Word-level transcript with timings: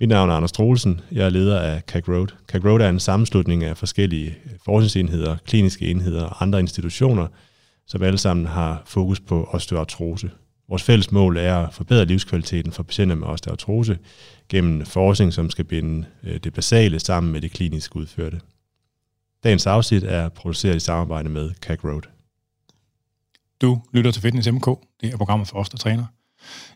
Mit 0.00 0.08
navn 0.08 0.30
er 0.30 0.34
Anders 0.34 0.52
Troelsen. 0.52 1.00
Jeg 1.12 1.26
er 1.26 1.30
leder 1.30 1.60
af 1.60 1.80
CAG 1.80 2.08
Road. 2.08 2.26
CAG 2.48 2.64
Road 2.64 2.80
er 2.80 2.88
en 2.88 3.00
sammenslutning 3.00 3.64
af 3.64 3.76
forskellige 3.76 4.38
forskningsenheder, 4.64 5.36
kliniske 5.46 5.90
enheder 5.90 6.24
og 6.24 6.42
andre 6.42 6.60
institutioner, 6.60 7.26
som 7.86 8.02
alle 8.02 8.18
sammen 8.18 8.46
har 8.46 8.82
fokus 8.86 9.20
på 9.20 9.48
osteoartrose. 9.52 10.30
Vores 10.68 10.82
fælles 10.82 11.12
mål 11.12 11.36
er 11.36 11.56
at 11.56 11.74
forbedre 11.74 12.04
livskvaliteten 12.04 12.72
for 12.72 12.82
patienter 12.82 13.16
med 13.16 13.26
osteoartrose 13.26 13.98
gennem 14.48 14.86
forskning, 14.86 15.32
som 15.32 15.50
skal 15.50 15.64
binde 15.64 16.06
øh, 16.22 16.36
det 16.36 16.52
basale 16.52 17.00
sammen 17.00 17.32
med 17.32 17.40
det 17.40 17.50
klinisk 17.52 17.96
udførte. 17.96 18.40
Dagens 19.44 19.66
afsnit 19.66 20.04
er 20.04 20.28
produceret 20.28 20.76
i 20.76 20.80
samarbejde 20.80 21.28
med 21.28 21.50
CAG 21.54 21.84
Road. 21.84 22.02
Du 23.60 23.80
lytter 23.92 24.10
til 24.10 24.22
Fitness 24.22 24.52
MK. 24.52 24.66
Det 25.00 25.12
er 25.12 25.16
programmet 25.16 25.48
for 25.48 25.58
os, 25.58 25.68
der 25.68 25.78
træner. 25.78 26.04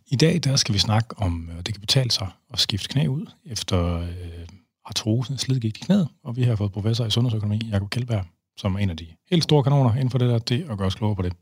I 0.06 0.16
dag 0.16 0.40
der 0.44 0.56
skal 0.56 0.74
vi 0.74 0.78
snakke 0.78 1.18
om, 1.18 1.50
at 1.58 1.66
det 1.66 1.74
kan 1.74 1.80
betale 1.80 2.10
sig 2.10 2.28
at 2.52 2.58
skifte 2.58 2.88
knæ 2.88 3.06
ud 3.06 3.26
efter 3.44 4.00
øh, 4.00 4.08
artrose, 4.84 5.38
slidgigt 5.38 5.76
i 5.76 5.80
knæet. 5.80 6.08
Og 6.24 6.36
vi 6.36 6.42
har 6.42 6.56
fået 6.56 6.72
professor 6.72 7.04
i 7.04 7.10
sundhedsøkonomi, 7.10 7.60
Jakob 7.70 7.90
Kjeldberg, 7.90 8.24
som 8.56 8.74
er 8.74 8.78
en 8.78 8.90
af 8.90 8.96
de 8.96 9.06
helt 9.30 9.42
store 9.42 9.62
kanoner 9.62 9.94
inden 9.94 10.10
for 10.10 10.18
det 10.18 10.28
der, 10.28 10.38
det 10.38 10.66
at 10.70 10.78
gøre 10.78 10.86
os 10.86 10.94
klogere 10.94 11.16
på 11.16 11.22
det. 11.22 11.32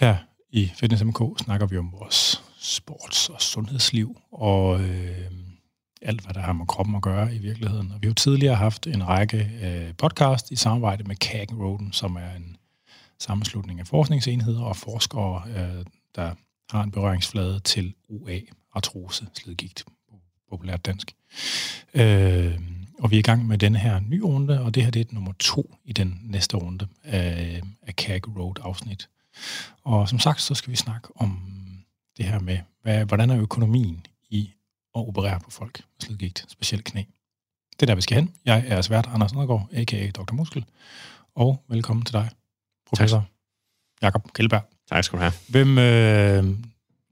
Her 0.00 0.16
i 0.50 0.70
Fitness 0.74 1.04
MK 1.04 1.20
snakker 1.38 1.66
vi 1.66 1.78
om 1.78 1.92
vores 1.92 2.42
sports- 2.56 3.28
og 3.28 3.40
sundhedsliv, 3.40 4.20
og 4.32 4.80
øh, 4.80 5.30
alt, 6.02 6.20
hvad 6.20 6.34
der 6.34 6.40
har 6.40 6.52
med 6.52 6.66
kroppen 6.66 6.94
at 6.94 7.02
gøre 7.02 7.34
i 7.34 7.38
virkeligheden. 7.38 7.90
Og 7.92 8.02
vi 8.02 8.06
har 8.06 8.10
jo 8.10 8.14
tidligere 8.14 8.54
haft 8.54 8.86
en 8.86 9.08
række 9.08 9.50
øh, 9.62 9.94
podcast 9.94 10.50
i 10.50 10.56
samarbejde 10.56 11.04
med 11.04 11.16
Kagen 11.16 11.56
Roden, 11.56 11.92
som 11.92 12.16
er 12.16 12.36
en 12.36 12.56
sammenslutning 13.18 13.80
af 13.80 13.86
forskningsenheder 13.86 14.62
og 14.62 14.76
forskere, 14.76 15.42
øh, 15.48 15.84
der 16.14 16.34
har 16.72 16.82
en 16.82 16.90
berøringsflade 16.90 17.60
til 17.60 17.94
UA, 18.08 18.38
artrose, 18.74 19.26
slidgigt, 19.34 19.84
populært 20.50 20.86
dansk. 20.86 21.14
Øh, 21.94 22.58
og 22.98 23.10
vi 23.10 23.16
er 23.16 23.18
i 23.18 23.22
gang 23.22 23.46
med 23.46 23.58
den 23.58 23.76
her 23.76 24.00
nye 24.00 24.22
runde, 24.24 24.60
og 24.60 24.74
det 24.74 24.84
her 24.84 24.90
det 24.90 25.00
er 25.00 25.14
nummer 25.14 25.32
to 25.38 25.74
i 25.84 25.92
den 25.92 26.20
næste 26.22 26.56
runde 26.56 26.88
af, 27.04 27.62
af 27.82 27.94
CAG 27.94 28.38
Road-afsnit. 28.38 29.08
Og 29.84 30.08
som 30.08 30.18
sagt, 30.18 30.40
så 30.40 30.54
skal 30.54 30.70
vi 30.70 30.76
snakke 30.76 31.08
om 31.16 31.38
det 32.16 32.24
her 32.24 32.38
med, 32.38 32.58
hvad, 32.82 33.04
hvordan 33.04 33.30
er 33.30 33.40
økonomien 33.40 34.06
i 34.30 34.52
at 34.94 35.08
operere 35.08 35.40
på 35.40 35.50
folk 35.50 35.78
med 35.78 36.06
slidgigt, 36.06 36.44
specielt 36.48 36.84
knæ. 36.84 37.02
Det 37.72 37.82
er 37.82 37.86
der, 37.86 37.94
vi 37.94 38.02
skal 38.02 38.16
hen. 38.16 38.34
Jeg 38.44 38.64
er 38.66 38.82
svært 38.82 39.08
Anders 39.14 39.32
Nedergaard, 39.32 39.68
a.k.a. 39.72 40.10
Dr. 40.10 40.34
Muskel, 40.34 40.64
og 41.34 41.64
velkommen 41.68 42.04
til 42.04 42.12
dig, 42.12 42.28
professor 42.86 43.18
tak. 43.18 43.28
Jakob 44.02 44.32
Kjeldberg. 44.32 44.62
Tak 44.92 45.04
skal 45.04 45.18
du 45.18 45.22
have. 45.22 45.32
Hvem, 45.48 45.78
øh, 45.78 46.44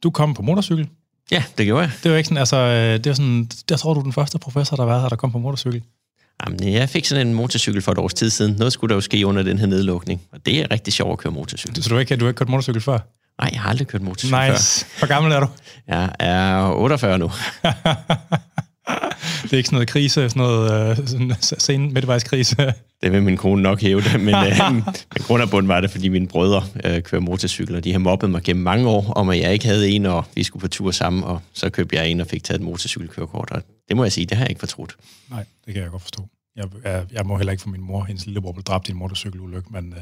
du 0.03 0.11
kom 0.11 0.35
på 0.35 0.43
motorcykel. 0.43 0.89
Ja, 1.31 1.45
det 1.59 1.67
gjorde 1.67 1.83
jeg. 1.83 1.91
Det 2.03 2.11
var 2.11 2.17
ikke 2.17 2.27
sådan, 2.27 2.39
altså, 2.39 2.57
øh, 2.57 2.93
det 2.93 3.07
var 3.07 3.13
sådan, 3.13 3.51
der 3.69 3.77
tror 3.77 3.95
du 3.95 4.01
den 4.01 4.13
første 4.13 4.39
professor, 4.39 4.77
der 4.77 4.85
var 4.85 5.01
her, 5.01 5.09
der 5.09 5.17
kom 5.17 5.33
på 5.33 5.39
motorcykel. 5.39 5.83
Jamen, 6.47 6.73
jeg 6.73 6.89
fik 6.89 7.05
sådan 7.05 7.27
en 7.27 7.35
motorcykel 7.35 7.83
for 7.83 7.93
et 7.93 7.99
års 7.99 8.15
tid 8.15 8.31
siden. 8.31 8.57
Noget 8.59 8.73
skulle 8.73 8.89
der 8.89 8.95
jo 8.95 9.01
ske 9.01 9.27
under 9.27 9.43
den 9.43 9.59
her 9.59 9.67
nedlukning. 9.67 10.21
Og 10.33 10.47
det 10.47 10.61
er 10.61 10.71
rigtig 10.71 10.93
sjovt 10.93 11.13
at 11.13 11.19
køre 11.19 11.33
motorcykel. 11.33 11.83
Så 11.83 11.89
du 11.89 11.95
har 11.95 12.01
ikke, 12.01 12.17
du 12.17 12.25
har 12.25 12.31
ikke 12.31 12.39
kørt 12.39 12.49
motorcykel 12.49 12.81
før? 12.81 12.99
Nej, 13.41 13.51
jeg 13.53 13.61
har 13.61 13.71
aldrig 13.71 13.89
kørt 13.89 14.03
motorcykel 14.03 14.51
nice. 14.51 14.85
før. 14.85 14.99
Hvor 14.99 15.09
gammel 15.09 15.33
er 15.33 15.41
du? 15.41 15.47
Jeg 15.87 16.13
er 16.19 16.73
48 16.73 17.19
nu. 17.19 17.25
det 19.43 19.53
er 19.53 19.57
ikke 19.57 19.67
sådan 19.67 19.77
noget 19.77 19.89
krise, 19.89 20.15
sådan 20.15 20.43
noget 20.43 20.99
uh, 20.99 21.07
sådan 21.07 21.35
sen 21.41 21.93
midtvejskrise. 21.93 22.73
Det 23.03 23.13
vil 23.13 23.23
min 23.23 23.37
kone 23.37 23.63
nok 23.63 23.81
hæve 23.81 24.01
det, 24.01 24.21
men, 24.21 24.35
uh, 24.35 24.75
men 24.75 24.85
grund 25.19 25.51
bund 25.51 25.67
var 25.67 25.81
det, 25.81 25.91
fordi 25.91 26.09
mine 26.09 26.29
brødre 26.29 26.63
uh, 26.75 27.03
kører 27.03 27.21
motorcykel, 27.21 27.77
og 27.77 27.85
de 27.85 27.93
har 27.93 27.99
mobbet 27.99 28.31
mig 28.31 28.43
gennem 28.43 28.65
mange 28.65 28.89
år, 28.89 29.13
om 29.13 29.29
at 29.29 29.39
jeg 29.39 29.53
ikke 29.53 29.67
havde 29.67 29.89
en, 29.89 30.07
og 30.07 30.25
vi 30.35 30.43
skulle 30.43 30.61
på 30.61 30.69
tur 30.69 30.91
sammen, 30.91 31.25
og 31.25 31.41
så 31.53 31.71
købte 31.71 31.97
jeg 31.97 32.09
en 32.09 32.21
og 32.21 32.27
fik 32.27 32.45
taget 32.45 32.59
et 32.59 32.65
motorcykelkørekort, 32.65 33.51
og 33.51 33.63
det 33.89 33.97
må 33.97 34.05
jeg 34.05 34.13
sige, 34.13 34.27
det 34.27 34.37
har 34.37 34.45
jeg 34.45 34.51
ikke 34.51 34.61
fortrudt. 34.61 34.97
Nej, 35.31 35.45
det 35.67 35.75
kan 35.75 35.83
jeg 35.83 35.91
godt 35.91 36.03
forstå. 36.03 36.29
Jeg, 36.57 36.69
jeg, 36.85 37.07
jeg 37.13 37.27
må 37.27 37.37
heller 37.37 37.51
ikke 37.51 37.63
få 37.63 37.69
min 37.69 37.83
mor, 37.83 38.05
hendes 38.05 38.27
lillebror, 38.27 38.53
blev 38.53 38.65
dræbt 38.65 38.89
i 38.89 38.91
en 38.91 38.99
motorcykelulykke, 38.99 39.69
men 39.71 39.93
uh, 39.93 39.99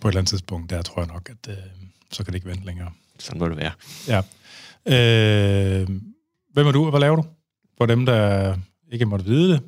på 0.00 0.08
et 0.08 0.12
eller 0.12 0.20
andet 0.20 0.30
tidspunkt, 0.30 0.70
der 0.70 0.82
tror 0.82 1.02
jeg 1.02 1.08
nok, 1.12 1.30
at 1.30 1.52
uh, 1.52 1.54
så 2.12 2.24
kan 2.24 2.32
det 2.32 2.34
ikke 2.36 2.48
vente 2.48 2.66
længere. 2.66 2.90
Sådan 3.18 3.38
må 3.38 3.48
det 3.48 3.56
være. 3.56 3.72
Ja. 4.08 4.18
Uh, 4.86 5.88
hvem 6.52 6.66
er 6.66 6.72
du, 6.72 6.84
og 6.84 6.90
hvad 6.90 7.00
laver 7.00 7.16
du? 7.16 7.24
For 7.78 7.86
dem, 7.86 8.06
der 8.06 8.56
ikke 8.92 9.06
måtte 9.06 9.24
vide 9.24 9.52
det. 9.52 9.60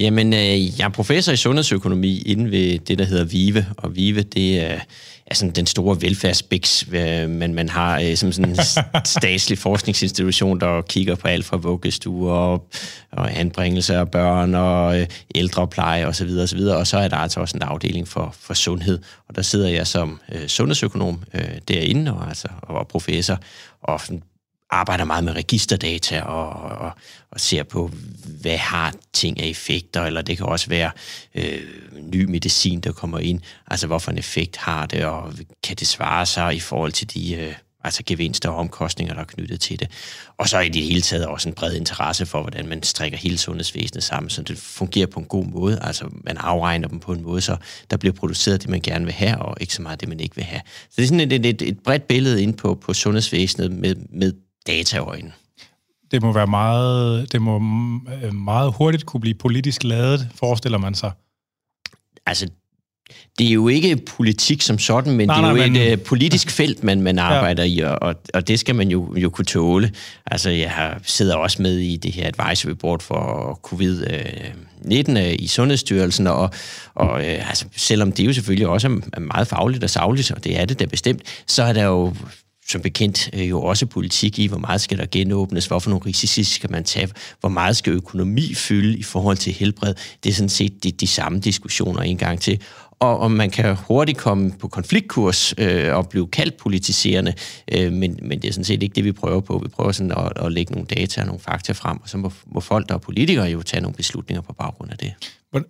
Jamen, 0.00 0.32
øh, 0.32 0.78
jeg 0.78 0.84
er 0.84 0.88
professor 0.88 1.32
i 1.32 1.36
sundhedsøkonomi 1.36 2.22
inden 2.22 2.50
ved 2.50 2.78
det, 2.78 2.98
der 2.98 3.04
hedder 3.04 3.24
VIVE, 3.24 3.66
og 3.76 3.96
VIVE, 3.96 4.22
det 4.22 4.60
er, 4.60 4.80
er 5.26 5.34
sådan 5.34 5.54
den 5.54 5.66
store 5.66 6.02
velfærdsbiks, 6.02 6.86
øh, 6.92 7.28
men 7.28 7.54
man 7.54 7.68
har 7.68 8.00
øh, 8.00 8.16
som 8.16 8.32
sådan 8.32 8.50
en 8.50 8.58
statslig 9.04 9.58
forskningsinstitution, 9.58 10.60
der 10.60 10.82
kigger 10.82 11.14
på 11.14 11.28
alt 11.28 11.44
fra 11.44 11.56
vuggestuer 11.56 12.32
og, 12.32 12.66
og 13.12 13.38
anbringelse 13.38 13.94
af 13.94 14.10
børn 14.10 14.54
og 14.54 15.00
øh, 15.00 15.06
ældrepleje 15.34 16.06
osv. 16.06 16.28
Og, 16.42 16.48
så 16.48 16.56
videre, 16.56 16.76
og 16.76 16.86
så 16.86 16.98
er 16.98 17.08
der 17.08 17.16
altså 17.16 17.40
også 17.40 17.56
en 17.56 17.62
afdeling 17.62 18.08
for, 18.08 18.34
for 18.40 18.54
sundhed, 18.54 18.98
og 19.28 19.36
der 19.36 19.42
sidder 19.42 19.68
jeg 19.68 19.86
som 19.86 20.20
øh, 20.32 20.46
sundhedsøkonom 20.46 21.22
øh, 21.34 21.58
derinde, 21.68 22.12
og, 22.12 22.28
altså, 22.28 22.48
og 22.62 22.88
professor, 22.88 23.38
og 23.82 24.00
arbejder 24.70 25.04
meget 25.04 25.24
med 25.24 25.36
registerdata 25.36 26.20
og, 26.22 26.48
og, 26.78 26.92
og 27.30 27.40
ser 27.40 27.62
på, 27.62 27.90
hvad 28.40 28.56
har 28.56 28.94
ting 29.12 29.40
af 29.40 29.46
effekter, 29.46 30.02
eller 30.02 30.22
det 30.22 30.36
kan 30.36 30.46
også 30.46 30.68
være 30.68 30.90
øh, 31.34 31.60
ny 32.02 32.24
medicin, 32.24 32.80
der 32.80 32.92
kommer 32.92 33.18
ind. 33.18 33.40
Altså, 33.66 33.86
hvorfor 33.86 34.10
en 34.10 34.18
effekt 34.18 34.56
har 34.56 34.86
det, 34.86 35.04
og 35.04 35.32
kan 35.62 35.76
det 35.76 35.86
svare 35.86 36.26
sig 36.26 36.56
i 36.56 36.60
forhold 36.60 36.92
til 36.92 37.14
de 37.14 37.34
øh, 37.34 37.54
altså 37.84 38.02
gevinster 38.06 38.48
og 38.48 38.56
omkostninger, 38.56 39.14
der 39.14 39.20
er 39.20 39.24
knyttet 39.24 39.60
til 39.60 39.80
det. 39.80 39.88
Og 40.38 40.48
så 40.48 40.58
i 40.58 40.68
det 40.68 40.82
hele 40.82 41.00
taget 41.00 41.26
også 41.26 41.48
en 41.48 41.54
bred 41.54 41.74
interesse 41.74 42.26
for, 42.26 42.40
hvordan 42.40 42.68
man 42.68 42.82
strikker 42.82 43.18
hele 43.18 43.38
sundhedsvæsenet 43.38 44.04
sammen, 44.04 44.30
så 44.30 44.42
det 44.42 44.58
fungerer 44.58 45.06
på 45.06 45.20
en 45.20 45.26
god 45.26 45.44
måde. 45.44 45.78
Altså, 45.82 46.08
man 46.24 46.36
afregner 46.36 46.88
dem 46.88 47.00
på 47.00 47.12
en 47.12 47.22
måde, 47.22 47.40
så 47.40 47.56
der 47.90 47.96
bliver 47.96 48.12
produceret 48.12 48.62
det, 48.62 48.70
man 48.70 48.80
gerne 48.80 49.04
vil 49.04 49.14
have, 49.14 49.38
og 49.38 49.56
ikke 49.60 49.74
så 49.74 49.82
meget 49.82 50.00
det, 50.00 50.08
man 50.08 50.20
ikke 50.20 50.36
vil 50.36 50.44
have. 50.44 50.62
Så 50.66 50.94
det 50.96 51.02
er 51.02 51.06
sådan 51.06 51.32
et, 51.32 51.46
et, 51.46 51.62
et 51.62 51.78
bredt 51.84 52.06
billede 52.06 52.42
ind 52.42 52.54
på, 52.54 52.74
på 52.74 52.94
sundhedsvæsenet 52.94 53.72
med, 53.72 53.94
med 54.10 54.32
dataøjne. 54.66 55.32
Det 56.10 56.22
må 56.22 56.32
være 56.32 56.46
meget, 56.46 57.32
det 57.32 57.42
må 57.42 57.58
meget 58.32 58.74
hurtigt 58.76 59.06
kunne 59.06 59.20
blive 59.20 59.34
politisk 59.34 59.84
lavet, 59.84 60.28
forestiller 60.34 60.78
man 60.78 60.94
sig. 60.94 61.12
Altså, 62.26 62.48
det 63.38 63.48
er 63.48 63.52
jo 63.52 63.68
ikke 63.68 63.96
politik 63.96 64.62
som 64.62 64.78
sådan, 64.78 65.12
men 65.12 65.26
nej, 65.26 65.36
det 65.36 65.44
er 65.44 65.50
jo 65.50 65.56
nej, 65.56 65.64
et 65.64 65.72
men... 65.72 65.92
Øh, 65.92 65.98
politisk 65.98 66.50
felt, 66.50 66.84
man, 66.84 67.02
man 67.02 67.18
arbejder 67.18 67.64
ja. 67.64 67.90
i, 67.90 67.96
og, 68.00 68.14
og 68.34 68.48
det 68.48 68.60
skal 68.60 68.74
man 68.74 68.88
jo, 68.90 69.16
jo 69.16 69.30
kunne 69.30 69.44
tåle. 69.44 69.92
Altså, 70.26 70.50
jeg 70.50 70.70
har, 70.70 71.00
sidder 71.02 71.36
også 71.36 71.62
med 71.62 71.76
i 71.76 71.96
det 71.96 72.12
her 72.12 72.30
advisory 72.38 72.72
board 72.72 73.00
for 73.02 73.60
covid-19 73.66 75.18
øh, 75.18 75.34
i 75.38 75.46
Sundhedsstyrelsen, 75.46 76.26
og, 76.26 76.50
og 76.94 77.26
øh, 77.26 77.48
altså, 77.48 77.64
selvom 77.76 78.12
det 78.12 78.26
jo 78.26 78.32
selvfølgelig 78.32 78.68
også 78.68 79.00
er 79.12 79.20
meget 79.20 79.48
fagligt 79.48 79.84
og 79.84 79.90
savligt, 79.90 80.30
og 80.30 80.44
det 80.44 80.60
er 80.60 80.64
det 80.64 80.80
da 80.80 80.84
bestemt, 80.84 81.22
så 81.46 81.62
er 81.62 81.72
der 81.72 81.84
jo 81.84 82.14
som 82.70 82.80
bekendt 82.80 83.30
øh, 83.32 83.50
jo 83.50 83.62
også 83.62 83.86
politik 83.86 84.38
i, 84.38 84.46
hvor 84.46 84.58
meget 84.58 84.80
skal 84.80 84.98
der 84.98 85.06
genåbnes, 85.12 85.66
hvorfor 85.66 85.90
nogle 85.90 86.06
risici 86.06 86.44
skal 86.44 86.70
man 86.70 86.84
tage, 86.84 87.08
hvor 87.40 87.48
meget 87.48 87.76
skal 87.76 87.92
økonomi 87.92 88.54
fylde 88.54 88.98
i 88.98 89.02
forhold 89.02 89.36
til 89.36 89.52
helbred. 89.52 89.94
Det 90.24 90.30
er 90.30 90.34
sådan 90.34 90.48
set 90.48 90.84
de, 90.84 90.92
de 90.92 91.06
samme 91.06 91.40
diskussioner 91.40 92.00
en 92.00 92.16
gang 92.16 92.40
til. 92.40 92.60
Og, 93.00 93.18
om 93.18 93.30
man 93.30 93.50
kan 93.50 93.76
hurtigt 93.76 94.18
komme 94.18 94.52
på 94.52 94.68
konfliktkurs 94.68 95.54
øh, 95.58 95.96
og 95.96 96.08
blive 96.08 96.26
kaldt 96.26 96.56
politiserende, 96.56 97.34
øh, 97.72 97.92
men, 97.92 98.18
men 98.22 98.42
det 98.42 98.48
er 98.48 98.52
sådan 98.52 98.64
set 98.64 98.82
ikke 98.82 98.94
det, 98.94 99.04
vi 99.04 99.12
prøver 99.12 99.40
på. 99.40 99.58
Vi 99.58 99.68
prøver 99.68 99.92
sådan 99.92 100.12
at, 100.12 100.44
at 100.44 100.52
lægge 100.52 100.72
nogle 100.72 100.86
data 100.86 101.20
og 101.20 101.26
nogle 101.26 101.40
fakta 101.40 101.72
frem, 101.72 102.00
og 102.02 102.08
så 102.08 102.18
må, 102.18 102.32
må 102.46 102.60
folk, 102.60 102.88
der 102.88 102.94
er 102.94 102.98
politikere, 102.98 103.46
jo 103.46 103.62
tage 103.62 103.80
nogle 103.80 103.96
beslutninger 103.96 104.42
på 104.42 104.52
baggrund 104.52 104.90
af 104.90 104.98
det. 104.98 105.12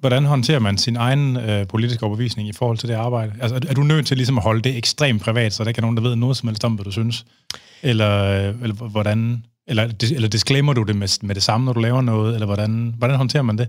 Hvordan 0.01 0.25
håndterer 0.25 0.59
man 0.59 0.79
sin 0.79 0.97
egen 0.97 1.37
øh, 1.37 1.67
politiske 1.67 2.05
overbevisning 2.05 2.49
i 2.49 2.53
forhold 2.53 2.79
til 2.79 2.89
det 2.89 2.95
arbejde? 2.95 3.33
Altså, 3.41 3.57
er, 3.57 3.61
er 3.69 3.75
du 3.75 3.83
nødt 3.83 4.07
til 4.07 4.17
ligesom 4.17 4.39
at 4.39 4.45
holde 4.45 4.63
det 4.63 4.77
ekstremt 4.77 5.23
privat, 5.23 5.53
så 5.53 5.65
der 5.65 5.69
ikke 5.71 5.79
er 5.79 5.83
nogen, 5.83 5.97
der 5.97 6.03
ved 6.03 6.17
noget 6.17 6.37
som 6.37 6.49
helst 6.49 6.65
om, 6.65 6.75
hvad 6.75 6.85
du 6.85 6.91
synes? 6.91 7.25
Eller, 7.83 8.25
øh, 8.25 8.63
eller 8.63 8.75
hvordan... 8.75 9.45
Eller, 9.67 9.89
eller 10.15 10.29
disclaimer 10.29 10.73
du 10.73 10.83
det 10.83 10.97
med, 10.97 11.27
med 11.27 11.35
det 11.35 11.43
samme, 11.43 11.65
når 11.65 11.73
du 11.73 11.81
laver 11.81 12.01
noget? 12.01 12.35
Eller 12.35 12.47
hvordan, 12.47 12.95
hvordan 12.99 13.17
håndterer 13.17 13.43
man 13.43 13.59
det? 13.59 13.69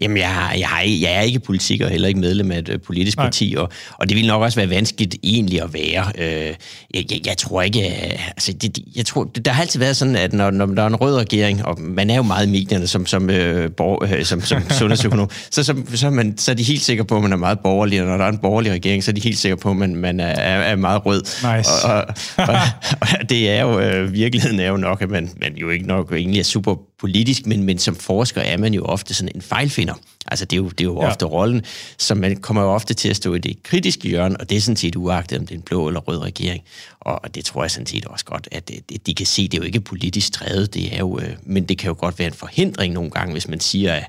Jamen, 0.00 0.16
jeg, 0.16 0.56
jeg, 0.58 0.98
jeg 1.02 1.12
er 1.12 1.20
ikke 1.20 1.40
politik 1.40 1.80
og 1.80 1.90
heller 1.90 2.08
ikke 2.08 2.20
medlem 2.20 2.52
af 2.52 2.58
et 2.58 2.68
øh, 2.68 2.80
politisk 2.80 3.16
Nej. 3.16 3.26
parti, 3.26 3.54
og, 3.58 3.70
og 3.98 4.08
det 4.08 4.16
vil 4.16 4.26
nok 4.26 4.42
også 4.42 4.60
være 4.60 4.70
vanskeligt 4.70 5.16
egentlig 5.22 5.62
at 5.62 5.74
være. 5.74 6.12
Øh, 6.18 6.54
jeg, 6.94 7.04
jeg, 7.10 7.20
jeg 7.26 7.36
tror 7.38 7.62
ikke... 7.62 7.80
Øh, 7.80 8.28
altså, 8.28 8.52
det, 8.52 8.78
jeg 8.96 9.06
tror, 9.06 9.24
det, 9.24 9.44
der 9.44 9.52
har 9.52 9.62
altid 9.62 9.80
været 9.80 9.96
sådan, 9.96 10.16
at 10.16 10.32
når, 10.32 10.50
når 10.50 10.66
der 10.66 10.82
er 10.82 10.86
en 10.86 10.96
rød 10.96 11.16
regering, 11.16 11.64
og 11.64 11.80
man 11.80 12.10
er 12.10 12.16
jo 12.16 12.22
meget 12.22 12.46
i 12.46 12.50
medierne 12.50 12.86
som, 12.86 13.06
som, 13.06 13.30
øh, 13.30 13.70
borg, 13.70 14.08
øh, 14.12 14.24
som, 14.24 14.40
som 14.40 14.62
sundhedsøkonom, 14.78 15.30
så, 15.50 15.64
så, 15.64 15.76
så, 15.94 16.06
er 16.06 16.10
man, 16.10 16.38
så 16.38 16.50
er 16.50 16.54
de 16.54 16.62
helt 16.62 16.82
sikre 16.82 17.04
på, 17.04 17.16
at 17.16 17.22
man 17.22 17.32
er 17.32 17.36
meget 17.36 17.58
borgerlig, 17.58 18.00
og 18.02 18.06
når 18.06 18.16
der 18.16 18.24
er 18.24 18.28
en 18.28 18.38
borgerlig 18.38 18.72
regering, 18.72 19.04
så 19.04 19.10
er 19.10 19.14
de 19.14 19.20
helt 19.20 19.38
sikre 19.38 19.56
på, 19.56 19.70
at 19.70 19.76
man, 19.76 19.96
man 19.96 20.20
er, 20.20 20.26
er 20.26 20.76
meget 20.76 21.06
rød. 21.06 21.20
Nice. 21.20 21.70
Og, 21.84 21.94
og, 21.94 22.04
og, 22.36 22.58
og 23.20 23.30
det 23.30 23.50
er 23.50 23.62
jo... 23.62 23.80
Øh, 23.80 24.12
virkeligheden 24.12 24.60
er 24.60 24.68
jo 24.68 24.76
nok, 24.76 25.02
at 25.02 25.10
man, 25.10 25.30
man 25.40 25.56
jo 25.56 25.70
ikke 25.70 25.86
nok 25.86 26.12
egentlig 26.12 26.38
er 26.38 26.44
super 26.44 26.74
politisk, 27.00 27.46
men, 27.46 27.64
men 27.64 27.78
som 27.78 27.94
forsker 27.94 28.40
er 28.40 28.58
man 28.58 28.74
jo 28.74 28.82
ofte 28.84 29.14
sådan 29.14 29.32
en 29.34 29.42
fejlfinder. 29.42 29.89
Altså 30.26 30.44
det 30.44 30.56
er 30.56 30.60
jo, 30.60 30.68
det 30.68 30.80
er 30.80 30.84
jo 30.84 31.02
ja. 31.02 31.08
ofte 31.08 31.24
rollen, 31.24 31.62
så 31.98 32.14
man 32.14 32.36
kommer 32.36 32.62
jo 32.62 32.68
ofte 32.68 32.94
til 32.94 33.08
at 33.08 33.16
stå 33.16 33.34
i 33.34 33.38
det 33.38 33.62
kritiske 33.62 34.08
hjørne, 34.08 34.36
og 34.40 34.50
det 34.50 34.56
er 34.56 34.60
sådan 34.60 34.76
set 34.76 34.96
uagtet, 34.96 35.38
om 35.38 35.46
det 35.46 35.54
er 35.54 35.58
en 35.58 35.62
blå 35.62 35.88
eller 35.88 36.00
rød 36.00 36.18
regering. 36.18 36.62
Og 37.00 37.34
det 37.34 37.44
tror 37.44 37.64
jeg 37.64 37.70
sådan 37.70 37.86
set 37.86 38.04
også 38.04 38.24
godt, 38.24 38.48
at 38.52 38.70
de 39.06 39.14
kan 39.14 39.26
se, 39.26 39.42
det 39.42 39.54
er 39.54 39.58
jo 39.58 39.64
ikke 39.64 39.80
politisk 39.80 40.40
drevet, 40.40 40.74
det 40.74 40.94
er 40.94 40.98
jo, 40.98 41.18
øh, 41.18 41.36
men 41.42 41.64
det 41.64 41.78
kan 41.78 41.88
jo 41.88 41.96
godt 41.98 42.18
være 42.18 42.28
en 42.28 42.34
forhindring 42.34 42.94
nogle 42.94 43.10
gange, 43.10 43.32
hvis 43.32 43.48
man 43.48 43.60
siger, 43.60 43.94
at 43.94 44.04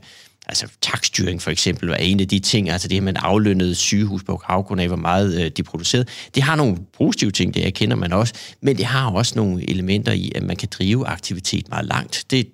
altså 0.48 0.68
takstyring 0.81 1.42
for 1.42 1.51
eksempel 1.51 1.89
var 1.89 1.95
en 1.95 2.19
af 2.19 2.28
de 2.28 2.39
ting, 2.39 2.69
altså 2.69 2.88
det, 2.88 2.98
at 2.98 3.04
man 3.04 3.18
aflønnede 3.18 3.75
sygehus 3.75 4.24
på 4.24 4.42
baggrund 4.48 4.81
af, 4.81 4.88
hvor 4.88 4.98
meget 4.98 5.42
øh, 5.42 5.51
de 5.57 5.63
producerede. 5.63 6.06
Det 6.36 6.44
har 6.44 6.56
nogle 6.56 6.78
positive 6.98 7.31
ting, 7.31 7.54
det 7.54 7.68
erkender 7.68 7.95
man 7.95 8.13
også, 8.13 8.33
men 8.62 8.78
det 8.78 8.86
har 8.86 9.12
også 9.12 9.33
nogle 9.36 9.69
elementer 9.69 10.12
i, 10.12 10.31
at 10.36 10.44
man 10.44 10.56
kan 10.56 10.69
drive 10.72 11.07
aktivitet 11.07 11.69
meget 11.69 11.86
langt. 11.86 12.25
Det, 12.31 12.48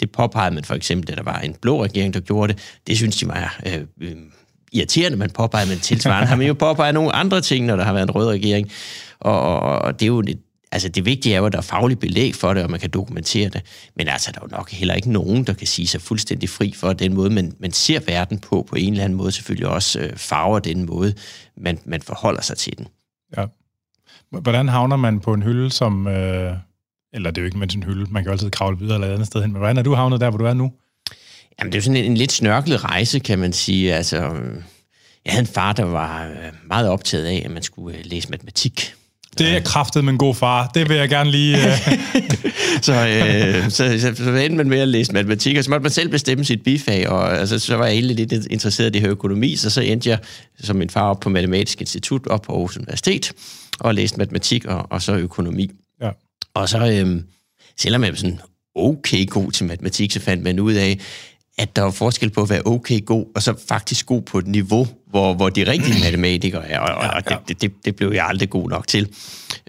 det 0.00 0.12
påpegede 0.12 0.54
man 0.54 0.64
for 0.64 0.74
eksempel, 0.74 1.08
da 1.08 1.14
der 1.14 1.22
var 1.22 1.38
en 1.38 1.54
blå 1.62 1.84
regering, 1.84 2.14
der 2.14 2.20
gjorde 2.20 2.52
det. 2.52 2.62
Det 2.86 2.96
synes 2.96 3.16
de 3.16 3.28
var 3.28 3.60
øh, 3.66 3.80
øh, 4.00 4.16
irriterende, 4.72 5.18
man 5.18 5.30
påpegede, 5.30 5.68
men 5.68 5.78
tilsvarende 5.78 6.28
har 6.28 6.36
man 6.36 6.46
jo 6.46 6.54
påpeget 6.54 6.94
nogle 6.94 7.12
andre 7.12 7.40
ting, 7.40 7.66
når 7.66 7.76
der 7.76 7.84
har 7.84 7.92
været 7.92 8.06
en 8.06 8.10
rød 8.10 8.28
regering. 8.28 8.70
Og, 9.20 9.40
og, 9.40 9.78
og 9.78 10.00
det 10.00 10.02
er 10.02 10.06
jo 10.06 10.18
et, 10.18 10.38
altså 10.72 10.88
det 10.88 11.04
vigtige 11.04 11.34
er 11.34 11.38
jo, 11.38 11.46
at 11.46 11.52
der 11.52 11.58
er 11.58 11.62
faglig 11.62 11.98
belæg 11.98 12.34
for 12.34 12.54
det, 12.54 12.62
og 12.62 12.70
man 12.70 12.80
kan 12.80 12.90
dokumentere 12.90 13.48
det. 13.48 13.62
Men 13.96 14.08
altså, 14.08 14.32
der 14.32 14.40
er 14.40 14.44
jo 14.50 14.56
nok 14.56 14.70
heller 14.70 14.94
ikke 14.94 15.12
nogen, 15.12 15.44
der 15.44 15.52
kan 15.52 15.66
sige 15.66 15.88
sig 15.88 16.00
fuldstændig 16.00 16.48
fri 16.48 16.74
for 16.76 16.92
den 16.92 17.14
måde, 17.14 17.30
man, 17.30 17.52
man 17.60 17.72
ser 17.72 18.00
verden 18.06 18.38
på, 18.38 18.66
på 18.68 18.76
en 18.76 18.92
eller 18.92 19.04
anden 19.04 19.16
måde 19.16 19.32
selvfølgelig 19.32 19.68
også 19.68 20.00
øh, 20.00 20.16
farver 20.16 20.58
den 20.58 20.86
måde, 20.86 21.14
man, 21.56 21.78
man 21.84 22.02
forholder 22.02 22.42
sig 22.42 22.56
til 22.56 22.78
den. 22.78 22.86
Ja. 23.36 23.46
Hvordan 24.30 24.68
havner 24.68 24.96
man 24.96 25.20
på 25.20 25.32
en 25.34 25.42
hylde, 25.42 25.70
som... 25.70 26.06
Øh, 26.06 26.56
eller 27.12 27.30
det 27.30 27.38
er 27.38 27.42
jo 27.42 27.46
ikke 27.46 27.58
med 27.58 27.74
en 27.74 27.82
hylde, 27.82 28.06
man 28.10 28.22
kan 28.22 28.28
jo 28.28 28.32
altid 28.32 28.50
kravle 28.50 28.78
videre 28.78 28.94
eller 28.94 29.08
et 29.08 29.12
andet 29.12 29.26
sted 29.26 29.40
hen, 29.40 29.52
men 29.52 29.58
hvordan 29.58 29.78
er 29.78 29.82
du 29.82 29.94
havnet 29.94 30.20
der, 30.20 30.30
hvor 30.30 30.38
du 30.38 30.44
er 30.44 30.54
nu? 30.54 30.72
Jamen, 31.58 31.72
det 31.72 31.78
er 31.78 31.80
jo 31.80 31.84
sådan 31.84 31.96
en, 31.96 32.04
en 32.04 32.16
lidt 32.16 32.32
snørklet 32.32 32.84
rejse, 32.84 33.18
kan 33.18 33.38
man 33.38 33.52
sige. 33.52 33.94
Altså, 33.94 34.16
jeg 35.24 35.32
havde 35.32 35.40
en 35.40 35.46
far, 35.46 35.72
der 35.72 35.84
var 35.84 36.24
øh, 36.24 36.52
meget 36.68 36.88
optaget 36.88 37.24
af, 37.24 37.42
at 37.44 37.50
man 37.50 37.62
skulle 37.62 37.98
øh, 37.98 38.04
læse 38.04 38.30
matematik. 38.30 38.94
Det 39.38 39.56
er 39.56 39.60
kraftet 39.60 40.04
med 40.04 40.12
en 40.12 40.18
god 40.18 40.34
far. 40.34 40.66
Det 40.66 40.88
vil 40.88 40.96
jeg 40.96 41.08
gerne 41.08 41.30
lige... 41.30 41.56
Uh... 41.56 41.62
så, 42.86 42.92
øh, 42.92 43.70
så, 43.70 44.00
så, 44.00 44.14
så 44.24 44.30
endte 44.30 44.56
man 44.56 44.68
med 44.68 44.78
at 44.78 44.88
læse 44.88 45.12
matematik, 45.12 45.56
og 45.56 45.64
så 45.64 45.70
måtte 45.70 45.82
man 45.82 45.92
selv 45.92 46.08
bestemme 46.08 46.44
sit 46.44 46.62
bifag, 46.62 47.08
og 47.08 47.38
altså, 47.38 47.58
så 47.58 47.76
var 47.76 47.86
jeg 47.86 47.94
egentlig 47.94 48.16
lidt 48.16 48.46
interesseret 48.46 48.88
i 48.88 48.92
det 48.92 49.00
her 49.00 49.10
økonomi, 49.10 49.56
så 49.56 49.70
så 49.70 49.80
endte 49.80 50.10
jeg 50.10 50.18
som 50.60 50.76
min 50.76 50.90
far 50.90 51.10
op 51.10 51.20
på 51.20 51.28
Matematisk 51.28 51.80
Institut 51.80 52.26
op 52.26 52.42
på 52.42 52.52
Aarhus 52.52 52.76
Universitet, 52.76 53.32
og 53.80 53.94
læste 53.94 54.18
matematik 54.18 54.64
og, 54.64 54.86
og 54.90 55.02
så 55.02 55.14
økonomi. 55.14 55.70
Og 56.58 56.68
så, 56.68 56.78
øh, 56.78 57.22
selvom 57.80 58.04
jeg 58.04 58.10
var 58.10 58.16
sådan 58.16 58.40
okay 58.74 59.26
god 59.26 59.52
til 59.52 59.66
matematik, 59.66 60.12
så 60.12 60.20
fandt 60.20 60.42
man 60.42 60.60
ud 60.60 60.72
af, 60.72 60.98
at 61.58 61.76
der 61.76 61.82
var 61.82 61.90
forskel 61.90 62.30
på 62.30 62.42
at 62.42 62.50
være 62.50 62.62
okay 62.64 63.04
god, 63.04 63.26
og 63.34 63.42
så 63.42 63.54
faktisk 63.68 64.06
god 64.06 64.22
på 64.22 64.38
et 64.38 64.46
niveau, 64.46 64.86
hvor, 65.06 65.34
hvor 65.34 65.48
de 65.48 65.70
rigtige 65.70 66.00
matematikere 66.06 66.68
er, 66.68 66.78
og, 66.78 67.04
ja, 67.04 67.30
ja. 67.30 67.36
og 67.36 67.48
det, 67.48 67.62
det, 67.62 67.72
det 67.84 67.96
blev 67.96 68.12
jeg 68.12 68.26
aldrig 68.26 68.50
god 68.50 68.68
nok 68.68 68.86
til. 68.86 69.08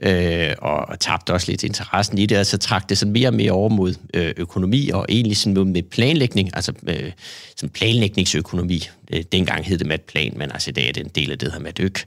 Øh, 0.02 0.56
og, 0.58 0.90
og 0.90 1.00
tabte 1.00 1.34
også 1.34 1.52
lidt 1.52 1.64
interessen 1.64 2.18
i 2.18 2.26
det, 2.26 2.38
og 2.38 2.46
så 2.46 2.58
trak 2.58 2.90
det 2.90 2.98
sådan 2.98 3.12
mere 3.12 3.28
og 3.28 3.34
mere 3.34 3.52
over 3.52 3.70
mod 3.70 3.94
øh, 4.14 4.34
økonomi, 4.38 4.90
og 4.90 5.06
egentlig 5.10 5.38
sådan 5.38 5.54
noget 5.54 5.68
med 5.68 5.84
planlægning, 5.84 6.50
altså 6.54 6.74
øh, 6.88 7.12
sådan 7.56 7.70
planlægningsøkonomi. 7.70 8.90
Øh, 9.14 9.24
dengang 9.32 9.66
hed 9.66 9.78
det 9.78 9.88
matplan, 9.88 10.34
men 10.36 10.52
altså 10.52 10.70
i 10.70 10.74
dag 10.74 10.88
er 10.88 10.94
det 10.94 11.04
en 11.04 11.12
del 11.16 11.32
af 11.32 11.38
det, 11.38 11.52
hedder 11.52 11.64
matøk. 11.64 12.06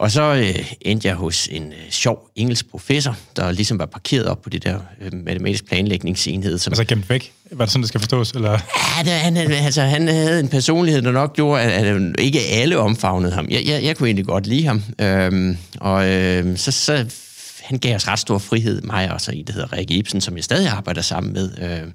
Og 0.00 0.10
så 0.10 0.22
øh, 0.22 0.72
endte 0.80 1.08
jeg 1.08 1.16
hos 1.16 1.48
en 1.50 1.66
øh, 1.66 1.90
sjov 1.90 2.30
engelsk 2.36 2.70
professor, 2.70 3.16
der 3.36 3.52
ligesom 3.52 3.78
var 3.78 3.86
parkeret 3.86 4.26
op 4.26 4.42
på 4.42 4.50
det 4.50 4.64
der 4.64 4.78
øh, 5.00 5.12
matematisk 5.12 5.66
planlægningsenhed. 5.66 6.58
Som... 6.58 6.70
Altså 6.70 6.84
gemt 6.84 7.10
væk? 7.10 7.32
Var 7.52 7.64
det 7.64 7.72
sådan, 7.72 7.82
det 7.82 7.88
skal 7.88 8.00
forstås? 8.00 8.32
Eller? 8.32 8.50
Ja, 8.50 9.02
det, 9.04 9.12
han, 9.12 9.36
altså, 9.36 9.82
han 9.82 10.08
havde 10.08 10.40
en 10.40 10.48
personlighed, 10.48 11.02
der 11.02 11.12
nok 11.12 11.36
gjorde, 11.36 11.62
at, 11.62 11.86
at 11.86 12.02
ikke 12.18 12.40
alle 12.40 12.78
omfavnede 12.78 13.32
ham. 13.32 13.46
Jeg, 13.50 13.62
jeg, 13.66 13.84
jeg 13.84 13.96
kunne 13.96 14.08
egentlig 14.08 14.26
godt 14.26 14.46
lide 14.46 14.66
ham. 14.66 14.82
Øhm, 15.00 15.56
og 15.80 16.08
øh, 16.08 16.58
så, 16.58 16.70
så 16.70 17.06
han 17.62 17.78
gav 17.78 17.96
os 17.96 18.08
ret 18.08 18.18
stor 18.18 18.38
frihed, 18.38 18.82
mig 18.82 19.12
og 19.12 19.20
så 19.20 19.32
i, 19.32 19.42
det 19.42 19.54
hedder 19.54 19.72
Rikke 19.72 19.94
Ibsen, 19.94 20.20
som 20.20 20.36
jeg 20.36 20.44
stadig 20.44 20.68
arbejder 20.68 21.02
sammen 21.02 21.32
med. 21.32 21.50
Øh, 21.62 21.92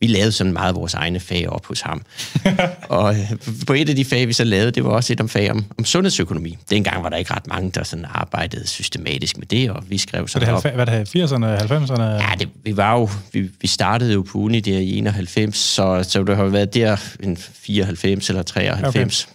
vi 0.00 0.06
lavede 0.06 0.32
sådan 0.32 0.52
meget 0.52 0.74
vores 0.74 0.94
egne 0.94 1.20
fag 1.20 1.48
op 1.48 1.66
hos 1.66 1.80
ham. 1.80 2.02
og 2.88 3.14
øh, 3.14 3.32
på 3.66 3.72
et 3.72 3.88
af 3.88 3.96
de 3.96 4.04
fag, 4.04 4.28
vi 4.28 4.32
så 4.32 4.44
lavede, 4.44 4.70
det 4.70 4.84
var 4.84 4.90
også 4.90 5.12
et 5.12 5.20
om 5.20 5.28
fag 5.28 5.50
om, 5.50 5.64
om 5.78 5.84
sundhedsøkonomi. 5.84 6.58
Dengang 6.70 7.02
var 7.02 7.08
der 7.08 7.16
ikke 7.16 7.34
ret 7.34 7.46
mange, 7.46 7.70
der 7.70 7.82
sådan 7.82 8.04
arbejdede 8.08 8.66
systematisk 8.66 9.38
med 9.38 9.46
det, 9.46 9.70
og 9.70 9.84
vi 9.88 9.98
skrev 9.98 10.28
sådan 10.28 10.48
det 10.48 10.54
op. 10.54 10.74
Hvad 10.74 10.86
det 10.86 11.08
80'erne, 11.08 11.62
90'erne? 11.72 12.02
Ja, 12.02 12.32
det, 12.38 12.48
vi 12.64 12.76
var 12.76 12.98
jo, 12.98 13.08
vi, 13.32 13.50
vi 13.60 13.66
startede 13.68 14.12
jo 14.12 14.22
på 14.22 14.38
uni 14.38 14.60
der 14.60 14.78
i 14.78 14.98
91, 14.98 15.56
så, 15.56 16.04
så 16.08 16.22
det 16.22 16.36
har 16.36 16.44
været 16.44 16.74
der 16.74 16.96
en 17.22 17.36
94 17.36 18.28
eller 18.28 18.42
93. 18.42 19.24
Okay. 19.24 19.34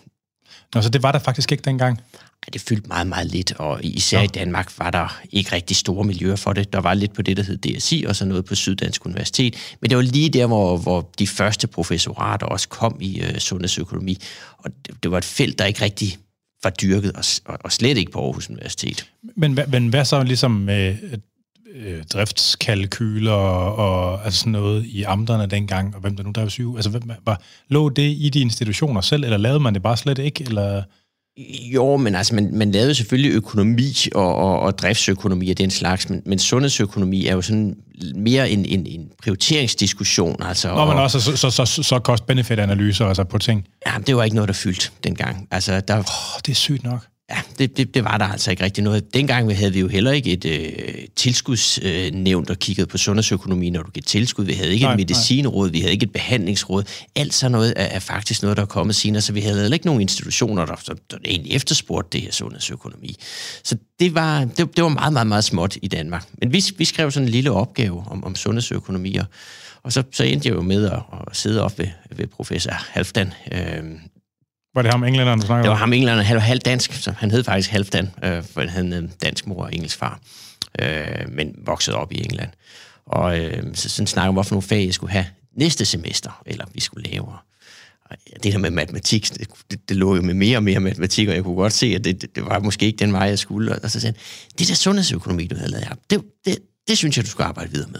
Nå, 0.75 0.81
så 0.81 0.89
det 0.89 1.03
var 1.03 1.11
der 1.11 1.19
faktisk 1.19 1.51
ikke 1.51 1.61
dengang? 1.65 1.99
Det 2.53 2.61
fyldte 2.61 2.87
meget, 2.87 3.07
meget 3.07 3.27
lidt, 3.27 3.51
og 3.51 3.79
især 3.83 4.19
ja. 4.19 4.23
i 4.23 4.27
Danmark 4.27 4.79
var 4.79 4.91
der 4.91 5.21
ikke 5.31 5.51
rigtig 5.51 5.77
store 5.77 6.03
miljøer 6.05 6.35
for 6.35 6.53
det. 6.53 6.73
Der 6.73 6.79
var 6.79 6.93
lidt 6.93 7.13
på 7.13 7.21
det, 7.21 7.37
der 7.37 7.43
hed 7.43 7.57
DSI, 7.57 8.05
og 8.07 8.15
så 8.15 8.25
noget 8.25 8.45
på 8.45 8.55
Syddansk 8.55 9.05
Universitet. 9.05 9.55
Men 9.81 9.89
det 9.89 9.97
var 9.97 10.03
lige 10.03 10.29
der, 10.29 10.45
hvor, 10.45 10.77
hvor 10.77 11.11
de 11.19 11.27
første 11.27 11.67
professorater 11.67 12.45
også 12.45 12.69
kom 12.69 12.97
i 13.01 13.21
øh, 13.21 13.37
sundhedsøkonomi, 13.37 14.17
og 14.57 14.71
det, 14.85 15.03
det 15.03 15.11
var 15.11 15.17
et 15.17 15.25
felt, 15.25 15.59
der 15.59 15.65
ikke 15.65 15.81
rigtig 15.81 16.17
var 16.63 16.69
dyrket, 16.69 17.11
og, 17.11 17.59
og, 17.63 17.71
slet 17.71 17.97
ikke 17.97 18.11
på 18.11 18.19
Aarhus 18.25 18.49
Universitet. 18.49 19.09
Men, 19.35 19.59
men 19.67 19.87
hvad 19.87 20.05
så 20.05 20.23
ligesom 20.23 20.51
med 20.51 20.95
øh, 21.75 22.03
driftskalkyler 22.03 23.31
og, 23.31 23.75
og 23.75 24.25
altså 24.25 24.39
sådan 24.39 24.51
noget 24.51 24.85
i 24.85 25.03
amterne 25.03 25.45
dengang, 25.45 25.95
og 25.95 26.01
hvem 26.01 26.15
der 26.15 26.23
nu 26.23 26.31
drev 26.31 26.49
syge? 26.49 26.75
Altså, 26.75 27.01
var, 27.25 27.41
lå 27.69 27.89
det 27.89 28.15
i 28.17 28.29
de 28.29 28.39
institutioner 28.39 29.01
selv, 29.01 29.23
eller 29.23 29.37
lavede 29.37 29.59
man 29.59 29.73
det 29.73 29.83
bare 29.83 29.97
slet 29.97 30.17
ikke, 30.19 30.43
eller... 30.43 30.83
Jo, 31.73 31.97
men 31.97 32.15
altså, 32.15 32.35
man, 32.35 32.49
man 32.53 32.71
lavede 32.71 32.95
selvfølgelig 32.95 33.31
økonomi 33.31 33.95
og, 34.15 34.35
og, 34.35 34.59
og 34.59 34.77
driftsøkonomi 34.77 35.51
og 35.51 35.57
den 35.57 35.71
slags, 35.71 36.09
men, 36.09 36.21
men 36.25 36.39
sundhedsøkonomi 36.39 37.27
er 37.27 37.33
jo 37.33 37.41
sådan 37.41 37.75
mere 38.15 38.49
en, 38.49 38.65
en, 38.65 38.85
en 38.87 39.09
prioriteringsdiskussion. 39.23 40.43
Altså, 40.43 40.75
Nå, 40.75 40.85
men 40.85 40.97
også 40.97 41.19
så, 41.19 41.37
så, 41.37 41.49
så, 41.49 41.65
så, 41.65 41.99
cost-benefit-analyser 41.99 43.05
altså 43.05 43.23
på 43.23 43.37
ting. 43.37 43.67
Ja, 43.87 43.93
det 44.07 44.15
var 44.15 44.23
ikke 44.23 44.35
noget, 44.35 44.47
der 44.47 44.53
fyldte 44.53 44.89
dengang. 45.03 45.47
Altså, 45.51 45.79
der, 45.79 45.97
oh, 45.97 46.39
det 46.45 46.51
er 46.51 46.55
sygt 46.55 46.83
nok. 46.83 47.05
Ja, 47.29 47.37
det, 47.59 47.77
det, 47.77 47.93
det 47.93 48.03
var 48.03 48.17
der 48.17 48.25
altså 48.25 48.51
ikke 48.51 48.63
rigtig 48.63 48.83
noget. 48.83 49.13
Dengang 49.13 49.57
havde 49.57 49.73
vi 49.73 49.79
jo 49.79 49.87
heller 49.87 50.11
ikke 50.11 50.31
et 50.31 50.45
øh, 50.45 51.07
tilskudsnævn, 51.15 52.43
øh, 52.43 52.47
der 52.47 52.53
kiggede 52.53 52.87
på 52.87 52.97
sundhedsøkonomi, 52.97 53.69
når 53.69 53.83
du 53.83 53.91
giver 53.91 54.03
tilskud. 54.03 54.45
Vi 54.45 54.53
havde 54.53 54.73
ikke 54.73 54.83
nej, 54.83 54.93
et 54.93 54.97
medicinråd, 54.99 55.67
nej. 55.67 55.71
vi 55.71 55.79
havde 55.79 55.93
ikke 55.93 56.03
et 56.03 56.11
behandlingsråd. 56.11 56.83
Alt 57.15 57.33
sådan 57.33 57.51
noget 57.51 57.73
er, 57.75 57.83
er 57.83 57.99
faktisk 57.99 58.41
noget, 58.41 58.57
der 58.57 58.63
er 58.63 58.67
kommet 58.67 58.95
senere, 58.95 59.21
så 59.21 59.33
vi 59.33 59.41
havde 59.41 59.61
heller 59.61 59.75
ikke 59.75 59.85
nogen 59.85 60.01
institutioner, 60.01 60.65
der, 60.65 60.75
der, 60.75 60.93
der 61.11 61.17
egentlig 61.25 61.53
efterspurgte 61.53 62.09
det 62.11 62.21
her 62.21 62.31
sundhedsøkonomi. 62.31 63.15
Så 63.63 63.77
det 63.99 64.15
var, 64.15 64.45
det, 64.45 64.75
det 64.75 64.83
var 64.83 64.89
meget, 64.89 65.13
meget, 65.13 65.27
meget 65.27 65.43
småt 65.43 65.77
i 65.81 65.87
Danmark. 65.87 66.25
Men 66.41 66.53
vi, 66.53 66.63
vi 66.77 66.85
skrev 66.85 67.11
sådan 67.11 67.27
en 67.27 67.31
lille 67.31 67.51
opgave 67.51 68.03
om, 68.07 68.23
om 68.23 68.35
sundhedsøkonomi, 68.35 69.15
og, 69.15 69.25
og 69.83 69.93
så, 69.93 70.03
så 70.11 70.23
endte 70.23 70.49
jeg 70.49 70.55
jo 70.55 70.61
med 70.61 70.85
at, 70.85 70.99
at 71.27 71.35
sidde 71.35 71.61
op 71.61 71.79
ved, 71.79 71.87
ved 72.15 72.27
professor 72.27 72.71
Halfdan, 72.71 73.33
øh, 73.51 73.83
var 74.75 74.81
det 74.81 74.91
ham 74.91 75.03
englænderen, 75.03 75.39
du 75.39 75.45
snakkede 75.45 75.63
Det 75.63 75.69
var 75.69 75.77
ham 75.77 75.93
englænderen, 75.93 76.25
han 76.25 76.35
var 76.35 76.41
halv 76.41 76.59
dansk, 76.59 76.93
så 76.93 77.11
han 77.17 77.31
hed 77.31 77.43
faktisk 77.43 77.69
Halvdan, 77.69 78.11
øh, 78.23 78.43
for 78.53 78.61
han 78.61 78.69
havde 78.69 78.97
en 78.97 79.11
dansk 79.21 79.47
mor 79.47 79.63
og 79.63 79.73
engelsk 79.73 79.97
far, 79.97 80.19
øh, 80.79 81.29
men 81.29 81.55
voksede 81.65 81.97
op 81.97 82.11
i 82.11 82.17
England. 82.17 82.49
Og 83.05 83.39
øh, 83.39 83.63
så 83.73 83.89
sådan 83.89 84.07
snakkede 84.07 84.29
om, 84.29 84.35
hvorfor 84.35 84.55
nogle 84.55 84.67
fag 84.67 84.85
jeg 84.85 84.93
skulle 84.93 85.11
have 85.11 85.25
næste 85.57 85.85
semester, 85.85 86.41
eller 86.45 86.65
vi 86.73 86.79
skulle 86.79 87.09
lave. 87.11 87.27
Og 88.09 88.17
det 88.43 88.53
der 88.53 88.57
med 88.57 88.71
matematik, 88.71 89.29
det, 89.29 89.47
det, 89.71 89.89
det 89.89 89.97
lå 89.97 90.15
jo 90.15 90.21
med 90.21 90.33
mere 90.33 90.57
og 90.57 90.63
mere 90.63 90.79
matematik, 90.79 91.27
og 91.27 91.35
jeg 91.35 91.43
kunne 91.43 91.55
godt 91.55 91.73
se, 91.73 91.85
at 91.85 92.03
det, 92.03 92.21
det, 92.21 92.35
det 92.35 92.45
var 92.45 92.59
måske 92.59 92.85
ikke 92.85 92.97
den 92.97 93.13
vej, 93.13 93.21
jeg 93.21 93.39
skulle. 93.39 93.79
Og 93.83 93.91
så 93.91 93.99
sagde 93.99 94.15
han, 94.17 94.21
det 94.59 94.67
der 94.67 94.73
sundhedsøkonomi, 94.73 95.47
du 95.47 95.55
havde 95.55 95.71
lavet 95.71 95.85
her, 95.87 95.95
det, 96.09 96.21
det, 96.45 96.57
det 96.87 96.97
synes 96.97 97.17
jeg, 97.17 97.25
du 97.25 97.29
skulle 97.29 97.47
arbejde 97.47 97.71
videre 97.71 97.89
med. 97.91 97.99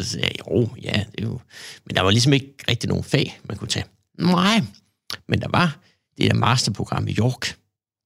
Så 0.00 0.10
sagde 0.10 0.26
jeg, 0.26 0.34
jo, 0.50 0.68
ja, 0.82 0.92
det 0.92 1.20
er 1.20 1.22
jo... 1.22 1.40
Men 1.86 1.96
der 1.96 2.02
var 2.02 2.10
ligesom 2.10 2.32
ikke 2.32 2.54
rigtig 2.68 2.88
nogen 2.88 3.04
fag, 3.04 3.40
man 3.48 3.56
kunne 3.56 3.68
tage. 3.68 3.84
Nej, 4.18 4.62
men 5.28 5.40
der 5.40 5.48
var 5.50 5.78
det 6.16 6.26
er 6.26 6.30
et 6.30 6.36
masterprogram 6.36 7.08
i 7.08 7.14
York. 7.18 7.56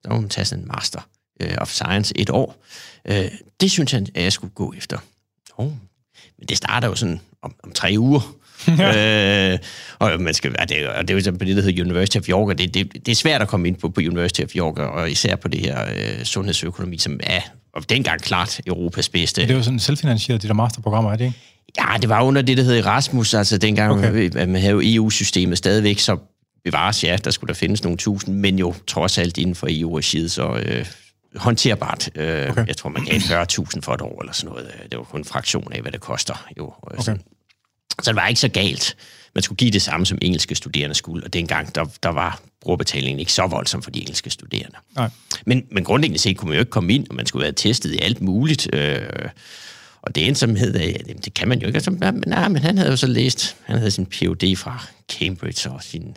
Der 0.04 0.10
må 0.10 0.20
man 0.20 0.28
tage 0.28 0.44
sådan 0.44 0.64
en 0.64 0.68
Master 0.74 1.00
uh, 1.44 1.50
of 1.58 1.68
Science 1.68 2.18
et 2.18 2.30
år. 2.30 2.56
Uh, 3.10 3.16
det 3.60 3.70
synes 3.70 3.92
jeg, 3.92 4.06
at 4.14 4.22
jeg 4.22 4.32
skulle 4.32 4.54
gå 4.54 4.74
efter. 4.76 4.98
Oh. 5.56 5.72
Men 6.38 6.48
det 6.48 6.56
starter 6.56 6.88
jo 6.88 6.94
sådan 6.94 7.20
om, 7.42 7.54
om 7.62 7.72
tre 7.72 7.94
uger. 7.98 8.36
øh, 8.68 9.58
og 9.98 10.20
man 10.20 10.34
skal, 10.34 10.56
og 10.58 10.68
det, 10.68 10.88
og 10.88 11.02
det 11.02 11.10
er 11.10 11.14
jo 11.14 11.24
sådan 11.24 11.38
på 11.38 11.44
det, 11.44 11.56
der 11.56 11.62
hedder 11.62 11.84
University 11.84 12.16
of 12.16 12.28
York, 12.28 12.48
og 12.48 12.58
det, 12.58 12.74
det, 12.74 12.92
det 12.92 13.08
er 13.08 13.16
svært 13.16 13.42
at 13.42 13.48
komme 13.48 13.68
ind 13.68 13.76
på, 13.76 13.88
på 13.88 14.00
University 14.00 14.40
of 14.40 14.56
York, 14.56 14.78
og 14.78 15.10
især 15.10 15.36
på 15.36 15.48
det 15.48 15.60
her 15.60 15.86
øh, 15.96 16.24
sundhedsøkonomi, 16.24 16.98
som 16.98 17.20
er 17.22 17.40
og 17.72 17.90
dengang 17.90 18.20
klart 18.20 18.60
Europas 18.66 19.08
bedste. 19.08 19.48
Det 19.48 19.56
var 19.56 19.62
sådan 19.62 19.78
selvfinansieret, 19.78 20.42
de 20.42 20.48
der 20.48 20.54
masterprogrammer, 20.54 21.12
er 21.12 21.16
det 21.16 21.24
ikke? 21.24 21.38
Ja, 21.78 21.96
det 22.00 22.08
var 22.08 22.22
under 22.22 22.42
det, 22.42 22.56
der 22.56 22.62
hed 22.62 22.78
Erasmus, 22.78 23.34
altså 23.34 23.58
dengang 23.58 23.92
okay. 23.92 24.30
man 24.34 24.54
havde 24.54 24.72
jo 24.72 24.80
EU-systemet 24.84 25.58
stadigvæk, 25.58 25.98
så 25.98 26.16
bevares, 26.66 27.04
ja, 27.04 27.16
der 27.24 27.30
skulle 27.30 27.48
der 27.48 27.54
findes 27.54 27.82
nogle 27.82 27.98
tusind, 27.98 28.36
men 28.36 28.58
jo 28.58 28.74
trods 28.86 29.18
alt 29.18 29.38
inden 29.38 29.54
for 29.54 29.66
EU-regiet, 29.70 30.32
så 30.32 30.62
øh, 30.66 30.86
håndterbart. 31.36 32.10
Øh, 32.14 32.50
okay. 32.50 32.66
Jeg 32.66 32.76
tror, 32.76 32.90
man 32.90 33.04
gav 33.04 33.18
40.000 33.18 33.80
for 33.80 33.94
et 33.94 34.00
år 34.00 34.20
eller 34.20 34.32
sådan 34.32 34.50
noget. 34.50 34.72
Det 34.90 34.98
var 34.98 35.04
kun 35.04 35.20
en 35.20 35.24
fraktion 35.24 35.72
af, 35.72 35.80
hvad 35.80 35.92
det 35.92 36.00
koster. 36.00 36.46
Jo, 36.58 36.72
okay. 36.82 37.14
Så 38.02 38.10
det 38.10 38.16
var 38.16 38.26
ikke 38.26 38.40
så 38.40 38.48
galt. 38.48 38.96
Man 39.34 39.42
skulle 39.42 39.56
give 39.56 39.70
det 39.70 39.82
samme, 39.82 40.06
som 40.06 40.18
engelske 40.22 40.54
studerende 40.54 40.94
skulle, 40.94 41.24
og 41.24 41.32
dengang, 41.32 41.74
der, 41.74 41.84
der 42.02 42.08
var 42.08 42.40
brugerbetalingen 42.60 43.20
ikke 43.20 43.32
så 43.32 43.46
voldsom 43.46 43.82
for 43.82 43.90
de 43.90 44.00
engelske 44.00 44.30
studerende. 44.30 44.76
Nej. 44.96 45.10
Men, 45.46 45.66
men 45.70 45.84
grundlæggende 45.84 46.18
set 46.18 46.36
kunne 46.36 46.48
man 46.48 46.56
jo 46.56 46.60
ikke 46.60 46.70
komme 46.70 46.94
ind, 46.94 47.06
og 47.10 47.14
man 47.14 47.26
skulle 47.26 47.42
være 47.42 47.52
testet 47.52 47.94
i 47.94 47.98
alt 48.02 48.20
muligt. 48.20 48.74
Øh, 48.74 49.00
og 50.02 50.14
det 50.14 50.26
endte 50.26 50.38
som 50.38 50.56
hed, 50.56 50.74
at 50.74 51.24
det 51.24 51.34
kan 51.34 51.48
man 51.48 51.60
jo 51.60 51.66
ikke. 51.66 51.76
Altså, 51.76 51.90
nej, 52.26 52.48
men 52.48 52.62
han 52.62 52.78
havde 52.78 52.90
jo 52.90 52.96
så 52.96 53.06
læst, 53.06 53.56
han 53.64 53.78
havde 53.78 53.90
sin 53.90 54.06
Ph.D. 54.06 54.56
fra 54.56 54.86
Cambridge 55.12 55.70
og 55.70 55.82
sin 55.82 56.16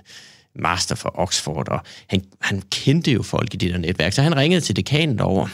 master 0.62 0.96
fra 0.96 1.12
Oxford, 1.14 1.70
og 1.70 1.82
han, 2.08 2.22
han 2.42 2.64
kendte 2.72 3.12
jo 3.12 3.24
folk 3.24 3.54
i 3.54 3.58
det 3.58 3.72
der 3.72 3.78
netværk, 3.78 4.14
så 4.14 4.22
han 4.22 4.38
ringede 4.38 4.62
til 4.62 4.76
dekanen 4.76 5.20
over, 5.20 5.48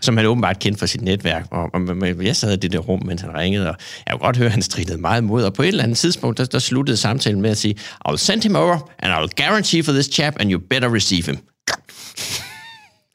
som 0.00 0.16
han 0.16 0.26
åbenbart 0.26 0.58
kendte 0.58 0.78
fra 0.78 0.86
sit 0.86 1.02
netværk, 1.02 1.46
og, 1.50 1.70
og, 1.74 2.24
jeg 2.24 2.36
sad 2.36 2.52
i 2.52 2.56
det 2.56 2.72
der 2.72 2.78
rum, 2.78 3.02
mens 3.06 3.20
han 3.20 3.34
ringede, 3.34 3.68
og 3.68 3.76
jeg 4.06 4.12
kunne 4.12 4.26
godt 4.26 4.36
høre, 4.36 4.46
at 4.46 4.52
han 4.52 4.62
stridede 4.62 4.98
meget 4.98 5.20
imod, 5.20 5.44
og 5.44 5.54
på 5.54 5.62
et 5.62 5.68
eller 5.68 5.82
andet 5.82 5.98
tidspunkt, 5.98 6.38
der, 6.38 6.44
der 6.44 6.58
sluttede 6.58 6.96
samtalen 6.96 7.40
med 7.42 7.50
at 7.50 7.58
sige, 7.58 7.74
I'll 8.08 8.16
send 8.16 8.42
him 8.42 8.56
over, 8.56 8.90
and 8.98 9.12
I'll 9.12 9.44
guarantee 9.44 9.82
for 9.82 9.92
this 9.92 10.06
chap, 10.06 10.34
and 10.40 10.52
you 10.52 10.60
better 10.70 10.94
receive 10.94 11.26
him. 11.26 11.38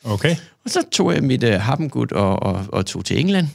Okay. 0.03 0.35
Og 0.65 0.71
så 0.71 0.83
tog 0.91 1.13
jeg 1.13 1.23
mit 1.23 1.43
uh, 1.43 1.49
happengud 1.53 2.11
og, 2.11 2.43
og, 2.43 2.65
og 2.69 2.85
tog 2.85 3.05
til 3.05 3.19
England. 3.19 3.47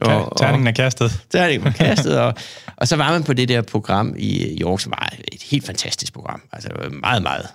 Og, 0.00 0.38
Terningen 0.38 0.66
er 0.66 0.72
kastet. 0.72 1.20
Terningen 1.30 1.64
var 1.64 1.70
kastet, 1.86 2.20
og, 2.20 2.34
og 2.76 2.88
så 2.88 2.96
var 2.96 3.10
man 3.10 3.24
på 3.24 3.32
det 3.32 3.48
der 3.48 3.62
program 3.62 4.14
i 4.18 4.58
York, 4.60 4.80
som 4.80 4.92
var 4.92 5.12
et 5.32 5.42
helt 5.42 5.66
fantastisk 5.66 6.12
program. 6.12 6.42
Altså 6.52 6.68
meget, 6.92 7.22
meget, 7.22 7.46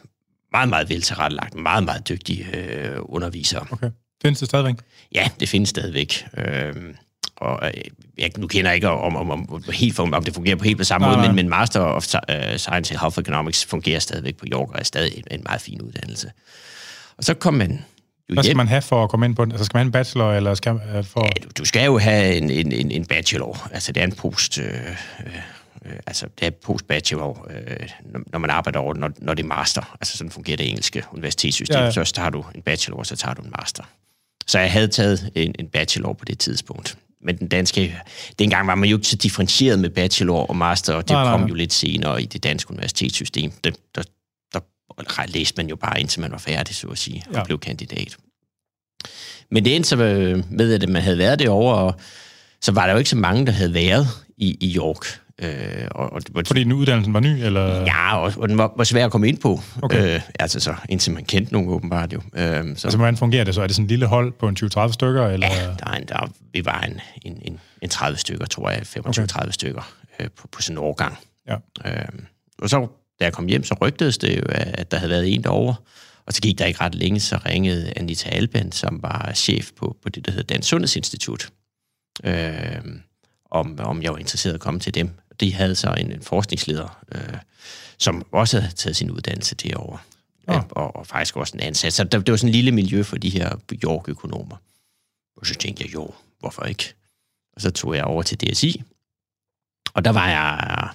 meget, 0.51 0.69
meget 0.69 0.89
veltilrettelagt, 0.89 1.55
meget, 1.55 1.83
meget 1.83 2.09
dygtige 2.09 2.47
øh, 2.55 2.97
undervisere. 2.99 3.65
Okay. 3.71 3.89
Findes 4.21 4.39
det 4.39 4.47
stadigvæk? 4.47 4.75
Ja, 5.15 5.29
det 5.39 5.49
findes 5.49 5.69
stadigvæk. 5.69 6.25
Øhm, 6.37 6.95
og 7.35 7.59
øh, 7.67 7.73
jeg, 8.17 8.31
nu 8.37 8.47
kender 8.47 8.71
jeg 8.71 8.75
ikke 8.75 8.89
om, 8.89 9.15
om, 9.15 9.31
om, 9.31 9.53
om, 9.53 9.63
helt, 9.73 9.99
om 9.99 10.23
det 10.23 10.33
fungerer 10.33 10.55
på 10.55 10.63
helt 10.63 10.77
på 10.77 10.83
samme 10.83 11.07
nej, 11.07 11.15
måde, 11.15 11.21
nej. 11.21 11.27
Men, 11.27 11.35
men 11.35 11.49
Master 11.49 11.79
of 11.79 12.03
Science 12.03 12.93
in 12.93 12.99
Health 12.99 13.19
Economics 13.19 13.65
fungerer 13.65 13.99
stadigvæk 13.99 14.37
på 14.37 14.45
York, 14.51 14.69
og 14.69 14.79
er 14.79 14.83
stadig 14.83 15.17
en, 15.17 15.23
en 15.31 15.43
meget 15.43 15.61
fin 15.61 15.81
uddannelse. 15.81 16.31
Og 17.17 17.23
så 17.23 17.33
kom 17.33 17.53
man 17.53 17.85
hvad 18.29 18.43
skal 18.43 18.57
man 18.57 18.67
have 18.67 18.81
for 18.81 19.03
at 19.03 19.09
komme 19.09 19.25
ind 19.25 19.35
på 19.35 19.45
den? 19.45 19.51
Altså 19.51 19.65
skal 19.65 19.77
man 19.77 19.81
have 19.81 19.87
en 19.87 19.91
bachelor, 19.91 20.33
eller 20.33 20.53
skal 20.53 20.75
man 20.75 20.99
uh, 20.99 21.05
for... 21.05 21.23
Ja, 21.25 21.43
du, 21.43 21.49
du 21.57 21.65
skal 21.65 21.85
jo 21.85 21.97
have 21.97 22.35
en, 22.35 22.49
en, 22.51 22.91
en 22.91 23.05
bachelor. 23.05 23.67
Altså 23.71 23.91
det 23.91 24.01
er 24.01 24.05
en 24.05 24.11
post... 24.11 24.57
Øh, 24.57 24.65
øh, 25.85 25.91
altså 26.07 26.27
det 26.39 26.45
er 26.47 26.49
post-bachelor, 26.49 27.47
øh, 27.49 27.87
når 28.31 28.39
man 28.39 28.49
arbejder 28.49 28.79
over 28.79 28.93
når, 28.93 29.11
når 29.17 29.33
det 29.33 29.43
er 29.43 29.47
master. 29.47 29.97
Altså 30.01 30.17
sådan 30.17 30.31
fungerer 30.31 30.57
det 30.57 30.69
engelske 30.69 31.03
universitetssystem. 31.11 31.77
Ja, 31.77 31.85
ja. 31.85 31.91
Så 31.91 32.13
tager 32.13 32.29
du 32.29 32.45
en 32.55 32.61
bachelor, 32.61 32.97
og 32.97 33.05
så 33.05 33.15
tager 33.15 33.33
du 33.33 33.41
en 33.41 33.53
master. 33.59 33.83
Så 34.47 34.59
jeg 34.59 34.71
havde 34.71 34.87
taget 34.87 35.31
en, 35.35 35.55
en 35.59 35.67
bachelor 35.67 36.13
på 36.13 36.25
det 36.25 36.39
tidspunkt. 36.39 36.97
Men 37.21 37.37
den 37.37 37.47
danske... 37.47 37.99
Dengang 38.39 38.67
var 38.67 38.75
man 38.75 38.89
jo 38.89 38.97
ikke 38.97 39.07
så 39.07 39.15
differentieret 39.15 39.79
med 39.79 39.89
bachelor 39.89 40.45
og 40.49 40.55
master, 40.55 40.93
og 40.93 41.07
det 41.07 41.13
nej, 41.13 41.31
kom 41.31 41.39
nej. 41.39 41.49
jo 41.49 41.53
lidt 41.53 41.73
senere 41.73 42.21
i 42.21 42.25
det 42.25 42.43
danske 42.43 42.71
universitetssystem. 42.71 43.51
Det, 43.63 43.75
der, 43.95 44.03
der 44.97 45.25
læste 45.27 45.57
man 45.57 45.69
jo 45.69 45.75
bare 45.75 45.99
indtil 45.99 46.21
man 46.21 46.31
var 46.31 46.37
færdig, 46.37 46.75
så 46.75 46.87
at 46.87 46.97
sige, 46.97 47.23
og 47.29 47.35
ja. 47.35 47.43
blev 47.43 47.59
kandidat. 47.59 48.17
Men 49.51 49.65
det 49.65 49.75
endte 49.75 49.89
så 49.89 49.95
med, 49.95 50.73
at 50.73 50.89
man 50.89 51.01
havde 51.01 51.17
været 51.17 51.39
derovre, 51.39 51.77
og 51.77 51.95
så 52.61 52.71
var 52.71 52.85
der 52.85 52.91
jo 52.91 52.97
ikke 52.97 53.09
så 53.09 53.17
mange, 53.17 53.45
der 53.45 53.51
havde 53.51 53.73
været 53.73 54.07
i, 54.37 54.57
i 54.61 54.75
York. 54.77 55.19
Øh, 55.41 55.87
og, 55.91 56.13
og, 56.13 56.21
Fordi 56.47 56.63
den 56.63 56.71
uddannelsen 56.71 57.13
var 57.13 57.19
ny, 57.19 57.27
eller? 57.27 57.81
Ja, 57.81 58.17
og, 58.17 58.33
og 58.37 58.49
den 58.49 58.57
var, 58.57 58.73
var 58.77 58.83
svær 58.83 59.05
at 59.05 59.11
komme 59.11 59.27
ind 59.27 59.37
på. 59.37 59.59
Okay. 59.81 60.15
Øh, 60.15 60.21
altså 60.39 60.59
så, 60.59 60.75
indtil 60.89 61.13
man 61.13 61.25
kendte 61.25 61.53
nogen 61.53 61.69
åbenbart 61.69 62.13
jo. 62.13 62.21
Øh, 62.35 62.63
så. 62.63 62.87
Altså, 62.87 62.97
hvordan 62.97 63.17
fungerer 63.17 63.43
det 63.43 63.55
så? 63.55 63.61
Er 63.61 63.67
det 63.67 63.75
sådan 63.75 63.83
en 63.83 63.87
lille 63.87 64.05
hold 64.05 64.31
på 64.31 64.47
en 64.47 64.57
20-30 64.59 64.91
stykker? 64.91 65.27
Eller? 65.27 65.47
Ja, 65.47 65.63
der 65.79 65.85
er 65.85 65.93
en, 65.93 66.07
der, 66.07 66.31
vi 66.53 66.65
var 66.65 66.81
en, 66.81 66.99
en, 67.21 67.41
en, 67.41 67.59
en 67.81 67.89
30 67.89 68.17
stykker, 68.17 68.45
tror 68.45 68.69
jeg, 68.69 68.81
25-30 68.81 68.99
okay. 69.07 69.51
stykker 69.51 69.93
øh, 70.19 70.27
på, 70.37 70.47
på 70.47 70.61
sådan 70.61 70.77
en 70.77 70.83
årgang. 70.83 71.17
Ja. 71.47 71.55
Øh, 71.85 72.05
og 72.61 72.69
så 72.69 72.87
da 73.23 73.25
jeg 73.25 73.33
kom 73.33 73.47
hjem, 73.47 73.63
så 73.63 73.77
rygtedes 73.81 74.17
det 74.17 74.37
jo, 74.37 74.41
at 74.49 74.91
der 74.91 74.97
havde 74.97 75.09
været 75.09 75.33
en 75.33 75.43
derovre. 75.43 75.75
Og 76.25 76.33
så 76.33 76.41
gik 76.41 76.59
der 76.59 76.65
ikke 76.65 76.81
ret 76.81 76.95
længe, 76.95 77.19
så 77.19 77.39
ringede 77.45 77.93
Anita 77.95 78.29
Alban, 78.29 78.71
som 78.71 78.99
var 79.01 79.31
chef 79.35 79.71
på, 79.75 79.97
på 80.03 80.09
det, 80.09 80.25
der 80.25 80.31
hedder 80.31 80.53
Dansk 80.53 80.69
Sundhedsinstitut, 80.69 81.49
øh, 82.23 82.81
om, 83.51 83.79
om 83.79 84.03
jeg 84.03 84.11
var 84.11 84.17
interesseret 84.17 84.53
at 84.53 84.59
komme 84.59 84.79
til 84.79 84.93
dem. 84.93 85.09
De 85.39 85.53
havde 85.53 85.75
så 85.75 85.93
en, 85.93 86.11
en 86.11 86.21
forskningsleder, 86.21 87.03
øh, 87.15 87.37
som 87.99 88.25
også 88.31 88.59
havde 88.59 88.75
taget 88.75 88.95
sin 88.95 89.11
uddannelse 89.11 89.55
derovre. 89.55 89.99
Ja. 90.47 90.61
Og, 90.69 90.95
og 90.95 91.07
faktisk 91.07 91.37
også 91.37 91.57
en 91.57 91.63
ansat. 91.63 91.93
Så 91.93 92.03
der, 92.03 92.19
det 92.19 92.31
var 92.31 92.37
sådan 92.37 92.49
en 92.49 92.55
lille 92.55 92.71
miljø 92.71 93.03
for 93.03 93.17
de 93.17 93.29
her 93.29 93.55
York-økonomer. 93.83 94.55
Og 95.37 95.45
så 95.45 95.55
tænkte 95.55 95.83
jeg, 95.83 95.93
jo, 95.93 96.13
hvorfor 96.39 96.63
ikke? 96.63 96.93
Og 97.55 97.61
så 97.61 97.71
tog 97.71 97.95
jeg 97.95 98.03
over 98.03 98.23
til 98.23 98.37
DSI. 98.37 98.83
Og 99.93 100.05
der 100.05 100.11
var 100.11 100.29
jeg 100.29 100.89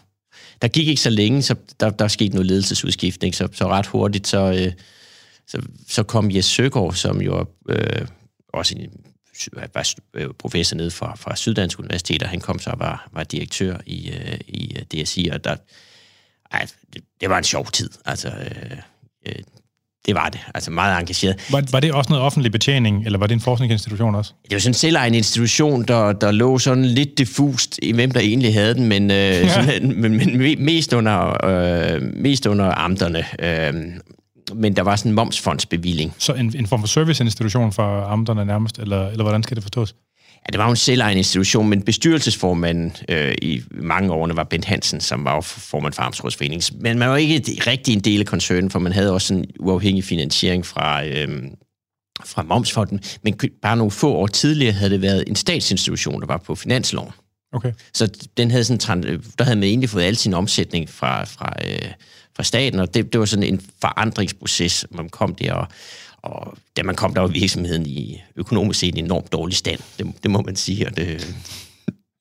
der 0.63 0.69
gik 0.69 0.89
ikke 0.89 1.01
så 1.01 1.11
længe, 1.11 1.43
så 1.43 1.55
der, 1.81 1.91
der 1.91 2.09
skete 2.09 2.35
noget 2.35 2.47
ledelsesudskiftning, 2.47 3.35
så, 3.35 3.49
så 3.53 3.69
ret 3.69 3.87
hurtigt, 3.87 4.27
så, 4.27 4.53
øh, 4.53 4.73
så, 5.47 5.63
så 5.89 6.03
kom 6.03 6.31
Jes 6.35 6.45
Søgaard, 6.45 6.93
som 6.93 7.23
jo 7.23 7.47
øh, 7.69 8.07
også 8.53 8.75
en, 8.75 8.83
øh, 8.83 8.89
var 9.75 9.95
øh, 10.15 10.29
professor 10.39 10.77
nede 10.77 10.91
fra, 10.91 11.17
fra 11.17 11.37
Syddansk 11.37 11.79
Universitet, 11.79 12.23
og 12.23 12.29
han 12.29 12.41
kom 12.41 12.59
så 12.59 12.71
og 12.71 12.79
var, 12.79 13.09
var 13.13 13.25
direktør 13.25 13.79
i, 13.87 14.11
øh, 14.11 14.39
i 14.47 14.67
DSI, 14.67 15.29
og 15.33 15.45
der, 15.45 15.57
ej, 16.51 16.67
det, 16.93 17.05
det 17.21 17.31
var 17.31 17.39
en 17.39 17.45
sjov 17.45 17.67
tid. 17.67 17.91
Altså, 18.05 18.29
øh, 18.29 18.79
øh, 19.27 19.35
det 20.09 20.17
var 20.17 20.29
det. 20.29 20.41
Altså 20.55 20.71
meget 20.71 21.01
engageret. 21.01 21.37
Var, 21.51 21.65
var 21.73 21.81
det 21.81 21.93
også 21.93 22.11
noget 22.11 22.25
offentlig 22.25 22.53
betjening, 22.53 23.07
eller 23.07 23.19
var 23.19 23.27
det 23.27 23.35
en 23.35 23.41
forskningsinstitution 23.41 24.15
også? 24.15 24.33
Det 24.43 24.53
var 24.53 24.59
sådan 24.59 24.71
en 24.71 24.75
selvejende 24.75 25.19
institution, 25.19 25.83
der, 25.83 26.13
der 26.13 26.31
lå 26.31 26.59
sådan 26.59 26.85
lidt 26.85 27.19
diffust 27.19 27.79
i, 27.83 27.93
hvem 27.93 28.11
der 28.11 28.21
egentlig 28.21 28.55
havde 28.55 28.75
den, 28.75 28.87
men, 28.87 29.11
øh, 29.11 29.17
ja. 29.17 29.49
sådan, 29.49 30.01
men, 30.01 30.17
men 30.17 30.65
mest, 30.65 30.93
under, 30.93 31.47
øh, 31.47 32.03
mest 32.03 32.47
under 32.47 32.75
amterne. 32.75 33.25
Øh, 33.39 33.75
men 34.55 34.77
der 34.77 34.83
var 34.83 34.97
sådan 34.97 35.11
en 35.11 35.17
momsfondsbevilling. 35.17 36.15
Så 36.19 36.33
en, 36.33 36.55
en 36.57 36.67
form 36.67 36.81
for 36.81 36.89
serviceinstitution 36.89 37.73
for 37.73 38.03
amterne 38.03 38.45
nærmest, 38.45 38.79
eller, 38.79 39.09
eller 39.09 39.23
hvordan 39.23 39.43
skal 39.43 39.55
det 39.55 39.65
forstås? 39.65 39.95
Ja, 40.47 40.53
det 40.53 40.59
var 40.59 40.65
jo 40.65 40.71
en 40.71 40.77
selvejende 40.77 41.19
institution, 41.19 41.69
men 41.69 41.83
bestyrelsesformanden 41.83 42.93
øh, 43.09 43.35
i 43.43 43.63
mange 43.71 44.13
årene 44.13 44.37
var 44.37 44.45
Bent 44.45 44.65
Hansen, 44.65 45.01
som 45.01 45.25
var 45.25 45.41
formand 45.41 45.95
for 45.95 46.03
Amtsrådsforeningen. 46.03 46.79
Men 46.81 46.99
man 46.99 47.09
var 47.09 47.17
ikke 47.17 47.63
rigtig 47.67 47.95
en 47.95 48.01
del 48.01 48.21
af 48.21 48.27
koncernen, 48.27 48.71
for 48.71 48.79
man 48.79 48.93
havde 48.93 49.13
også 49.13 49.35
en 49.35 49.45
uafhængig 49.61 50.05
finansiering 50.05 50.67
fra, 50.67 51.05
øh, 51.05 51.43
fra 52.25 52.43
Momsfonden. 52.43 53.01
Men 53.23 53.39
bare 53.63 53.77
nogle 53.77 53.91
få 53.91 54.15
år 54.15 54.27
tidligere 54.27 54.73
havde 54.73 54.91
det 54.91 55.03
været 55.03 55.25
en 55.27 55.37
statsinstitution, 55.37 56.21
der 56.21 56.27
var 56.27 56.37
på 56.37 56.55
finansloven. 56.55 57.13
Okay. 57.53 57.73
Så 57.95 58.29
den 58.37 58.51
havde 58.51 58.65
sådan, 58.65 59.03
der 59.39 59.45
havde 59.45 59.57
man 59.57 59.69
egentlig 59.69 59.91
fået 59.91 60.03
al 60.03 60.17
sin 60.17 60.35
omsætning 60.35 60.91
fra, 60.91 61.25
fra, 61.25 61.53
øh, 61.65 61.91
fra 62.37 62.43
staten, 62.43 62.81
og 62.81 62.95
det, 62.95 63.13
det 63.13 63.19
var 63.21 63.27
sådan 63.27 63.43
en 63.43 63.61
forandringsproces, 63.81 64.87
man 64.91 65.09
kom 65.09 65.35
der, 65.35 65.53
og, 65.53 65.69
og 66.23 66.55
da 66.77 66.83
man 66.83 66.95
kom, 66.95 67.15
der 67.15 67.21
var 67.21 67.29
virksomheden 67.29 67.87
i 67.87 68.23
økonomisk 68.37 68.81
set 68.81 68.99
en 68.99 69.05
enormt 69.05 69.33
dårlig 69.33 69.57
stand. 69.57 69.81
Det, 69.99 70.13
det 70.23 70.31
må 70.31 70.43
man 70.43 70.57
sige. 70.57 70.87
Og 70.87 70.97
det, 70.97 71.37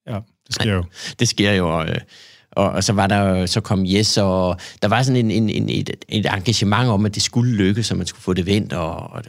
ja, 0.10 0.20
det 0.48 0.56
sker 0.56 0.74
jo. 0.74 0.84
Det 1.20 1.28
sker 1.28 1.52
jo, 1.52 1.80
og, 1.80 1.88
og, 2.52 2.70
og 2.70 2.84
så 2.84 2.94
var 2.94 3.08
der 3.08 3.46
så 3.46 3.62
kom 3.62 3.86
Yes, 3.86 4.18
og 4.18 4.58
der 4.82 4.88
var 4.88 5.04
sådan 5.04 5.26
en, 5.26 5.32
en, 5.32 5.50
en, 5.50 5.70
et, 5.70 6.06
et 6.10 6.26
engagement 6.26 6.90
om, 6.90 7.06
at 7.06 7.16
det 7.16 7.24
skulle 7.24 7.56
lykkes, 7.56 7.86
så 7.86 7.96
man 7.96 8.08
skulle 8.08 8.22
få 8.22 8.34
det 8.34 8.46
vendt, 8.46 8.74
og, 8.74 8.96
og 8.96 9.24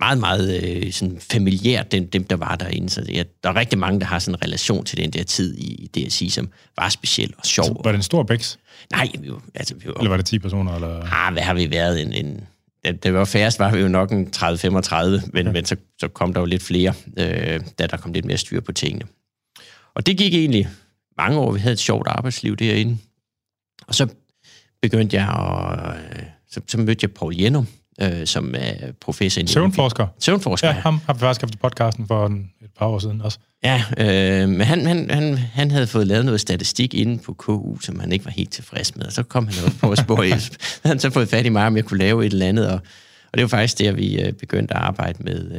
meget, 0.00 0.18
meget 0.18 0.62
øh, 0.62 0.92
sådan 0.92 1.18
familiært, 1.30 1.92
dem, 1.92 2.10
dem, 2.10 2.24
der 2.24 2.36
var 2.36 2.56
derinde. 2.56 2.90
Så 2.90 3.04
ja, 3.08 3.22
der 3.42 3.50
er 3.50 3.56
rigtig 3.56 3.78
mange, 3.78 4.00
der 4.00 4.06
har 4.06 4.18
sådan 4.18 4.34
en 4.34 4.42
relation 4.42 4.84
til 4.84 4.98
den 4.98 5.10
der 5.10 5.22
tid 5.22 5.56
i 5.58 5.90
DSI, 5.94 6.28
som 6.28 6.48
var 6.76 6.88
speciel 6.88 7.34
og 7.38 7.46
sjov. 7.46 7.66
Så 7.66 7.80
var 7.84 7.92
det 7.92 7.96
en 7.96 8.02
stor 8.02 8.22
bæks? 8.22 8.58
Nej, 8.92 9.08
vi 9.20 9.30
var, 9.30 9.42
altså, 9.54 9.74
vi 9.74 9.86
var, 9.86 9.94
Eller 9.94 10.08
var 10.08 10.16
det 10.16 10.26
10 10.26 10.38
personer? 10.38 10.74
Eller? 10.74 11.02
Ah, 11.12 11.32
hvad 11.32 11.42
har 11.42 11.54
vi 11.54 11.70
været? 11.70 12.02
En, 12.02 12.12
en, 12.12 12.40
det, 12.84 13.14
var 13.14 13.24
færrest, 13.24 13.58
var 13.58 13.72
vi 13.72 13.80
jo 13.80 13.88
nok 13.88 14.12
en 14.12 14.32
30-35, 14.36 15.30
men, 15.32 15.46
ja. 15.46 15.52
men 15.52 15.64
så, 15.64 15.76
så 16.00 16.08
kom 16.08 16.32
der 16.32 16.40
jo 16.40 16.46
lidt 16.46 16.62
flere, 16.62 16.94
øh, 17.16 17.60
da 17.78 17.86
der 17.86 17.96
kom 17.96 18.12
lidt 18.12 18.24
mere 18.24 18.38
styr 18.38 18.60
på 18.60 18.72
tingene. 18.72 19.06
Og 19.94 20.06
det 20.06 20.18
gik 20.18 20.34
egentlig 20.34 20.68
mange 21.16 21.38
år. 21.38 21.52
Vi 21.52 21.60
havde 21.60 21.72
et 21.72 21.78
sjovt 21.78 22.08
arbejdsliv 22.08 22.56
derinde. 22.56 22.98
Og 23.86 23.94
så 23.94 24.08
begyndte 24.82 25.16
jeg 25.16 25.28
at... 25.28 25.96
Øh, 25.96 26.24
så, 26.50 26.60
så 26.66 26.78
mødte 26.78 27.04
jeg 27.04 27.10
Paul 27.10 27.36
Jenum, 27.36 27.66
øh, 28.02 28.26
som 28.26 28.54
er 28.58 28.92
professor 29.00 29.42
i... 29.42 29.46
Søvnforsker. 29.46 30.06
Søvnforsker, 30.18 30.68
ja. 30.68 30.74
ham 30.74 31.00
har 31.06 31.12
vi 31.12 31.18
faktisk 31.18 31.40
haft 31.40 31.54
i 31.54 31.56
podcasten 31.56 32.06
for 32.06 32.26
en, 32.26 32.50
et 32.64 32.70
par 32.78 32.86
år 32.86 32.98
siden 32.98 33.20
også. 33.20 33.38
Ja, 33.64 33.84
øh, 33.98 34.48
men 34.48 34.60
han, 34.60 34.86
han, 34.86 35.10
han, 35.10 35.38
han 35.38 35.70
havde 35.70 35.86
fået 35.86 36.06
lavet 36.06 36.24
noget 36.24 36.40
statistik 36.40 36.94
inde 36.94 37.18
på 37.18 37.32
KU, 37.32 37.78
som 37.80 38.00
han 38.00 38.12
ikke 38.12 38.24
var 38.24 38.30
helt 38.30 38.52
tilfreds 38.52 38.96
med, 38.96 39.06
og 39.06 39.12
så 39.12 39.22
kom 39.22 39.46
han 39.48 39.64
op 39.66 39.72
på 39.80 39.90
at 39.90 39.98
spørge, 39.98 40.40
han 40.88 40.98
så 40.98 41.10
fået 41.10 41.28
fat 41.28 41.46
i 41.46 41.48
mig, 41.48 41.66
om 41.66 41.76
jeg 41.76 41.84
kunne 41.84 41.98
lave 41.98 42.26
et 42.26 42.32
eller 42.32 42.46
andet, 42.46 42.68
og, 42.68 42.80
og 43.32 43.38
det 43.38 43.42
var 43.42 43.48
faktisk 43.48 43.78
der, 43.78 43.92
vi 43.92 44.20
øh, 44.20 44.32
begyndte 44.32 44.74
at 44.74 44.80
arbejde 44.80 45.22
med 45.22 45.50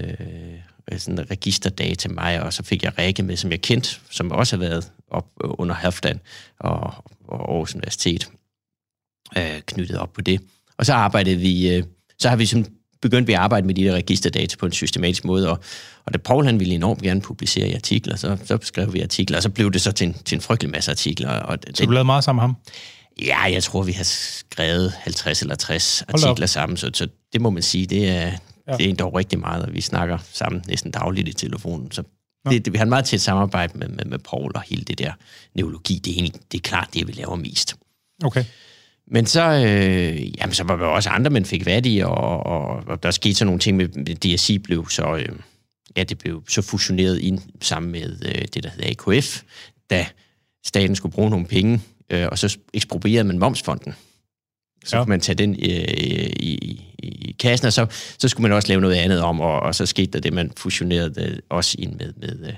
øh, 0.92 1.00
sådan 1.00 1.32
registerdata 1.32 2.10
mig, 2.10 2.42
og 2.42 2.54
så 2.54 2.64
fik 2.64 2.84
jeg 2.84 2.98
Rikke 2.98 3.24
med, 3.24 3.38
som 3.38 3.52
jeg 3.52 3.62
kendte, 3.62 3.90
som 4.10 4.32
også 4.32 4.56
har 4.56 4.60
været 4.60 4.92
op 5.12 5.28
under 5.44 5.76
Halfdan 5.76 6.20
og, 6.60 6.94
og 7.28 7.52
Aarhus 7.52 7.76
Universitet, 7.76 8.30
øh, 9.38 9.62
knyttet 9.66 9.98
op 9.98 10.14
på 10.14 10.22
det. 10.22 10.42
Og 10.78 10.86
så 10.86 10.94
arbejdede 10.94 11.36
vi, 11.36 11.76
øh, 11.76 11.84
så 12.22 12.30
har 12.30 12.36
vi 12.36 12.46
sådan 12.46 12.66
begyndte 13.02 13.28
vi 13.28 13.34
at 13.34 13.40
arbejde 13.40 13.68
med 13.68 13.76
de 13.76 13.84
der 13.84 13.94
registerdata 13.94 14.56
på 14.58 14.66
en 14.66 14.72
systematisk 14.72 15.26
måde, 15.26 15.50
og, 15.50 15.60
og 16.06 16.14
da 16.14 16.18
Paul 16.18 16.46
han 16.46 16.60
ville 16.60 16.76
enormt 16.76 17.02
gerne 17.02 17.22
publicere 17.22 17.68
i 17.68 17.74
artikler, 17.74 18.16
så, 18.16 18.38
så 18.46 18.58
skrev 18.62 18.94
vi 18.94 19.02
artikler, 19.02 19.38
og 19.38 19.44
så 19.44 19.50
blev 19.50 19.72
det 19.72 19.82
så 19.82 19.92
til 19.92 20.08
en, 20.08 20.14
til 20.26 20.36
en 20.36 20.42
frygtelig 20.42 20.72
masse 20.72 20.92
artikler. 20.92 21.30
Og 21.30 21.68
det, 21.68 21.78
så 21.78 21.86
du 21.86 21.92
lavede 21.92 22.06
meget 22.06 22.24
sammen 22.24 22.42
med 22.42 22.44
ham? 22.44 22.56
Ja, 23.26 23.54
jeg 23.54 23.64
tror, 23.64 23.84
vi 23.84 23.92
har 23.92 24.04
skrevet 24.04 24.92
50 24.92 25.42
eller 25.42 25.56
60 25.56 26.02
artikler 26.02 26.48
sammen, 26.48 26.78
så, 26.78 26.92
så 26.94 27.08
det 27.34 27.42
må 27.42 27.50
man 27.50 27.64
sige, 27.64 27.86
det 27.86 28.10
er, 28.10 28.32
ja. 28.68 28.78
det 28.78 28.90
er 28.90 28.94
dog 28.94 29.16
rigtig 29.16 29.40
meget, 29.40 29.66
og 29.66 29.74
vi 29.74 29.82
snakker 29.82 30.18
sammen 30.32 30.64
næsten 30.68 30.92
dagligt 30.92 31.28
i 31.28 31.34
telefonen, 31.34 31.92
så 31.92 32.04
det, 32.50 32.66
det, 32.66 32.74
vi 32.74 32.78
har 32.78 32.84
en 32.84 32.90
meget 32.90 33.06
tæt 33.06 33.22
samarbejde 33.22 33.78
med, 33.78 33.88
med, 33.88 34.06
med 34.06 34.20
Paul 34.20 34.52
og 34.56 34.62
hele 34.62 34.84
det 34.84 35.00
der 35.00 35.14
neurologi. 35.56 36.02
Det 36.06 36.12
er, 36.12 36.16
egentlig, 36.16 36.42
det 36.52 36.58
er 36.58 36.62
klart 36.62 36.90
det, 36.94 37.08
vi 37.08 37.12
laver 37.12 37.36
mest. 37.36 37.76
Okay. 38.24 38.46
Men 39.08 39.26
så, 39.26 39.42
øh, 39.42 40.38
jamen, 40.40 40.54
så 40.54 40.64
var 40.64 40.76
der 40.76 40.86
også 40.86 41.10
andre, 41.10 41.32
man 41.32 41.46
fik 41.46 41.66
vat 41.66 41.86
i, 41.86 42.00
og, 42.00 42.46
og, 42.46 42.84
og 42.88 43.04
der 43.04 43.12
skete 43.12 43.36
så 43.36 43.46
nogle 43.46 43.60
ting 43.60 43.78
med, 43.78 43.88
med 43.88 44.36
DSI 44.36 44.58
blev 44.58 44.90
så, 44.90 45.16
øh, 45.16 45.30
ja, 45.98 46.04
det 46.04 46.18
blev 46.18 46.44
så 46.50 46.62
fusioneret 46.62 47.20
ind 47.20 47.40
sammen 47.62 47.92
med 47.92 48.18
øh, 48.26 48.46
det, 48.54 48.64
der 48.64 48.70
hedder 48.70 48.90
AKF, 48.90 49.42
da 49.90 50.06
staten 50.66 50.96
skulle 50.96 51.14
bruge 51.14 51.30
nogle 51.30 51.46
penge, 51.46 51.82
øh, 52.10 52.28
og 52.32 52.38
så 52.38 52.58
eksproprierede 52.74 53.28
man 53.28 53.40
momsfonden. 53.40 53.94
Så 54.86 54.98
ja. 54.98 55.04
kunne 55.04 55.10
man 55.10 55.20
tage 55.20 55.36
den 55.36 55.52
øh, 55.52 56.30
i, 56.40 56.58
i, 56.62 56.82
i 57.04 57.36
kassen, 57.40 57.68
og 57.68 57.74
så, 57.74 57.88
så 58.18 58.28
skulle 58.28 58.42
man 58.42 58.52
også 58.52 58.68
lave 58.68 58.82
noget 58.82 58.96
andet 58.96 59.22
om, 59.22 59.40
og, 59.40 59.60
og 59.60 59.76
så 59.76 59.86
skete 59.86 60.12
der 60.12 60.20
det, 60.20 60.34
man 60.34 60.52
fusionerede 60.58 61.42
også 61.50 61.76
ind 61.80 61.96
med, 61.96 62.14
med, 62.14 62.48
øh, 62.48 62.54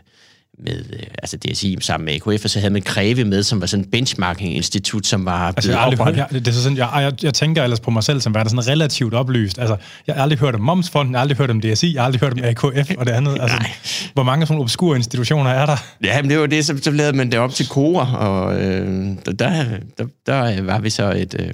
med 0.59 0.85
øh, 0.93 0.99
altså 1.17 1.37
DSI 1.37 1.77
sammen 1.81 2.05
med 2.05 2.13
AKF, 2.13 2.43
og 2.43 2.49
så 2.49 2.59
havde 2.59 2.73
man 2.73 2.81
Kreve 2.81 3.25
med, 3.25 3.43
som 3.43 3.61
var 3.61 3.67
sådan 3.67 3.85
en 3.85 3.91
benchmarking-institut, 3.91 5.05
som 5.05 5.25
var 5.25 5.47
altså, 5.47 5.71
jeg, 5.71 5.81
aldrig, 5.81 6.15
jeg, 6.17 6.27
det 6.31 6.47
er 6.47 6.51
sådan, 6.51 6.77
jeg, 6.77 6.89
jeg, 6.93 7.23
jeg 7.23 7.33
tænker 7.33 7.63
ellers 7.63 7.79
på 7.79 7.91
mig 7.91 8.03
selv, 8.03 8.21
som 8.21 8.33
var 8.33 8.43
der 8.43 8.49
sådan 8.49 8.67
relativt 8.67 9.13
oplyst. 9.13 9.59
Altså, 9.59 9.77
jeg 10.07 10.15
har 10.15 10.23
aldrig 10.23 10.39
hørt 10.39 10.55
om 10.55 10.61
Momsfonden, 10.61 11.13
jeg 11.13 11.19
har 11.19 11.21
aldrig 11.21 11.37
hørt 11.37 11.49
om 11.49 11.61
DSI, 11.61 11.93
jeg 11.93 12.01
har 12.01 12.05
aldrig 12.05 12.21
hørt 12.21 12.33
om 12.33 12.39
AKF 12.43 12.91
og 12.97 13.05
det 13.05 13.11
andet. 13.11 13.37
Altså, 13.41 13.57
hvor 14.13 14.23
mange 14.23 14.45
sådan 14.45 14.61
obskure 14.61 14.97
institutioner 14.97 15.49
er 15.49 15.65
der? 15.65 15.77
Ja, 16.03 16.21
men 16.21 16.31
det 16.31 16.39
var 16.39 16.45
det, 16.45 16.65
så, 16.65 16.79
så 16.81 16.91
lavede 16.91 17.17
man 17.17 17.31
det 17.31 17.39
op 17.39 17.51
til 17.51 17.69
Kora, 17.69 18.17
og 18.17 18.61
øh, 18.61 19.07
der, 19.25 19.31
der, 19.31 19.65
der, 19.97 20.05
der 20.25 20.61
var 20.61 20.79
vi 20.79 20.89
så 20.89 21.11
et... 21.11 21.35
Øh, 21.39 21.53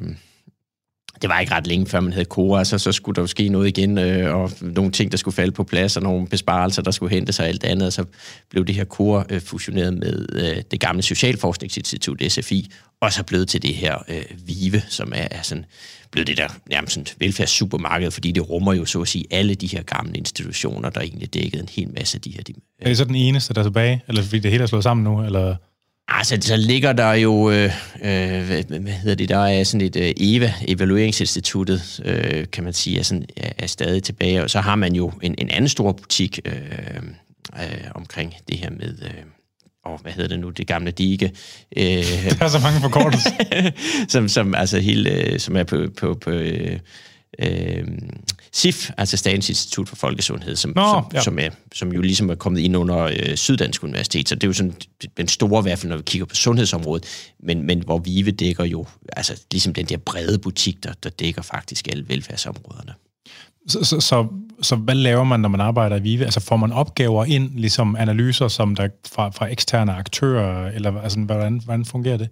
det 1.21 1.29
var 1.29 1.39
ikke 1.39 1.53
ret 1.53 1.67
længe, 1.67 1.85
før 1.85 1.99
man 1.99 2.13
havde 2.13 2.25
Kora, 2.25 2.63
så, 2.63 2.77
så 2.77 2.91
skulle 2.91 3.15
der 3.15 3.21
jo 3.21 3.27
ske 3.27 3.49
noget 3.49 3.67
igen, 3.67 3.97
øh, 3.97 4.35
og 4.35 4.51
nogle 4.61 4.91
ting, 4.91 5.11
der 5.11 5.17
skulle 5.17 5.35
falde 5.35 5.51
på 5.51 5.63
plads, 5.63 5.97
og 5.97 6.03
nogle 6.03 6.27
besparelser, 6.27 6.81
der 6.81 6.91
skulle 6.91 7.15
hente 7.15 7.33
sig 7.33 7.47
alt 7.47 7.63
andet, 7.63 7.87
og 7.87 7.93
så 7.93 8.05
blev 8.49 8.65
det 8.65 8.75
her 8.75 8.83
Kora 8.83 9.25
øh, 9.29 9.41
fusioneret 9.41 9.93
med 9.93 10.25
øh, 10.31 10.63
det 10.71 10.79
gamle 10.79 11.01
Socialforskningsinstitut, 11.01 12.21
SFI, 12.27 12.71
og 13.01 13.13
så 13.13 13.23
blevet 13.23 13.47
til 13.47 13.61
det 13.61 13.75
her 13.75 13.97
øh, 14.07 14.23
VIVE, 14.47 14.81
som 14.87 15.11
er, 15.15 15.27
er 15.31 15.41
sådan, 15.41 15.65
blevet 16.11 16.27
det 16.27 16.37
der 16.37 16.47
nærmest 16.69 16.93
sådan 16.93 17.07
velfærdssupermarked, 17.19 18.11
fordi 18.11 18.31
det 18.31 18.49
rummer 18.49 18.73
jo 18.73 18.85
så 18.85 19.01
at 19.01 19.07
sige 19.07 19.25
alle 19.31 19.55
de 19.55 19.67
her 19.67 19.83
gamle 19.83 20.13
institutioner, 20.13 20.89
der 20.89 21.01
egentlig 21.01 21.33
dækkede 21.33 21.61
en 21.61 21.69
hel 21.71 21.93
masse 21.93 22.17
af 22.17 22.21
de 22.21 22.31
her... 22.31 22.43
De, 22.43 22.51
øh, 22.51 22.61
er 22.79 22.87
det 22.87 22.97
så 22.97 23.05
den 23.05 23.15
eneste, 23.15 23.53
der 23.53 23.59
er 23.59 23.65
tilbage, 23.65 24.03
eller 24.07 24.21
fordi 24.21 24.39
det 24.39 24.51
hele 24.51 24.63
er 24.63 24.67
slået 24.67 24.83
sammen 24.83 25.03
nu, 25.03 25.23
eller... 25.23 25.55
Altså, 26.11 26.37
så 26.41 26.57
ligger 26.57 26.93
der 26.93 27.13
jo, 27.13 27.51
øh, 27.51 27.71
øh, 28.01 28.45
hvad, 28.45 28.79
hvad 28.79 28.93
hedder 28.93 29.15
det, 29.15 29.29
der 29.29 29.37
er 29.37 29.63
sådan 29.63 29.87
et 29.87 29.95
øh, 29.95 30.13
EVA, 30.17 30.53
Evalueringsinstituttet, 30.67 32.01
øh, 32.05 32.45
kan 32.51 32.63
man 32.63 32.73
sige, 32.73 32.99
er, 32.99 33.03
sådan, 33.03 33.25
er, 33.37 33.51
er 33.57 33.67
stadig 33.67 34.03
tilbage. 34.03 34.43
Og 34.43 34.49
så 34.49 34.59
har 34.59 34.75
man 34.75 34.95
jo 34.95 35.11
en, 35.21 35.35
en 35.37 35.49
anden 35.49 35.69
stor 35.69 35.91
butik 35.91 36.39
øh, 36.45 36.53
øh, 37.55 37.91
omkring 37.95 38.33
det 38.47 38.57
her 38.57 38.69
med, 38.69 38.97
øh, 39.01 39.23
og 39.85 39.99
hvad 40.01 40.11
hedder 40.11 40.29
det 40.29 40.39
nu, 40.39 40.49
det 40.49 40.67
gamle 40.67 40.91
dige. 40.91 41.31
Øh, 41.77 41.83
der 42.39 42.45
er 42.45 42.47
så 42.47 42.59
mange 42.59 42.81
forkortelser. 42.81 43.29
som, 44.13 44.27
som, 44.27 44.55
altså 44.55 44.79
hele, 44.79 45.11
øh, 45.11 45.39
som 45.39 45.55
er 45.55 45.63
på, 45.63 45.87
på, 45.97 46.13
på 46.13 46.29
øh, 46.29 46.79
øh, 47.41 47.87
SIF, 48.51 48.89
altså 48.97 49.17
Statens 49.17 49.49
Institut 49.49 49.89
for 49.89 49.95
Folkesundhed, 49.95 50.55
som, 50.55 50.73
Nå, 50.75 50.81
som, 50.81 51.11
ja. 51.13 51.21
som, 51.21 51.39
er, 51.39 51.49
som 51.73 51.93
jo 51.93 52.01
ligesom 52.01 52.29
er 52.29 52.35
kommet 52.35 52.59
ind 52.59 52.77
under 52.77 52.97
øh, 52.97 53.35
Syddansk 53.35 53.83
Universitet. 53.83 54.29
Så 54.29 54.35
det 54.35 54.43
er 54.43 54.47
jo 54.47 54.53
sådan 54.53 54.73
den 55.17 55.27
store, 55.27 55.59
i 55.59 55.61
hvert 55.61 55.79
fald 55.79 55.89
når 55.89 55.97
vi 55.97 56.03
kigger 56.03 56.25
på 56.25 56.35
sundhedsområdet, 56.35 57.05
men, 57.39 57.65
men 57.65 57.83
hvor 57.83 57.97
Vive 57.97 58.31
dækker 58.31 58.63
jo, 58.63 58.85
altså 59.13 59.41
ligesom 59.51 59.73
den 59.73 59.85
der 59.85 59.97
brede 59.97 60.37
butik, 60.37 60.83
der, 60.83 60.93
der 61.03 61.09
dækker 61.09 61.41
faktisk 61.41 61.87
alle 61.87 62.05
velfærdsområderne. 62.07 62.93
Så, 63.67 63.83
så, 63.83 63.99
så, 63.99 64.27
så 64.61 64.75
hvad 64.75 64.95
laver 64.95 65.23
man, 65.23 65.39
når 65.39 65.49
man 65.49 65.61
arbejder 65.61 65.95
i 65.95 66.01
Vive? 66.01 66.25
Altså 66.25 66.39
får 66.39 66.57
man 66.57 66.71
opgaver 66.71 67.25
ind, 67.25 67.51
ligesom 67.55 67.95
analyser 67.95 68.47
som 68.47 68.75
der 68.75 68.87
fra, 69.11 69.29
fra 69.29 69.51
eksterne 69.51 69.93
aktører, 69.93 70.71
eller 70.71 71.01
altså, 71.01 71.19
hvordan, 71.19 71.61
hvordan 71.65 71.85
fungerer 71.85 72.17
det? 72.17 72.29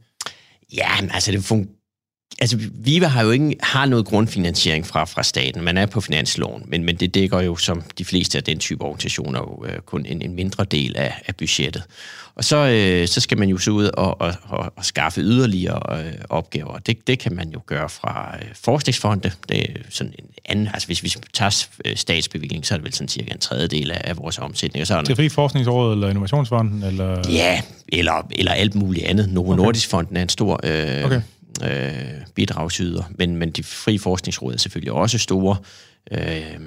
Ja, 0.73 0.89
altså 1.13 1.31
det 1.31 1.43
fungerer 1.43 1.76
Altså, 2.39 2.57
Viva 2.73 3.07
har 3.07 3.23
jo 3.23 3.31
ikke 3.31 3.55
har 3.59 3.85
noget 3.85 4.05
grundfinansiering 4.05 4.87
fra, 4.87 5.05
fra 5.05 5.23
staten. 5.23 5.63
Man 5.63 5.77
er 5.77 5.85
på 5.85 6.01
finansloven, 6.01 6.63
men, 6.67 6.83
men 6.83 6.95
det 6.95 7.15
dækker 7.15 7.41
jo, 7.41 7.55
som 7.55 7.81
de 7.97 8.05
fleste 8.05 8.37
af 8.37 8.43
den 8.43 8.59
type 8.59 8.83
organisationer, 8.83 9.39
jo, 9.39 9.65
øh, 9.65 9.79
kun 9.79 10.05
en, 10.05 10.21
en 10.21 10.35
mindre 10.35 10.65
del 10.65 10.97
af, 10.97 11.13
af 11.27 11.35
budgettet. 11.35 11.83
Og 12.35 12.43
så, 12.43 12.57
øh, 12.57 13.07
så 13.07 13.19
skal 13.19 13.37
man 13.37 13.49
jo 13.49 13.57
så 13.57 13.71
ud 13.71 13.89
og, 13.93 14.21
og, 14.21 14.33
og, 14.43 14.73
og 14.75 14.85
skaffe 14.85 15.21
yderligere 15.21 15.99
øh, 15.99 16.13
opgaver. 16.29 16.77
Det, 16.77 17.07
det 17.07 17.19
kan 17.19 17.35
man 17.35 17.49
jo 17.49 17.61
gøre 17.65 17.89
fra 17.89 18.35
øh, 18.41 18.47
forskningsfonde. 18.53 19.31
Det 19.49 19.59
er 19.59 19.73
sådan 19.89 20.13
en 20.19 20.25
anden, 20.45 20.69
altså 20.73 20.87
hvis 20.87 21.03
vi 21.03 21.13
tager 21.33 21.67
øh, 21.85 21.95
statsbevilling, 21.95 22.65
så 22.65 22.73
er 22.73 22.77
det 22.77 22.85
vel 22.85 22.93
sådan 22.93 23.07
cirka 23.07 23.31
en 23.33 23.39
tredjedel 23.39 23.91
af, 23.91 24.01
af 24.03 24.17
vores 24.17 24.39
omsætning. 24.39 24.81
Og 24.81 24.87
så 24.87 25.01
det 25.01 25.09
er 25.09 25.15
fri 25.15 25.29
forskningsråd 25.29 25.93
eller 25.93 26.09
innovationsfonden? 26.09 26.83
Eller? 26.83 27.29
Ja, 27.29 27.61
eller, 27.87 28.27
eller 28.31 28.51
alt 28.51 28.75
muligt 28.75 29.05
andet. 29.05 29.29
Novo 29.29 29.51
okay. 29.51 29.63
Nordisk 29.63 29.89
Fonden 29.89 30.17
er 30.17 30.21
en 30.21 30.29
stor... 30.29 30.59
Øh, 30.63 31.05
okay 31.05 31.21
øh, 31.63 32.21
bidragsyder, 32.35 33.03
men, 33.09 33.35
men 33.35 33.51
de 33.51 33.63
frie 33.63 33.99
forskningsråd 33.99 34.53
er 34.53 34.57
selvfølgelig 34.57 34.91
også 34.91 35.17
store. 35.17 35.57
Øh, 36.11 36.59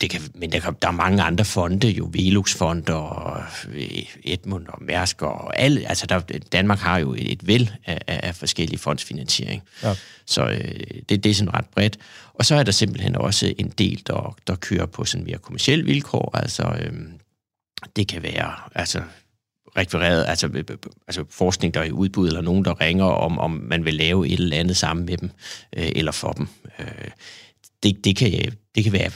det 0.00 0.10
kan, 0.10 0.20
men 0.34 0.52
der, 0.52 0.60
kan, 0.60 0.76
der 0.82 0.88
er 0.88 0.92
mange 0.92 1.22
andre 1.22 1.44
fonde, 1.44 1.88
jo 1.88 2.10
Velux-fond 2.12 2.88
og 2.88 3.42
øh, 3.72 4.02
Edmund 4.24 4.66
og 4.68 4.82
Mærsk 4.82 5.22
og 5.22 5.60
alle. 5.60 5.88
Altså 5.88 6.06
der, 6.06 6.20
Danmark 6.52 6.78
har 6.78 6.98
jo 6.98 7.14
et, 7.14 7.32
et 7.32 7.46
væld 7.46 7.68
af, 7.84 8.02
af 8.06 8.34
forskellige 8.34 8.78
fondsfinansiering. 8.78 9.62
Ja. 9.82 9.94
Så 10.26 10.46
øh, 10.46 10.80
det, 11.08 11.24
det 11.24 11.26
er 11.30 11.34
sådan 11.34 11.54
ret 11.54 11.66
bredt. 11.66 11.98
Og 12.34 12.44
så 12.44 12.54
er 12.54 12.62
der 12.62 12.72
simpelthen 12.72 13.16
også 13.16 13.54
en 13.58 13.68
del, 13.68 14.02
der, 14.06 14.36
der 14.46 14.56
kører 14.56 14.86
på 14.86 15.04
sådan 15.04 15.26
mere 15.26 15.38
kommersielle 15.38 15.84
vilkår. 15.84 16.36
Altså 16.36 16.62
øh, 16.62 16.92
det 17.96 18.08
kan 18.08 18.22
være 18.22 18.52
altså 18.74 19.02
rekvireret, 19.76 20.24
altså, 20.28 20.46
øh, 20.46 20.64
øh, 20.70 20.76
altså 21.08 21.24
forskning, 21.30 21.74
der 21.74 21.80
er 21.80 21.84
i 21.84 21.92
udbud, 21.92 22.28
eller 22.28 22.40
nogen, 22.40 22.64
der 22.64 22.80
ringer 22.80 23.04
om, 23.04 23.38
om 23.38 23.50
man 23.50 23.84
vil 23.84 23.94
lave 23.94 24.28
et 24.28 24.40
eller 24.40 24.56
andet 24.56 24.76
sammen 24.76 25.06
med 25.06 25.16
dem, 25.16 25.30
øh, 25.76 25.88
eller 25.96 26.12
for 26.12 26.32
dem. 26.32 26.48
Øh, 26.78 26.86
det, 27.82 28.04
det, 28.04 28.16
kan, 28.16 28.52
det 28.74 28.84
kan 28.84 28.92
være 28.92 29.10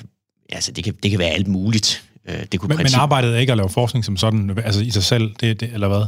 altså 0.53 0.73
det 0.73 0.85
kan, 0.85 0.95
det 1.03 1.11
kan 1.11 1.21
være 1.21 1.31
alt 1.31 1.49
muligt. 1.49 2.05
Øh, 2.29 2.35
det 2.53 2.61
kunne 2.61 2.69
men, 2.69 2.77
princip... 2.77 2.97
men 2.97 3.01
arbejdet 3.01 3.35
er 3.35 3.39
ikke 3.39 3.53
at 3.53 3.57
lave 3.57 3.69
forskning 3.69 4.05
som 4.05 4.17
sådan, 4.17 4.59
altså 4.65 4.81
i 4.81 4.91
sig 4.91 5.03
selv, 5.03 5.35
det, 5.41 5.61
det, 5.61 5.71
eller 5.73 5.89
hvad? 5.89 6.05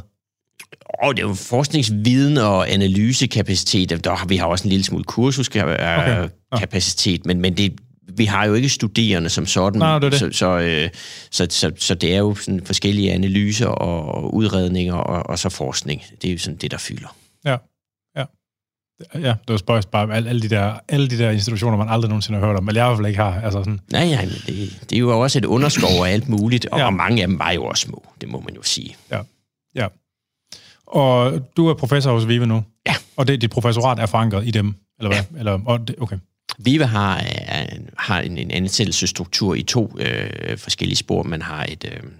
Og 1.02 1.16
det 1.16 1.22
er 1.22 1.28
jo 1.28 1.34
forskningsviden 1.34 2.38
og 2.38 2.70
analysekapacitet. 2.70 4.04
Der 4.04 4.14
har 4.14 4.26
vi 4.26 4.36
har 4.36 4.46
også 4.46 4.64
en 4.64 4.70
lille 4.70 4.84
smule 4.84 5.04
kursuskapacitet, 5.04 6.30
okay. 6.50 7.12
ja. 7.12 7.34
men, 7.34 7.40
men 7.40 7.56
det, 7.56 7.72
vi 8.16 8.24
har 8.24 8.44
jo 8.44 8.54
ikke 8.54 8.68
studerende 8.68 9.28
som 9.28 9.46
sådan, 9.46 9.78
Nej, 9.78 9.98
det 9.98 10.12
det. 10.12 10.20
Så, 10.20 10.30
så, 10.32 10.58
øh, 10.58 10.88
så, 11.30 11.46
så, 11.50 11.72
så 11.76 11.94
det 11.94 12.14
er 12.14 12.18
jo 12.18 12.34
sådan 12.34 12.66
forskellige 12.66 13.12
analyser 13.12 13.66
og 13.66 14.34
udredninger 14.34 14.94
og, 14.94 15.30
og 15.30 15.38
så 15.38 15.48
forskning. 15.48 16.02
Det 16.22 16.28
er 16.28 16.32
jo 16.32 16.38
sådan 16.38 16.56
det, 16.56 16.70
der 16.70 16.78
fylder. 16.78 17.16
Ja, 17.44 17.56
ja. 18.16 18.24
Ja, 19.14 19.28
det 19.28 19.48
var 19.48 19.56
spøjst 19.56 19.90
bare 19.90 20.14
alle, 20.14 20.28
alle, 20.28 20.42
de 20.42 20.48
der, 20.48 20.74
alle 20.88 21.08
de 21.10 21.18
der 21.18 21.30
institutioner, 21.30 21.78
man 21.78 21.88
aldrig 21.88 22.08
nogensinde 22.08 22.38
har 22.38 22.46
hørt 22.46 22.56
om, 22.56 22.64
men 22.64 22.76
jeg 22.76 22.84
i 22.84 22.88
hvert 22.88 22.98
fald 22.98 23.06
ikke 23.06 23.20
har. 23.20 23.40
Altså 23.40 23.58
sådan. 23.58 23.80
Nej, 23.92 24.02
ja, 24.02 24.28
det, 24.46 24.86
det 24.90 24.96
er 24.96 25.00
jo 25.00 25.20
også 25.22 25.38
et 25.38 25.44
underskov 25.44 25.90
af 25.90 26.12
alt 26.12 26.28
muligt, 26.28 26.66
og, 26.66 26.78
ja. 26.78 26.86
og 26.86 26.94
mange 26.94 27.22
af 27.22 27.28
dem 27.28 27.38
var 27.38 27.50
jo 27.50 27.64
også 27.64 27.82
små, 27.82 28.04
det 28.20 28.28
må 28.28 28.40
man 28.40 28.54
jo 28.54 28.62
sige. 28.62 28.96
Ja, 29.10 29.20
ja. 29.74 29.86
Og 30.86 31.40
du 31.56 31.68
er 31.68 31.74
professor 31.74 32.12
hos 32.12 32.28
VIVE 32.28 32.46
nu? 32.46 32.64
Ja. 32.86 32.94
Og 33.16 33.26
det, 33.28 33.40
dit 33.40 33.50
professorat 33.50 33.98
er 33.98 34.06
forankret 34.06 34.46
i 34.46 34.50
dem, 34.50 34.74
eller 34.98 35.10
hvad? 35.10 35.24
Ja. 35.32 35.38
Eller, 35.38 35.60
og 35.66 35.88
det, 35.88 35.96
okay. 36.00 36.18
Viva 36.58 36.84
har, 36.84 37.18
øh, 37.18 37.78
har 37.98 38.20
en, 38.20 38.38
en 38.38 38.50
ansættelsesstruktur 38.50 39.54
i 39.54 39.62
to 39.62 39.98
øh, 39.98 40.58
forskellige 40.58 40.96
spor. 40.96 41.22
Man 41.22 41.42
har 41.42 41.64
et 41.64 41.84
øh, 41.84 42.10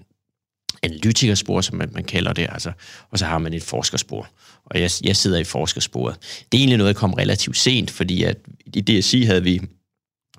analytikerspor, 0.83 1.61
som 1.61 1.77
man, 1.77 1.91
man 1.93 2.05
kalder 2.05 2.33
det, 2.33 2.47
altså, 2.53 2.73
og 3.11 3.19
så 3.19 3.25
har 3.27 3.39
man 3.39 3.55
et 3.55 3.63
forskerspor. 3.63 4.29
Og 4.65 4.81
jeg, 4.81 4.91
jeg 5.05 5.17
sidder 5.17 5.39
i 5.39 5.45
forskersporet. 5.45 6.17
Det 6.53 6.59
er 6.59 6.61
egentlig 6.61 6.79
noget, 6.79 6.95
der 6.95 7.01
kom 7.01 7.15
relativt 7.15 7.57
sent, 7.57 7.91
fordi 7.91 8.23
at 8.23 8.37
i 8.75 8.81
DSI 8.81 9.23
havde 9.23 9.43
vi 9.43 9.61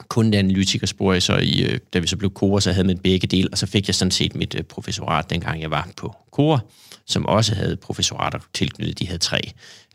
kun 0.08 0.32
det 0.32 0.38
analytikerspor, 0.38 1.19
så 1.19 1.38
i, 1.38 1.63
øh, 1.63 1.79
da 1.93 1.99
vi 1.99 2.08
så 2.08 2.17
blev 2.17 2.32
kor, 2.32 2.60
så 2.60 2.71
havde 2.71 2.88
man 2.88 2.97
begge 2.97 3.27
dele, 3.27 3.49
og 3.51 3.58
så 3.58 3.65
fik 3.67 3.88
jeg 3.88 3.95
sådan 3.95 4.12
set 4.12 4.36
mit 4.36 4.56
øh, 4.56 4.63
professorat, 4.63 5.29
dengang 5.29 5.62
jeg 5.62 5.71
var 5.71 5.89
på 5.97 6.15
kor, 6.32 6.65
som 7.06 7.25
også 7.25 7.56
havde 7.56 7.77
professorater 7.77 8.39
tilknyttet, 8.53 8.99
de 8.99 9.08
havde 9.08 9.19
tre, 9.19 9.39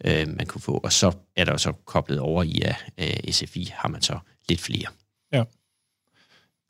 øh, 0.04 0.28
man 0.37 0.46
kunne 0.46 0.61
få, 0.61 0.80
og 0.84 0.92
så 0.92 1.12
er 1.37 1.44
der 1.44 1.56
så 1.56 1.72
koblet 1.87 2.20
over 2.20 2.42
i, 2.42 2.61
at 2.64 2.76
øh, 2.98 3.32
SFI 3.32 3.72
har 3.74 3.88
man 3.88 4.02
så 4.02 4.18
lidt 4.48 4.61
flere. 4.61 4.87
Ja. 5.32 5.44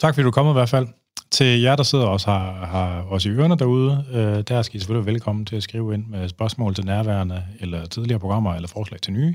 Tak 0.00 0.14
fordi 0.14 0.24
du 0.24 0.30
kom 0.30 0.48
i 0.48 0.52
hvert 0.52 0.68
fald. 0.68 0.86
Til 1.30 1.60
jer, 1.60 1.76
der 1.76 1.82
sidder 1.82 2.04
også 2.04 2.30
har, 2.30 2.66
har 2.66 3.02
os 3.02 3.24
i 3.24 3.28
ørerne 3.28 3.56
derude, 3.56 4.04
øh, 4.12 4.42
der 4.48 4.62
skal 4.62 4.76
I 4.76 4.80
selvfølgelig 4.80 5.06
være 5.06 5.12
velkommen 5.12 5.46
til 5.46 5.56
at 5.56 5.62
skrive 5.62 5.94
ind 5.94 6.06
med 6.06 6.28
spørgsmål 6.28 6.74
til 6.74 6.84
nærværende, 6.84 7.44
eller 7.60 7.86
tidligere 7.86 8.20
programmer, 8.20 8.54
eller 8.54 8.68
forslag 8.68 9.00
til 9.00 9.12
nye. 9.12 9.34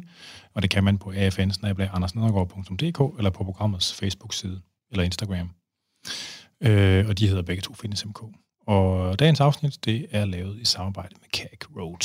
Og 0.56 0.62
det 0.62 0.70
kan 0.70 0.84
man 0.84 0.98
på 0.98 1.12
afn 1.12 2.04
eller 3.18 3.30
på 3.30 3.44
programmets 3.44 3.94
Facebook-side. 3.94 4.62
eller 4.92 5.04
Instagram. 5.04 5.50
Øh, 6.64 7.08
og 7.08 7.20
de 7.20 7.28
hedder 7.28 7.42
begge 7.42 7.62
to 7.62 7.74
Fitness 7.74 8.06
MK. 8.06 8.24
Og 8.68 9.20
dagens 9.20 9.40
afsnit, 9.40 9.86
det 9.86 10.08
er 10.12 10.26
lavet 10.26 10.60
i 10.60 10.66
samarbejde 10.66 11.16
med 11.22 11.30
CAC 11.30 11.60
Road. 11.78 12.04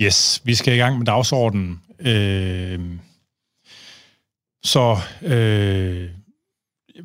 Yes, 0.00 0.42
vi 0.44 0.54
skal 0.54 0.74
i 0.74 0.76
gang 0.76 0.98
med 0.98 1.06
dagsordenen. 1.06 1.82
Øh, 2.00 2.98
så 4.62 4.96
øh, 5.22 6.10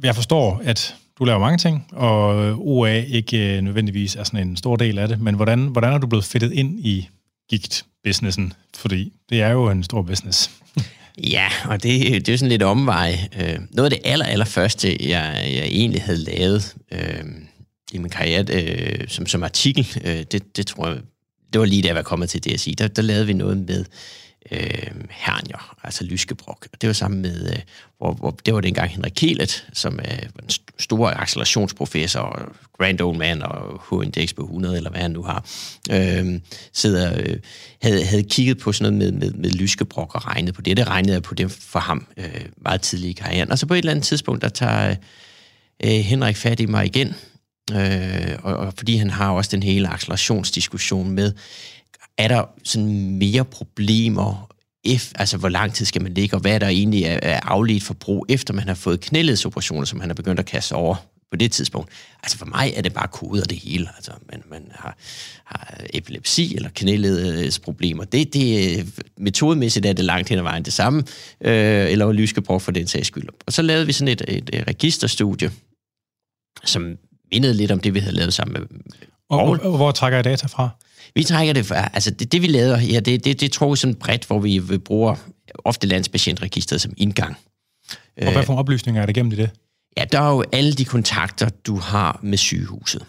jeg 0.04 0.16
forstår, 0.16 0.62
at 0.64 0.96
du 1.20 1.26
laver 1.26 1.40
mange 1.40 1.58
ting, 1.58 1.88
og 1.92 2.36
OA 2.68 3.02
ikke 3.02 3.58
øh, 3.58 3.62
nødvendigvis 3.62 4.16
er 4.16 4.24
sådan 4.24 4.48
en 4.48 4.58
stor 4.58 4.76
del 4.76 4.98
af 4.98 5.08
det, 5.08 5.22
men 5.22 5.36
hvordan, 5.36 5.68
hvordan 5.68 5.94
er 5.94 5.98
du 5.98 6.08
blevet 6.08 6.26
fedtet 6.26 6.52
ind 6.52 6.80
i 6.80 7.10
gigt-businessen? 7.50 8.54
Fordi 8.76 9.14
det 9.30 9.42
er 9.42 9.50
jo 9.50 9.70
en 9.70 9.84
stor 9.84 10.02
business. 10.02 10.52
Ja, 11.24 11.48
og 11.66 11.84
det, 11.84 12.02
det 12.02 12.30
er 12.30 12.34
jo 12.34 12.38
sådan 12.38 12.50
lidt 12.50 12.64
omvej. 12.64 13.30
Øh, 13.40 13.60
noget 13.72 13.92
af 13.94 14.00
det 14.00 14.12
aller, 14.12 14.26
aller 14.26 14.46
første, 14.46 15.10
jeg, 15.10 15.52
jeg 15.54 15.66
egentlig 15.66 16.02
havde 16.02 16.18
lavet 16.18 16.76
øh, 16.92 17.24
i 17.94 17.98
min 17.98 18.10
karriere 18.10 18.46
øh, 18.52 19.08
som, 19.08 19.26
som 19.26 19.44
artikel, 19.44 19.88
øh, 20.04 20.24
det, 20.32 20.58
det 20.58 20.68
tror 20.68 20.88
jeg, 20.88 20.98
det 21.54 21.60
var 21.60 21.66
lige 21.66 21.82
da 21.82 21.88
jeg 21.88 21.96
var 21.96 22.02
kommet 22.02 22.30
til 22.30 22.44
DSI, 22.44 22.72
der, 22.72 22.88
der 22.88 23.02
lavede 23.02 23.26
vi 23.26 23.34
noget 23.34 23.58
med 23.58 23.86
øh, 24.52 24.92
hernier, 25.10 25.76
altså 25.84 26.04
lyskebrok. 26.04 26.68
Og 26.74 26.82
det 26.82 26.88
var 26.88 26.94
sammen 26.94 27.22
med, 27.22 27.50
øh, 27.50 27.60
hvor, 27.98 28.14
hvor, 28.14 28.32
det 28.46 28.54
var 28.54 28.62
dengang 28.62 28.90
Henrik 28.90 29.12
Kelet, 29.16 29.68
som 29.74 30.00
øh, 30.00 30.06
er 30.06 30.44
en 30.44 30.50
stor 30.80 31.10
accelerationsprofessor, 31.10 32.54
grand 32.78 33.02
old 33.02 33.18
man 33.18 33.42
og 33.42 33.82
H-index 33.90 34.36
på 34.36 34.44
100, 34.44 34.78
eller 34.78 34.90
hvad 34.90 35.02
han 35.02 35.12
nu 35.12 35.24
har, 35.24 35.46
øh, 35.92 36.40
sidder, 36.74 37.14
øh, 37.20 37.38
havde, 37.82 38.06
havde 38.06 38.24
kigget 38.24 38.58
på 38.58 38.72
sådan 38.72 38.94
noget 38.94 39.14
med, 39.14 39.20
med, 39.22 39.34
med 39.38 39.50
lyskebrok 39.50 40.16
og 40.16 40.28
regnet 40.28 40.54
på 40.54 40.62
det. 40.62 40.78
Det 40.78 40.88
regnede 40.88 41.14
jeg 41.14 41.24
på 41.24 41.36
det 41.36 41.52
for 41.52 41.80
ham 41.80 42.08
øh, 42.18 42.46
meget 42.58 42.82
tidligt 42.82 43.20
i 43.20 43.22
karrieren. 43.22 43.52
Og 43.52 43.60
så 43.60 43.66
på 43.66 43.74
et 43.74 43.78
eller 43.78 43.92
andet 43.92 44.06
tidspunkt, 44.06 44.42
der 44.42 44.50
tager 44.50 44.96
øh, 45.84 45.90
Henrik 45.90 46.36
fat 46.36 46.60
i 46.60 46.66
mig 46.66 46.86
igen, 46.86 47.16
øh, 47.72 48.36
og, 48.44 48.56
og 48.56 48.74
fordi 48.78 48.96
han 48.96 49.10
har 49.10 49.30
også 49.30 49.52
den 49.52 49.64
hele 49.64 49.88
accelerationsdiskussion 49.88 51.12
med, 51.12 51.34
er 52.18 52.28
der 52.28 52.46
sådan 52.64 53.18
mere 53.18 53.46
problemer, 53.46 54.50
if, 54.84 55.12
altså 55.16 55.38
hvor 55.38 55.50
lang 55.50 55.74
tid 55.74 55.86
skal 55.86 56.02
man 56.02 56.14
ligge, 56.14 56.36
og 56.36 56.42
hvad 56.42 56.56
er 56.56 56.60
der 56.60 56.68
egentlig 56.68 57.04
er, 57.04 57.40
afledt 57.40 57.84
forbrug, 57.84 58.26
efter 58.30 58.54
man 58.54 58.68
har 58.68 58.76
fået 58.76 59.02
knæledsoperationer, 59.02 59.86
som 59.86 60.00
han 60.00 60.10
er 60.10 60.14
begyndt 60.14 60.40
at 60.40 60.46
kaste 60.46 60.74
over 60.74 60.96
på 61.32 61.38
det 61.38 61.52
tidspunkt. 61.52 61.92
Altså 62.24 62.38
for 62.38 62.46
mig 62.46 62.74
er 62.76 62.82
det 62.82 62.94
bare 62.94 63.08
koder 63.08 63.44
det 63.44 63.58
hele. 63.58 63.90
Altså 63.96 64.12
man, 64.32 64.44
man 64.50 64.72
har, 64.72 64.98
har 65.46 65.82
epilepsi 65.94 66.56
eller 66.56 66.70
knæledsproblemer. 66.76 68.04
Det, 68.04 68.34
det, 68.34 68.86
metodemæssigt 69.18 69.86
er 69.86 69.94
det 69.94 70.06
langt 70.06 70.30
hen 70.30 70.38
ad 70.38 70.44
vejen 70.44 70.64
det 70.64 70.74
samme, 70.74 71.04
øh, 71.42 71.92
eller 71.92 72.12
lyskebrug 72.12 72.62
for 72.62 72.72
den 72.72 72.88
sags 72.88 73.08
skyld. 73.08 73.30
Og 73.46 73.54
så 73.54 73.62
lavede 73.62 73.86
vi 73.86 73.92
sådan 73.92 74.12
et, 74.12 74.22
et, 74.28 74.50
et 74.54 74.68
registerstudie, 74.68 75.52
som 76.66 76.98
mindede 77.32 77.54
lidt 77.54 77.72
om 77.72 77.80
det, 77.80 77.94
vi 77.94 78.00
havde 78.00 78.16
lavet 78.16 78.34
sammen 78.34 78.54
med 78.54 78.80
og, 79.30 79.40
og, 79.40 79.60
og 79.64 79.78
hvor 79.78 79.92
trækker 79.92 80.18
jeg 80.18 80.24
data 80.24 80.48
fra? 80.48 80.70
Vi 81.16 81.24
trækker 81.24 81.54
det 81.54 81.66
fra, 81.66 81.90
altså 81.94 82.12
det, 82.12 82.32
det 82.32 82.42
vi 82.42 82.48
lavede 82.48 82.78
her, 82.78 83.00
det, 83.00 83.26
det, 83.26 83.42
det 83.42 83.52
tror 83.52 83.76
sådan 83.76 83.96
bredt, 83.96 84.26
hvor 84.26 84.40
vi, 84.40 84.58
vi 84.58 84.78
bruger 84.78 85.16
ofte 85.66 85.88
landspatientregistret 85.88 86.82
som 86.82 86.94
indgang. 86.98 87.38
Og 88.22 88.32
hvad 88.32 88.44
for 88.44 88.56
oplysninger 88.56 89.02
er 89.02 89.06
der 89.06 89.14
gennem 89.14 89.32
i 89.32 89.36
det? 89.36 89.50
Ja, 89.98 90.06
der 90.12 90.20
er 90.20 90.30
jo 90.30 90.44
alle 90.52 90.74
de 90.74 90.86
kontakter, 90.86 91.50
du 91.50 91.78
har 91.78 92.20
med 92.24 92.38
sygehuset. 92.38 93.06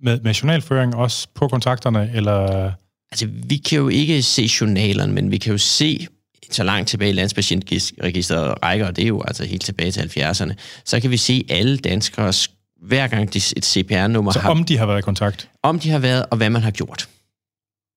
Med, 0.00 0.20
med 0.20 0.34
journalføring 0.34 0.94
også 0.94 1.28
på 1.34 1.48
kontakterne, 1.48 2.10
eller... 2.14 2.72
Altså, 3.12 3.26
vi 3.26 3.56
kan 3.56 3.78
jo 3.78 3.88
ikke 3.88 4.22
se 4.22 4.50
journalerne, 4.60 5.12
men 5.12 5.30
vi 5.30 5.38
kan 5.38 5.52
jo 5.52 5.58
se, 5.58 6.06
så 6.50 6.64
langt 6.64 6.88
tilbage 6.88 7.10
i 7.10 7.12
landspatientregisteret 7.12 8.62
rækker, 8.62 8.86
og 8.86 8.96
det 8.96 9.02
er 9.02 9.08
jo 9.08 9.22
altså 9.22 9.44
helt 9.44 9.62
tilbage 9.62 9.90
til 9.92 10.00
70'erne, 10.00 10.52
så 10.84 11.00
kan 11.00 11.10
vi 11.10 11.16
se 11.16 11.46
alle 11.48 11.76
danskers 11.76 12.50
hver 12.84 13.08
gang 13.08 13.34
de, 13.34 13.38
et 13.38 13.64
CPR-nummer 13.64 14.32
så 14.32 14.38
har... 14.38 14.50
om 14.50 14.64
de 14.64 14.78
har 14.78 14.86
været 14.86 14.98
i 14.98 15.02
kontakt? 15.02 15.48
Om 15.62 15.78
de 15.78 15.90
har 15.90 15.98
været, 15.98 16.26
og 16.30 16.36
hvad 16.36 16.50
man 16.50 16.62
har 16.62 16.70
gjort. 16.70 17.08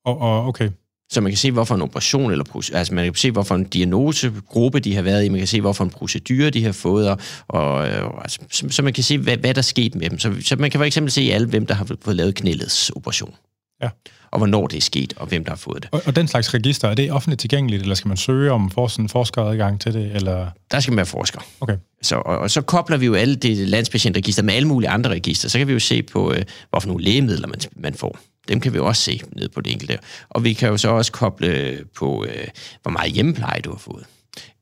Og, 0.06 0.22
og 0.22 0.48
okay. 0.48 0.70
Så 1.12 1.22
man 1.22 1.32
kan 1.32 1.38
se, 1.38 1.52
hvorfor 1.52 1.76
en 1.76 1.82
operation, 1.82 2.32
eller 2.32 2.72
altså 2.74 2.94
man 2.94 3.06
kan 3.06 3.16
se, 3.16 3.32
hvorfor 3.32 3.56
en 3.56 3.64
diagnosegruppe 3.64 4.80
de 4.80 4.96
har 4.96 5.02
været 5.02 5.26
i, 5.26 5.30
man 5.30 5.40
kan 5.40 5.48
se, 5.48 5.62
hvorfor 5.62 5.84
en 5.84 5.90
procedure 5.90 6.50
de 6.50 6.64
har 6.64 6.72
fået, 6.72 7.10
og, 7.10 7.18
og 7.48 7.88
altså, 8.22 8.40
så, 8.52 8.70
så 8.70 8.82
man 8.82 8.94
kan 8.94 9.04
se, 9.04 9.18
hvad, 9.18 9.38
hvad 9.38 9.54
der 9.54 9.60
er 9.60 9.64
sket 9.64 9.96
med 9.96 10.10
dem. 10.10 10.20
Så, 10.20 10.34
så 10.42 10.56
man 10.56 10.72
kan 10.72 10.80
for 10.80 10.86
eksempel 10.86 11.12
se 11.12 11.22
alle, 11.22 11.48
hvem 11.48 11.66
der 11.66 11.74
har 11.74 11.96
fået 12.02 12.16
lavet 12.16 12.36
knælets 12.36 12.90
operation. 12.90 13.36
Ja. 13.82 13.90
Og 14.32 14.38
hvornår 14.38 14.68
det 14.68 14.78
er 14.78 14.82
sket, 14.82 15.14
og 15.18 15.28
hvem 15.28 15.44
der 15.44 15.52
har 15.52 15.58
fået 15.58 15.84
det. 15.84 15.90
Og, 15.92 16.02
og 16.06 16.16
den 16.16 16.28
slags 16.28 16.54
register, 16.54 16.88
er 16.88 16.94
det 16.94 17.12
offentligt 17.12 17.40
tilgængeligt, 17.40 17.82
eller 17.82 17.96
skal 17.96 18.08
man 18.08 18.18
søge 18.18 18.52
om 18.52 18.72
for 18.72 18.88
sådan 18.88 19.10
forskeradgang 19.10 19.82
til 19.82 19.94
det? 19.94 20.16
Eller? 20.16 20.50
Der 20.72 20.80
skal 20.80 20.92
man 20.92 20.98
være 20.98 21.06
forsker. 21.06 21.42
Okay. 21.60 21.78
Så, 22.02 22.16
og, 22.16 22.38
og 22.38 22.52
så 22.52 22.62
kobler 22.62 22.98
vi 22.98 23.06
jo 23.06 23.14
alle 23.14 23.36
det 23.36 23.58
landspatientregister 23.58 24.44
med 24.44 24.54
alle 24.54 24.68
mulige 24.68 24.90
andre 24.90 25.10
register. 25.10 25.50
Så 25.50 25.58
kan 25.58 25.68
vi 25.68 25.74
jo 25.74 25.80
se 25.80 26.04
på, 26.04 26.34
øh, 26.34 26.44
hvorfor 26.70 26.88
nogle 26.88 27.04
lægemidler 27.04 27.48
man, 27.48 27.60
man 27.76 27.94
får. 27.94 28.18
Dem 28.48 28.60
kan 28.60 28.74
vi 28.74 28.80
også 28.80 29.02
se 29.02 29.22
ned 29.36 29.50
på 29.50 29.62
det 29.62 29.74
enkelte. 29.74 29.98
Og 30.30 30.44
vi 30.44 30.54
kan 30.54 30.70
jo 30.70 30.78
så 30.78 30.90
også 30.90 31.12
koble 31.12 31.80
på, 31.96 32.26
øh, 32.30 32.48
hvor 32.82 32.92
meget 32.92 33.12
hjemmepleje 33.12 33.62
du 33.62 33.72
har 33.72 33.78
fået. 33.78 34.06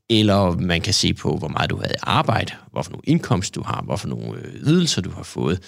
Eller 0.09 0.51
man 0.51 0.81
kan 0.81 0.93
se 0.93 1.13
på, 1.13 1.37
hvor 1.37 1.47
meget 1.47 1.69
du 1.69 1.77
har 1.77 1.85
i 1.85 1.95
arbejde, 2.01 2.53
hvorfor 2.71 2.91
nogle 2.91 3.03
indkomst 3.03 3.55
du 3.55 3.61
har, 3.61 3.81
hvorfor 3.85 4.07
nogle 4.07 4.39
øh, 4.39 4.53
ydelser 4.61 5.01
du 5.01 5.09
har 5.09 5.23
fået. 5.23 5.59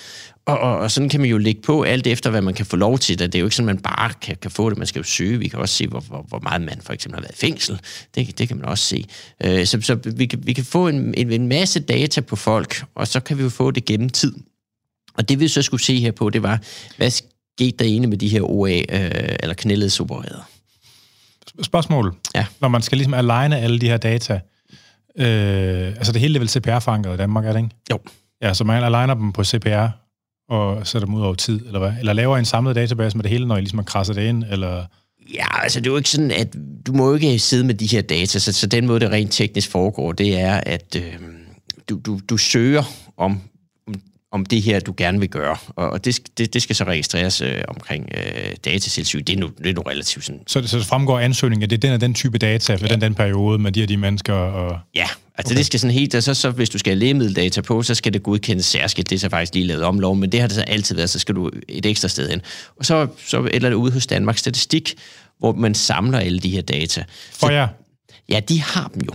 Og, 0.46 0.60
og, 0.60 0.78
og 0.78 0.92
sådan 0.92 1.10
kan 1.10 1.20
man 1.20 1.30
jo 1.30 1.38
lægge 1.38 1.62
på 1.62 1.84
alt 1.84 2.08
efter, 2.08 2.30
hvad 2.30 2.42
man 2.42 2.54
kan 2.54 2.66
få 2.66 2.76
lov 2.76 3.00
til. 3.00 3.20
Det 3.20 3.36
er 3.36 3.40
jo 3.40 3.46
ikke 3.46 3.56
sådan, 3.56 3.70
at 3.70 3.76
man 3.76 3.82
bare 3.82 4.14
kan, 4.22 4.36
kan 4.42 4.52
få 4.52 4.70
det. 4.70 4.78
Man 4.78 4.88
skal 4.88 5.00
jo 5.00 5.04
søge. 5.04 5.40
Vi 5.40 5.48
kan 5.48 5.60
også 5.60 5.76
se, 5.76 5.88
hvor, 5.88 6.00
hvor, 6.00 6.26
hvor 6.28 6.40
meget 6.40 6.62
man 6.62 6.82
for 6.82 6.94
eksempel 6.94 7.16
har 7.16 7.22
været 7.22 7.36
i 7.36 7.40
fængsel. 7.40 7.80
Det, 8.16 8.40
det 8.40 8.48
kan 8.48 8.58
man 8.58 8.66
også 8.66 8.84
se. 8.84 9.06
Øh, 9.44 9.66
så 9.66 9.82
så 9.82 9.96
vi, 9.96 10.26
kan, 10.26 10.40
vi 10.44 10.54
kan 10.54 10.66
få 10.66 10.88
en, 10.88 11.14
en, 11.18 11.32
en 11.32 11.48
masse 11.48 11.80
data 11.80 12.22
på 12.22 12.36
folk, 12.36 12.84
og 12.96 13.08
så 13.08 13.20
kan 13.20 13.38
vi 13.38 13.44
jo 13.44 13.50
få 13.50 13.72
det 13.72 13.86
gennem 13.86 14.10
tid. 14.10 14.34
Og 15.14 15.30
det 15.30 15.40
vi 15.40 15.48
så 15.48 15.62
skulle 15.62 15.84
se 15.84 16.00
her 16.00 16.12
på, 16.12 16.30
det 16.30 16.44
var, 16.44 16.62
hvad 16.98 17.10
skete 17.10 17.78
der 17.80 17.86
ene 17.86 18.08
med 18.08 18.18
de 18.18 18.28
her 18.28 18.42
OA, 18.42 18.72
øh, 18.72 19.36
eller 19.40 19.54
knælledsopererede? 19.54 20.44
Spørgsmål. 21.62 22.16
Ja. 22.36 22.46
Når 22.62 22.68
man 22.68 22.82
skal 22.82 22.98
ligesom 22.98 23.14
aligne 23.14 23.60
alle 23.60 23.80
de 23.80 23.90
her 23.90 23.98
data, 23.98 24.34
øh, 25.18 25.88
altså 25.88 26.12
det 26.12 26.22
hele 26.22 26.36
er 26.36 26.40
vel 26.40 26.50
CPR-fanget 26.50 27.14
i 27.14 27.18
Danmark, 27.18 27.46
er 27.46 27.54
det 27.54 27.60
ikke? 27.60 27.76
Jo. 27.92 28.00
Ja, 28.42 28.54
så 28.54 28.64
man 28.64 28.84
aligner 28.84 29.14
dem 29.14 29.32
på 29.32 29.44
CPR, 29.44 29.88
og 30.50 30.88
sætter 30.88 31.06
dem 31.06 31.16
ud 31.16 31.22
over 31.22 31.36
tid, 31.36 31.66
eller 31.66 31.80
hvad? 31.80 31.94
Eller 32.00 32.14
laver 32.14 32.38
en 32.38 32.46
samlet 32.46 32.76
database 32.76 33.18
med 33.18 33.24
det 33.24 33.32
hele, 33.32 33.48
når 33.48 33.58
I 33.58 33.60
ligesom 33.60 33.84
krasser 33.84 34.14
det 34.14 34.30
ind, 34.30 34.44
eller... 34.52 34.86
Ja, 35.34 35.64
altså 35.64 35.80
det 35.80 35.88
er 35.88 35.92
jo 35.92 35.98
ikke 35.98 36.10
sådan, 36.10 36.32
at 36.32 36.56
du 36.88 36.94
må 36.94 37.08
jo 37.08 37.16
ikke 37.16 37.40
sidde 37.40 37.64
med 37.64 37.74
de 37.74 37.88
her 37.88 38.02
data, 38.02 38.40
så, 38.40 38.54
så 38.54 38.68
den 38.68 38.88
måde, 38.88 39.00
det 39.00 39.12
rent 39.12 39.32
teknisk 39.32 39.72
foregår, 39.72 40.12
det 40.12 40.40
er, 40.40 40.62
at 40.66 40.96
øh, 40.98 41.14
du, 41.90 42.00
du, 42.06 42.20
du 42.30 42.38
søger 42.38 42.84
om 43.18 43.42
om 44.38 44.46
det 44.46 44.62
her, 44.62 44.80
du 44.80 44.94
gerne 44.98 45.20
vil 45.20 45.30
gøre. 45.30 45.58
Og 45.76 46.06
det, 46.06 46.20
det, 46.38 46.54
det 46.54 46.62
skal 46.62 46.76
så 46.76 46.84
registreres 46.84 47.42
øh, 47.42 47.62
omkring 47.68 48.10
øh, 48.18 48.52
datatilsyn. 48.66 49.24
Det 49.24 49.36
er 49.36 49.40
nu, 49.40 49.50
det 49.58 49.70
er 49.70 49.74
nu 49.74 49.82
relativt 49.82 50.26
sådan... 50.26 50.42
Så 50.48 50.62
det, 50.62 50.70
så 50.70 50.78
det 50.78 50.86
fremgår 50.86 51.20
ansøgningen, 51.20 51.64
at 51.64 51.70
det 51.70 51.78
er 51.78 51.88
den 51.88 51.94
og 51.94 52.02
den 52.02 52.14
type 52.14 52.38
data 52.38 52.76
for 52.76 52.86
ja. 52.88 52.94
den, 52.94 53.02
den 53.02 53.16
periode 53.16 53.60
med 53.60 53.72
de 53.72 53.80
her 53.80 53.88
de 53.88 53.98
mennesker? 53.98 54.34
Og... 54.34 54.80
Ja, 54.96 55.08
altså 55.38 55.54
okay. 55.54 55.58
det 55.58 55.66
skal 55.66 55.80
sådan 55.80 55.94
helt... 55.94 56.24
Så, 56.24 56.34
så 56.34 56.50
hvis 56.50 56.70
du 56.70 56.78
skal 56.78 56.92
have 56.92 57.00
lægemiddeldata 57.00 57.62
på, 57.62 57.84
så 57.84 57.96
skal 57.96 58.14
det 58.14 58.24
godkendes 58.24 58.66
særskilt. 58.66 59.10
Det 59.10 59.16
er 59.16 59.20
så 59.20 59.30
faktisk 59.30 59.54
lige 59.54 59.68
lavet 59.68 59.84
om 59.84 60.00
lov, 60.00 60.16
men 60.16 60.32
det 60.32 60.40
har 60.40 60.48
det 60.48 60.56
så 60.56 60.62
altid 60.62 60.96
været, 60.96 61.10
så 61.10 61.20
skal 61.20 61.36
du 61.36 61.52
et 61.68 61.86
ekstra 61.86 62.08
sted 62.08 62.30
hen. 62.30 62.42
Og 62.80 62.86
så, 62.86 63.08
så 63.26 63.50
eller 63.52 63.70
det 63.70 63.76
ude 63.76 63.92
hos 63.92 64.08
Danmarks 64.08 64.40
Statistik, 64.40 64.96
hvor 65.40 65.54
man 65.54 65.76
samler 65.76 66.20
alle 66.20 66.40
de 66.40 66.50
her 66.50 66.62
data. 66.62 67.04
For 67.34 67.50
jer? 67.50 67.68
Ja, 68.30 68.40
de 68.40 68.62
har 68.62 68.92
dem 68.94 69.02
jo. 69.02 69.12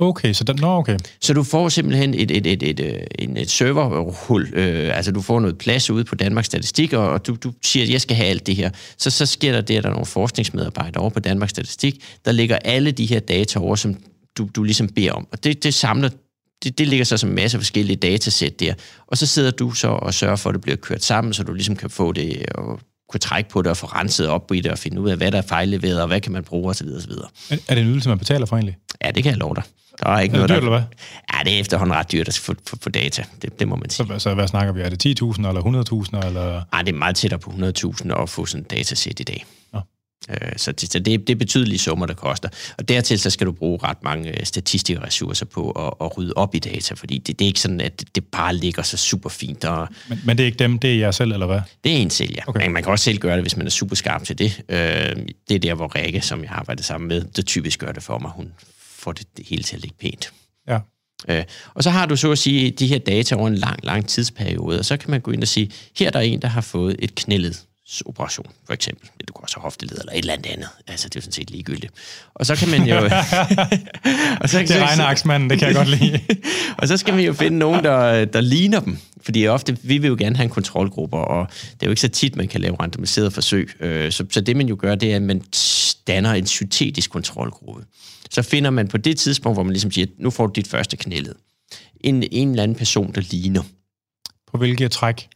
Okay, 0.00 0.32
så, 0.32 0.44
den, 0.44 0.56
no, 0.60 0.78
okay. 0.78 0.98
så 1.20 1.34
du 1.34 1.42
får 1.42 1.68
simpelthen 1.68 2.14
et, 2.14 2.30
et, 2.30 2.46
et, 2.46 2.62
et, 2.62 2.80
øh, 2.80 3.00
et, 3.18 3.38
et 3.38 3.50
serverhul, 3.50 4.48
øh, 4.54 4.96
altså 4.96 5.12
du 5.12 5.20
får 5.20 5.40
noget 5.40 5.58
plads 5.58 5.90
ude 5.90 6.04
på 6.04 6.14
Danmarks 6.14 6.46
Statistik, 6.46 6.92
og, 6.92 7.08
og 7.08 7.26
du, 7.26 7.36
du 7.44 7.52
siger, 7.62 7.84
at 7.84 7.90
jeg 7.90 8.00
skal 8.00 8.16
have 8.16 8.28
alt 8.28 8.46
det 8.46 8.56
her. 8.56 8.70
Så, 8.98 9.10
så 9.10 9.26
sker 9.26 9.52
der 9.52 9.60
det, 9.60 9.76
at 9.76 9.82
der 9.82 9.88
er 9.88 9.92
nogle 9.92 10.06
forskningsmedarbejdere 10.06 11.00
over 11.00 11.10
på 11.10 11.20
Danmarks 11.20 11.50
Statistik, 11.50 12.04
der 12.24 12.32
ligger 12.32 12.56
alle 12.56 12.90
de 12.90 13.06
her 13.06 13.20
data 13.20 13.58
over, 13.58 13.76
som 13.76 13.96
du, 14.38 14.48
du 14.56 14.62
ligesom 14.62 14.88
beder 14.88 15.12
om. 15.12 15.28
Og 15.32 15.44
det, 15.44 15.64
det 15.64 15.74
samler 15.74 16.08
det, 16.64 16.78
det 16.78 16.88
ligger 16.88 17.04
så 17.04 17.16
som 17.16 17.28
en 17.28 17.34
masse 17.34 17.58
forskellige 17.58 17.96
datasæt 17.96 18.60
der. 18.60 18.74
Og 19.06 19.18
så 19.18 19.26
sidder 19.26 19.50
du 19.50 19.70
så 19.70 19.88
og 19.88 20.14
sørger 20.14 20.36
for, 20.36 20.50
at 20.50 20.54
det 20.54 20.62
bliver 20.62 20.76
kørt 20.76 21.04
sammen, 21.04 21.32
så 21.32 21.42
du 21.42 21.52
ligesom 21.52 21.76
kan 21.76 21.90
få 21.90 22.12
det 22.12 22.46
og 22.54 22.80
kunne 23.08 23.20
trække 23.20 23.50
på 23.50 23.62
det 23.62 23.70
og 23.70 23.76
få 23.76 23.86
renset 23.86 24.28
op 24.28 24.52
i 24.52 24.60
det 24.60 24.72
og 24.72 24.78
finde 24.78 25.00
ud 25.00 25.10
af, 25.10 25.16
hvad 25.16 25.32
der 25.32 25.38
er 25.38 25.42
fejlleveret, 25.42 26.00
og 26.00 26.06
hvad 26.06 26.20
kan 26.20 26.32
man 26.32 26.44
bruge 26.44 26.70
osv. 26.70 26.88
osv. 26.96 27.12
Er, 27.50 27.56
er 27.68 27.74
det 27.74 27.82
en 27.82 27.88
ydelse, 27.88 28.08
man 28.08 28.18
betaler 28.18 28.46
for 28.46 28.56
egentlig? 28.56 28.76
Ja, 29.04 29.10
det 29.10 29.22
kan 29.22 29.30
jeg 29.30 29.38
love 29.38 29.54
dig. 29.54 29.62
Der 30.02 30.10
er 30.10 30.20
ikke 30.20 30.36
er 30.36 30.40
det 30.40 30.48
noget, 30.48 30.48
dyrt, 30.48 30.54
der... 30.54 30.56
eller 30.56 30.86
hvad? 30.88 30.98
Ja, 31.34 31.44
det 31.44 31.56
er 31.56 31.60
efterhånden 31.60 31.96
ret 31.96 32.12
dyrt 32.12 32.28
at 32.28 32.38
få, 32.38 32.54
få, 32.66 32.76
få 32.82 32.90
data. 32.90 33.24
Det, 33.42 33.60
det 33.60 33.68
må 33.68 33.76
man 33.76 33.90
sige. 33.90 34.06
Så, 34.06 34.18
så 34.18 34.34
hvad 34.34 34.48
snakker 34.48 34.72
vi? 34.72 34.80
Er 34.80 34.88
det 34.88 35.06
10.000 35.22 35.48
eller 35.48 36.06
100.000? 36.22 36.26
Eller? 36.26 36.62
Nej, 36.72 36.82
det 36.82 36.94
er 36.94 36.98
meget 36.98 37.16
tættere 37.16 37.40
på 37.40 37.50
100.000 37.50 38.22
at 38.22 38.28
få 38.28 38.46
sådan 38.46 38.64
en 38.64 38.66
datasæt 38.78 39.20
i 39.20 39.22
dag. 39.22 39.46
Nå. 39.72 39.80
Øh, 40.30 40.52
så 40.56 40.72
det, 40.72 40.92
så 40.92 40.98
det, 40.98 41.26
det 41.26 41.30
er 41.30 41.36
betydelige 41.36 41.78
summer, 41.78 42.06
der 42.06 42.14
koster. 42.14 42.48
Og 42.78 42.88
dertil 42.88 43.18
så 43.18 43.30
skal 43.30 43.46
du 43.46 43.52
bruge 43.52 43.78
ret 43.82 44.02
mange 44.02 44.40
øh, 44.40 44.46
statistiske 44.46 45.02
ressourcer 45.02 45.46
på 45.46 45.70
at, 45.70 46.06
at 46.06 46.18
rydde 46.18 46.32
op 46.36 46.54
i 46.54 46.58
data, 46.58 46.94
fordi 46.94 47.18
det, 47.18 47.38
det 47.38 47.44
er 47.44 47.46
ikke 47.46 47.60
sådan, 47.60 47.80
at 47.80 48.04
det 48.14 48.24
bare 48.24 48.56
ligger 48.56 48.82
så 48.82 48.96
super 48.96 49.28
fint. 49.28 49.64
Og 49.64 49.88
Men, 50.08 50.20
men 50.24 50.38
det 50.38 50.42
er 50.42 50.46
ikke 50.46 50.58
dem, 50.58 50.78
det 50.78 50.94
er 50.94 50.98
jeg 50.98 51.14
selv, 51.14 51.32
eller 51.32 51.46
hvad? 51.46 51.60
det 51.84 51.92
er 51.92 51.96
en 51.96 52.10
selv, 52.10 52.34
ja. 52.34 52.42
Okay. 52.46 52.60
Okay. 52.60 52.70
Man 52.70 52.82
kan 52.82 52.92
også 52.92 53.04
selv 53.04 53.18
gøre 53.18 53.34
det, 53.34 53.42
hvis 53.42 53.56
man 53.56 53.66
er 53.66 53.70
super 53.70 53.96
skarp 53.96 54.24
til 54.24 54.38
det. 54.38 54.62
Øh, 54.68 54.78
det 55.48 55.54
er 55.54 55.58
der, 55.58 55.74
hvor 55.74 55.96
Rikke, 55.96 56.20
som 56.20 56.42
jeg 56.42 56.50
har 56.50 56.56
arbejdet 56.56 56.84
sammen 56.84 57.08
med, 57.08 57.24
det 57.36 57.46
typisk 57.46 57.78
gør 57.78 57.92
det 57.92 58.02
for 58.02 58.18
mig. 58.18 58.30
Hun 58.30 58.52
får 58.80 59.12
det, 59.12 59.26
det 59.36 59.46
hele 59.48 59.62
til 59.62 59.76
at 59.76 59.82
ligge 59.82 59.96
pænt. 60.00 60.32
Ja. 60.68 60.78
Øh, 61.28 61.44
og 61.74 61.82
så 61.82 61.90
har 61.90 62.06
du 62.06 62.16
så 62.16 62.32
at 62.32 62.38
sige 62.38 62.70
de 62.70 62.86
her 62.86 62.98
data 62.98 63.34
over 63.34 63.48
en 63.48 63.54
lang, 63.54 63.84
lang 63.84 64.08
tidsperiode, 64.08 64.78
og 64.78 64.84
så 64.84 64.96
kan 64.96 65.10
man 65.10 65.20
gå 65.20 65.30
ind 65.30 65.42
og 65.42 65.48
sige, 65.48 65.70
her 65.98 66.06
er 66.06 66.10
der 66.10 66.20
en, 66.20 66.42
der 66.42 66.48
har 66.48 66.60
fået 66.60 66.96
et 66.98 67.14
knældet 67.14 67.64
operation, 68.06 68.46
for 68.66 68.72
eksempel. 68.72 69.10
Det 69.20 69.34
kunne 69.34 69.44
også 69.44 69.56
have 69.56 69.62
hofteled 69.62 69.98
eller 69.98 70.12
et 70.12 70.18
eller 70.18 70.32
andet 70.32 70.46
andet. 70.46 70.68
Altså, 70.86 71.08
det 71.08 71.16
er 71.16 71.20
jo 71.20 71.22
sådan 71.22 71.32
set 71.32 71.50
ligegyldigt. 71.50 71.92
Og 72.34 72.46
så 72.46 72.56
kan 72.56 72.68
man 72.68 72.82
jo... 72.82 72.96
og 74.40 74.48
så, 74.48 74.58
Det 74.58 74.70
er 74.70 74.86
regneaksmanden, 74.86 75.50
det 75.50 75.58
kan 75.58 75.68
jeg 75.68 75.76
godt 75.76 75.88
lide. 75.88 76.20
og 76.78 76.88
så 76.88 76.96
skal 76.96 77.14
man 77.14 77.24
jo 77.24 77.32
finde 77.32 77.58
nogen, 77.58 77.84
der, 77.84 78.24
der 78.24 78.40
ligner 78.40 78.80
dem. 78.80 78.98
Fordi 79.20 79.46
ofte, 79.46 79.78
vi 79.82 79.98
vil 79.98 80.08
jo 80.08 80.16
gerne 80.18 80.36
have 80.36 80.44
en 80.44 80.50
kontrolgruppe, 80.50 81.16
og 81.16 81.46
det 81.50 81.82
er 81.82 81.86
jo 81.86 81.90
ikke 81.90 82.00
så 82.00 82.08
tit, 82.08 82.36
man 82.36 82.48
kan 82.48 82.60
lave 82.60 82.76
randomiseret 82.80 83.32
forsøg. 83.32 83.70
Øh, 83.80 84.12
Så, 84.12 84.24
så 84.30 84.40
det 84.40 84.56
man 84.56 84.68
jo 84.68 84.76
gør, 84.78 84.94
det 84.94 85.12
er, 85.12 85.16
at 85.16 85.22
man 85.22 85.42
danner 86.06 86.32
en 86.32 86.46
syntetisk 86.46 87.10
kontrolgruppe. 87.10 87.84
Så 88.30 88.42
finder 88.42 88.70
man 88.70 88.88
på 88.88 88.96
det 88.96 89.18
tidspunkt, 89.18 89.56
hvor 89.56 89.62
man 89.62 89.72
ligesom 89.72 89.90
siger, 89.90 90.06
nu 90.18 90.30
får 90.30 90.46
du 90.46 90.52
dit 90.52 90.68
første 90.68 90.96
knældet. 90.96 91.34
En, 92.00 92.24
en 92.32 92.50
eller 92.50 92.62
anden 92.62 92.76
person, 92.76 93.12
der 93.12 93.20
ligner. 93.20 93.62
På 94.50 94.58
hvilke 94.58 94.88
træk? 94.88 95.28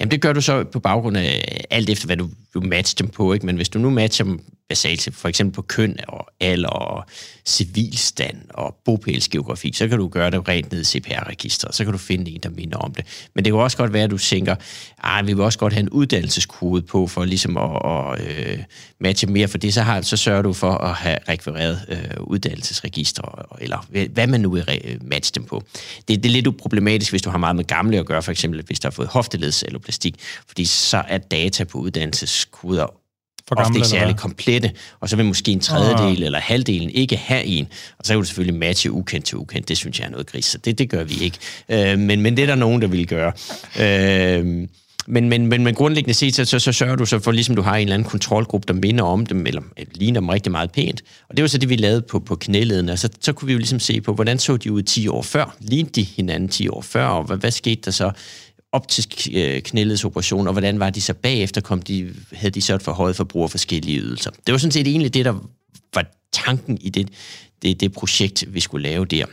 Jamen 0.00 0.10
det 0.10 0.22
gør 0.22 0.32
du 0.32 0.40
så 0.40 0.64
på 0.64 0.80
baggrund 0.80 1.16
af 1.16 1.64
alt 1.70 1.90
efter, 1.90 2.06
hvad 2.06 2.16
du, 2.16 2.28
du 2.54 2.60
matcher 2.60 2.96
dem 2.96 3.08
på. 3.08 3.32
Ikke? 3.32 3.46
Men 3.46 3.56
hvis 3.56 3.68
du 3.68 3.78
nu 3.78 3.90
matcher 3.90 4.24
dem 4.24 4.40
basalt 4.68 5.08
for 5.14 5.28
eksempel 5.28 5.54
på 5.54 5.62
køn 5.62 5.96
og 6.08 6.26
alder 6.40 6.68
og 6.68 7.04
civilstand 7.46 8.36
og 8.54 8.76
bopælsgeografi, 8.84 9.72
så 9.72 9.88
kan 9.88 9.98
du 9.98 10.08
gøre 10.08 10.30
det 10.30 10.48
rent 10.48 10.72
ned 10.72 10.80
i 10.80 10.84
CPR-registret, 10.84 11.74
så 11.74 11.84
kan 11.84 11.92
du 11.92 11.98
finde 11.98 12.30
en, 12.30 12.40
der 12.42 12.48
minder 12.50 12.76
om 12.78 12.94
det. 12.94 13.04
Men 13.34 13.44
det 13.44 13.52
kan 13.52 13.60
også 13.60 13.76
godt 13.76 13.92
være, 13.92 14.04
at 14.04 14.10
du 14.10 14.18
tænker, 14.18 14.54
at 15.04 15.26
vi 15.26 15.32
vil 15.32 15.44
også 15.44 15.58
godt 15.58 15.72
have 15.72 15.80
en 15.82 15.88
uddannelseskode 15.90 16.82
på, 16.82 17.06
for 17.06 17.24
ligesom 17.24 17.56
at, 17.56 17.70
at 17.84 18.20
øh, 18.48 18.58
matche 19.00 19.26
mere, 19.28 19.48
for 19.48 19.58
det 19.58 19.74
så, 19.74 19.82
har, 19.82 20.00
så 20.02 20.16
sørger 20.16 20.42
du 20.42 20.52
for 20.52 20.70
at 20.72 20.94
have 20.94 21.18
rekvireret 21.28 21.80
øh, 21.88 22.22
uddannelsesregistre, 22.22 23.22
eller 23.60 23.86
hvad- 24.12 24.26
man 24.26 24.40
nu 24.40 24.50
vil 24.50 24.80
øh, 24.84 24.96
matche 25.02 25.32
dem 25.34 25.44
på. 25.44 25.62
Det, 26.08 26.22
det 26.22 26.26
er 26.26 26.32
lidt 26.32 26.46
uproblematisk, 26.46 27.12
hvis 27.12 27.22
du 27.22 27.30
har 27.30 27.38
meget 27.38 27.56
med 27.56 27.64
gamle 27.64 27.98
at 27.98 28.06
gøre, 28.06 28.22
for 28.22 28.30
eksempel 28.30 28.62
hvis 28.66 28.80
der 28.80 28.88
har 28.88 28.92
fået 28.92 29.08
hofteledseloplastik, 29.08 30.14
fordi 30.48 30.64
så 30.64 31.02
er 31.08 31.18
data 31.18 31.64
på 31.64 31.78
uddannelseskoder 31.78 32.86
for 33.48 33.54
ofte 33.54 33.64
gamle, 33.64 33.78
ikke 33.78 33.88
særlig 33.88 34.16
komplette, 34.16 34.70
og 35.00 35.08
så 35.08 35.16
vil 35.16 35.24
måske 35.24 35.52
en 35.52 35.60
tredjedel 35.60 36.22
eller 36.22 36.38
halvdelen 36.38 36.90
ikke 36.90 37.16
have 37.16 37.44
en, 37.44 37.68
og 37.98 38.06
så 38.06 38.12
kan 38.12 38.20
du 38.20 38.24
selvfølgelig 38.24 38.58
matche 38.58 38.92
ukendt 38.92 39.26
til 39.26 39.38
ukendt. 39.38 39.68
Det 39.68 39.76
synes 39.76 40.00
jeg 40.00 40.06
er 40.06 40.10
noget 40.10 40.26
gris, 40.26 40.44
så 40.44 40.58
det, 40.58 40.78
det 40.78 40.90
gør 40.90 41.04
vi 41.04 41.14
ikke. 41.20 41.38
Øh, 41.68 41.98
men, 41.98 42.20
men 42.20 42.36
det 42.36 42.42
er 42.42 42.46
der 42.46 42.54
nogen, 42.54 42.82
der 42.82 42.88
vil 42.88 43.06
gøre. 43.06 43.32
Øh, 43.80 44.68
men, 45.10 45.28
men, 45.28 45.46
men, 45.46 45.64
men 45.64 45.74
grundlæggende 45.74 46.14
set, 46.14 46.34
så, 46.34 46.44
så, 46.44 46.58
så 46.58 46.72
sørger 46.72 46.96
du 46.96 47.06
så 47.06 47.18
for, 47.18 47.32
ligesom 47.32 47.56
du 47.56 47.62
har 47.62 47.76
en 47.76 47.82
eller 47.82 47.94
anden 47.94 48.08
kontrolgruppe, 48.08 48.66
der 48.68 48.74
minder 48.74 49.04
om 49.04 49.26
dem, 49.26 49.46
eller 49.46 49.62
ligner 49.94 50.20
dem 50.20 50.28
rigtig 50.28 50.52
meget 50.52 50.72
pænt. 50.72 51.02
Og 51.28 51.36
det 51.36 51.42
var 51.42 51.48
så 51.48 51.58
det, 51.58 51.68
vi 51.68 51.76
lavede 51.76 52.02
på, 52.02 52.18
på 52.18 52.36
knæledene. 52.36 52.92
Og 52.92 52.98
så, 52.98 53.08
så 53.20 53.32
kunne 53.32 53.46
vi 53.46 53.52
jo 53.52 53.58
ligesom 53.58 53.80
se 53.80 54.00
på, 54.00 54.12
hvordan 54.12 54.38
så 54.38 54.56
de 54.56 54.72
ud 54.72 54.82
10 54.82 55.08
år 55.08 55.22
før? 55.22 55.56
Lignede 55.60 55.92
de 56.00 56.02
hinanden 56.02 56.48
10 56.48 56.68
år 56.68 56.80
før? 56.80 57.06
Og 57.06 57.24
hvad, 57.24 57.36
hvad 57.36 57.50
skete 57.50 57.80
der 57.84 57.90
så? 57.90 58.10
Op 58.72 58.88
til 58.88 59.36
øh, 59.36 59.62
knæledsoperation, 59.62 60.46
og 60.46 60.52
hvordan 60.52 60.80
var 60.80 60.90
de 60.90 61.00
så 61.00 61.14
bagefter? 61.14 61.60
Kom 61.60 61.82
de, 61.82 62.14
havde 62.32 62.50
de 62.50 62.62
så 62.62 62.74
et 62.74 62.82
forhøjet 62.82 63.16
forbrug 63.16 63.42
af 63.42 63.50
forskellige 63.50 64.00
ydelser? 64.00 64.30
Det 64.30 64.52
var 64.52 64.58
sådan 64.58 64.72
set 64.72 64.86
egentlig 64.86 65.14
det, 65.14 65.24
der 65.24 65.48
var 65.94 66.04
tanken 66.32 66.78
i 66.80 66.88
det, 66.88 67.08
det, 67.62 67.80
det 67.80 67.92
projekt, 67.92 68.44
vi 68.48 68.60
skulle 68.60 68.82
lave 68.82 69.04
der. 69.04 69.26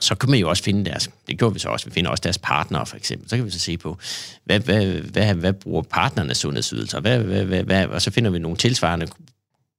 Så 0.00 0.14
kan 0.14 0.30
man 0.30 0.38
jo 0.38 0.48
også 0.48 0.62
finde 0.62 0.84
deres, 0.84 1.10
det 1.28 1.38
gjorde 1.38 1.54
vi 1.54 1.58
så 1.60 1.68
også, 1.68 1.86
vi 1.86 1.92
finder 1.92 2.10
også 2.10 2.20
deres 2.20 2.38
partnere 2.38 2.86
for 2.86 2.96
eksempel. 2.96 3.28
Så 3.28 3.36
kan 3.36 3.44
vi 3.44 3.50
så 3.50 3.58
se 3.58 3.78
på, 3.78 3.98
hvad, 4.44 4.60
hvad, 4.60 4.86
hvad, 4.86 5.34
hvad 5.34 5.52
bruger 5.52 5.82
partnernes 5.82 6.38
sundhedsydelser, 6.38 7.00
hvad, 7.00 7.18
hvad, 7.18 7.44
hvad, 7.44 7.62
hvad, 7.62 7.86
og 7.86 8.02
så 8.02 8.10
finder 8.10 8.30
vi 8.30 8.38
nogle 8.38 8.56
tilsvarende 8.56 9.08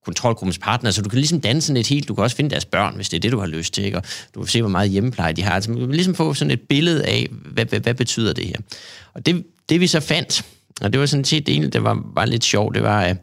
kontrolgruppens 0.07 0.57
partner, 0.57 0.91
så 0.91 1.01
du 1.01 1.09
kan 1.09 1.19
ligesom 1.19 1.41
danse 1.41 1.67
sådan 1.67 1.79
et 1.79 1.87
helt, 1.87 2.07
du 2.07 2.15
kan 2.15 2.23
også 2.23 2.35
finde 2.35 2.49
deres 2.49 2.65
børn, 2.65 2.95
hvis 2.95 3.09
det 3.09 3.17
er 3.17 3.21
det, 3.21 3.31
du 3.31 3.39
har 3.39 3.47
lyst 3.47 3.73
til, 3.73 3.85
ikke? 3.85 3.97
og 3.97 4.03
du 4.35 4.39
kan 4.39 4.47
se, 4.47 4.61
hvor 4.61 4.69
meget 4.69 4.89
hjemmepleje 4.89 5.33
de 5.33 5.41
har. 5.41 5.51
Altså, 5.51 5.71
man 5.71 5.79
kan 5.79 5.91
ligesom 5.91 6.15
få 6.15 6.33
sådan 6.33 6.51
et 6.51 6.61
billede 6.61 7.05
af, 7.05 7.27
hvad, 7.31 7.65
hvad, 7.65 7.79
hvad 7.79 7.93
betyder 7.93 8.33
det 8.33 8.45
her. 8.45 8.55
Og 9.13 9.25
det, 9.25 9.45
det 9.69 9.79
vi 9.79 9.87
så 9.87 9.99
fandt, 9.99 10.45
og 10.81 10.93
det 10.93 10.99
var 10.99 11.05
sådan 11.05 11.25
set 11.25 11.47
det 11.47 11.83
var, 11.83 12.03
var 12.13 12.25
lidt 12.25 12.43
sjovt, 12.43 12.75
det 12.75 12.83
var, 12.83 13.01
at, 13.01 13.17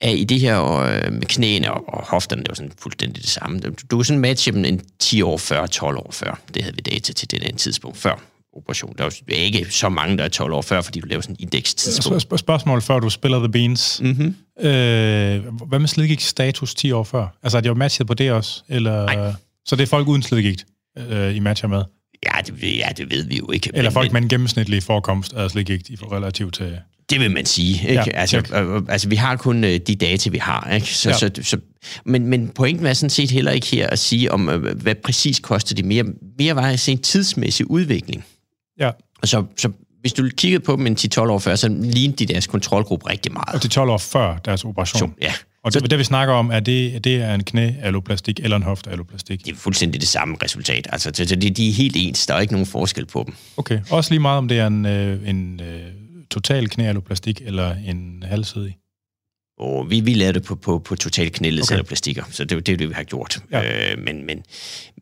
at 0.00 0.16
i 0.18 0.24
det 0.24 0.40
her 0.40 0.56
og, 0.56 0.94
øh, 0.94 1.12
med 1.12 1.26
knæene 1.26 1.72
og, 1.72 1.94
og 1.94 2.04
hofterne, 2.06 2.42
det 2.42 2.48
var 2.48 2.54
sådan 2.54 2.72
fuldstændig 2.78 3.22
det 3.22 3.30
samme. 3.30 3.60
Du, 3.60 3.68
du 3.90 3.96
kunne 3.96 4.04
sådan 4.04 4.20
matche 4.20 4.52
dem 4.52 4.64
en 4.64 4.80
10 4.98 5.22
år 5.22 5.38
før, 5.38 5.66
12 5.66 5.96
år 5.96 6.10
før. 6.12 6.40
Det 6.54 6.62
havde 6.62 6.76
vi 6.76 6.82
data 6.82 7.12
til 7.12 7.30
det 7.30 7.42
der 7.42 7.56
tidspunkt 7.56 7.98
før 7.98 8.22
operation. 8.56 8.94
Der 8.98 9.04
er 9.04 9.10
jo 9.28 9.34
ikke 9.34 9.66
så 9.70 9.88
mange, 9.88 10.18
der 10.18 10.24
er 10.24 10.28
12 10.28 10.52
år 10.52 10.62
før, 10.62 10.80
fordi 10.80 11.00
du 11.00 11.06
laver 11.06 11.22
sådan 11.22 11.36
en 11.38 11.42
indekstidspunkt. 11.42 12.24
Sp- 12.24 12.26
sp- 12.34 12.36
spørgsmål, 12.36 12.82
før 12.82 12.98
du 12.98 13.10
spiller 13.10 13.38
The 13.38 13.48
Beans. 13.48 14.00
Mm-hmm. 14.04 14.36
Øh, 14.66 15.44
hvad 15.68 15.78
med 15.78 15.88
slidgigt 15.88 16.22
status 16.22 16.74
10 16.74 16.92
år 16.92 17.04
før? 17.04 17.38
Altså, 17.42 17.56
er 17.58 17.60
de 17.62 17.68
jo 17.68 17.74
matchet 17.74 18.06
på 18.06 18.14
det 18.14 18.32
også? 18.32 18.62
Eller, 18.68 19.06
Nej. 19.06 19.32
Så 19.66 19.76
det 19.76 19.82
er 19.82 19.86
folk 19.86 20.08
uden 20.08 20.22
slidgigt, 20.22 20.66
øh, 20.98 21.36
I 21.36 21.38
matcher 21.38 21.68
med? 21.68 21.82
Ja, 22.26 22.40
det, 22.46 22.62
ja, 22.62 22.88
det 22.96 23.10
ved 23.10 23.24
vi 23.24 23.38
jo 23.38 23.50
ikke. 23.50 23.70
Eller 23.74 23.90
men, 23.90 23.92
folk 23.94 24.12
med 24.12 24.22
en 24.22 24.28
gennemsnitlig 24.28 24.82
forekomst 24.82 25.32
af 25.32 25.50
slidgigt 25.50 25.88
i 25.88 25.96
relativt 25.96 26.54
til... 26.54 26.78
Det 27.10 27.20
vil 27.20 27.30
man 27.30 27.46
sige. 27.46 27.88
Ikke? 27.88 27.94
Ja, 27.94 28.02
altså, 28.14 28.42
øh, 28.54 28.76
øh, 28.76 28.82
altså, 28.88 29.08
vi 29.08 29.16
har 29.16 29.36
kun 29.36 29.64
øh, 29.64 29.80
de 29.86 29.94
data, 29.96 30.30
vi 30.30 30.38
har. 30.38 30.70
Ikke? 30.74 30.86
Så, 30.94 31.08
Ja. 31.10 31.16
så, 31.16 31.30
så, 31.42 31.58
men, 32.04 32.26
men 32.26 32.48
pointen 32.48 32.86
er 32.86 32.92
sådan 32.92 33.10
set 33.10 33.30
heller 33.30 33.50
ikke 33.52 33.66
her 33.66 33.86
at 33.86 33.98
sige, 33.98 34.32
om 34.32 34.48
øh, 34.48 34.76
hvad 34.82 34.94
præcis 34.94 35.38
koster 35.40 35.74
det 35.74 35.84
mere. 35.84 36.04
Mere 36.38 36.56
var 36.56 36.62
at 36.62 36.80
se 36.80 36.92
en 36.92 36.98
tidsmæssig 36.98 37.70
udvikling. 37.70 38.24
Ja, 38.80 38.90
Og 39.22 39.28
så, 39.28 39.44
så 39.56 39.70
hvis 40.00 40.12
du 40.12 40.28
kiggede 40.36 40.64
på 40.64 40.76
dem 40.76 40.86
en 40.86 40.96
10-12 41.00 41.20
år 41.20 41.38
før, 41.38 41.54
så 41.54 41.68
lignede 41.68 42.26
de 42.26 42.32
deres 42.32 42.46
kontrolgruppe 42.46 43.10
rigtig 43.10 43.32
meget. 43.32 43.54
og 43.54 43.60
til 43.60 43.70
12 43.70 43.90
år 43.90 43.98
før 43.98 44.36
deres 44.36 44.64
operation. 44.64 45.14
Ja, 45.22 45.32
Og 45.64 45.74
det, 45.74 45.90
det, 45.90 45.98
vi 45.98 46.04
snakker 46.04 46.34
om, 46.34 46.50
er 46.50 46.60
det, 46.60 47.04
det 47.04 47.16
er 47.16 47.34
en 47.34 47.44
knæalloplastik 47.44 48.40
eller 48.42 48.56
en 48.56 48.62
hoftealloplastik? 48.62 49.44
det 49.44 49.52
er 49.52 49.56
fuldstændig 49.56 50.00
det 50.00 50.08
samme 50.08 50.36
resultat. 50.42 50.88
Altså, 50.92 51.10
så, 51.14 51.24
de, 51.36 51.50
de 51.50 51.68
er 51.68 51.72
helt 51.72 51.96
ens. 51.98 52.26
Der 52.26 52.34
er 52.34 52.40
ikke 52.40 52.52
nogen 52.52 52.66
forskel 52.66 53.06
på 53.06 53.22
dem. 53.26 53.34
Okay. 53.56 53.80
Også 53.90 54.10
lige 54.10 54.20
meget, 54.20 54.38
om 54.38 54.48
det 54.48 54.58
er 54.58 54.66
en, 54.66 54.86
øh, 54.86 55.28
en 55.28 55.60
øh, 55.60 55.80
total 56.30 56.68
knæalloplastik 56.68 57.42
eller 57.44 57.74
en 57.86 58.24
halvsidig. 58.26 58.76
Og 59.60 59.90
vi, 59.90 60.00
vi 60.00 60.14
lavede 60.14 60.32
det 60.34 60.42
på, 60.42 60.54
på, 60.54 60.78
på 60.78 60.96
total 60.96 61.30
knældet 61.30 61.72
Okay. 61.72 61.82
plastikker, 61.82 62.22
så 62.30 62.44
det 62.44 62.56
er 62.56 62.60
det, 62.60 62.72
er 62.72 62.76
det, 62.76 62.88
vi 62.88 62.94
har 62.94 63.02
gjort. 63.02 63.38
Ja. 63.52 63.90
Øh, 63.92 63.98
men, 64.04 64.26
men, 64.26 64.42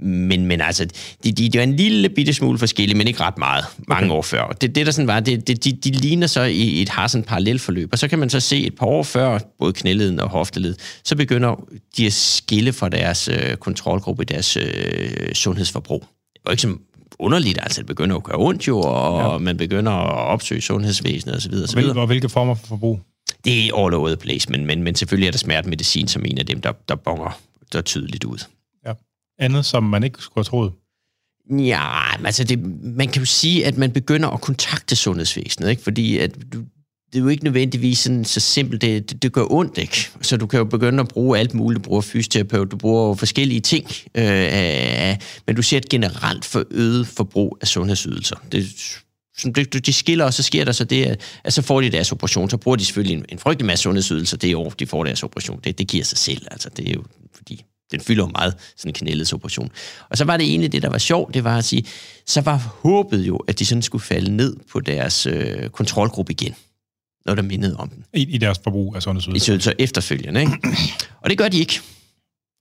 men, 0.00 0.46
men 0.46 0.60
altså, 0.60 0.84
de, 1.24 1.32
de, 1.32 1.48
de 1.48 1.58
er 1.58 1.62
en 1.62 1.76
lille 1.76 2.08
bitte 2.08 2.32
smule 2.34 2.58
forskellige, 2.58 2.96
men 2.98 3.08
ikke 3.08 3.20
ret 3.20 3.38
meget, 3.38 3.64
mange 3.88 4.04
Okay. 4.04 4.16
år 4.18 4.22
før. 4.22 4.40
Og 4.40 4.60
det, 4.60 4.74
det 4.74 4.86
der 4.86 4.92
sådan 4.92 5.06
var, 5.06 5.20
det, 5.20 5.48
det, 5.48 5.64
de, 5.64 5.72
de 5.72 5.90
ligner 5.90 6.26
så 6.26 6.42
i 6.42 6.82
et, 6.82 6.88
har 6.88 7.06
sådan 7.06 7.22
et 7.22 7.28
parallelforløb, 7.28 7.88
og 7.92 7.98
så 7.98 8.08
kan 8.08 8.18
man 8.18 8.30
så 8.30 8.40
se 8.40 8.66
et 8.66 8.74
par 8.76 8.86
år 8.86 9.02
før, 9.02 9.38
både 9.58 9.72
knæleden 9.72 10.20
og 10.20 10.28
hofteled, 10.28 10.74
så 11.04 11.16
begynder 11.16 11.64
de 11.96 12.06
at 12.06 12.12
skille 12.12 12.72
fra 12.72 12.88
deres 12.88 13.28
øh, 13.28 13.56
kontrolgruppe, 13.56 14.24
deres 14.24 14.56
øh, 14.56 15.34
sundhedsforbrug. 15.34 16.00
Det 16.34 16.40
var 16.44 16.50
ikke 16.50 16.62
så 16.62 16.74
underligt, 17.18 17.58
altså 17.62 17.78
det 17.80 17.86
begynder 17.86 18.16
at 18.16 18.22
gøre 18.24 18.36
ondt 18.38 18.68
jo, 18.68 18.80
og 18.80 19.32
Ja. 19.32 19.38
man 19.38 19.56
begynder 19.56 19.92
at 19.92 20.26
opsøge 20.32 20.60
sundhedsvæsenet 20.60 21.36
osv. 21.36 21.52
Og, 21.54 21.62
osv. 21.62 21.74
hvil, 21.74 21.98
og 21.98 22.06
hvilke 22.06 22.28
former 22.28 22.54
for 22.54 22.66
forbrug? 22.66 23.00
Det 23.44 23.66
er 23.66 23.76
all 23.76 23.94
over 23.94 24.08
the 24.08 24.16
place, 24.16 24.50
men, 24.50 24.66
men, 24.66 24.82
men 24.82 24.94
selvfølgelig 24.94 25.26
er 25.26 25.30
der 25.30 25.38
smertemedicin 25.38 26.08
som 26.08 26.24
en 26.24 26.38
af 26.38 26.46
dem, 26.46 26.60
der, 26.60 26.72
der 26.88 26.94
bonger 26.94 27.40
der 27.72 27.80
tydeligt 27.80 28.24
ud. 28.24 28.38
Andet, 29.38 29.64
som 29.64 29.82
man 29.82 30.04
ikke 30.04 30.22
skulle 30.22 30.36
have 30.36 30.44
troet. 30.44 30.72
Ja, 31.50 32.24
altså 32.24 32.44
det, 32.44 32.58
man 32.82 33.08
kan 33.08 33.22
jo 33.22 33.26
sige, 33.26 33.66
at 33.66 33.76
man 33.76 33.92
begynder 33.92 34.28
at 34.28 34.40
kontakte 34.40 34.96
sundhedsvæsenet, 34.96 35.70
ikke? 35.70 35.82
fordi 35.82 36.18
at 36.18 36.36
du, 36.52 36.58
det 37.12 37.18
er 37.18 37.22
jo 37.22 37.28
ikke 37.28 37.44
nødvendigvis 37.44 37.98
sådan, 37.98 38.24
så 38.24 38.40
simpelt, 38.40 38.82
det, 38.82 39.10
det, 39.10 39.22
det 39.22 39.32
gør 39.32 39.44
ondt, 39.50 39.78
ikke? 39.78 40.10
Så 40.22 40.36
du 40.36 40.46
kan 40.46 40.58
jo 40.58 40.64
begynde 40.64 41.00
at 41.00 41.08
bruge 41.08 41.38
alt 41.38 41.54
muligt, 41.54 41.84
du 41.84 41.88
bruger 41.88 42.00
fysioterapeut, 42.00 42.70
du 42.70 42.76
bruger 42.76 43.14
forskellige 43.14 43.60
ting, 43.60 43.86
øh, 44.14 45.16
men 45.46 45.56
du 45.56 45.62
ser 45.62 45.76
et 45.76 45.88
generelt 45.88 46.44
forøget 46.44 47.06
forbrug 47.06 47.58
af 47.60 47.68
sundhedsydelser. 47.68 48.36
Det, 48.52 48.64
som 49.38 49.52
det, 49.52 49.86
de 49.86 49.92
skiller, 49.92 50.24
og 50.24 50.34
så 50.34 50.42
sker 50.42 50.64
der 50.64 50.72
så 50.72 50.84
det, 50.84 51.18
at, 51.44 51.52
så 51.52 51.62
får 51.62 51.80
de 51.80 51.90
deres 51.90 52.12
operation, 52.12 52.50
så 52.50 52.56
bruger 52.56 52.76
de 52.76 52.84
selvfølgelig 52.84 53.16
en, 53.16 53.24
en 53.28 53.38
frygtelig 53.38 53.66
masse 53.66 53.82
sundhedsydelser 53.82 54.36
det 54.36 54.56
år, 54.56 54.70
de 54.70 54.86
får 54.86 55.04
deres 55.04 55.22
operation. 55.22 55.60
Det, 55.64 55.78
det 55.78 55.88
giver 55.88 56.04
sig 56.04 56.18
selv, 56.18 56.46
altså 56.50 56.68
det 56.68 56.88
er 56.88 56.92
jo 56.92 57.04
fordi, 57.34 57.64
den 57.90 58.00
fylder 58.00 58.24
jo 58.24 58.30
meget, 58.34 58.54
sådan 58.76 58.90
en 58.90 58.94
knælledsoperation. 58.94 59.70
Og 60.08 60.18
så 60.18 60.24
var 60.24 60.36
det 60.36 60.46
egentlig 60.46 60.72
det, 60.72 60.82
der 60.82 60.88
var 60.88 60.98
sjovt, 60.98 61.34
det 61.34 61.44
var 61.44 61.58
at 61.58 61.64
sige, 61.64 61.84
så 62.26 62.40
var 62.40 62.56
håbet 62.56 63.22
jo, 63.22 63.36
at 63.36 63.58
de 63.58 63.66
sådan 63.66 63.82
skulle 63.82 64.04
falde 64.04 64.36
ned 64.36 64.56
på 64.72 64.80
deres 64.80 65.26
øh, 65.26 65.68
kontrolgruppe 65.68 66.32
igen, 66.32 66.54
når 67.26 67.34
der 67.34 67.42
mindede 67.42 67.76
om 67.76 67.88
den. 67.88 68.04
I, 68.14 68.34
i 68.34 68.38
deres 68.38 68.60
forbrug 68.64 68.94
af 68.94 68.98
I 68.98 69.02
sundhedsydelser. 69.02 69.70
så 69.70 69.74
efterfølgende, 69.78 70.40
ikke? 70.40 70.52
Og 71.22 71.30
det 71.30 71.38
gør 71.38 71.48
de 71.48 71.58
ikke. 71.58 71.80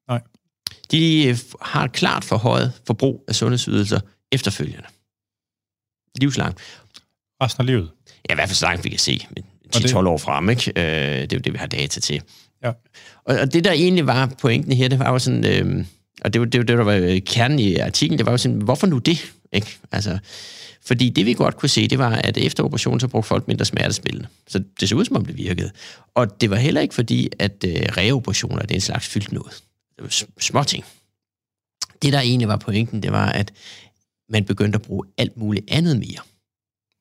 Nej. 0.09 0.21
De 0.91 1.27
øh, 1.27 1.37
har 1.61 1.83
et 1.83 1.91
klart 1.91 2.23
forhøjet 2.23 2.71
forbrug 2.87 3.23
af 3.27 3.35
sundhedsydelser 3.35 3.99
efterfølgende. 4.31 4.87
Livslangt. 6.19 6.59
Resten 7.43 7.61
af 7.61 7.65
livet. 7.65 7.89
Ja, 8.29 8.33
i 8.33 8.35
hvert 8.35 8.49
fald 8.49 8.55
så 8.55 8.65
langt 8.65 8.83
vi 8.83 8.89
kan 8.89 8.99
se. 8.99 9.25
Men 9.35 9.43
Og 9.75 9.81
det- 9.81 9.91
10-12 9.93 10.07
år 10.07 10.17
frem, 10.17 10.49
ikke? 10.49 10.71
Øh, 10.75 10.83
det 11.21 11.33
er 11.33 11.37
jo 11.37 11.41
det, 11.41 11.53
vi 11.53 11.57
har 11.57 11.67
data 11.67 11.99
til. 11.99 12.21
Ja. 12.63 12.69
Og, 13.25 13.35
og 13.39 13.53
det, 13.53 13.63
der 13.63 13.71
egentlig 13.71 14.07
var 14.07 14.25
pointen 14.41 14.71
her, 14.73 14.87
det 14.87 14.99
var 14.99 15.11
jo 15.11 15.19
sådan, 15.19 15.45
øh, 15.45 15.85
og 16.21 16.33
det 16.33 16.41
var 16.41 16.47
det, 16.47 16.57
var 16.59 16.65
det, 16.65 16.77
der 16.77 16.83
var 16.83 17.19
kernen 17.25 17.59
i 17.59 17.75
artiklen, 17.75 18.17
det 18.17 18.25
var 18.25 18.31
jo 18.31 18.37
sådan, 18.37 18.57
hvorfor 18.61 18.87
nu 18.87 18.97
det? 18.97 19.31
Ikke? 19.53 19.77
Altså, 19.91 20.19
fordi 20.85 21.09
det 21.09 21.25
vi 21.25 21.33
godt 21.33 21.57
kunne 21.57 21.69
se, 21.69 21.87
det 21.87 21.97
var, 21.99 22.09
at 22.15 22.37
efter 22.37 22.63
operationen, 22.63 22.99
så 22.99 23.07
brugte 23.07 23.27
folk 23.27 23.47
mindre 23.47 23.65
smertespillende. 23.65 24.27
Så 24.47 24.63
det 24.79 24.89
så 24.89 24.95
ud, 24.95 25.05
som 25.05 25.15
om 25.15 25.25
det 25.25 25.37
virkede. 25.37 25.71
Og 26.15 26.41
det 26.41 26.49
var 26.49 26.55
heller 26.55 26.81
ikke 26.81 26.95
fordi, 26.95 27.29
at 27.39 27.63
øh, 27.67 27.71
reoperationer, 27.97 28.61
det 28.61 28.71
er 28.71 28.75
en 28.75 28.81
slags 28.81 29.07
fyldt 29.07 29.31
noget. 29.31 29.53
Det 29.95 30.03
var 30.03 30.23
små 30.39 30.63
ting. 30.63 30.85
Det, 32.01 32.13
der 32.13 32.19
egentlig 32.19 32.47
var 32.47 32.57
pointen, 32.57 33.03
det 33.03 33.11
var, 33.11 33.29
at 33.29 33.51
man 34.29 34.45
begyndte 34.45 34.75
at 34.75 34.81
bruge 34.81 35.05
alt 35.17 35.37
muligt 35.37 35.65
andet 35.67 35.97
mere. 35.99 36.19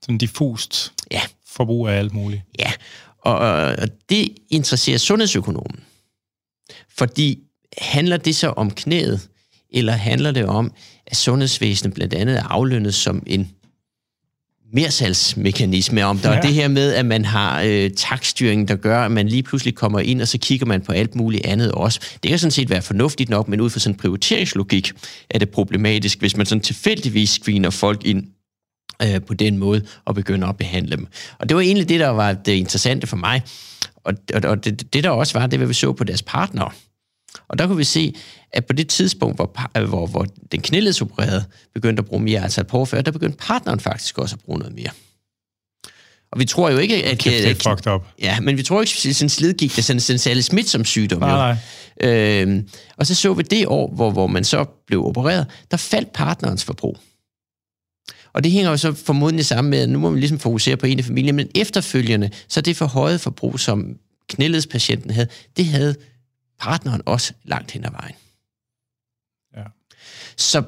Sådan 0.02 0.18
diffust 0.18 0.92
Ja. 1.10 1.20
forbrug 1.46 1.88
af 1.88 1.98
alt 1.98 2.12
muligt. 2.12 2.42
Ja, 2.58 2.72
og, 3.18 3.38
og 3.78 3.88
det 4.08 4.28
interesserer 4.50 4.98
sundhedsøkonomen. 4.98 5.80
Fordi 6.88 7.38
handler 7.78 8.16
det 8.16 8.36
så 8.36 8.48
om 8.48 8.70
knæet, 8.70 9.28
eller 9.70 9.92
handler 9.92 10.30
det 10.30 10.44
om, 10.44 10.72
at 11.06 11.16
sundhedsvæsenet 11.16 11.94
blandt 11.94 12.14
andet 12.14 12.38
er 12.38 12.42
aflønnet 12.42 12.94
som 12.94 13.22
en 13.26 13.55
mersalgsmekanisme, 14.72 16.04
om 16.04 16.18
der 16.18 16.30
ja. 16.30 16.36
Er 16.36 16.40
det 16.40 16.54
her 16.54 16.68
med, 16.68 16.92
at 16.94 17.06
man 17.06 17.24
har 17.24 17.62
øh, 17.66 17.90
takststyring, 17.90 18.68
der 18.68 18.76
gør, 18.76 19.00
at 19.00 19.12
man 19.12 19.28
lige 19.28 19.42
pludselig 19.42 19.74
kommer 19.74 20.00
ind, 20.00 20.22
og 20.22 20.28
så 20.28 20.38
kigger 20.38 20.66
man 20.66 20.80
på 20.80 20.92
alt 20.92 21.14
muligt 21.14 21.46
andet 21.46 21.72
også. 21.72 22.00
Det 22.22 22.28
kan 22.28 22.38
sådan 22.38 22.50
set 22.50 22.70
være 22.70 22.82
fornuftigt 22.82 23.30
nok, 23.30 23.48
men 23.48 23.60
ud 23.60 23.70
fra 23.70 23.80
sådan 23.80 23.94
en 23.94 23.98
prioriteringslogik 23.98 24.92
er 25.30 25.38
det 25.38 25.50
problematisk, 25.50 26.18
hvis 26.18 26.36
man 26.36 26.46
sådan 26.46 26.62
tilfældigvis 26.62 27.30
screener 27.30 27.70
folk 27.70 28.04
ind 28.04 28.24
øh, 29.02 29.22
på 29.22 29.34
den 29.34 29.58
måde 29.58 29.82
og 30.04 30.14
begynder 30.14 30.48
at 30.48 30.56
behandle 30.56 30.96
dem. 30.96 31.06
Og 31.38 31.48
det 31.48 31.56
var 31.56 31.60
egentlig 31.60 31.88
det, 31.88 32.00
der 32.00 32.08
var 32.08 32.32
det 32.32 32.52
interessante 32.52 33.06
for 33.06 33.16
mig. 33.16 33.42
Og, 34.04 34.14
og, 34.34 34.50
og 34.50 34.64
det, 34.64 34.92
det, 34.92 35.04
der 35.04 35.10
også 35.10 35.38
var, 35.38 35.46
det 35.46 35.60
var, 35.60 35.66
vi 35.66 35.74
så 35.74 35.92
på 35.92 36.04
deres 36.04 36.22
partnere. 36.22 36.70
Og 37.48 37.58
der 37.58 37.66
kunne 37.66 37.76
vi 37.76 37.84
se, 37.84 38.14
at 38.52 38.66
på 38.66 38.72
det 38.72 38.88
tidspunkt, 38.88 39.36
hvor, 39.36 39.78
øh, 39.78 39.88
hvor, 39.88 40.06
hvor 40.06 40.26
den 40.52 40.60
knæledsopererede 40.60 41.44
begyndte 41.74 42.00
at 42.00 42.06
bruge 42.06 42.22
mere, 42.22 42.42
altså 42.42 42.60
et 42.60 42.66
par 42.66 42.78
år 42.78 42.84
før, 42.84 43.00
der 43.02 43.10
begyndte 43.12 43.38
partneren 43.38 43.80
faktisk 43.80 44.18
også 44.18 44.34
at 44.36 44.40
bruge 44.44 44.58
noget 44.58 44.74
mere. 44.74 44.90
Og 46.32 46.38
vi 46.40 46.44
tror 46.44 46.70
jo 46.70 46.78
ikke, 46.78 47.04
at... 47.04 47.18
Kæft, 47.18 47.36
det 47.36 47.46
er 47.46 47.50
at- 47.50 47.62
fucked 47.62 47.92
up. 47.92 48.06
Ja, 48.22 48.40
men 48.40 48.56
vi 48.56 48.62
tror 48.62 48.80
ikke, 48.80 49.08
at 49.08 49.16
sådan 49.16 49.28
det 49.76 49.78
er 49.78 49.82
sådan 49.82 50.14
en 50.14 50.18
særlig 50.18 50.44
smitsom 50.44 50.84
sygdom. 50.84 51.20
Nej, 51.20 51.56
nej. 52.02 52.40
Øhm, 52.42 52.68
og 52.96 53.06
så 53.06 53.14
så 53.14 53.34
vi 53.34 53.42
det 53.42 53.66
år, 53.66 53.94
hvor, 53.94 54.10
hvor 54.10 54.26
man 54.26 54.44
så 54.44 54.64
blev 54.86 55.06
opereret, 55.06 55.46
der 55.70 55.76
faldt 55.76 56.12
partnerens 56.12 56.64
forbrug. 56.64 56.98
Og 58.32 58.44
det 58.44 58.52
hænger 58.52 58.70
jo 58.70 58.76
så 58.76 58.92
formodentlig 58.92 59.46
sammen 59.46 59.70
med, 59.70 59.78
at 59.78 59.88
nu 59.88 59.98
må 59.98 60.10
vi 60.10 60.18
ligesom 60.18 60.38
fokusere 60.38 60.76
på 60.76 60.86
en 60.86 60.98
af 60.98 61.04
familien, 61.04 61.36
men 61.36 61.48
efterfølgende, 61.54 62.30
så 62.48 62.60
det 62.60 62.76
forhøjet 62.76 63.20
forbrug, 63.20 63.60
som 63.60 63.96
knæledspatienten 64.28 65.10
havde, 65.10 65.28
det 65.56 65.66
havde 65.66 65.94
partneren 66.58 67.02
også 67.06 67.32
langt 67.44 67.70
hen 67.70 67.84
ad 67.84 67.90
vejen. 67.90 68.14
Ja. 69.56 69.62
Så 70.36 70.62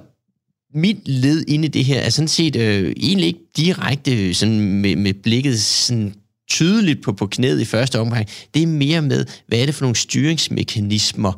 mit 0.75 1.09
led 1.09 1.45
inde 1.49 1.65
i 1.65 1.69
det 1.69 1.85
her 1.85 2.01
er 2.01 2.11
sådan 2.11 2.29
set 2.29 2.57
øh, 2.57 2.93
egentlig 2.97 3.27
ikke 3.27 3.51
direkte 3.57 4.35
sådan 4.35 4.61
med, 4.61 4.97
med 4.97 5.15
blikket 5.15 5.61
sådan 5.61 6.15
tydeligt 6.49 7.03
på, 7.03 7.13
på 7.13 7.27
knæet 7.27 7.61
i 7.61 7.65
første 7.65 8.01
omgang. 8.01 8.27
Det 8.55 8.63
er 8.63 8.67
mere 8.67 9.03
med, 9.03 9.27
hvad 9.47 9.59
er 9.59 9.67
det 9.67 9.75
for 9.75 9.85
nogle 9.85 9.97
styringsmekanismer, 9.97 11.33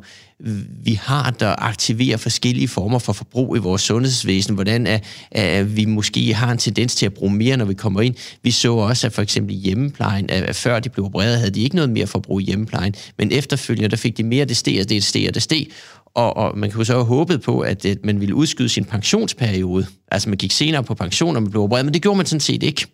vi 0.83 0.93
har, 0.93 1.31
der 1.31 1.55
aktiverer 1.57 2.17
forskellige 2.17 2.67
former 2.67 2.99
for 2.99 3.13
forbrug 3.13 3.57
i 3.57 3.59
vores 3.59 3.81
sundhedsvæsen. 3.81 4.55
Hvordan 4.55 4.87
er, 4.87 4.99
er 5.31 5.63
vi 5.63 5.85
måske 5.85 6.33
har 6.33 6.51
en 6.51 6.57
tendens 6.57 6.95
til 6.95 7.05
at 7.05 7.13
bruge 7.13 7.33
mere, 7.33 7.57
når 7.57 7.65
vi 7.65 7.73
kommer 7.73 8.01
ind. 8.01 8.15
Vi 8.43 8.51
så 8.51 8.73
også, 8.73 9.07
at 9.07 9.13
for 9.13 9.21
eksempel 9.21 9.55
i 9.55 9.57
hjemmeplejen, 9.57 10.29
at 10.29 10.55
før 10.55 10.79
de 10.79 10.89
blev 10.89 11.05
opereret, 11.05 11.37
havde 11.37 11.51
de 11.51 11.61
ikke 11.61 11.75
noget 11.75 11.89
mere 11.89 12.07
forbrug 12.07 12.41
i 12.41 12.43
hjemmeplejen, 12.43 12.95
men 13.17 13.31
efterfølgende, 13.31 13.89
der 13.89 13.97
fik 13.97 14.17
de 14.17 14.23
mere, 14.23 14.45
det 14.45 14.57
steg, 14.57 14.81
og 14.81 14.89
det 14.89 15.03
steg, 15.03 15.27
og 15.27 15.33
det 15.33 15.43
steg. 15.43 15.67
Og, 16.15 16.37
og 16.37 16.57
man 16.57 16.71
kunne 16.71 16.85
så 16.85 16.93
have 16.93 17.05
håbet 17.05 17.41
på, 17.41 17.59
at, 17.59 17.85
at 17.85 17.97
man 18.03 18.19
ville 18.19 18.35
udskyde 18.35 18.69
sin 18.69 18.85
pensionsperiode. 18.85 19.87
Altså 20.11 20.29
man 20.29 20.37
gik 20.37 20.51
senere 20.51 20.83
på 20.83 20.93
pension, 20.93 21.33
når 21.33 21.39
man 21.39 21.51
blev 21.51 21.63
opereret, 21.63 21.85
men 21.85 21.93
det 21.93 22.01
gjorde 22.01 22.17
man 22.17 22.25
sådan 22.25 22.39
set 22.39 22.63
ikke. 22.63 22.85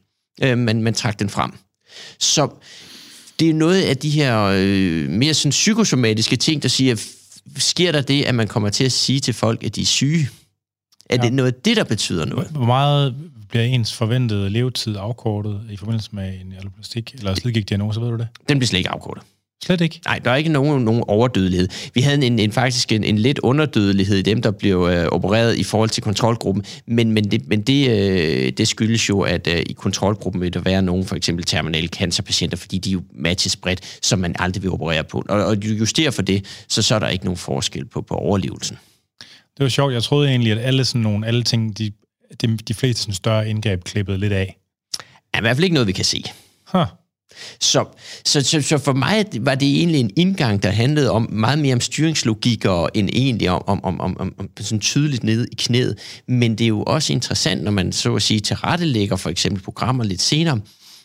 Øh, 0.43 0.57
man, 0.57 0.81
man 0.81 0.93
trak 0.93 1.19
den 1.19 1.29
frem. 1.29 1.51
Så 2.19 2.49
det 3.39 3.49
er 3.49 3.53
noget 3.53 3.81
af 3.81 3.97
de 3.97 4.09
her 4.09 4.43
øh, 4.43 5.09
mere 5.09 5.33
sådan 5.33 5.49
psykosomatiske 5.49 6.35
ting, 6.35 6.63
der 6.63 6.69
siger, 6.69 6.93
at 6.93 7.07
sker 7.55 7.91
der 7.91 8.01
det, 8.01 8.23
at 8.23 8.35
man 8.35 8.47
kommer 8.47 8.69
til 8.69 8.83
at 8.83 8.91
sige 8.91 9.19
til 9.19 9.33
folk, 9.33 9.63
at 9.63 9.75
de 9.75 9.81
er 9.81 9.85
syge? 9.85 10.29
Er 11.09 11.15
ja. 11.15 11.21
Det 11.21 11.33
noget 11.33 11.53
af 11.53 11.61
det, 11.65 11.77
der 11.77 11.83
betyder 11.83 12.25
noget? 12.25 12.47
Hvor 12.47 12.65
meget 12.65 13.15
bliver 13.49 13.63
ens 13.63 13.93
forventede 13.93 14.49
levetid 14.49 14.95
afkortet 14.97 15.61
i 15.69 15.77
forbindelse 15.77 16.09
med 16.13 16.39
en 16.41 16.53
alloplastik 16.53 17.13
eller 17.13 17.35
slidgigtdiagnose, 17.35 18.01
ved 18.01 18.09
du 18.09 18.17
det? 18.17 18.27
Den 18.49 18.59
bliver 18.59 18.67
slet 18.67 18.77
ikke 18.77 18.89
afkortet. 18.89 19.23
Slet 19.63 19.81
ikke. 19.81 20.01
Nej, 20.05 20.19
der 20.19 20.31
er 20.31 20.35
ikke 20.35 20.49
nogen, 20.49 20.85
nogen 20.85 21.03
overdødelighed. 21.07 21.67
Vi 21.93 22.01
havde 22.01 22.25
en, 22.25 22.39
en 22.39 22.51
faktisk 22.51 22.91
en, 22.91 23.03
en 23.03 23.17
lidt 23.17 23.39
underdødelighed 23.39 24.17
i 24.17 24.21
dem, 24.21 24.41
der 24.41 24.51
blev 24.51 24.87
øh, 24.91 25.05
opereret 25.05 25.57
i 25.57 25.63
forhold 25.63 25.89
til 25.89 26.03
kontrolgruppen, 26.03 26.65
men, 26.85 27.11
men, 27.11 27.31
det, 27.31 27.47
men 27.47 27.61
det, 27.61 27.89
øh, 27.89 28.51
det 28.51 28.67
skyldes 28.67 29.09
jo, 29.09 29.21
at 29.21 29.47
øh, 29.47 29.59
i 29.69 29.73
kontrolgruppen 29.73 30.41
vil 30.41 30.53
der 30.53 30.59
være 30.59 30.81
nogen, 30.81 31.05
for 31.05 31.15
eksempel 31.15 31.45
terminale 31.45 31.87
cancerpatienter, 31.87 32.57
fordi 32.57 32.77
de 32.77 32.91
jo 32.91 33.01
matches 33.11 33.55
bredt, 33.55 33.99
som 34.01 34.19
man 34.19 34.35
aldrig 34.39 34.63
vil 34.63 34.71
operere 34.71 35.03
på. 35.03 35.23
Og, 35.29 35.45
og 35.45 35.57
justerer 35.65 36.11
for 36.11 36.21
det, 36.21 36.45
så, 36.67 36.81
så 36.81 36.95
er 36.95 36.99
der 36.99 37.07
ikke 37.07 37.25
nogen 37.25 37.37
forskel 37.37 37.85
på, 37.85 38.01
på 38.01 38.15
overlevelsen. 38.15 38.77
Det 39.57 39.63
var 39.63 39.69
sjovt. 39.69 39.93
Jeg 39.93 40.03
troede 40.03 40.29
egentlig, 40.29 40.51
at 40.51 40.59
alle 40.59 40.85
sådan 40.85 41.01
nogle, 41.01 41.27
alle 41.27 41.43
ting, 41.43 41.77
de, 41.77 41.91
de, 42.41 42.57
de 42.57 42.73
fleste 42.73 43.01
sådan 43.01 43.13
større 43.13 43.49
indgreb 43.49 43.83
klippede 43.83 44.17
lidt 44.17 44.33
af. 44.33 44.57
Er 45.33 45.37
i 45.37 45.41
hvert 45.41 45.55
fald 45.55 45.63
ikke 45.63 45.73
noget, 45.73 45.87
vi 45.87 45.91
kan 45.91 46.05
se. 46.05 46.23
Huh. 46.73 46.85
Så, 47.59 47.85
så, 48.25 48.41
så, 48.41 48.61
så 48.61 48.77
for 48.77 48.93
mig 48.93 49.25
var 49.39 49.55
det 49.55 49.77
egentlig 49.77 49.99
en 49.99 50.11
indgang, 50.15 50.63
der 50.63 50.69
handlede 50.69 51.11
om 51.11 51.29
meget 51.31 51.59
mere 51.59 51.73
om 51.73 51.81
styringslogik 51.81 52.65
og 52.65 52.89
end 52.93 53.09
egentlig 53.13 53.49
om, 53.49 53.63
om, 53.67 53.83
om, 53.83 54.01
om, 54.01 54.17
om, 54.19 54.33
om 54.39 54.49
sådan 54.59 54.79
tydeligt 54.79 55.23
nede 55.23 55.47
i 55.51 55.55
knæet. 55.55 55.97
Men 56.27 56.51
det 56.51 56.63
er 56.63 56.67
jo 56.67 56.83
også 56.83 57.13
interessant, 57.13 57.63
når 57.63 57.71
man 57.71 57.91
så 57.91 58.15
at 58.15 58.21
sige 58.21 58.39
tilrettelægger 58.39 59.15
for 59.15 59.29
eksempel 59.29 59.63
programmer 59.63 60.03
lidt 60.03 60.21
senere, 60.21 60.59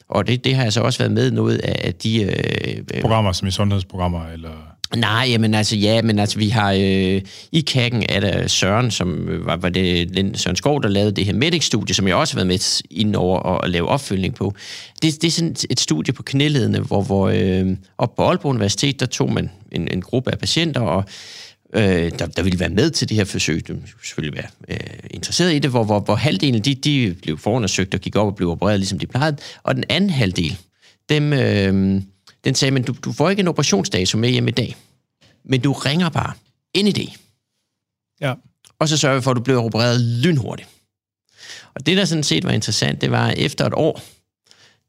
og 0.08 0.26
det, 0.26 0.44
det 0.44 0.54
har 0.54 0.62
jeg 0.62 0.72
så 0.72 0.80
også 0.80 0.98
været 0.98 1.12
med 1.12 1.30
noget 1.30 1.58
af 1.58 1.82
af 1.84 1.94
de... 1.94 2.22
Øh, 2.22 2.84
øh, 2.94 3.00
Programmer 3.00 3.32
som 3.32 3.48
i 3.48 3.50
sundhedsprogrammer, 3.50 4.26
eller... 4.26 4.50
Nej, 4.96 5.26
jamen 5.28 5.54
altså, 5.54 5.76
ja, 5.76 6.02
men 6.02 6.18
altså, 6.18 6.38
vi 6.38 6.48
har 6.48 6.72
øh, 6.72 7.20
i 7.52 7.60
kakken 7.60 8.04
er 8.08 8.20
der 8.20 8.46
Søren, 8.46 8.90
som 8.90 9.28
øh, 9.28 9.46
var, 9.46 9.56
var 9.56 9.68
det 9.68 10.16
den 10.16 10.34
Søren 10.34 10.56
Skov, 10.56 10.82
der 10.82 10.88
lavede 10.88 11.12
det 11.12 11.24
her 11.24 11.34
Medic-studie, 11.34 11.94
som 11.94 12.08
jeg 12.08 12.16
også 12.16 12.34
har 12.34 12.38
været 12.38 12.46
med 12.46 12.82
ind 12.90 13.16
over 13.16 13.38
og, 13.38 13.64
at 13.64 13.70
lave 13.70 13.88
opfølgning 13.88 14.34
på. 14.34 14.54
Det, 15.02 15.22
det 15.22 15.28
er 15.28 15.30
sådan 15.30 15.56
et 15.70 15.80
studie 15.80 16.14
på 16.14 16.22
knæledene, 16.22 16.80
hvor, 16.80 17.02
hvor 17.02 17.28
øh, 17.28 17.76
op 17.98 18.14
på 18.16 18.22
Aalborg 18.22 18.50
Universitet, 18.50 19.00
der 19.00 19.06
tog 19.06 19.32
man 19.32 19.50
en, 19.72 19.88
en 19.88 20.02
gruppe 20.02 20.32
af 20.32 20.38
patienter, 20.38 20.80
og 20.80 21.04
øh, 21.74 22.12
der, 22.18 22.26
der 22.26 22.42
ville 22.42 22.60
være 22.60 22.68
med 22.68 22.90
til 22.90 23.08
det 23.08 23.16
her 23.16 23.24
forsøg, 23.24 23.56
de 23.68 23.82
skulle 23.86 24.06
selvfølgelig 24.06 24.36
være 24.36 24.76
øh, 24.76 25.10
interesseret 25.10 25.54
i 25.54 25.58
det, 25.58 25.70
hvor, 25.70 25.84
hvor, 25.84 26.00
hvor 26.00 26.14
halvdelen, 26.14 26.60
de, 26.60 26.74
de 26.74 27.16
blev 27.22 27.38
forundersøgt 27.38 27.94
og 27.94 28.00
gik 28.00 28.16
op 28.16 28.26
og 28.26 28.36
blev 28.36 28.50
opereret, 28.50 28.78
ligesom 28.78 28.98
de 28.98 29.06
plejede, 29.06 29.36
og 29.62 29.74
den 29.74 29.84
anden 29.88 30.10
halvdel, 30.10 30.58
dem, 31.08 31.32
øh, 31.32 32.02
den 32.44 32.54
sagde, 32.54 32.72
men 32.72 32.82
du, 32.82 32.94
du 33.04 33.12
får 33.12 33.30
ikke 33.30 33.40
en 33.40 33.48
operationsdato 33.48 34.18
med 34.18 34.30
hjem 34.30 34.48
i 34.48 34.50
dag, 34.50 34.76
men 35.44 35.60
du 35.60 35.72
ringer 35.72 36.08
bare 36.08 36.32
ind 36.74 36.88
i 36.88 36.92
det, 36.92 37.08
Ja. 38.20 38.34
og 38.78 38.88
så 38.88 38.96
sørger 38.96 39.16
vi 39.16 39.22
for, 39.22 39.30
at 39.30 39.36
du 39.36 39.42
bliver 39.42 39.62
opereret 39.62 40.00
lynhurtigt. 40.00 40.68
Og 41.74 41.86
det, 41.86 41.96
der 41.96 42.04
sådan 42.04 42.24
set 42.24 42.44
var 42.44 42.50
interessant, 42.50 43.00
det 43.00 43.10
var, 43.10 43.28
at 43.28 43.38
efter 43.38 43.66
et 43.66 43.74
år, 43.74 44.00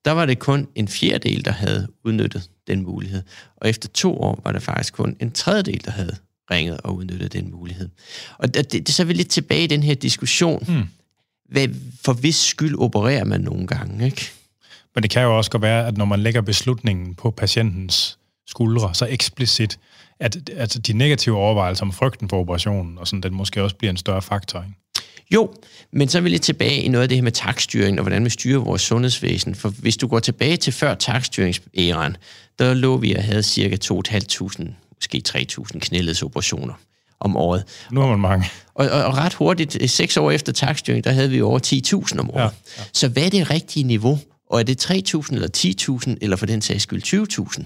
der 0.06 0.12
var 0.12 0.26
det 0.26 0.40
kun 0.40 0.68
en 0.76 0.88
fjerdedel, 0.88 1.46
der 1.46 1.52
havde 1.52 1.88
udnyttet 2.04 2.50
den 2.68 2.84
mulighed. 2.84 3.24
Og 3.58 3.70
efter 3.70 3.90
to 3.90 4.18
år 4.18 4.42
var 4.44 4.52
det 4.52 4.64
faktisk 4.64 4.94
kun 4.94 5.16
en 5.20 5.32
tredjedel, 5.32 5.86
der 5.86 5.92
havde 5.92 6.16
ringet 6.52 6.82
og 6.82 6.96
udnyttet 6.96 7.34
den 7.34 7.52
mulighed. 7.52 7.90
Og 8.38 8.54
det, 8.54 8.72
det, 8.72 8.90
så 8.90 9.04
er 9.04 9.06
vi 9.06 9.14
lidt 9.14 9.30
tilbage 9.30 9.64
i 9.64 9.68
den 9.68 9.84
her 9.84 9.96
diskussion. 9.96 10.66
Hmm. 10.66 10.84
Hvad, 11.50 11.68
for 12.02 12.14
hvis 12.14 12.36
skyld 12.36 12.76
opererer 12.80 13.24
man 13.24 13.42
nogle 13.42 13.68
gange, 13.68 14.06
ikke? 14.06 14.32
Men 14.96 15.04
det 15.04 15.12
kan 15.12 15.24
jo 15.24 15.38
også 15.38 15.52
godt 15.52 15.62
være, 15.62 15.88
at 15.88 15.98
når 15.98 16.06
man 16.06 16.20
lægger 16.20 16.42
beslutningen 16.42 17.16
på 17.16 17.32
patientens 17.32 18.18
skuldre 18.48 18.96
så 18.96 19.08
eksplicit, 19.10 19.80
at, 20.20 20.50
at 20.50 20.88
de 20.88 20.94
negative 20.94 21.38
overvejelser 21.38 21.86
om 21.86 21.92
frygten 21.92 22.30
for 22.30 22.40
operationen, 22.40 22.98
og 22.98 23.08
sådan, 23.08 23.24
den 23.24 23.34
måske 23.34 23.64
også 23.64 23.76
bliver 23.76 23.92
en 23.92 23.98
større 23.98 24.22
faktor. 24.22 24.60
Ikke? 24.60 24.74
Jo, 25.34 25.54
men 25.94 26.10
så 26.10 26.18
er 26.18 26.22
vi 26.22 26.30
lidt 26.30 26.42
tilbage 26.42 26.82
i 26.82 26.88
noget 26.88 27.04
af 27.04 27.10
det 27.10 27.18
her 27.18 27.24
med 27.24 27.32
takststyring, 27.32 28.00
og 28.00 28.04
hvordan 28.04 28.26
vi 28.26 28.30
styrer 28.30 28.60
vores 28.60 28.82
sundhedsvæsen. 28.82 29.56
For 29.56 29.70
hvis 29.70 29.98
du 29.98 30.08
går 30.08 30.20
tilbage 30.20 30.58
til 30.58 30.74
før 30.74 30.96
takstyringsæraen, 30.96 32.18
der 32.60 32.74
lå 32.74 32.98
vi 32.98 33.14
at 33.14 33.24
have 33.24 33.44
cirka 33.44 33.78
2.500, 33.86 34.64
måske 34.96 35.24
3.000 35.30 35.80
knæledsoperationer 35.80 36.74
om 37.20 37.38
året. 37.38 37.64
Nu 37.92 38.02
har 38.02 38.08
man 38.08 38.20
mange. 38.20 38.46
Og, 38.74 38.90
og, 38.90 39.04
og 39.04 39.18
ret 39.18 39.34
hurtigt, 39.34 39.92
seks 39.92 40.18
år 40.18 40.32
efter 40.32 40.52
takstyring, 40.54 41.04
der 41.04 41.12
havde 41.12 41.30
vi 41.30 41.42
over 41.42 41.60
10.000 42.14 42.20
om 42.20 42.32
året. 42.32 42.42
Ja. 42.42 42.50
ja. 42.78 42.84
Så 42.94 43.08
hvad 43.08 43.24
er 43.24 43.30
det 43.30 43.50
rigtige 43.50 43.84
niveau? 43.84 44.20
Og 44.54 44.60
er 44.60 44.64
det 44.64 44.86
3.000 44.86 45.34
eller 45.34 45.48
10.000, 46.08 46.16
eller 46.22 46.36
for 46.36 46.46
den 46.46 46.62
sags 46.62 46.84
skyld 46.84 47.04
20.000? 47.04 47.64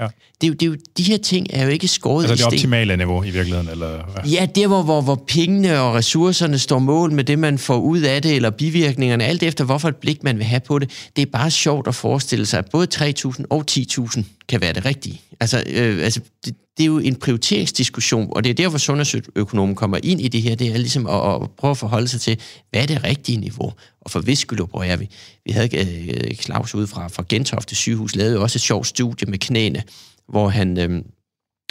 Ja. 0.00 0.06
Det 0.40 0.46
er, 0.46 0.48
jo, 0.48 0.52
det 0.52 0.62
er 0.62 0.66
jo, 0.66 0.76
de 0.96 1.02
her 1.02 1.16
ting 1.18 1.46
er 1.50 1.64
jo 1.64 1.68
ikke 1.70 1.88
skåret 1.88 2.24
Altså 2.24 2.32
i 2.32 2.36
det 2.36 2.44
sten. 2.44 2.54
optimale 2.54 2.96
niveau 2.96 3.22
i 3.22 3.30
virkeligheden, 3.30 3.68
eller 3.68 4.04
hvad? 4.04 4.30
Ja, 4.30 4.46
der 4.54 4.66
hvor, 4.66 4.82
hvor, 4.82 5.00
hvor 5.00 5.24
pengene 5.28 5.80
og 5.80 5.94
ressourcerne 5.94 6.58
står 6.58 6.78
mål 6.78 7.12
med 7.12 7.24
det, 7.24 7.38
man 7.38 7.58
får 7.58 7.78
ud 7.78 8.00
af 8.00 8.22
det, 8.22 8.36
eller 8.36 8.50
bivirkningerne, 8.50 9.24
alt 9.24 9.42
efter 9.42 9.64
hvorfor 9.64 9.88
et 9.88 9.96
blik 9.96 10.22
man 10.22 10.38
vil 10.38 10.44
have 10.44 10.60
på 10.60 10.78
det. 10.78 10.90
Det 11.16 11.22
er 11.22 11.26
bare 11.26 11.50
sjovt 11.50 11.88
at 11.88 11.94
forestille 11.94 12.46
sig, 12.46 12.58
at 12.58 12.70
både 12.70 12.86
3.000 12.94 13.44
og 13.50 13.64
10.000 13.70 14.22
kan 14.52 14.60
være 14.60 14.72
det 14.72 14.84
rigtige. 14.84 15.20
Altså, 15.40 15.62
øh, 15.66 16.04
altså 16.04 16.20
det, 16.44 16.54
det 16.76 16.82
er 16.82 16.86
jo 16.86 16.98
en 16.98 17.14
prioriteringsdiskussion, 17.14 18.28
og 18.30 18.44
det 18.44 18.50
er 18.50 18.54
derfor 18.54 18.78
sundhedsøkonomen 18.78 19.74
kommer 19.74 19.98
ind 20.02 20.20
i 20.20 20.28
det 20.28 20.42
her, 20.42 20.54
det 20.54 20.68
er 20.68 20.78
ligesom 20.78 21.06
at, 21.06 21.34
at 21.34 21.50
prøve 21.58 21.70
at 21.70 21.78
forholde 21.78 22.08
sig 22.08 22.20
til, 22.20 22.40
hvad 22.70 22.82
er 22.82 22.86
det 22.86 23.04
rigtige 23.04 23.38
niveau, 23.38 23.72
og 24.00 24.10
for 24.10 24.20
hvis 24.20 24.38
skyld 24.38 24.60
opererer 24.60 24.96
vi. 24.96 25.08
Vi 25.44 25.52
havde 25.52 25.76
øh, 25.76 26.34
Claus 26.34 26.74
ude 26.74 26.86
fra, 26.86 27.08
fra 27.08 27.24
Gentofte 27.28 27.74
sygehus, 27.74 28.16
lavede 28.16 28.38
også 28.38 28.56
et 28.56 28.62
sjovt 28.62 28.86
studie 28.86 29.30
med 29.30 29.38
knæene, 29.38 29.82
hvor 30.28 30.48
han... 30.48 30.78
Øh, 30.78 31.02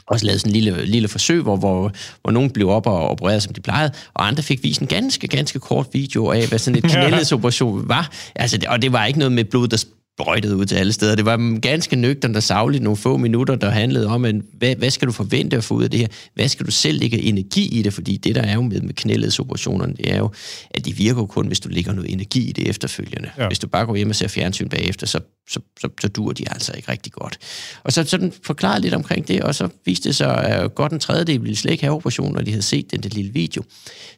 også 0.08 0.26
lavet 0.26 0.42
sådan 0.42 0.56
en 0.56 0.62
lille, 0.62 0.86
lille 0.86 1.08
forsøg, 1.08 1.42
hvor, 1.42 1.56
hvor, 1.56 1.92
hvor 2.22 2.32
nogen 2.32 2.50
blev 2.50 2.70
op 2.70 2.88
og 2.88 3.10
opereret, 3.10 3.44
som 3.44 3.54
de 3.54 3.62
plejede, 3.62 3.92
og 4.14 4.28
andre 4.28 4.44
fik 4.44 4.64
vist 4.64 4.82
en 4.82 4.88
ganske, 4.88 5.28
ganske 5.28 5.60
kort 5.60 5.88
video 5.94 6.32
af, 6.32 6.48
hvad 6.48 6.60
sådan 6.60 6.78
et 6.78 6.92
knæledsoperation 6.92 7.90
var. 7.90 8.12
Altså, 8.36 8.60
og 8.68 8.82
det 8.82 8.92
var 8.92 9.06
ikke 9.06 9.20
noget 9.20 9.32
med 9.32 9.44
blod, 9.44 9.68
der 9.68 9.78
sprøjtede 10.20 10.56
ud 10.56 10.66
til 10.66 10.76
alle 10.76 10.94
steder. 10.94 11.16
Det 11.16 11.26
var 11.26 11.60
ganske 11.60 11.96
nøgternt 11.96 12.36
og 12.36 12.44
savligt 12.44 12.84
nogle 12.84 12.98
få 12.98 13.18
minutter, 13.18 13.56
der 13.56 13.70
handlede 13.70 14.08
om, 14.08 14.26
at 14.26 14.36
hvad, 14.54 14.76
hvad 14.76 14.90
skal 14.90 15.08
du 15.08 15.12
forvente 15.12 15.58
at 15.58 15.64
få 15.64 15.74
ud 15.74 15.84
af 15.84 15.92
det 15.92 16.00
her? 16.00 16.08
Hvad 16.36 16.48
skal 16.48 16.66
du 16.66 16.72
selv 16.72 17.00
lægge 17.00 17.22
energi 17.22 17.80
i 17.80 17.82
det? 17.82 17.94
Fordi 17.94 18.18
det, 18.18 18.36
der 18.36 18.42
er 18.42 18.54
jo 18.54 18.62
med, 18.62 18.82
med 18.82 18.94
knæledsoperationerne, 18.94 19.94
det 19.94 20.14
er 20.14 20.18
jo, 20.18 20.32
at 20.72 20.86
de 20.86 20.96
virker 20.96 21.26
kun, 21.26 21.48
hvis 21.48 21.60
du 21.60 21.70
lægger 21.70 21.94
noget 21.94 22.12
energi 22.12 22.50
i 22.50 22.52
det 22.52 22.68
efterfølgende. 22.70 23.30
Ja. 23.38 23.48
Hvis 23.48 23.60
du 23.60 23.68
bare 23.68 23.86
går 23.86 23.96
hjem 23.96 24.10
og 24.10 24.16
ser 24.16 24.28
fjernsyn 24.28 24.70
bagefter, 24.70 25.08
så, 25.08 25.20
så, 25.50 25.60
så, 25.80 25.90
så 26.02 26.08
dur 26.08 26.32
de 26.32 26.44
altså 26.52 26.74
ikke 26.76 26.92
rigtig 26.92 27.12
godt. 27.14 27.38
Og 27.84 27.94
så 27.94 28.04
sådan 28.04 28.34
forklarede 28.44 28.82
lidt 28.82 28.94
omkring 28.94 29.28
det, 29.28 29.42
og 29.42 29.56
så 29.56 29.70
viste 29.86 30.10
det 30.10 30.16
sig, 30.16 30.44
at 30.44 30.76
godt 30.76 30.92
en 30.92 31.00
tredjedel 31.00 31.42
ville 31.42 31.56
slet 31.56 31.72
ikke 31.72 31.84
have 31.84 31.96
operationen, 31.96 32.34
når 32.34 32.42
de 32.42 32.52
havde 32.52 32.62
set 32.62 32.92
den 32.92 33.04
der 33.04 33.10
lille 33.10 33.32
video. 33.34 33.64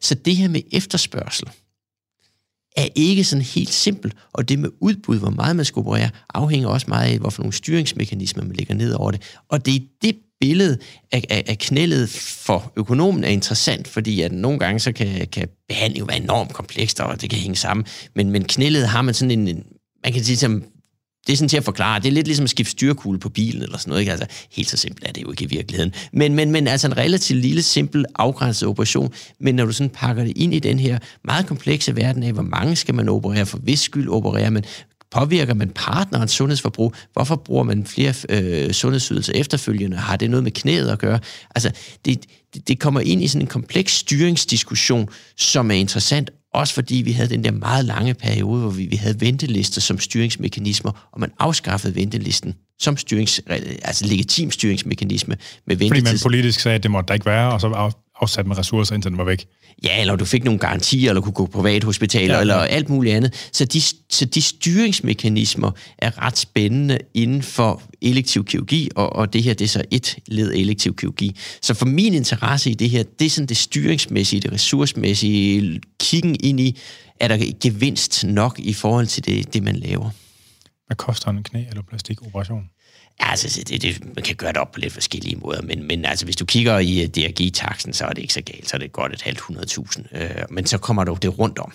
Så 0.02 0.16
det 0.16 0.36
her 0.36 0.48
med 0.48 0.62
efterspørgsel, 0.72 1.48
er 2.76 2.88
ikke 2.96 3.24
sådan 3.24 3.46
helt 3.46 3.74
simpelt, 3.74 4.14
og 4.34 4.50
det 4.50 4.60
med 4.60 4.70
udbud, 4.80 5.20
hvor 5.20 5.30
meget 5.30 5.56
man 5.56 5.66
skal 5.66 5.80
operere, 5.80 6.10
afhænger 6.34 6.68
også 6.68 6.86
meget 6.90 7.12
af, 7.14 7.20
hvorfor 7.20 7.42
nogle 7.42 7.54
styringsmekanismer 7.54 8.44
man 8.44 8.56
lægger 8.56 8.76
ned 8.76 8.94
over 8.94 9.12
det. 9.12 9.22
Og 9.50 9.66
det 9.66 9.76
er 9.76 9.80
det 10.02 10.16
billede 10.40 10.78
af, 11.12 11.24
af, 11.30 11.44
af 11.48 11.58
knældet 11.58 12.10
for 12.10 12.74
økonomen 12.76 13.24
er 13.24 13.28
interessant, 13.28 13.88
fordi 13.88 14.22
at 14.22 14.32
nogle 14.32 14.60
gange 14.60 14.80
så 14.80 14.92
kan, 14.92 15.28
kan 15.28 15.48
behandling 15.68 16.00
jo 16.00 16.06
være 16.06 16.22
enormt 16.22 16.54
komplekst, 16.54 17.00
og 17.00 17.22
det 17.22 17.30
kan 17.30 17.40
hænge 17.40 17.56
sammen. 17.56 17.86
Men, 18.16 18.30
men 18.30 18.44
knældet 18.44 18.88
har 18.88 19.02
man 19.02 19.14
sådan 19.14 19.48
en, 19.48 19.64
man 20.04 20.14
kan 20.14 20.24
sige 20.24 20.38
som 20.38 20.64
det 21.28 21.34
er 21.34 21.38
sådan 21.38 21.50
til 21.50 21.58
at 21.58 21.64
forklare. 21.64 22.00
Det 22.00 22.08
er 22.08 22.12
lidt 22.12 22.28
ligesom 22.28 22.44
at 22.44 22.50
skifte 22.50 22.72
styrkugle 22.72 23.20
på 23.20 23.30
bilen 23.30 23.62
eller 23.62 23.78
sådan 23.78 23.90
noget. 23.90 24.02
Ikke? 24.02 24.12
Altså, 24.12 24.28
helt 24.52 24.70
så 24.70 24.78
simpelt 24.78 25.08
er 25.08 25.12
det 25.12 25.22
jo 25.22 25.32
ikke 25.32 25.44
i 25.44 25.48
virkeligheden. 25.48 25.94
Men, 26.14 26.36
men, 26.36 26.52
men 26.52 26.68
altså 26.68 26.88
en 26.88 26.98
relativt 26.98 27.40
lille, 27.40 27.62
simpel, 27.62 28.06
afgrænset 28.16 28.68
operation. 28.70 29.14
Men 29.40 29.56
når 29.56 29.66
du 29.66 29.72
sådan 29.72 29.90
pakker 29.90 30.24
det 30.24 30.34
ind 30.38 30.54
i 30.54 30.60
den 30.60 30.80
her 30.80 31.00
meget 31.24 31.48
komplekse 31.48 31.96
verden 31.96 32.24
af, 32.24 32.34
hvor 32.34 32.42
mange 32.42 32.76
skal 32.76 32.96
man 32.96 33.10
operere, 33.10 33.46
for 33.46 33.58
hvis 33.58 33.80
skyld 33.80 34.10
opererer 34.10 34.50
man, 34.50 34.64
påvirker 35.12 35.54
man 35.54 35.70
partnerens 35.76 36.32
sundhedsforbrug? 36.32 36.94
Hvorfor 37.14 37.36
bruger 37.36 37.64
man 37.64 37.86
flere 37.86 38.14
øh, 38.30 38.72
sundhedsydelser 38.72 39.34
efterfølgende? 39.34 39.98
Har 39.98 40.16
det 40.16 40.30
noget 40.30 40.44
med 40.44 40.52
knæet 40.52 40.90
at 40.90 41.00
gøre? 41.00 41.20
Altså, 41.56 41.72
det, 42.06 42.26
det 42.68 42.80
kommer 42.80 43.00
ind 43.00 43.24
i 43.24 43.28
sådan 43.28 43.42
en 43.42 43.48
kompleks 43.48 43.94
styringsdiskussion, 43.94 45.10
som 45.38 45.72
er 45.72 45.76
interessant, 45.76 46.30
også 46.54 46.74
fordi 46.74 46.96
vi 46.96 47.12
havde 47.12 47.30
den 47.30 47.44
der 47.44 47.52
meget 47.52 47.86
lange 47.86 48.14
periode, 48.14 48.62
hvor 48.62 48.70
vi, 48.70 48.86
vi 48.86 48.96
havde 48.96 49.22
ventelister 49.22 49.82
som 49.82 50.00
styringsmekanismer, 50.00 51.10
og 51.12 51.20
man 51.20 51.32
afskaffede 51.40 51.96
ventelisten 51.96 52.56
som 52.80 52.98
styrings, 52.98 53.42
altså 53.84 54.06
legitim 54.06 54.52
styringsmekanisme 54.52 55.38
med 55.68 55.76
ventetid. 55.76 56.02
Fordi 56.02 56.14
man 56.14 56.20
politisk 56.24 56.60
sagde, 56.60 56.76
at 56.76 56.84
det 56.84 56.92
måtte 56.92 57.08
der 57.08 57.14
ikke 57.14 57.26
være, 57.26 57.52
og 57.52 57.62
så 57.62 57.92
afsat 58.24 58.48
med 58.48 58.58
ressourcer, 58.58 58.96
indtil 58.96 59.12
den 59.12 59.18
var 59.18 59.24
væk. 59.24 59.46
Ja, 59.84 60.02
eller 60.02 60.16
du 60.16 60.26
fik 60.26 60.44
nogle 60.44 60.60
garantier, 60.60 61.10
eller 61.10 61.22
kunne 61.22 61.34
gå 61.34 61.46
på 61.46 61.52
privathospitaler, 61.52 62.34
ja, 62.34 62.34
ja. 62.34 62.42
eller 62.42 62.56
alt 62.56 62.90
muligt 62.90 63.16
andet. 63.16 63.50
Så 63.52 63.66
de, 63.66 63.82
så 64.10 64.26
de 64.26 64.42
styringsmekanismer 64.42 65.72
er 65.98 66.26
ret 66.26 66.38
spændende 66.38 66.98
inden 67.14 67.44
for 67.44 67.82
elektiv 68.02 68.46
kirurgi, 68.46 68.90
og, 68.96 69.16
og 69.16 69.34
det 69.34 69.44
her, 69.44 69.54
det 69.54 69.66
er 69.66 69.70
så 69.70 69.84
et 69.92 70.18
led 70.28 70.52
af 70.52 70.58
elektiv 70.58 70.96
kirurgi. 70.96 71.36
Så 71.62 71.74
for 71.74 71.86
min 71.86 72.14
interesse 72.14 72.70
i 72.70 72.74
det 72.74 72.90
her, 72.90 73.04
det 73.20 73.26
er 73.26 73.30
sådan 73.30 73.48
det 73.48 73.58
styringsmæssige, 73.58 74.40
det 74.40 74.52
ressourcemæssige, 74.52 75.82
kiggen 76.00 76.36
ind 76.40 76.60
i, 76.60 76.80
er 77.20 77.28
der 77.28 77.38
gevinst 77.62 78.24
nok 78.24 78.60
i 78.60 78.74
forhold 78.74 79.08
til 79.08 79.26
det, 79.26 79.54
det 79.54 79.64
man 79.64 79.76
laver. 79.76 80.10
Hvad 80.88 80.96
koster 80.96 81.30
en 81.30 81.46
knæ- 81.50 81.70
eller 81.70 81.84
plastikoperation? 81.90 82.64
Ja, 83.22 83.30
altså, 83.30 83.64
det, 83.68 83.82
det, 83.82 84.16
man 84.16 84.24
kan 84.24 84.36
gøre 84.36 84.52
det 84.52 84.58
op 84.58 84.72
på 84.72 84.80
lidt 84.80 84.94
forskellige 84.94 85.36
måder, 85.36 85.62
men, 85.62 85.88
men 85.88 86.06
altså, 86.06 86.26
hvis 86.26 86.36
du 86.36 86.46
kigger 86.46 86.80
i 86.80 87.02
øh, 87.02 87.08
DRG-taksen, 87.08 87.94
så 87.94 88.06
er 88.06 88.10
det 88.10 88.22
ikke 88.22 88.34
så 88.34 88.42
galt, 88.42 88.70
så 88.70 88.76
er 88.76 88.80
det 88.80 88.92
godt 88.92 89.14
et 89.14 89.22
halvt 89.22 89.40
hundredtusind. 89.40 90.06
Øh, 90.12 90.30
men 90.50 90.66
så 90.66 90.78
kommer 90.78 91.04
du 91.04 91.18
det 91.22 91.40
rundt 91.40 91.60
om. 91.60 91.74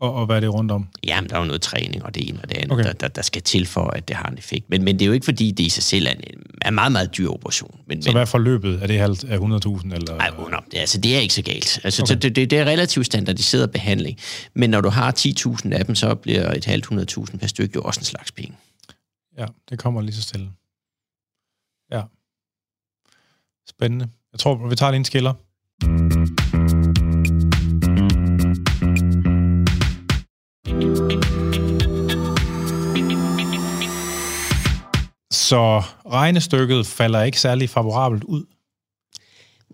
Og, 0.00 0.14
og 0.14 0.26
hvad 0.26 0.36
er 0.36 0.40
det 0.40 0.54
rundt 0.54 0.72
om? 0.72 0.86
Jamen, 1.04 1.30
der 1.30 1.36
er 1.36 1.40
jo 1.40 1.46
noget 1.46 1.62
træning, 1.62 2.04
og 2.04 2.14
det 2.14 2.28
ene 2.28 2.38
og 2.42 2.48
det 2.48 2.56
andet, 2.56 2.72
okay. 2.72 2.84
der, 2.84 2.92
der, 2.92 3.08
der 3.08 3.22
skal 3.22 3.42
til 3.42 3.66
for, 3.66 3.84
at 3.84 4.08
det 4.08 4.16
har 4.16 4.28
en 4.28 4.38
effekt. 4.38 4.70
Men, 4.70 4.84
men 4.84 4.98
det 4.98 5.02
er 5.02 5.06
jo 5.06 5.12
ikke, 5.12 5.24
fordi 5.24 5.50
det 5.50 5.64
i 5.64 5.68
sig 5.68 5.82
selv 5.82 6.06
er 6.06 6.10
en, 6.10 6.20
er 6.62 6.68
en 6.68 6.74
meget, 6.74 6.92
meget 6.92 7.16
dyr 7.16 7.28
operation. 7.28 7.80
Men, 7.86 8.02
så 8.02 8.12
hvad 8.12 8.20
er 8.20 8.26
forløbet? 8.26 8.82
Er 8.82 8.86
det 8.86 8.98
halvt 8.98 9.24
af 9.24 9.38
100.000? 9.38 9.94
Eller? 9.94 10.16
Nej, 10.16 10.30
under. 10.38 10.58
Altså, 10.74 11.00
det 11.00 11.16
er 11.16 11.20
ikke 11.20 11.34
så 11.34 11.42
galt. 11.42 11.80
Altså, 11.84 12.02
okay. 12.02 12.14
det, 12.14 12.36
det, 12.36 12.50
det 12.50 12.58
er 12.58 12.64
relativt 12.64 13.06
standardiseret 13.06 13.70
behandling. 13.70 14.18
Men 14.54 14.70
når 14.70 14.80
du 14.80 14.88
har 14.88 15.14
10.000 15.18 15.72
af 15.72 15.86
dem, 15.86 15.94
så 15.94 16.14
bliver 16.14 16.52
et 16.52 16.64
halvt 16.64 16.86
100.000 16.86 17.36
per 17.36 17.46
stykke 17.46 17.72
jo 17.76 17.82
også 17.82 18.00
en 18.00 18.04
slags 18.04 18.32
penge. 18.32 18.54
Ja, 19.38 19.46
det 19.70 19.78
kommer 19.78 20.00
lige 20.00 20.14
så 20.14 20.22
stille. 20.22 20.50
Ja. 21.90 22.02
Spændende. 23.68 24.08
Jeg 24.32 24.40
tror, 24.40 24.68
vi 24.68 24.76
tager 24.76 24.90
lige 24.90 24.98
en 24.98 25.04
skiller. 25.04 25.34
Så 35.30 35.82
regnestykket 36.10 36.86
falder 36.86 37.22
ikke 37.22 37.40
særlig 37.40 37.70
favorabelt 37.70 38.24
ud. 38.24 38.44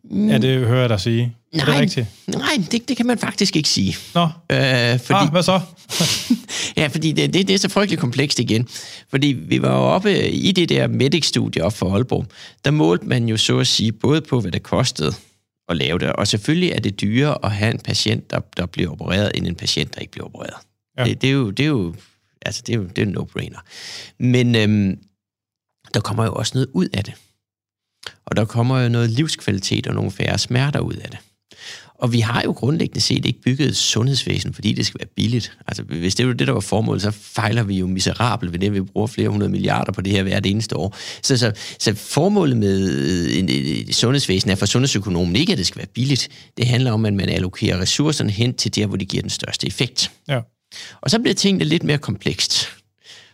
Mm. 0.04 0.28
Ja, 0.28 0.38
det 0.38 0.66
hører 0.66 0.80
jeg 0.80 0.88
dig 0.88 1.00
sige. 1.00 1.36
Nej, 1.52 1.61
er 1.61 1.72
det 1.72 1.80
rigtigt? 1.80 2.06
nej 2.26 2.64
det, 2.70 2.88
det 2.88 2.96
kan 2.96 3.06
man 3.06 3.18
faktisk 3.18 3.56
ikke 3.56 3.68
sige. 3.68 3.96
Nå, 4.14 4.22
øh, 4.24 5.00
fordi, 5.00 5.24
ah, 5.24 5.30
hvad 5.30 5.42
så? 5.42 5.61
ja, 6.81 6.87
fordi 6.87 7.12
det, 7.12 7.35
det, 7.35 7.49
det 7.49 7.55
er 7.55 7.59
så 7.59 7.68
frygteligt 7.68 8.01
komplekst 8.01 8.39
igen. 8.39 8.68
Fordi 9.09 9.26
vi 9.26 9.62
var 9.62 9.76
jo 9.76 9.83
oppe 9.83 10.31
i 10.31 10.53
det 10.53 10.68
der 10.68 10.89
Medic-studie 10.89 11.64
op 11.64 11.72
for 11.72 11.95
Aalborg. 11.95 12.26
Der 12.64 12.70
målte 12.70 13.07
man 13.07 13.28
jo 13.28 13.37
så 13.37 13.59
at 13.59 13.66
sige 13.66 13.93
både 13.93 14.20
på, 14.20 14.41
hvad 14.41 14.53
det 14.53 14.62
kostede 14.62 15.12
at 15.68 15.76
lave 15.76 15.99
det, 15.99 16.12
og 16.12 16.28
selvfølgelig 16.28 16.70
er 16.70 16.81
det 16.81 17.01
dyrere 17.01 17.45
at 17.45 17.51
have 17.51 17.72
en 17.72 17.78
patient, 17.78 18.31
der, 18.31 18.41
der 18.57 18.66
bliver 18.66 18.91
opereret, 18.91 19.33
end 19.35 19.47
en 19.47 19.55
patient, 19.55 19.95
der 19.95 20.01
ikke 20.01 20.11
bliver 20.11 20.24
opereret. 20.24 20.55
Ja. 20.99 21.05
Det, 21.05 21.22
det, 21.22 21.28
er 21.28 21.33
jo, 21.35 21.51
det 21.51 21.62
er 21.62 21.68
jo 21.68 21.95
altså 22.47 22.62
det 22.66 22.72
er 22.72 22.78
jo 22.78 22.85
det 22.85 22.99
er 22.99 23.07
en 23.07 23.16
no-brainer. 23.18 23.61
Men 24.18 24.55
øhm, 24.55 24.99
der 25.95 26.01
kommer 26.01 26.24
jo 26.24 26.33
også 26.33 26.53
noget 26.55 26.68
ud 26.72 26.89
af 26.93 27.05
det. 27.05 27.14
Og 28.24 28.37
der 28.37 28.45
kommer 28.45 28.81
jo 28.81 28.89
noget 28.89 29.11
livskvalitet 29.11 29.87
og 29.87 29.95
nogle 29.95 30.11
færre 30.11 30.39
smerter 30.39 30.81
ud 30.81 30.95
af 30.95 31.11
det. 31.11 31.18
Og 32.01 32.12
vi 32.12 32.20
har 32.20 32.42
jo 32.42 32.53
grundlæggende 32.53 33.01
set 33.01 33.26
ikke 33.26 33.42
bygget 33.42 33.68
et 33.68 33.76
sundhedsvæsen, 33.76 34.55
fordi 34.55 34.72
det 34.72 34.86
skal 34.86 35.01
være 35.01 35.09
billigt. 35.16 35.53
Altså, 35.66 35.82
hvis 35.82 36.14
det 36.14 36.26
var 36.26 36.32
det, 36.32 36.46
der 36.46 36.53
var 36.53 36.61
formålet, 36.61 37.03
så 37.03 37.11
fejler 37.11 37.62
vi 37.62 37.78
jo 37.78 37.86
miserabelt 37.86 38.53
ved 38.53 38.59
det, 38.59 38.66
at 38.66 38.74
vi 38.74 38.80
bruger 38.80 39.07
flere 39.07 39.28
hundrede 39.28 39.51
milliarder 39.51 39.92
på 39.92 40.01
det 40.01 40.12
her 40.12 40.22
hvert 40.22 40.46
eneste 40.46 40.76
år. 40.76 40.96
Så, 41.22 41.36
så, 41.36 41.53
så 41.78 41.94
formålet 41.94 42.57
med 42.57 42.88
et 43.88 43.94
sundhedsvæsen 43.94 44.51
er 44.51 44.55
for 44.55 44.66
sundhedsøkonomen 44.66 45.36
ikke, 45.36 45.53
at 45.53 45.59
det 45.59 45.66
skal 45.66 45.78
være 45.78 45.88
billigt. 45.94 46.28
Det 46.57 46.66
handler 46.66 46.92
om, 46.92 47.05
at 47.05 47.14
man 47.14 47.28
allokerer 47.28 47.80
ressourcerne 47.80 48.30
hen 48.30 48.55
til 48.55 48.74
der, 48.74 48.86
hvor 48.86 48.96
de 48.96 49.05
giver 49.05 49.20
den 49.20 49.30
største 49.30 49.66
effekt. 49.66 50.11
Ja. 50.28 50.40
Og 51.01 51.11
så 51.11 51.18
bliver 51.18 51.34
tingene 51.34 51.64
lidt 51.64 51.82
mere 51.82 51.98
komplekst. 51.98 52.68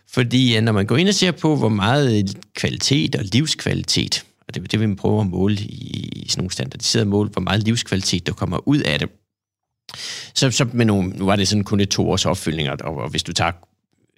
Fordi 0.09 0.59
når 0.61 0.71
man 0.71 0.85
går 0.85 0.97
ind 0.97 1.07
og 1.07 1.15
ser 1.15 1.31
på, 1.31 1.55
hvor 1.55 1.69
meget 1.69 2.37
kvalitet 2.55 3.15
og 3.15 3.23
livskvalitet 3.23 4.23
og 4.47 4.55
det, 4.55 4.71
det 4.71 4.79
vil 4.79 4.89
man 4.89 4.95
prøve 4.95 5.21
at 5.21 5.27
måle 5.27 5.55
i, 5.55 6.09
i 6.15 6.29
sådan 6.29 6.41
nogle 6.41 6.51
standardiserede 6.51 7.05
mål, 7.05 7.29
hvor 7.29 7.41
meget 7.41 7.63
livskvalitet, 7.63 8.27
der 8.27 8.33
kommer 8.33 8.67
ud 8.67 8.79
af 8.79 8.99
det. 8.99 9.09
Så, 10.33 10.51
så 10.51 10.67
med 10.73 10.85
nogle, 10.85 11.09
nu 11.09 11.25
var 11.25 11.35
det 11.35 11.47
sådan 11.47 11.63
kun 11.63 11.79
et 11.79 11.89
to 11.89 12.09
års 12.09 12.25
opfølgning, 12.25 12.69
og, 12.69 12.77
og 12.81 13.09
hvis 13.09 13.23
du 13.23 13.33
tager 13.33 13.51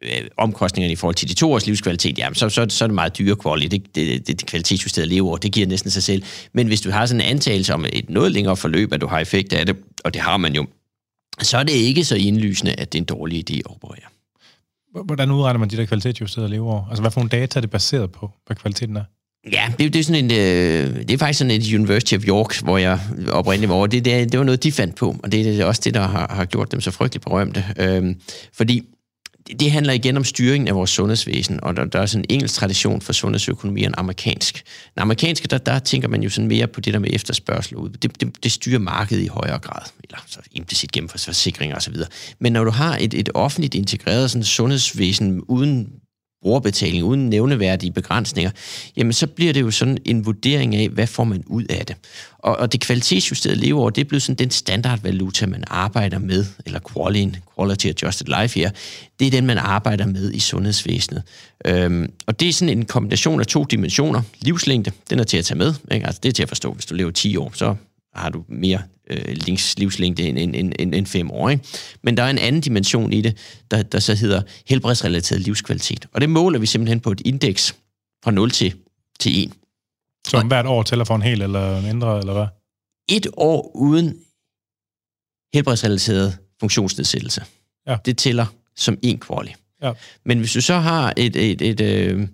øh, 0.01 0.27
omkostningerne 0.37 0.91
i 0.91 0.95
forhold 0.95 1.15
til 1.15 1.29
de 1.29 1.33
to 1.33 1.51
års 1.51 1.65
livskvalitet, 1.65 2.17
jamen, 2.17 2.35
så, 2.35 2.49
så, 2.49 2.65
så 2.69 2.85
er 2.85 2.87
det 2.87 2.95
meget 2.95 3.17
dyre 3.17 3.35
kvalitet. 3.35 3.71
Det, 3.71 3.95
det, 3.95 4.27
det, 4.27 4.39
det 4.39 4.47
kvalitetsjusterede 4.47 5.09
leveår, 5.09 5.37
det 5.37 5.51
giver 5.51 5.67
næsten 5.67 5.91
sig 5.91 6.03
selv. 6.03 6.23
Men 6.53 6.67
hvis 6.67 6.81
du 6.81 6.91
har 6.91 7.05
sådan 7.05 7.21
en 7.21 7.27
antagelse 7.27 7.73
om 7.73 7.85
et 7.93 8.09
noget 8.09 8.31
længere 8.31 8.57
forløb, 8.57 8.93
at 8.93 9.01
du 9.01 9.07
har 9.07 9.19
effekt 9.19 9.53
af 9.53 9.65
det, 9.65 9.77
og 10.03 10.13
det 10.13 10.21
har 10.21 10.37
man 10.37 10.55
jo, 10.55 10.67
så 11.41 11.57
er 11.57 11.63
det 11.63 11.73
ikke 11.73 12.03
så 12.03 12.15
indlysende, 12.15 12.73
at 12.73 12.93
det 12.93 12.99
er 12.99 13.01
en 13.01 13.05
dårlig 13.05 13.51
idé 13.51 13.57
at 13.57 13.71
operere. 13.71 14.09
Hvordan 15.05 15.31
udregner 15.31 15.59
man 15.59 15.69
de 15.69 15.77
der 15.77 15.85
kvalitetsjusterede 15.85 16.49
leveår? 16.49 16.87
Altså, 16.89 17.01
hvad 17.01 17.11
for 17.11 17.19
nogle 17.19 17.29
data 17.29 17.59
er 17.59 17.61
det 17.61 17.69
baseret 17.69 18.11
på, 18.11 18.31
hvad 18.45 18.55
kvaliteten 18.55 18.97
er? 18.97 19.03
Ja, 19.51 19.71
det, 19.79 19.93
det, 19.93 19.99
er 19.99 20.03
sådan 20.03 20.25
en, 20.25 20.31
øh, 20.31 20.95
det 20.95 21.11
er 21.11 21.17
faktisk 21.17 21.37
sådan 21.37 21.51
et 21.51 21.73
University 21.73 22.15
of 22.15 22.23
York, 22.27 22.61
hvor 22.61 22.77
jeg 22.77 22.99
oprindeligt 23.31 23.69
var 23.69 23.75
over. 23.75 23.87
Det, 23.87 24.05
det, 24.05 24.31
det 24.31 24.39
var 24.39 24.45
noget, 24.45 24.63
de 24.63 24.71
fandt 24.71 24.95
på, 24.95 25.15
og 25.23 25.31
det, 25.31 25.45
det 25.45 25.59
er 25.59 25.65
også 25.65 25.81
det, 25.83 25.93
der 25.93 26.07
har, 26.07 26.27
har 26.35 26.45
gjort 26.45 26.71
dem 26.71 26.81
så 26.81 26.91
frygteligt 26.91 27.23
berømte. 27.23 27.65
Øhm, 27.77 28.15
fordi 28.53 28.83
det 29.59 29.71
handler 29.71 29.93
igen 29.93 30.17
om 30.17 30.23
styringen 30.23 30.67
af 30.67 30.75
vores 30.75 30.89
sundhedsvæsen, 30.89 31.63
og 31.63 31.75
der, 31.77 31.85
der 31.85 31.99
er 31.99 32.05
sådan 32.05 32.25
en 32.29 32.35
engelsk 32.35 32.55
tradition 32.55 33.01
for 33.01 33.13
sundhedsøkonomi 33.13 33.83
end 33.83 33.93
amerikansk. 33.97 34.63
Den 34.95 35.01
amerikanske, 35.01 35.47
der, 35.47 35.57
der 35.57 35.79
tænker 35.79 36.07
man 36.07 36.23
jo 36.23 36.29
sådan 36.29 36.47
mere 36.47 36.67
på 36.67 36.81
det 36.81 36.93
der 36.93 36.99
med 36.99 37.09
efterspørgsel 37.13 37.75
ud. 37.75 37.89
Det, 37.89 38.21
det, 38.21 38.43
det 38.43 38.51
styrer 38.51 38.79
markedet 38.79 39.23
i 39.23 39.27
højere 39.27 39.59
grad, 39.59 39.81
eller 40.03 40.23
så 40.27 40.39
implicit 40.51 40.91
gennem 40.91 41.09
forsikringer 41.09 41.75
osv. 41.75 41.95
Men 42.39 42.53
når 42.53 42.63
du 42.63 42.71
har 42.71 42.97
et, 43.01 43.13
et 43.13 43.29
offentligt 43.33 43.75
integreret 43.75 44.31
sådan 44.31 44.43
sundhedsvæsen 44.43 45.41
uden 45.41 45.87
brugerbetaling 46.41 47.03
uden 47.03 47.29
nævneværdige 47.29 47.91
begrænsninger, 47.91 48.51
jamen 48.97 49.13
så 49.13 49.27
bliver 49.27 49.53
det 49.53 49.61
jo 49.61 49.71
sådan 49.71 49.97
en 50.05 50.25
vurdering 50.25 50.75
af, 50.75 50.89
hvad 50.89 51.07
får 51.07 51.23
man 51.23 51.43
ud 51.47 51.63
af 51.63 51.85
det. 51.85 51.95
Og, 52.39 52.57
og 52.57 52.71
det 52.71 52.81
kvalitetsjusterede 52.81 53.59
leveår, 53.59 53.89
det 53.89 54.01
er 54.01 54.05
blevet 54.05 54.23
sådan 54.23 54.35
den 54.35 54.51
standardvaluta, 54.51 55.45
man 55.45 55.63
arbejder 55.67 56.19
med, 56.19 56.45
eller 56.65 56.79
Qualin, 56.93 57.35
quality 57.55 57.87
adjusted 57.87 58.41
life 58.41 58.59
her, 58.59 58.71
det 59.19 59.27
er 59.27 59.31
den, 59.31 59.45
man 59.45 59.57
arbejder 59.57 60.05
med 60.05 60.33
i 60.33 60.39
sundhedsvæsenet. 60.39 61.23
Øhm, 61.65 62.11
og 62.27 62.39
det 62.39 62.49
er 62.49 62.53
sådan 62.53 62.77
en 62.77 62.85
kombination 62.85 63.39
af 63.39 63.47
to 63.47 63.63
dimensioner. 63.63 64.21
Livslængde, 64.41 64.91
den 65.09 65.19
er 65.19 65.23
til 65.23 65.37
at 65.37 65.45
tage 65.45 65.57
med, 65.57 65.73
ikke? 65.91 66.05
Altså, 66.05 66.19
det 66.23 66.29
er 66.29 66.33
til 66.33 66.43
at 66.43 66.49
forstå, 66.49 66.73
hvis 66.73 66.85
du 66.85 66.95
lever 66.95 67.11
10 67.11 67.37
år, 67.37 67.51
så 67.55 67.75
har 68.15 68.29
du 68.29 68.43
mere 68.47 68.79
øh, 69.09 69.35
livslængde 69.77 70.23
end, 70.23 70.39
end, 70.39 70.73
end, 70.79 70.95
end, 70.95 71.05
fem 71.05 71.31
år. 71.31 71.49
Ikke? 71.49 71.63
Men 72.01 72.17
der 72.17 72.23
er 72.23 72.29
en 72.29 72.37
anden 72.37 72.61
dimension 72.61 73.13
i 73.13 73.21
det, 73.21 73.37
der, 73.71 73.83
der 73.83 73.99
så 73.99 74.15
hedder 74.15 74.41
helbredsrelateret 74.67 75.41
livskvalitet. 75.41 76.07
Og 76.13 76.21
det 76.21 76.29
måler 76.29 76.59
vi 76.59 76.65
simpelthen 76.65 76.99
på 76.99 77.11
et 77.11 77.21
indeks 77.25 77.75
fra 78.23 78.31
0 78.31 78.51
til, 78.51 78.73
til 79.19 79.43
1. 79.43 79.51
Så 80.27 80.37
om 80.37 80.47
hvert 80.47 80.65
år 80.65 80.83
tæller 80.83 81.05
for 81.05 81.15
en 81.15 81.21
hel 81.21 81.41
eller 81.41 81.81
mindre, 81.81 82.19
eller 82.19 82.33
hvad? 82.33 82.47
Et 83.09 83.27
år 83.37 83.71
uden 83.75 84.17
helbredsrelateret 85.53 86.37
funktionsnedsættelse, 86.59 87.43
ja. 87.87 87.97
det 88.05 88.17
tæller 88.17 88.45
som 88.75 88.97
en 89.01 89.19
quali. 89.27 89.53
Ja. 89.81 89.91
Men 90.25 90.39
hvis 90.39 90.53
du 90.53 90.61
så 90.61 90.79
har 90.79 91.13
et, 91.17 91.35
et, 91.35 91.61
et, 91.61 91.81
et, 91.81 91.81
øh, 91.81 92.27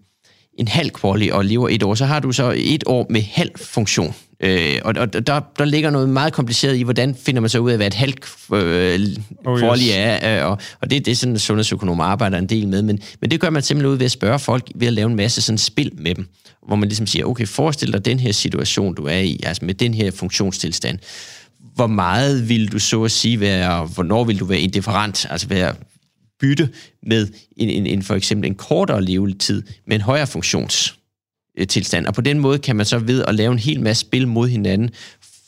en 0.53 0.67
halv 0.67 0.91
quali 1.01 1.30
og 1.30 1.45
lever 1.45 1.69
et 1.69 1.84
år, 1.84 1.95
så 1.95 2.05
har 2.05 2.19
du 2.19 2.32
så 2.32 2.53
et 2.57 2.84
år 2.88 3.07
med 3.09 3.21
halv 3.21 3.51
funktion. 3.55 4.15
Øh, 4.40 4.80
og 4.84 4.94
og 4.98 5.28
der, 5.28 5.42
der 5.60 5.66
ligger 5.66 5.90
noget 5.90 6.10
meget 6.10 6.34
kompliceret 6.34 6.76
i, 6.76 6.84
hvordan 6.84 7.16
finder 7.16 7.42
man 7.42 7.50
så 7.50 7.60
ud 7.60 7.72
af, 7.72 7.78
hvad 7.78 7.88
et 7.88 7.94
halvt 7.94 8.26
øh, 8.54 9.00
oh, 9.46 9.78
yes. 9.78 9.92
er, 9.94 10.44
øh, 10.44 10.52
og, 10.52 10.58
og 10.82 10.90
det, 10.90 11.06
det 11.06 11.12
er 11.12 11.16
sådan, 11.16 11.40
sundhedsøkonomer 11.40 12.04
arbejder 12.04 12.38
en 12.38 12.50
del 12.50 12.68
med, 12.68 12.82
men, 12.82 13.00
men 13.22 13.32
det 13.32 13.40
gør 13.40 13.50
man 13.50 13.64
simpelthen 13.64 13.92
ud 13.92 13.98
ved 13.98 14.06
at 14.06 14.12
spørge 14.12 14.40
folk, 14.40 14.72
ved 14.76 14.88
at 14.88 14.94
lave 14.94 15.10
en 15.10 15.16
masse 15.16 15.42
sådan 15.42 15.58
spil 15.58 15.92
med 15.98 16.16
dem, 16.16 16.28
hvor 16.68 16.76
man 16.76 16.90
ligesom 16.90 17.08
siger, 17.08 17.26
okay, 17.26 17.48
forestil 17.48 17.94
dig 17.94 18.06
den 18.06 18.20
her 18.20 18.32
situation, 18.32 18.96
du 18.96 19.06
er 19.06 19.18
i, 19.18 19.40
altså 19.44 19.66
med 19.66 19.74
den 19.74 19.94
her 19.94 20.12
funktionstilstand, 20.12 21.00
hvor 21.76 21.88
meget 21.88 22.50
vil 22.50 22.72
du 22.72 22.80
så 22.80 23.04
at 23.04 23.12
sige 23.12 23.40
være, 23.40 23.86
hvornår 23.86 24.24
vil 24.24 24.40
du 24.40 24.46
være 24.46 24.60
indifferent, 24.60 25.26
altså 25.30 25.48
være 25.48 25.76
bytte 26.40 26.70
med 27.04 27.28
en, 27.58 27.70
en, 27.70 27.86
en 27.86 28.04
for 28.04 28.16
eksempel 28.16 28.50
en 28.50 28.56
kortere 28.56 29.04
levetid 29.04 29.64
med 29.88 29.96
en 29.96 30.02
højere 30.02 30.28
funktions 30.28 30.96
tilstand. 31.70 32.06
Og 32.06 32.14
på 32.14 32.22
den 32.22 32.39
måde 32.39 32.60
kan 32.60 32.76
man 32.76 32.86
så 32.86 32.99
ved 32.99 33.24
at 33.28 33.36
lave 33.36 33.51
en 33.51 33.60
hel 33.60 33.82
masse 33.82 34.01
spil 34.01 34.28
mod 34.28 34.47
hinanden, 34.49 34.89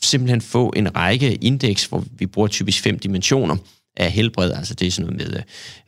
simpelthen 0.02 0.40
få 0.40 0.72
en 0.76 0.96
række 0.96 1.34
indeks, 1.34 1.84
hvor 1.84 2.04
vi 2.18 2.26
bruger 2.26 2.48
typisk 2.48 2.82
fem 2.82 2.98
dimensioner 2.98 3.56
af 3.96 4.10
helbred. 4.10 4.52
Altså 4.52 4.74
det 4.74 4.86
er 4.86 4.90
sådan 4.90 5.12
noget 5.12 5.32
med, 5.32 5.42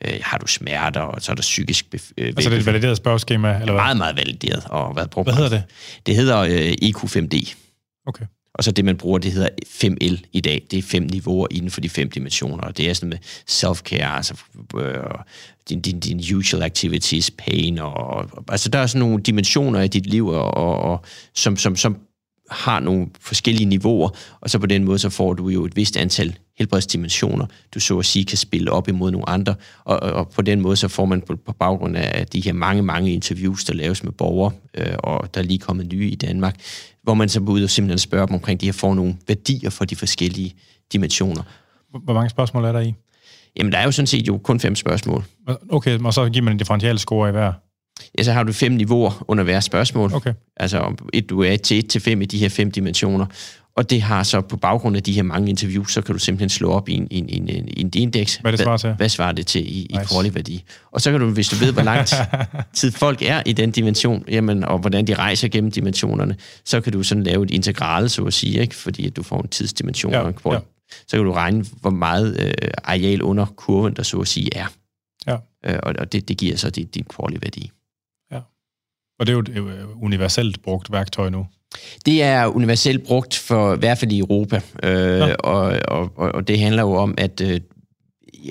øh, 0.05 0.19
har 0.23 0.37
du 0.37 0.47
smerter, 0.47 1.01
og 1.01 1.21
så 1.21 1.31
er 1.31 1.35
der 1.35 1.41
psykisk... 1.41 1.85
Øh, 1.93 1.99
altså 2.17 2.49
det 2.49 2.55
er 2.55 2.59
et 2.59 2.65
valideret 2.65 2.97
spørgeskema? 2.97 3.49
Eller 3.49 3.65
hvad? 3.65 3.73
Meget, 3.73 3.97
meget 3.97 4.17
valideret 4.17 4.63
og 4.65 4.95
været 4.95 5.09
brugt. 5.09 5.25
Hvad 5.25 5.35
hedder 5.35 5.49
det? 5.49 5.63
Det 6.05 6.15
hedder 6.15 6.39
øh, 6.39 6.73
EQ5D. 6.83 7.55
Okay. 8.07 8.25
Og 8.53 8.63
så 8.63 8.71
det, 8.71 8.85
man 8.85 8.97
bruger, 8.97 9.19
det 9.19 9.31
hedder 9.31 9.49
5L 9.65 10.17
i 10.31 10.41
dag. 10.41 10.65
Det 10.71 10.79
er 10.79 10.83
fem 10.83 11.03
niveauer 11.03 11.47
inden 11.51 11.71
for 11.71 11.81
de 11.81 11.89
fem 11.89 12.09
dimensioner. 12.09 12.63
Og 12.63 12.77
det 12.77 12.89
er 12.89 12.93
sådan 12.93 13.09
med 13.09 13.17
self-care, 13.49 14.15
altså 14.15 14.33
øh, 14.77 15.03
din, 15.69 15.81
din, 15.81 15.99
din 15.99 16.35
usual 16.35 16.63
activities, 16.63 17.31
pain, 17.31 17.79
og, 17.79 17.93
og 17.93 18.43
altså 18.49 18.69
der 18.69 18.79
er 18.79 18.87
sådan 18.87 19.07
nogle 19.07 19.23
dimensioner 19.23 19.81
i 19.81 19.87
dit 19.87 20.05
liv, 20.05 20.27
og, 20.27 20.53
og, 20.53 20.77
og 20.77 21.05
som, 21.33 21.57
som, 21.57 21.75
som 21.75 21.97
har 22.51 22.79
nogle 22.79 23.07
forskellige 23.19 23.65
niveauer, 23.65 24.09
og 24.41 24.49
så 24.49 24.59
på 24.59 24.65
den 24.65 24.83
måde, 24.83 24.99
så 24.99 25.09
får 25.09 25.33
du 25.33 25.49
jo 25.49 25.65
et 25.65 25.75
vist 25.75 25.97
antal 25.97 26.37
helbredsdimensioner, 26.57 27.45
du 27.73 27.79
så 27.79 27.99
at 27.99 28.05
sige 28.05 28.25
kan 28.25 28.37
spille 28.37 28.71
op 28.71 28.87
imod 28.87 29.11
nogle 29.11 29.29
andre, 29.29 29.55
og, 29.83 29.99
og 29.99 30.29
på 30.29 30.41
den 30.41 30.61
måde, 30.61 30.75
så 30.75 30.87
får 30.87 31.05
man 31.05 31.21
på, 31.21 31.35
på 31.35 31.53
baggrund 31.53 31.97
af 31.97 32.27
de 32.27 32.41
her 32.41 32.53
mange, 32.53 32.81
mange 32.81 33.13
interviews, 33.13 33.63
der 33.63 33.73
laves 33.73 34.03
med 34.03 34.11
borgere, 34.11 34.51
øh, 34.77 34.93
og 34.99 35.33
der 35.33 35.41
er 35.41 35.45
lige 35.45 35.59
kommet 35.59 35.93
nye 35.93 36.09
i 36.09 36.15
Danmark, 36.15 36.55
hvor 37.03 37.13
man 37.13 37.29
så 37.29 37.39
går 37.39 37.53
ud 37.53 37.63
og 37.63 37.69
simpelthen 37.69 37.99
spørger 37.99 38.25
dem 38.25 38.33
omkring 38.33 38.61
de 38.61 38.65
her, 38.65 38.73
får 38.73 38.93
nogle 38.93 39.15
værdier 39.27 39.69
for 39.69 39.85
de 39.85 39.95
forskellige 39.95 40.53
dimensioner. 40.93 41.43
Hvor 42.03 42.13
mange 42.13 42.29
spørgsmål 42.29 42.65
er 42.65 42.71
der 42.71 42.79
i? 42.79 42.93
Jamen, 43.57 43.71
der 43.71 43.77
er 43.77 43.83
jo 43.83 43.91
sådan 43.91 44.07
set 44.07 44.27
jo 44.27 44.37
kun 44.37 44.59
fem 44.59 44.75
spørgsmål. 44.75 45.23
Okay, 45.69 45.99
og 45.99 46.13
så 46.13 46.29
giver 46.29 46.43
man 46.43 46.53
en 46.53 46.57
differential 46.57 46.99
score 46.99 47.29
i 47.29 47.31
hver? 47.31 47.53
Ja, 48.17 48.23
så 48.23 48.31
har 48.31 48.43
du 48.43 48.53
fem 48.53 48.71
niveauer 48.71 49.25
under 49.27 49.43
hver 49.43 49.59
spørgsmål. 49.59 50.13
Okay. 50.13 50.33
Altså, 50.57 50.95
et, 51.13 51.29
du 51.29 51.43
er 51.43 51.57
til 51.57 51.77
1 51.77 51.89
til 51.89 52.01
5 52.01 52.21
i 52.21 52.25
de 52.25 52.37
her 52.37 52.49
fem 52.49 52.71
dimensioner. 52.71 53.25
Og 53.75 53.89
det 53.89 54.01
har 54.01 54.23
så 54.23 54.41
på 54.41 54.57
baggrund 54.57 54.97
af 54.97 55.03
de 55.03 55.13
her 55.13 55.23
mange 55.23 55.49
interviews, 55.49 55.93
så 55.93 56.01
kan 56.01 56.13
du 56.13 56.19
simpelthen 56.19 56.49
slå 56.49 56.71
op 56.71 56.89
i 56.89 56.93
en, 56.93 57.07
en, 57.11 57.29
en, 57.29 57.49
en, 57.49 57.67
en 57.77 57.91
indeks. 57.95 58.35
Hvad 58.35 58.51
det 58.51 58.59
svarer 58.59 58.77
til? 58.77 58.93
Hvad 58.93 59.09
svarer 59.09 59.31
det 59.31 59.47
til 59.47 59.77
i, 59.77 59.97
nice. 59.99 60.27
i 60.27 60.35
værdi? 60.35 60.63
Og 60.91 61.01
så 61.01 61.11
kan 61.11 61.19
du, 61.19 61.29
hvis 61.29 61.49
du 61.49 61.55
ved, 61.55 61.73
hvor 61.73 61.81
lang 61.81 62.07
tid 62.73 62.91
folk 62.91 63.21
er 63.21 63.43
i 63.45 63.53
den 63.53 63.71
dimension, 63.71 64.23
jamen, 64.27 64.63
og 64.63 64.79
hvordan 64.79 65.07
de 65.07 65.13
rejser 65.13 65.47
gennem 65.47 65.71
dimensionerne, 65.71 66.35
så 66.65 66.81
kan 66.81 66.93
du 66.93 67.03
sådan 67.03 67.23
lave 67.23 67.43
et 67.43 67.51
integral, 67.51 68.09
så 68.09 68.23
at 68.23 68.33
sige, 68.33 68.61
ikke? 68.61 68.75
fordi 68.75 69.07
at 69.07 69.15
du 69.15 69.23
får 69.23 69.41
en 69.41 69.47
tidsdimension 69.47 70.13
ja. 70.13 70.31
Ja 70.45 70.59
så 71.07 71.17
kan 71.17 71.25
du 71.25 71.31
regne, 71.31 71.65
hvor 71.81 71.89
meget 71.89 72.39
øh, 72.39 72.71
areal 72.83 73.21
under 73.21 73.45
kurven, 73.45 73.95
der 73.95 74.03
så 74.03 74.19
at 74.19 74.27
sige 74.27 74.49
er. 74.55 74.65
Ja. 75.27 75.37
Øh, 75.65 75.79
og 75.83 75.93
og 75.99 76.11
det, 76.11 76.27
det 76.27 76.37
giver 76.37 76.57
så 76.57 76.69
din, 76.69 76.87
din 76.87 77.05
quality-værdi. 77.15 77.61
Ja. 77.61 77.80
Og 79.21 79.27
det 79.27 79.33
er 79.33 79.35
jo 79.35 79.39
et 79.39 79.49
øh, 79.49 80.03
universelt 80.03 80.61
brugt 80.63 80.91
værktøj 80.91 81.29
nu. 81.29 81.47
Det 82.05 82.23
er 82.23 82.45
universelt 82.45 83.03
brugt 83.07 83.37
for 83.37 83.75
i 83.75 83.77
hvert 83.77 83.97
fald 83.97 84.11
i 84.11 84.19
Europa, 84.19 84.61
øh, 84.83 85.19
ja. 85.19 85.33
og, 85.33 85.79
og, 85.87 86.11
og 86.17 86.47
det 86.47 86.59
handler 86.59 86.81
jo 86.81 86.93
om, 86.93 87.13
at 87.17 87.41
øh, 87.41 87.59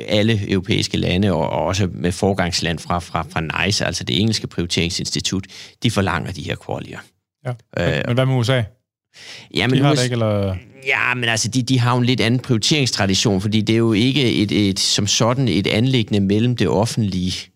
alle 0.07 0.51
europæiske 0.51 0.97
lande, 0.97 1.33
og, 1.33 1.51
og 1.51 1.65
også 1.65 1.89
med 1.93 2.13
forgangsland 2.13 2.79
fra, 2.79 2.99
fra, 2.99 3.27
fra 3.31 3.65
NICE, 3.65 3.87
altså 3.87 4.05
det 4.05 4.21
engelske 4.21 4.47
prioriteringsinstitut, 4.47 5.47
de 5.83 5.91
forlanger 5.91 6.33
de 6.33 6.43
her 6.43 6.57
qualier. 6.67 6.99
Ja. 7.47 7.53
Men, 7.77 7.89
øh, 7.89 8.03
men 8.07 8.15
hvad 8.15 8.27
med 8.27 8.35
USA? 8.35 8.63
Jamen, 9.55 9.79
de 9.79 9.85
har 9.85 9.95
det 9.95 10.05
ikke, 10.05 10.13
eller... 10.13 10.57
Ja, 10.87 11.15
men 11.15 11.25
altså, 11.25 11.49
de, 11.49 11.63
de 11.63 11.79
har 11.79 11.93
jo 11.93 11.99
en 11.99 12.05
lidt 12.05 12.21
anden 12.21 12.41
prioriteringstradition, 12.41 13.41
fordi 13.41 13.61
det 13.61 13.73
er 13.73 13.79
jo 13.79 13.93
ikke 13.93 14.33
et, 14.33 14.69
et, 14.69 14.81
som 14.81 15.07
sådan 15.07 15.49
et 15.49 15.67
anlæggende 15.67 16.21
mellem 16.21 16.57
det 16.57 16.69
offentlige 16.69 17.50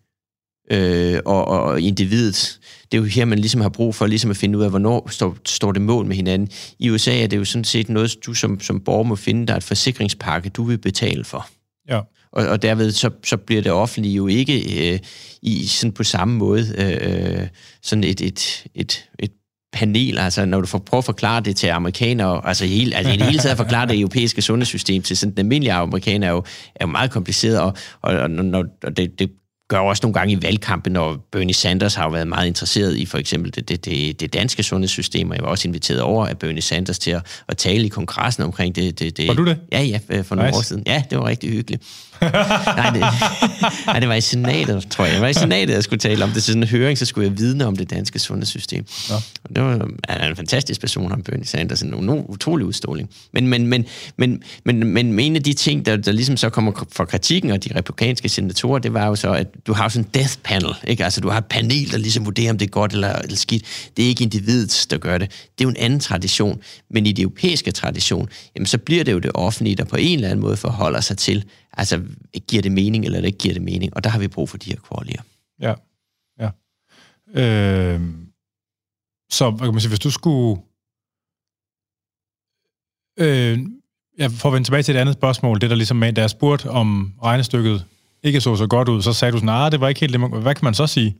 øh, 0.71 1.19
og, 1.25 1.47
og 1.47 1.81
individet. 1.81 2.59
Det 2.91 2.97
er 2.97 3.01
jo 3.01 3.07
her, 3.07 3.25
man 3.25 3.39
ligesom 3.39 3.61
har 3.61 3.69
brug 3.69 3.95
for 3.95 4.07
ligesom 4.07 4.31
at 4.31 4.37
finde 4.37 4.57
ud 4.57 4.63
af, 4.63 4.69
hvornår 4.69 5.09
står, 5.09 5.37
står 5.45 5.71
det 5.71 5.81
mål 5.81 6.05
med 6.05 6.15
hinanden. 6.15 6.49
I 6.79 6.89
USA 6.89 7.23
er 7.23 7.27
det 7.27 7.37
jo 7.37 7.45
sådan 7.45 7.63
set 7.63 7.89
noget, 7.89 8.15
du 8.25 8.33
som, 8.33 8.59
som 8.59 8.79
borger 8.79 9.03
må 9.03 9.15
finde, 9.15 9.47
der 9.47 9.53
er 9.53 9.57
et 9.57 9.63
forsikringspakke, 9.63 10.49
du 10.49 10.63
vil 10.63 10.77
betale 10.77 11.23
for. 11.23 11.47
Ja. 11.89 11.99
Og, 12.31 12.47
og 12.47 12.61
derved 12.61 12.91
så, 12.91 13.09
så 13.23 13.37
bliver 13.37 13.61
det 13.61 13.71
offentlige 13.71 14.15
jo 14.15 14.27
ikke 14.27 14.93
øh, 14.93 14.99
i 15.41 15.67
sådan 15.67 15.91
på 15.91 16.03
samme 16.03 16.37
måde 16.37 16.75
øh, 16.77 17.47
sådan 17.81 18.03
et, 18.03 18.21
et, 18.21 18.65
et, 18.75 19.09
et 19.19 19.31
panel, 19.73 20.19
altså 20.19 20.45
når 20.45 20.61
du 20.61 20.67
får 20.67 20.79
prøve 20.79 20.97
at 20.97 21.05
forklare 21.05 21.41
det 21.41 21.55
til 21.55 21.67
amerikanere, 21.67 22.47
altså, 22.47 22.65
hele, 22.65 22.95
altså 22.95 23.13
i 23.13 23.17
det 23.17 23.25
hele 23.25 23.39
taget 23.39 23.51
at 23.51 23.57
forklare 23.57 23.87
det 23.87 23.99
europæiske 23.99 24.41
sundhedssystem 24.41 25.01
til 25.01 25.17
sådan 25.17 25.31
den 25.31 25.39
almindelige 25.39 25.73
amerikaner 25.73 26.27
er 26.27 26.31
jo, 26.31 26.43
er 26.75 26.85
jo 26.85 26.87
meget 26.87 27.11
kompliceret, 27.11 27.59
og, 27.59 27.73
og, 28.01 28.13
og, 28.13 28.29
når, 28.29 28.65
og 28.83 28.97
det, 28.97 29.19
det 29.19 29.31
gør 29.67 29.79
også 29.79 29.99
nogle 30.03 30.13
gange 30.13 30.33
i 30.33 30.41
valgkampen, 30.41 30.93
når 30.93 31.27
Bernie 31.31 31.53
Sanders 31.53 31.95
har 31.95 32.03
jo 32.03 32.09
været 32.09 32.27
meget 32.27 32.47
interesseret 32.47 32.97
i 32.97 33.05
for 33.05 33.17
eksempel 33.17 33.55
det, 33.55 33.69
det, 33.69 33.85
det, 33.85 34.19
det 34.19 34.33
danske 34.33 34.63
sundhedssystem, 34.63 35.29
og 35.29 35.35
jeg 35.35 35.43
var 35.43 35.49
også 35.49 35.67
inviteret 35.67 36.01
over 36.01 36.27
af 36.27 36.37
Bernie 36.37 36.61
Sanders 36.61 36.99
til 36.99 37.11
at, 37.11 37.43
at 37.47 37.57
tale 37.57 37.85
i 37.85 37.89
kongressen 37.89 38.43
omkring 38.43 38.75
det. 38.75 38.99
det, 38.99 39.17
det 39.17 39.27
var 39.27 39.33
du 39.33 39.45
det? 39.45 39.57
Ja, 39.71 39.81
ja, 39.81 39.99
for 40.21 40.35
nogle 40.35 40.49
nice. 40.49 40.57
år 40.57 40.61
siden. 40.61 40.83
Ja, 40.85 41.03
det 41.09 41.17
var 41.17 41.27
rigtig 41.27 41.49
hyggeligt. 41.49 41.83
nej, 42.77 42.89
det, 42.89 42.99
nej, 43.87 43.99
det 43.99 44.09
var 44.09 44.15
i 44.15 44.21
senatet, 44.21 44.87
tror 44.89 45.05
jeg. 45.05 45.13
Det 45.13 45.21
var 45.21 45.27
i 45.27 45.33
senatet, 45.33 45.73
jeg 45.73 45.83
skulle 45.83 45.99
tale 45.99 46.23
om 46.23 46.29
det. 46.29 46.43
Så 46.43 46.47
sådan 46.47 46.63
en 46.63 46.69
høring, 46.69 46.97
så 46.97 47.05
skulle 47.05 47.29
jeg 47.29 47.37
vidne 47.37 47.65
om 47.65 47.75
det 47.75 47.89
danske 47.89 48.19
sundhedssystem. 48.19 48.85
Ja. 49.09 49.15
Og 49.15 49.55
det 49.55 49.63
var 49.63 49.89
ja, 50.09 50.27
en 50.27 50.35
fantastisk 50.35 50.81
person, 50.81 51.09
ham 51.09 51.23
Bernie 51.23 51.45
Sanders. 51.45 51.81
En, 51.81 51.93
en 51.93 52.09
utrolig 52.09 52.65
udstråling. 52.65 53.09
Men, 53.33 53.47
men, 53.47 53.67
men, 53.67 53.85
men, 54.17 54.43
men, 54.63 54.83
men 54.83 55.19
en 55.19 55.35
af 55.35 55.43
de 55.43 55.53
ting, 55.53 55.85
der, 55.85 55.95
der 55.95 56.11
ligesom 56.11 56.37
så 56.37 56.49
kommer 56.49 56.85
fra 56.91 57.05
kritikken 57.05 57.51
og 57.51 57.63
de 57.63 57.69
republikanske 57.75 58.29
senatorer, 58.29 58.79
det 58.79 58.93
var 58.93 59.07
jo 59.07 59.15
så, 59.15 59.31
at 59.31 59.47
du 59.67 59.73
har 59.73 59.89
sådan 59.89 60.05
en 60.05 60.09
death 60.13 60.37
panel. 60.43 60.73
Ikke? 60.87 61.03
Altså, 61.03 61.21
du 61.21 61.29
har 61.29 61.37
et 61.37 61.45
panel, 61.45 61.91
der 61.91 61.97
ligesom 61.97 62.25
vurderer, 62.25 62.51
om 62.51 62.57
det 62.57 62.65
er 62.65 62.69
godt 62.69 62.93
eller, 62.93 63.13
eller 63.13 63.37
skidt. 63.37 63.63
Det 63.97 64.05
er 64.05 64.09
ikke 64.09 64.23
individet, 64.23 64.87
der 64.89 64.97
gør 64.97 65.17
det. 65.17 65.29
Det 65.29 65.63
er 65.63 65.65
jo 65.65 65.69
en 65.69 65.77
anden 65.77 65.99
tradition. 65.99 66.59
Men 66.89 67.05
i 67.05 67.11
det 67.11 67.21
europæiske 67.23 67.71
tradition, 67.71 68.29
jamen, 68.55 68.65
så 68.65 68.77
bliver 68.77 69.03
det 69.03 69.11
jo 69.11 69.19
det 69.19 69.31
offentlige, 69.33 69.75
der 69.75 69.83
på 69.83 69.95
en 69.95 70.15
eller 70.15 70.29
anden 70.29 70.41
måde 70.41 70.57
forholder 70.57 71.01
sig 71.01 71.17
til, 71.17 71.43
Altså, 71.77 72.01
giver 72.47 72.61
det 72.61 72.71
mening, 72.71 73.05
eller 73.05 73.21
det 73.21 73.27
ikke 73.27 73.37
giver 73.37 73.53
det 73.53 73.63
mening? 73.63 73.95
Og 73.95 74.03
der 74.03 74.09
har 74.09 74.19
vi 74.19 74.27
brug 74.27 74.49
for 74.49 74.57
de 74.57 74.69
her 74.69 74.79
kvalier. 74.79 75.21
Ja, 75.59 75.73
ja. 76.39 76.49
Øh, 77.41 78.01
så 79.31 79.49
hvad 79.49 79.67
kan 79.67 79.73
man 79.73 79.81
sige, 79.81 79.89
hvis 79.89 79.99
du 79.99 80.11
skulle... 80.11 80.61
Øh, 83.19 83.59
jeg 84.17 84.31
får 84.31 84.49
vende 84.49 84.67
tilbage 84.67 84.83
til 84.83 84.95
et 84.95 84.99
andet 84.99 85.15
spørgsmål, 85.15 85.61
det 85.61 85.69
der 85.69 85.75
ligesom 85.75 85.97
med, 85.97 86.13
da 86.13 86.21
jeg 86.21 86.29
spurgte 86.29 86.69
om 86.69 87.13
regnestykket 87.23 87.85
ikke 88.23 88.41
så 88.41 88.55
så 88.55 88.67
godt 88.67 88.89
ud, 88.89 89.01
så 89.01 89.13
sagde 89.13 89.31
du 89.31 89.37
sådan, 89.37 89.45
nej, 89.45 89.65
ah, 89.65 89.71
det 89.71 89.81
var 89.81 89.87
ikke 89.87 90.01
helt 90.01 90.13
det. 90.13 90.41
Hvad 90.41 90.55
kan 90.55 90.65
man 90.65 90.73
så 90.73 90.87
sige? 90.87 91.17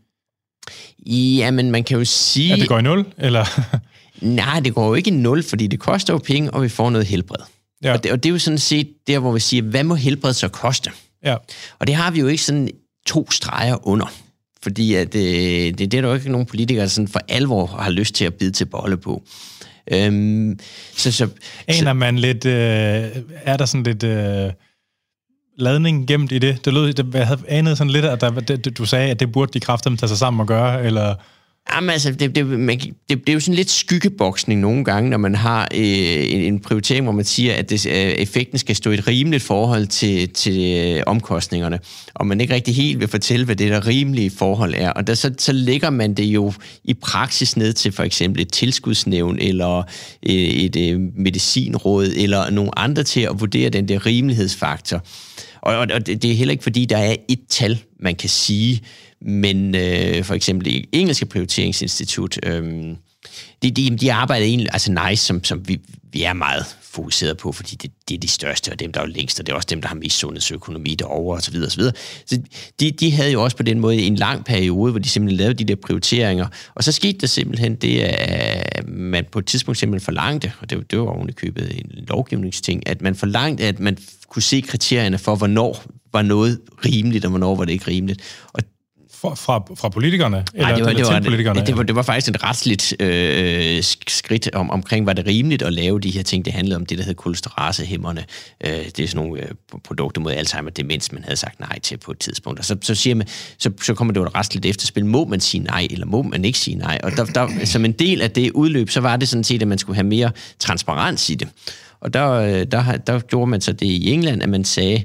Ja, 1.06 1.52
men 1.52 1.72
man 1.72 1.84
kan 1.84 1.98
jo 1.98 2.06
sige... 2.06 2.54
At 2.54 2.60
det 2.60 2.68
går 2.68 2.80
i 2.80 2.82
nul, 2.82 3.06
eller? 3.18 3.46
Nej, 4.42 4.60
det 4.60 4.74
går 4.74 4.88
jo 4.88 4.94
ikke 4.94 5.12
i 5.12 5.14
nul, 5.14 5.44
fordi 5.44 5.68
det 5.68 5.80
koster 5.80 6.14
jo 6.14 6.18
penge, 6.18 6.52
og 6.52 6.64
vi 6.64 6.70
får 6.70 6.90
noget 6.90 7.08
helbred. 7.08 7.46
Ja. 7.84 7.94
Og, 7.94 8.04
det, 8.04 8.12
og 8.12 8.24
det 8.24 8.30
er 8.30 8.34
jo 8.34 8.40
sådan 8.40 8.58
set 8.58 8.88
der, 9.08 9.20
hvor 9.20 9.32
vi 9.32 9.40
siger, 9.40 9.64
hvad 9.64 9.84
må 9.84 9.96
helbred 9.96 10.34
så 10.34 10.48
koste? 10.48 10.92
Ja. 11.24 11.36
Og 11.80 11.88
det 11.88 11.96
har 11.96 12.12
vi 12.12 12.20
jo 12.20 12.28
ikke 12.28 12.44
sådan 12.44 12.70
to 13.06 13.32
streger 13.32 13.88
under. 13.88 14.14
Fordi 14.64 14.94
at, 14.94 15.16
øh, 15.16 15.22
det, 15.22 15.80
det 15.80 15.94
er 15.94 16.02
der 16.02 16.08
jo 16.08 16.14
ikke 16.14 16.32
nogen 16.32 16.46
politikere, 16.46 16.84
der 16.84 16.90
sådan 16.90 17.08
for 17.08 17.22
alvor 17.28 17.66
har 17.66 17.92
lyst 17.92 18.16
til 18.16 18.26
at 18.26 18.34
bide 18.34 18.52
til 18.52 18.66
bolle 18.66 18.98
på. 18.98 19.24
Øhm, 19.92 20.60
så, 20.94 21.12
så, 21.12 21.28
Aner 21.68 21.90
så, 21.90 21.94
man 21.94 22.20
lidt, 22.20 22.46
øh, 22.46 22.54
er 23.44 23.58
der 23.58 23.66
sådan 23.66 23.84
lidt 23.84 24.04
øh, 24.04 24.52
ladning 25.58 26.08
gemt 26.08 26.32
i 26.32 26.40
det? 26.40 26.66
Det 26.66 26.74
lød, 26.74 26.94
det, 26.94 27.14
jeg 27.14 27.28
havde 27.28 27.40
anet 27.48 27.78
sådan 27.78 27.92
lidt, 27.92 28.06
at 28.06 28.22
der, 28.22 28.30
det, 28.30 28.78
du 28.78 28.86
sagde, 28.86 29.12
at 29.12 29.20
det 29.20 29.32
burde 29.32 29.52
de 29.54 29.60
kræfter 29.60 29.96
tage 29.96 30.08
sig 30.08 30.18
sammen 30.18 30.40
og 30.40 30.48
gøre, 30.48 30.86
eller... 30.86 31.16
Jamen 31.74 31.90
altså, 31.90 32.12
det, 32.12 32.36
det, 32.36 32.46
man, 32.48 32.80
det, 32.80 32.94
det 33.10 33.30
er 33.30 33.34
jo 33.34 33.40
sådan 33.40 33.56
lidt 33.56 33.70
skyggeboksning 33.70 34.62
nogle 34.62 34.84
gange, 34.84 35.10
når 35.10 35.18
man 35.18 35.36
har 35.36 35.68
øh, 35.74 36.32
en, 36.34 36.42
en 36.42 36.60
prioritering, 36.60 37.04
hvor 37.04 37.12
man 37.12 37.26
siger, 37.26 37.54
at 37.54 37.70
det, 37.70 37.86
øh, 37.86 37.94
effekten 37.94 38.58
skal 38.58 38.76
stå 38.76 38.92
i 38.92 38.94
et 38.94 39.08
rimeligt 39.08 39.44
forhold 39.44 39.88
til, 39.88 40.30
til 40.30 40.76
øh, 40.78 41.04
omkostningerne, 41.08 41.80
og 42.14 42.28
man 42.28 42.42
ikke 42.42 42.54
rigtig 42.54 42.76
helt 42.76 43.00
vil 43.00 43.08
fortælle, 43.08 43.46
hvad 43.46 43.56
det 43.56 43.72
der 43.72 43.88
rimelige 43.88 44.30
forhold 44.30 44.74
er. 44.78 44.90
Og 44.90 45.08
der, 45.08 45.14
så, 45.14 45.34
så 45.38 45.52
lægger 45.52 45.90
man 45.90 46.14
det 46.14 46.26
jo 46.26 46.54
i 46.84 46.94
praksis 46.94 47.58
ned 47.58 47.74
til 47.74 47.92
for 47.92 48.04
eksempel 48.04 48.42
et 48.42 48.52
tilskudsnævn, 48.52 49.40
eller 49.40 49.78
øh, 50.30 50.34
et, 50.34 50.76
øh, 50.76 51.00
medicinråd, 51.16 52.14
eller 52.16 52.50
nogle 52.50 52.80
andre 52.80 53.04
til 53.04 53.22
at 53.22 53.40
vurdere 53.40 53.70
den 53.70 53.88
der 53.88 54.06
rimelighedsfaktor. 54.06 55.04
Og, 55.62 55.78
og, 55.78 55.88
og 55.94 56.08
det 56.08 56.26
er 56.26 56.34
heller 56.34 56.52
ikke, 56.52 56.64
fordi 56.64 56.86
der 56.86 56.98
er 56.98 57.16
et 57.28 57.40
tal, 57.50 57.80
man 58.00 58.16
kan 58.16 58.30
sige, 58.30 58.82
men 59.22 59.76
øh, 59.76 60.24
for 60.24 60.34
eksempel 60.34 60.66
det 60.66 60.86
engelske 60.92 61.26
prioriteringsinstitut, 61.26 62.40
øh, 62.44 62.96
de, 63.64 63.72
de, 63.72 63.98
de 63.98 64.14
arbejder 64.14 64.46
egentlig 64.46 64.70
altså 64.74 65.08
nice, 65.10 65.26
som, 65.26 65.44
som 65.44 65.68
vi, 65.68 65.80
vi 66.12 66.24
er 66.24 66.34
meget 66.34 66.66
fokuseret 66.82 67.38
på, 67.38 67.52
fordi 67.52 67.76
det, 67.76 67.92
det 68.10 68.16
er 68.16 68.20
de 68.20 68.28
største, 68.28 68.72
og 68.72 68.80
dem, 68.80 68.92
der 68.92 69.02
er 69.02 69.06
længst, 69.06 69.40
og 69.40 69.46
det 69.46 69.52
er 69.52 69.56
også 69.56 69.68
dem, 69.70 69.82
der 69.82 69.88
har 69.88 69.96
mest 69.96 70.18
sundhedsøkonomi 70.18 70.96
derovre, 70.96 71.38
osv. 71.38 71.56
osv. 71.66 71.82
Så 72.26 72.42
de, 72.80 72.92
de 72.92 73.12
havde 73.12 73.32
jo 73.32 73.44
også 73.44 73.58
på 73.58 73.64
den 73.64 73.80
måde 73.80 73.98
en 73.98 74.16
lang 74.16 74.46
periode, 74.46 74.92
hvor 74.92 75.00
de 75.00 75.10
simpelthen 75.10 75.38
lavede 75.38 75.54
de 75.54 75.64
der 75.64 75.76
prioriteringer, 75.76 76.48
og 76.76 76.84
så 76.84 76.92
skete 76.92 77.18
der 77.18 77.28
simpelthen 77.28 77.76
det, 77.76 78.00
at 78.02 78.88
man 78.88 79.26
på 79.32 79.40
et 79.40 79.46
tidspunkt 79.46 79.78
simpelthen 79.78 80.06
forlangte, 80.06 80.52
og 80.60 80.70
det, 80.70 80.92
det 80.92 81.00
var 81.00 81.06
oven 81.06 81.30
i 81.30 81.32
købet 81.32 81.80
en 81.80 82.06
lovgivningsting, 82.08 82.88
at 82.88 83.02
man 83.02 83.16
forlangte, 83.16 83.64
at 83.64 83.80
man 83.80 83.98
kunne 84.30 84.44
se 84.44 84.62
kriterierne 84.62 85.18
for, 85.18 85.36
hvornår 85.36 85.84
var 86.14 86.22
noget 86.22 86.60
rimeligt, 86.86 87.26
og 87.26 87.30
hvornår 87.30 87.56
var 87.56 87.66
det 87.66 87.74
ikke 87.74 87.88
rimeligt. 87.88 88.22
Og 88.54 88.64
fra, 89.30 89.58
fra, 89.58 89.76
fra 89.76 89.90
politikerne? 89.90 90.46
Eller, 90.54 90.68
Nej, 90.68 90.76
det 90.76 90.84
var, 90.84 90.90
eller 90.90 91.04
det, 91.04 91.14
var, 91.14 91.22
politikerne, 91.22 91.60
det, 91.60 91.68
det, 91.68 91.78
var, 91.78 91.84
det 91.84 91.96
var 91.96 92.02
faktisk 92.02 92.36
et 92.36 92.44
retsligt 92.44 93.02
øh, 93.02 93.84
skridt 94.08 94.50
om, 94.54 94.72
omkring, 94.72 95.06
var 95.06 95.14
det 95.14 95.26
rimeligt 95.26 95.62
at 95.62 95.74
lave 95.74 96.00
de 96.00 96.10
her 96.10 96.24
ting. 96.24 96.46
Det 96.46 96.54
handlede 96.54 96.76
om 96.76 96.86
det, 96.86 96.98
der 96.98 97.04
hed 97.04 97.14
kolesterasehæmmerne. 97.14 98.26
Øh, 98.66 98.72
det 98.72 99.00
er 99.00 99.08
sådan 99.08 99.28
nogle 99.28 99.42
øh, 99.44 99.50
produkter 99.84 100.22
mod 100.22 100.32
Alzheimer 100.32 100.70
demens, 100.70 101.12
man 101.12 101.24
havde 101.24 101.38
sagt 101.38 101.60
nej 101.60 101.80
til 101.80 101.98
på 101.98 102.12
et 102.12 102.20
tidspunkt. 102.20 102.60
Og 102.60 102.66
så, 102.66 102.78
så, 102.82 102.96
siger 102.96 103.16
man, 103.16 103.28
så, 103.58 103.72
så 103.82 103.94
kommer 103.94 104.14
det 104.14 104.20
jo 104.20 104.26
et 104.26 104.36
retsligt 104.36 104.66
efterspil. 104.66 105.06
Må 105.06 105.26
man 105.26 105.40
sige 105.40 105.64
nej, 105.64 105.88
eller 105.92 106.06
må 106.06 106.22
man 106.22 106.46
ikke 106.46 106.60
sige 106.60 106.76
nej? 106.76 107.00
Og 107.04 107.12
der, 107.12 107.26
der, 107.26 107.66
som 107.66 107.86
en 107.86 107.92
del 107.92 108.22
af 108.22 108.32
det 108.32 108.52
udløb, 108.52 108.90
så 108.90 109.02
var 109.02 109.18
det 109.18 109.30
sådan 109.30 109.44
set, 109.44 109.62
at 109.62 109.68
man 109.68 109.78
skulle 109.78 109.96
have 109.96 110.08
mere 110.08 110.32
transparens 110.60 111.30
i 111.30 111.36
det. 111.36 111.48
Og 112.02 112.14
der, 112.14 112.32
øh, 112.32 112.66
der, 112.72 112.98
der 112.98 113.20
gjorde 113.20 113.48
man 113.48 113.62
så 113.62 113.72
det 113.72 113.86
i 113.86 114.12
England, 114.12 114.44
at 114.44 114.50
man 114.50 114.66
sagde, 114.66 115.04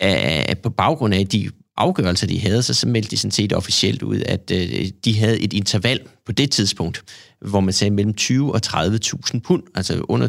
at 0.00 0.58
på 0.58 0.70
baggrund 0.70 1.14
af 1.14 1.26
de 1.26 1.50
afgørelser, 1.76 2.26
de 2.26 2.40
havde, 2.40 2.62
så, 2.62 2.74
så 2.74 2.88
meldte 2.88 3.10
de 3.10 3.16
sådan 3.16 3.30
set 3.30 3.52
officielt 3.52 4.02
ud, 4.02 4.22
at 4.26 4.50
øh, 4.54 4.88
de 5.04 5.18
havde 5.18 5.40
et 5.40 5.52
interval 5.52 6.00
på 6.26 6.32
det 6.32 6.50
tidspunkt, 6.50 7.04
hvor 7.40 7.60
man 7.60 7.72
sagde 7.72 7.90
mellem 7.90 8.14
20 8.14 8.54
og 8.54 8.60
30.000 8.66 9.40
pund, 9.40 9.62
altså 9.74 10.02
under 10.08 10.28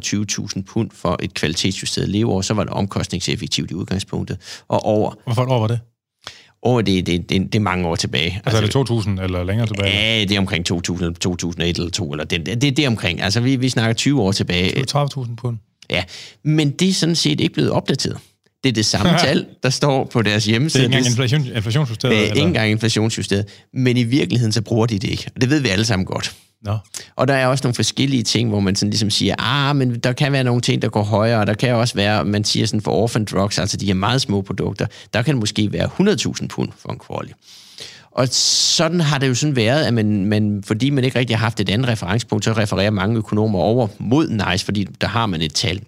20.000 0.58 0.62
pund 0.62 0.90
for 0.94 1.20
et 1.24 1.34
kvalitetsjusteret 1.34 2.10
leveår, 2.10 2.42
så 2.42 2.54
var 2.54 2.64
det 2.64 2.74
omkostningseffektivt 2.74 3.72
i 3.72 3.74
udgangspunktet, 3.74 4.38
og 4.68 4.86
over... 4.86 5.14
Hvorfor 5.26 5.52
år 5.52 5.60
var 5.60 5.68
det? 5.68 5.80
Over 6.62 6.82
det, 6.82 7.06
det, 7.06 7.30
det, 7.30 7.42
det 7.54 7.56
er 7.56 7.64
mange 7.64 7.88
år 7.88 7.96
tilbage. 7.96 8.26
Altså, 8.26 8.42
altså 8.46 8.58
er 8.58 8.62
det 8.62 8.72
2000 8.72 9.20
eller 9.20 9.44
længere 9.44 9.68
tilbage? 9.68 9.94
Ja, 9.94 10.22
det 10.22 10.32
er 10.32 10.40
omkring 10.40 10.66
2000, 10.66 11.16
2001 11.16 11.78
eller 11.78 11.92
2, 11.92 12.12
eller 12.12 12.26
det, 12.26 12.46
det, 12.46 12.62
det 12.62 12.80
er 12.80 12.88
omkring. 12.88 13.22
Altså, 13.22 13.40
vi, 13.40 13.56
vi 13.56 13.70
snakker 13.70 13.94
20 13.94 14.22
år 14.22 14.32
tilbage. 14.32 14.86
30.000 14.92 15.36
pund? 15.36 15.58
Ja, 15.90 16.04
men 16.44 16.72
det 16.72 16.90
er 16.90 16.94
sådan 16.94 17.16
set 17.16 17.40
ikke 17.40 17.54
blevet 17.54 17.72
opdateret. 17.72 18.18
Det 18.68 18.74
er 18.74 18.76
det 18.76 18.86
samme 18.86 19.20
tal, 19.26 19.46
der 19.64 19.70
står 19.70 20.04
på 20.06 20.22
deres 20.22 20.46
hjemmeside. 20.46 20.84
Det 20.84 20.94
er 20.94 20.98
ikke 20.98 21.08
engang 21.08 21.12
inflation, 21.12 21.56
inflationsjusteret? 21.56 22.12
Det 22.12 22.22
er 22.22 22.26
ikke 22.26 22.42
engang 22.42 22.72
inflationsjusteret. 22.72 23.46
Men 23.74 23.98
i 23.98 24.04
virkeligheden, 24.04 24.52
så 24.52 24.62
bruger 24.62 24.86
de 24.86 25.00
det 25.00 25.10
ikke. 25.10 25.26
Og 25.36 25.42
det 25.42 25.50
ved 25.50 25.60
vi 25.60 25.70
alle 25.70 25.86
sammen 25.86 26.06
godt. 26.06 26.36
No. 26.66 26.78
Og 27.16 27.28
der 27.28 27.34
er 27.34 27.48
også 27.48 27.64
nogle 27.64 27.76
forskellige 27.76 28.24
ting, 28.24 28.50
hvor 28.50 28.60
man 28.60 28.76
sådan 28.76 28.90
ligesom 28.90 29.10
siger, 29.10 29.36
ah, 29.38 29.76
men 29.76 30.00
der 30.00 30.14
kan 30.14 30.32
være 30.32 30.44
nogle 30.44 30.62
ting, 30.62 30.82
der 30.82 30.90
går 30.90 31.04
højere, 31.04 31.40
og 31.40 31.48
der 31.48 31.54
kan 31.54 31.76
også 31.76 31.96
være, 31.96 32.26
man 32.26 32.44
siger 32.44 32.66
sådan 32.66 32.82
for 32.82 32.92
orphan 32.92 33.26
drugs, 33.26 33.60
altså 33.60 33.78
de 33.78 33.86
her 33.86 33.94
meget 33.94 34.22
små 34.22 34.42
produkter, 34.42 34.86
der 35.14 35.22
kan 35.22 35.34
det 35.34 35.40
måske 35.40 35.72
være 35.72 35.90
100.000 36.42 36.48
pund 36.48 36.70
for 36.80 36.92
en 36.92 37.00
quality. 37.08 37.34
Og 38.12 38.28
sådan 38.32 39.02
har 39.02 39.18
det 39.18 39.28
jo 39.28 39.36
sådan 39.36 39.56
været, 39.56 39.84
at 39.86 39.94
man, 39.94 40.26
man, 40.26 40.64
fordi 40.66 40.90
man 40.90 41.04
ikke 41.04 41.20
rigtig 41.20 41.38
har 41.38 41.46
haft 41.46 41.60
et 41.60 41.70
andet 41.70 41.90
referencepunkt, 41.90 42.46
så 42.46 42.52
refererer 42.52 42.92
mange 42.92 43.18
økonomer 43.18 43.60
over 43.60 43.88
mod 44.00 44.30
NICE, 44.30 44.66
fordi 44.66 44.84
der 45.02 45.08
har 45.08 45.26
man 45.26 45.42
et 45.42 45.54
tal. 45.54 45.82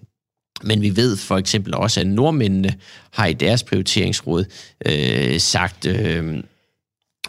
Men 0.62 0.82
vi 0.82 0.96
ved 0.96 1.16
for 1.16 1.36
eksempel 1.36 1.74
også, 1.74 2.00
at 2.00 2.06
nordmændene 2.06 2.74
har 3.10 3.26
i 3.26 3.32
deres 3.32 3.62
prioriteringsråd 3.62 4.44
øh, 4.86 5.40
sagt 5.40 5.86
øh, 5.86 6.42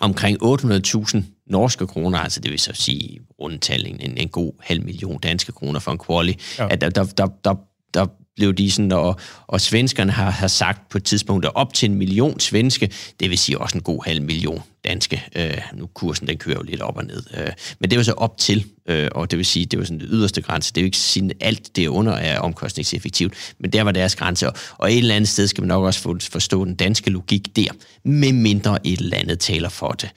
omkring 0.02 0.44
800.000 0.44 1.22
norske 1.48 1.88
kroner, 1.88 2.20
altså 2.20 2.40
det 2.40 2.52
vil 2.52 2.60
så 2.60 2.72
sige 2.74 3.20
rundtal 3.40 3.88
en, 3.88 4.18
en 4.18 4.30
god 4.30 4.54
halv 4.60 4.86
million 4.86 5.20
danske 5.20 5.52
kroner 5.52 5.80
for 5.80 5.92
en 5.92 6.00
quali, 6.08 6.38
ja. 6.58 6.68
at 6.70 6.82
der, 6.82 6.90
der, 6.90 7.04
der, 7.04 7.28
der, 7.44 7.56
der 7.94 8.06
blev 8.36 8.54
de 8.54 8.72
sådan, 8.72 8.92
og, 8.92 9.20
og 9.48 9.62
svenskerne 9.62 10.12
har, 10.12 10.30
har 10.30 10.48
sagt 10.48 10.90
på 10.90 10.98
et 10.98 11.04
tidspunkt, 11.04 11.46
at 11.46 11.52
op 11.56 11.74
til 11.74 11.90
en 11.90 11.96
million 11.96 12.40
svenske, 12.40 12.92
det 13.20 13.30
vil 13.30 13.38
sige 13.38 13.58
også 13.58 13.78
en 13.78 13.84
god 13.84 14.06
halv 14.06 14.22
million 14.22 14.62
danske. 14.84 15.24
Øh, 15.36 15.58
nu 15.74 15.88
kursen, 15.88 16.28
den 16.28 16.38
kører 16.38 16.58
jo 16.58 16.64
lidt 16.64 16.82
op 16.82 16.98
og 16.98 17.06
ned. 17.06 17.24
Øh, 17.38 17.52
men 17.80 17.90
det 17.90 17.98
var 17.98 18.04
så 18.04 18.12
op 18.12 18.38
til, 18.38 18.66
øh, 18.86 19.10
og 19.12 19.32
det 19.32 19.38
vil 19.38 19.46
sige, 19.46 19.66
det 19.66 19.80
var 19.80 19.86
sådan 19.86 20.00
den 20.00 20.08
yderste 20.12 20.42
grænse. 20.42 20.74
Det 20.74 20.82
er 20.82 20.84
jo 20.84 20.86
ikke 20.86 20.98
sådan, 20.98 21.32
alt 21.40 21.76
det 21.76 21.88
under 21.88 22.14
er 22.14 22.40
omkostningseffektivt, 22.40 23.54
men 23.60 23.74
der 23.74 23.82
var 23.82 23.92
deres 23.92 24.16
grænse. 24.16 24.48
Og, 24.48 24.56
og 24.78 24.92
et 24.92 24.98
eller 24.98 25.16
andet 25.16 25.30
sted 25.30 25.48
skal 25.48 25.62
man 25.62 25.68
nok 25.68 25.84
også 25.84 26.30
forstå 26.32 26.66
den 26.66 26.76
danske 26.76 27.10
logik 27.10 27.56
der, 27.56 27.72
med 28.04 28.34
mindre 28.34 28.88
et 28.88 29.00
eller 29.00 29.18
andet 29.18 29.40
taler 29.40 29.70
for 29.70 29.92
det, 29.92 30.10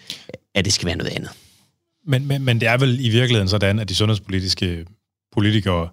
at 0.54 0.64
det 0.64 0.72
skal 0.72 0.86
være 0.86 0.96
noget 0.96 1.12
andet. 1.12 1.30
Men, 2.06 2.26
men, 2.26 2.42
men 2.42 2.60
det 2.60 2.68
er 2.68 2.76
vel 2.76 3.00
i 3.00 3.08
virkeligheden 3.08 3.48
sådan, 3.48 3.78
at 3.78 3.88
de 3.88 3.94
sundhedspolitiske 3.94 4.86
politikere 5.32 5.88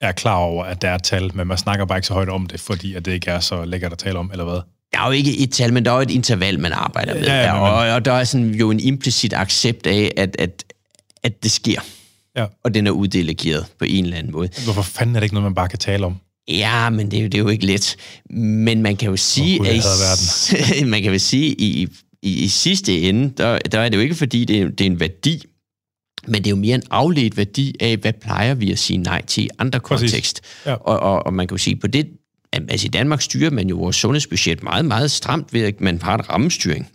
er 0.00 0.12
klar 0.12 0.36
over, 0.36 0.64
at 0.64 0.82
der 0.82 0.90
er 0.90 0.98
tal, 0.98 1.36
men 1.36 1.46
man 1.46 1.58
snakker 1.58 1.84
bare 1.84 1.98
ikke 1.98 2.06
så 2.06 2.14
højt 2.14 2.28
om 2.28 2.46
det, 2.46 2.60
fordi 2.60 2.94
at 2.94 3.04
det 3.04 3.12
ikke 3.12 3.30
er 3.30 3.40
så 3.40 3.64
lækkert 3.64 3.92
at 3.92 3.98
tale 3.98 4.18
om, 4.18 4.30
eller 4.32 4.44
hvad? 4.44 4.60
Der 4.92 5.00
er 5.00 5.06
jo 5.06 5.12
ikke 5.12 5.38
et 5.38 5.52
tal, 5.52 5.72
men 5.72 5.84
der 5.84 5.90
er 5.90 5.94
jo 5.94 6.00
et 6.00 6.10
interval, 6.10 6.60
man 6.60 6.72
arbejder 6.72 7.14
med. 7.14 7.22
Ja, 7.22 7.42
ja, 7.42 7.52
men, 7.54 7.62
og, 7.62 7.74
og 7.74 8.04
der 8.04 8.12
er 8.12 8.24
sådan 8.24 8.50
jo 8.50 8.70
en 8.70 8.80
implicit 8.80 9.32
accept 9.32 9.86
af, 9.86 10.12
at, 10.16 10.36
at, 10.38 10.64
at 11.22 11.42
det 11.42 11.50
sker. 11.50 11.80
Ja. 12.36 12.46
Og 12.64 12.74
den 12.74 12.86
er 12.86 12.90
uddelegeret 12.90 13.66
på 13.78 13.84
en 13.84 14.04
eller 14.04 14.16
anden 14.16 14.32
måde. 14.32 14.48
Hvorfor 14.64 14.82
fanden 14.82 15.16
er 15.16 15.20
det 15.20 15.24
ikke 15.24 15.34
noget, 15.34 15.44
man 15.44 15.54
bare 15.54 15.68
kan 15.68 15.78
tale 15.78 16.06
om? 16.06 16.16
Ja, 16.48 16.90
men 16.90 17.10
det 17.10 17.18
er 17.18 17.22
jo, 17.22 17.28
det 17.28 17.34
er 17.34 17.42
jo 17.42 17.48
ikke 17.48 17.66
let. 17.66 17.96
Men 18.30 18.82
man 18.82 18.96
kan 18.96 19.10
jo 19.10 19.16
sige, 19.16 19.60
oh, 19.60 19.68
at 19.68 19.74
i, 20.80 20.84
man 20.94 21.02
kan 21.02 21.12
jo 21.12 21.18
sige, 21.18 21.46
i, 21.46 21.88
i, 22.22 22.44
i 22.44 22.48
sidste 22.48 23.00
ende, 23.00 23.32
der, 23.36 23.58
der 23.58 23.80
er 23.80 23.88
det 23.88 23.96
jo 23.96 24.02
ikke, 24.02 24.14
fordi 24.14 24.44
det 24.44 24.60
er, 24.60 24.68
det 24.68 24.80
er 24.80 24.86
en 24.86 25.00
værdi, 25.00 25.42
men 26.26 26.34
det 26.34 26.46
er 26.46 26.50
jo 26.50 26.56
mere 26.56 26.74
en 26.74 26.82
afledt 26.90 27.36
værdi 27.36 27.74
af, 27.80 27.96
hvad 27.96 28.12
plejer 28.12 28.54
vi 28.54 28.72
at 28.72 28.78
sige 28.78 28.96
nej 28.96 29.22
til 29.26 29.44
i 29.44 29.48
andre 29.58 29.80
kontekst. 29.80 30.40
Ja. 30.66 30.74
Og, 30.74 31.00
og, 31.00 31.26
og 31.26 31.34
man 31.34 31.46
kan 31.46 31.54
jo 31.54 31.58
sige, 31.58 31.76
på 31.76 31.86
det, 31.86 32.08
altså 32.52 32.86
i 32.86 32.90
Danmark 32.90 33.20
styrer 33.20 33.50
man 33.50 33.68
jo 33.68 33.76
vores 33.76 33.96
sundhedsbudget 33.96 34.62
meget, 34.62 34.84
meget 34.84 35.10
stramt 35.10 35.52
ved, 35.52 35.62
at 35.64 35.80
man 35.80 36.02
har 36.02 36.14
en 36.14 36.28
rammestyring. 36.30 36.90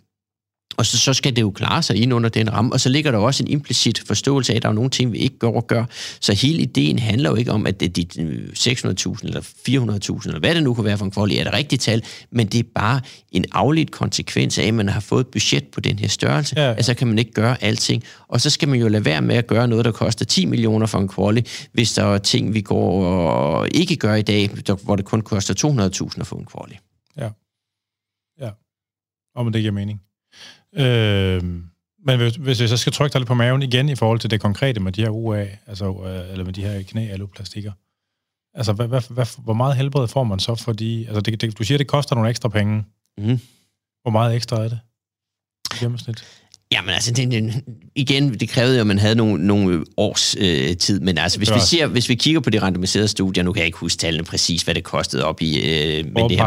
Og 0.76 0.86
så, 0.86 0.98
så 0.98 1.14
skal 1.14 1.36
det 1.36 1.42
jo 1.42 1.50
klare 1.50 1.82
sig 1.82 1.96
ind 1.96 2.14
under 2.14 2.28
den 2.28 2.52
ramme, 2.52 2.72
og 2.72 2.80
så 2.80 2.88
ligger 2.88 3.10
der 3.10 3.18
også 3.18 3.42
en 3.42 3.48
implicit 3.48 4.02
forståelse 4.06 4.52
af, 4.52 4.56
at 4.56 4.62
der 4.62 4.68
er 4.68 4.72
nogle 4.72 4.90
ting, 4.90 5.12
vi 5.12 5.18
ikke 5.18 5.38
gør 5.38 5.48
og 5.48 5.66
gør. 5.66 5.84
Så 6.20 6.32
hele 6.32 6.62
ideen 6.62 6.98
handler 6.98 7.30
jo 7.30 7.36
ikke 7.36 7.52
om, 7.52 7.66
at 7.66 7.80
det 7.80 7.98
er 7.98 8.04
de 8.04 8.06
600.000 8.58 9.26
eller 9.26 9.40
400.000, 9.40 10.26
eller 10.26 10.38
hvad 10.38 10.54
det 10.54 10.62
nu 10.62 10.74
kunne 10.74 10.84
være 10.84 10.98
for 10.98 11.04
en 11.04 11.10
kvalitet, 11.10 11.40
er 11.40 11.44
det 11.44 11.52
rigtigt 11.52 11.82
tal, 11.82 12.02
men 12.30 12.46
det 12.46 12.58
er 12.58 12.68
bare 12.74 13.00
en 13.32 13.44
afledt 13.52 13.90
konsekvens 13.90 14.58
af, 14.58 14.66
at 14.66 14.74
man 14.74 14.88
har 14.88 15.00
fået 15.00 15.20
et 15.20 15.26
budget 15.26 15.64
på 15.72 15.80
den 15.80 15.98
her 15.98 16.08
størrelse, 16.08 16.54
ja, 16.56 16.68
ja. 16.68 16.74
altså 16.74 16.94
kan 16.94 17.08
man 17.08 17.18
ikke 17.18 17.32
gøre 17.32 17.64
alting. 17.64 18.02
Og 18.28 18.40
så 18.40 18.50
skal 18.50 18.68
man 18.68 18.80
jo 18.80 18.88
lade 18.88 19.04
være 19.04 19.22
med 19.22 19.36
at 19.36 19.46
gøre 19.46 19.68
noget, 19.68 19.84
der 19.84 19.92
koster 19.92 20.24
10 20.24 20.46
millioner 20.46 20.86
for 20.86 20.98
en 20.98 21.08
kvalitet, 21.08 21.68
hvis 21.72 21.92
der 21.92 22.04
er 22.04 22.18
ting, 22.18 22.54
vi 22.54 22.60
går 22.60 23.04
og 23.06 23.68
ikke 23.74 23.96
gør 23.96 24.14
i 24.14 24.22
dag, 24.22 24.50
hvor 24.82 24.96
det 24.96 25.04
kun 25.04 25.20
koster 25.20 25.54
200.000 26.10 26.20
at 26.20 26.26
få 26.26 26.36
en 26.36 26.44
kvalitet. 26.44 26.82
Ja. 27.16 27.30
Ja. 28.40 28.50
Og 29.34 29.44
men 29.44 29.54
det 29.54 29.60
giver 29.60 29.72
mening. 29.72 30.00
Øh, 30.76 31.42
men 32.06 32.18
hvis, 32.18 32.36
hvis 32.36 32.60
jeg 32.60 32.68
så 32.68 32.76
skal 32.76 32.92
trykke 32.92 33.12
dig 33.12 33.20
lidt 33.20 33.28
på 33.28 33.34
maven 33.34 33.62
igen 33.62 33.88
i 33.88 33.94
forhold 33.94 34.18
til 34.20 34.30
det 34.30 34.40
konkrete 34.40 34.80
med 34.80 34.92
de 34.92 35.02
her 35.02 35.10
UA, 35.10 35.46
altså, 35.66 36.02
øh, 36.06 36.32
eller 36.32 36.44
med 36.44 36.52
de 36.52 36.62
her 36.62 36.82
knæ-aluplastikker, 36.82 37.72
altså 38.54 38.72
hvad, 38.72 38.88
hvad, 38.88 39.02
hvad, 39.10 39.26
hvor 39.44 39.52
meget 39.52 39.76
helbred 39.76 40.08
får 40.08 40.24
man 40.24 40.38
så 40.38 40.54
for 40.54 40.72
de... 40.72 41.04
Altså 41.08 41.20
det, 41.20 41.40
det, 41.40 41.58
du 41.58 41.64
siger, 41.64 41.78
det 41.78 41.86
koster 41.86 42.14
nogle 42.14 42.30
ekstra 42.30 42.48
penge. 42.48 42.84
Mm. 43.18 43.40
Hvor 44.02 44.10
meget 44.10 44.36
ekstra 44.36 44.64
er 44.64 44.68
det 44.68 44.78
i 45.74 45.76
gennemsnit? 45.80 46.24
Jamen 46.72 46.90
altså, 46.90 47.12
det, 47.12 47.30
det, 47.30 47.64
igen, 47.94 48.34
det 48.34 48.48
krævede 48.48 48.74
jo, 48.74 48.80
at 48.80 48.86
man 48.86 48.98
havde 48.98 49.14
nogle, 49.14 49.46
nogle 49.46 49.84
års 49.96 50.36
øh, 50.38 50.76
tid, 50.76 51.00
men 51.00 51.18
altså, 51.18 51.38
hvis 51.38 51.54
vi, 51.54 51.60
ser, 51.60 51.86
hvis 51.86 52.08
vi 52.08 52.14
kigger 52.14 52.40
på 52.40 52.50
de 52.50 52.58
randomiserede 52.58 53.08
studier, 53.08 53.44
nu 53.44 53.52
kan 53.52 53.60
jeg 53.60 53.66
ikke 53.66 53.78
huske 53.78 54.00
tallene 54.00 54.24
præcis, 54.24 54.62
hvad 54.62 54.74
det 54.74 54.84
kostede 54.84 55.24
op 55.24 55.42
i... 55.42 55.58
Øh, 55.58 56.04
men, 56.04 56.30
det 56.30 56.36
her, 56.36 56.44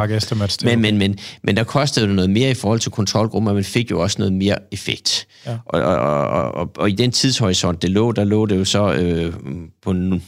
men, 0.66 0.82
men, 0.82 0.98
men, 0.98 1.20
men 1.44 1.58
der 1.58 1.64
kostede 1.64 2.08
det 2.08 2.16
noget 2.16 2.30
mere 2.30 2.52
i 2.52 2.54
forhold 2.54 2.80
til 2.80 2.92
kontrolgrupper, 2.92 3.54
man 3.54 3.64
fik 3.64 3.92
jo 3.92 4.00
også 4.00 4.16
noget 4.20 4.34
mere 4.34 4.56
effekt. 4.72 5.28
Ja. 5.46 5.58
Og, 5.66 5.82
og, 5.82 5.98
og, 5.98 6.52
og, 6.52 6.72
og 6.78 6.90
i 6.90 6.94
den 6.94 7.12
tidshorisont, 7.12 7.82
det 7.82 7.90
lå, 7.90 8.12
der 8.12 8.24
lå 8.24 8.46
det 8.46 8.58
jo 8.58 8.66
så 8.66 8.94
øh, 8.94 9.34
på 9.82 9.92
en 9.92 10.24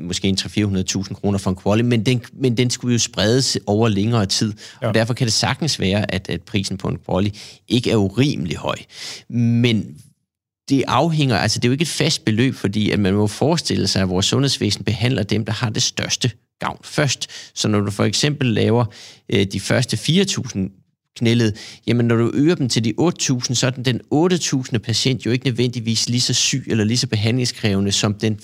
måske 0.00 0.28
en 0.28 0.38
300-400.000 0.40 1.14
kroner 1.14 1.38
for 1.38 1.50
en 1.50 1.56
quali, 1.62 1.82
men 1.82 2.06
den, 2.06 2.22
men 2.32 2.56
den 2.56 2.70
skulle 2.70 2.92
jo 2.92 2.98
spredes 2.98 3.58
over 3.66 3.88
længere 3.88 4.26
tid, 4.26 4.52
ja. 4.82 4.88
og 4.88 4.94
derfor 4.94 5.14
kan 5.14 5.24
det 5.24 5.32
sagtens 5.32 5.80
være, 5.80 6.14
at, 6.14 6.28
at 6.30 6.42
prisen 6.42 6.78
på 6.78 6.88
en 6.88 6.98
quali 7.06 7.38
ikke 7.68 7.90
er 7.90 7.96
urimelig 7.96 8.56
høj. 8.56 8.76
Men 9.28 9.96
det 10.68 10.84
afhænger, 10.88 11.36
altså 11.36 11.58
det 11.58 11.64
er 11.64 11.68
jo 11.68 11.72
ikke 11.72 11.82
et 11.82 11.88
fast 11.88 12.24
beløb, 12.24 12.54
fordi 12.54 12.90
at 12.90 13.00
man 13.00 13.14
må 13.14 13.26
forestille 13.26 13.86
sig, 13.86 14.02
at 14.02 14.08
vores 14.08 14.26
sundhedsvæsen 14.26 14.84
behandler 14.84 15.22
dem, 15.22 15.44
der 15.44 15.52
har 15.52 15.70
det 15.70 15.82
største 15.82 16.30
gavn 16.60 16.78
først. 16.84 17.30
Så 17.54 17.68
når 17.68 17.80
du 17.80 17.90
for 17.90 18.04
eksempel 18.04 18.48
laver 18.48 18.84
øh, 19.28 19.46
de 19.46 19.60
første 19.60 19.96
4.000 19.96 20.58
knældet, 21.16 21.56
jamen 21.86 22.06
når 22.06 22.16
du 22.16 22.30
øger 22.34 22.54
dem 22.54 22.68
til 22.68 22.84
de 22.84 22.94
8.000, 23.00 23.54
så 23.54 23.66
er 23.66 23.70
den, 23.70 23.84
den 23.84 24.00
8.000 24.14 24.78
patient 24.78 25.26
jo 25.26 25.30
ikke 25.30 25.44
nødvendigvis 25.44 26.08
lige 26.08 26.20
så 26.20 26.34
syg 26.34 26.64
eller 26.66 26.84
lige 26.84 26.98
så 26.98 27.06
behandlingskrævende 27.06 27.92
som 27.92 28.14
den 28.14 28.40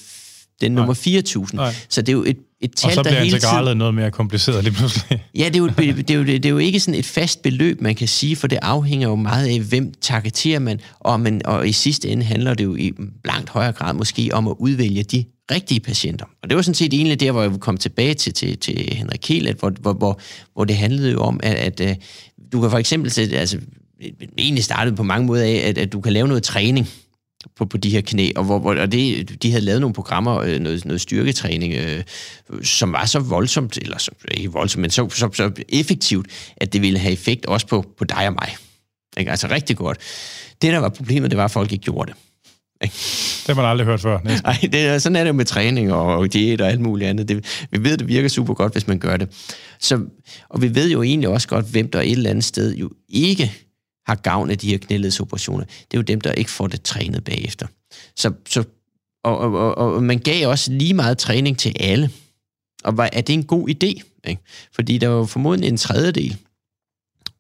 den 0.61 0.73
nummer 0.73 0.95
4.000. 0.95 1.75
Så 1.89 2.03
det 2.03 2.09
er 2.09 2.13
jo 2.13 2.25
et, 2.25 2.37
et 2.61 2.73
tal, 2.77 2.89
Og 2.89 2.95
så 2.95 3.03
bliver 3.03 3.21
integralet 3.21 3.77
noget 3.77 3.95
mere 3.95 4.11
kompliceret 4.11 4.65
lige 4.65 4.75
pludselig. 4.75 5.25
ja, 5.35 5.45
det 5.45 5.57
er, 5.57 5.59
jo, 5.59 5.67
det, 5.77 6.11
er 6.11 6.15
jo, 6.15 6.25
det 6.25 6.47
er 6.47 6.51
jo 6.51 6.59
ikke 6.59 6.81
sådan 6.81 6.99
et 6.99 7.07
fast 7.07 7.43
beløb, 7.43 7.81
man 7.81 7.95
kan 7.95 8.09
sige, 8.09 8.37
for 8.37 8.47
det 8.47 8.59
afhænger 8.63 9.09
jo 9.09 9.15
meget 9.15 9.49
af, 9.49 9.61
hvem 9.61 9.93
targeterer 10.01 10.59
man, 10.59 10.81
og, 11.01 11.21
man, 11.21 11.41
og 11.45 11.69
i 11.69 11.73
sidste 11.73 12.09
ende 12.09 12.25
handler 12.25 12.55
det 12.55 12.65
jo 12.65 12.77
i 12.77 12.93
langt 13.25 13.51
højere 13.51 13.73
grad 13.73 13.95
måske 13.95 14.31
om 14.33 14.49
at 14.49 14.55
udvælge 14.59 15.03
de 15.03 15.25
rigtige 15.51 15.81
patienter. 15.81 16.25
Og 16.43 16.51
det 16.51 16.57
var 16.57 16.63
sådan 16.63 16.75
set 16.75 16.95
egentlig 16.95 17.21
der, 17.21 17.33
hvor 17.33 17.43
jeg 17.43 17.53
kom 17.61 17.77
tilbage 17.77 18.15
til, 18.15 18.35
til, 18.35 18.59
til 18.59 18.95
Henrik 18.97 19.21
Kiel, 19.23 19.55
hvor, 19.59 19.73
hvor, 19.81 19.93
hvor, 19.93 20.21
hvor 20.55 20.65
det 20.65 20.77
handlede 20.77 21.13
jo 21.13 21.21
om, 21.21 21.41
at, 21.43 21.55
at, 21.55 21.81
at 21.81 21.99
du 22.53 22.61
kan 22.61 22.71
for 22.71 22.79
eksempel, 22.79 23.21
altså, 23.35 23.59
egentlig 24.39 24.65
startede 24.65 24.97
på 24.97 25.03
mange 25.03 25.27
måder 25.27 25.45
af, 25.45 25.63
at, 25.65 25.79
at 25.79 25.93
du 25.93 26.01
kan 26.01 26.13
lave 26.13 26.29
noget 26.29 26.43
træning, 26.43 26.89
på, 27.57 27.65
på 27.65 27.77
de 27.77 27.91
her 27.91 28.01
knæ, 28.01 28.31
og, 28.37 28.45
hvor, 28.45 28.59
hvor, 28.59 28.75
og 28.75 28.93
det, 28.93 29.43
de 29.43 29.51
havde 29.51 29.65
lavet 29.65 29.81
nogle 29.81 29.95
programmer, 29.95 30.41
øh, 30.41 30.59
noget, 30.59 30.85
noget 30.85 31.01
styrketræning, 31.01 31.75
øh, 31.75 32.03
som 32.63 32.93
var 32.93 33.05
så 33.05 33.19
voldsomt, 33.19 33.79
eller 33.83 33.99
så, 33.99 34.11
ikke 34.31 34.53
voldsomt, 34.53 34.81
men 34.81 34.91
så, 34.91 35.09
så, 35.11 35.31
så 35.33 35.51
effektivt, 35.69 36.27
at 36.57 36.73
det 36.73 36.83
ville 36.83 36.99
have 36.99 37.13
effekt 37.13 37.47
også 37.47 37.67
på, 37.67 37.85
på 37.99 38.05
dig 38.05 38.27
og 38.27 38.33
mig. 38.33 38.57
Ikke? 39.17 39.31
Altså 39.31 39.49
rigtig 39.51 39.77
godt. 39.77 39.99
Det, 40.63 40.73
der 40.73 40.79
var 40.79 40.89
problemet, 40.89 41.31
det 41.31 41.37
var, 41.37 41.45
at 41.45 41.51
folk 41.51 41.73
ikke 41.73 41.85
gjorde 41.85 42.13
det. 42.13 42.19
Ikke? 42.83 42.95
Det 43.47 43.47
har 43.47 43.55
man 43.55 43.65
aldrig 43.65 43.87
hørt 43.87 44.01
før. 44.01 44.19
Nej, 44.43 44.59
det 44.73 45.03
sådan 45.03 45.17
er 45.17 45.21
det 45.21 45.29
jo 45.29 45.35
med 45.35 45.45
træning 45.45 45.93
og, 45.93 46.17
og 46.17 46.33
diæt 46.33 46.61
og 46.61 46.69
alt 46.69 46.81
muligt 46.81 47.11
andet. 47.11 47.29
Det, 47.29 47.67
vi 47.71 47.85
ved, 47.85 47.97
det 47.97 48.09
virker 48.09 48.29
super 48.29 48.55
godt, 48.55 48.73
hvis 48.73 48.87
man 48.87 48.99
gør 48.99 49.17
det. 49.17 49.29
Så, 49.81 50.01
og 50.49 50.63
vi 50.63 50.75
ved 50.75 50.91
jo 50.91 51.03
egentlig 51.03 51.29
også 51.29 51.49
godt, 51.49 51.67
hvem 51.67 51.91
der 51.91 52.01
et 52.01 52.13
eller 52.13 52.31
andet 52.31 52.45
sted 52.45 52.75
jo 52.75 52.91
ikke 53.09 53.53
har 54.09 54.15
gavn 54.15 54.51
af 54.51 54.59
de 54.59 54.71
her 54.71 54.79
knæledsoperationer, 54.79 55.65
det 55.65 55.95
er 55.95 55.99
jo 55.99 56.03
dem, 56.03 56.21
der 56.21 56.33
ikke 56.33 56.51
får 56.51 56.67
det 56.67 56.83
trænet 56.83 57.25
bagefter. 57.25 57.67
Så, 58.17 58.33
så, 58.49 58.65
og, 59.25 59.39
og, 59.39 59.75
og, 59.75 59.95
og 59.95 60.03
man 60.03 60.19
gav 60.19 60.49
også 60.49 60.73
lige 60.73 60.95
meget 60.95 61.19
træning 61.19 61.59
til 61.59 61.73
alle. 61.81 62.11
Og 62.85 62.97
var, 62.97 63.11
er 63.13 63.21
det 63.21 63.33
en 63.33 63.45
god 63.45 63.69
idé? 63.69 64.03
Ikke? 64.25 64.43
Fordi 64.73 64.99
der 64.99 65.09
var 65.09 65.25
formodentlig 65.25 65.69
en 65.69 65.77
tredjedel, 65.77 66.37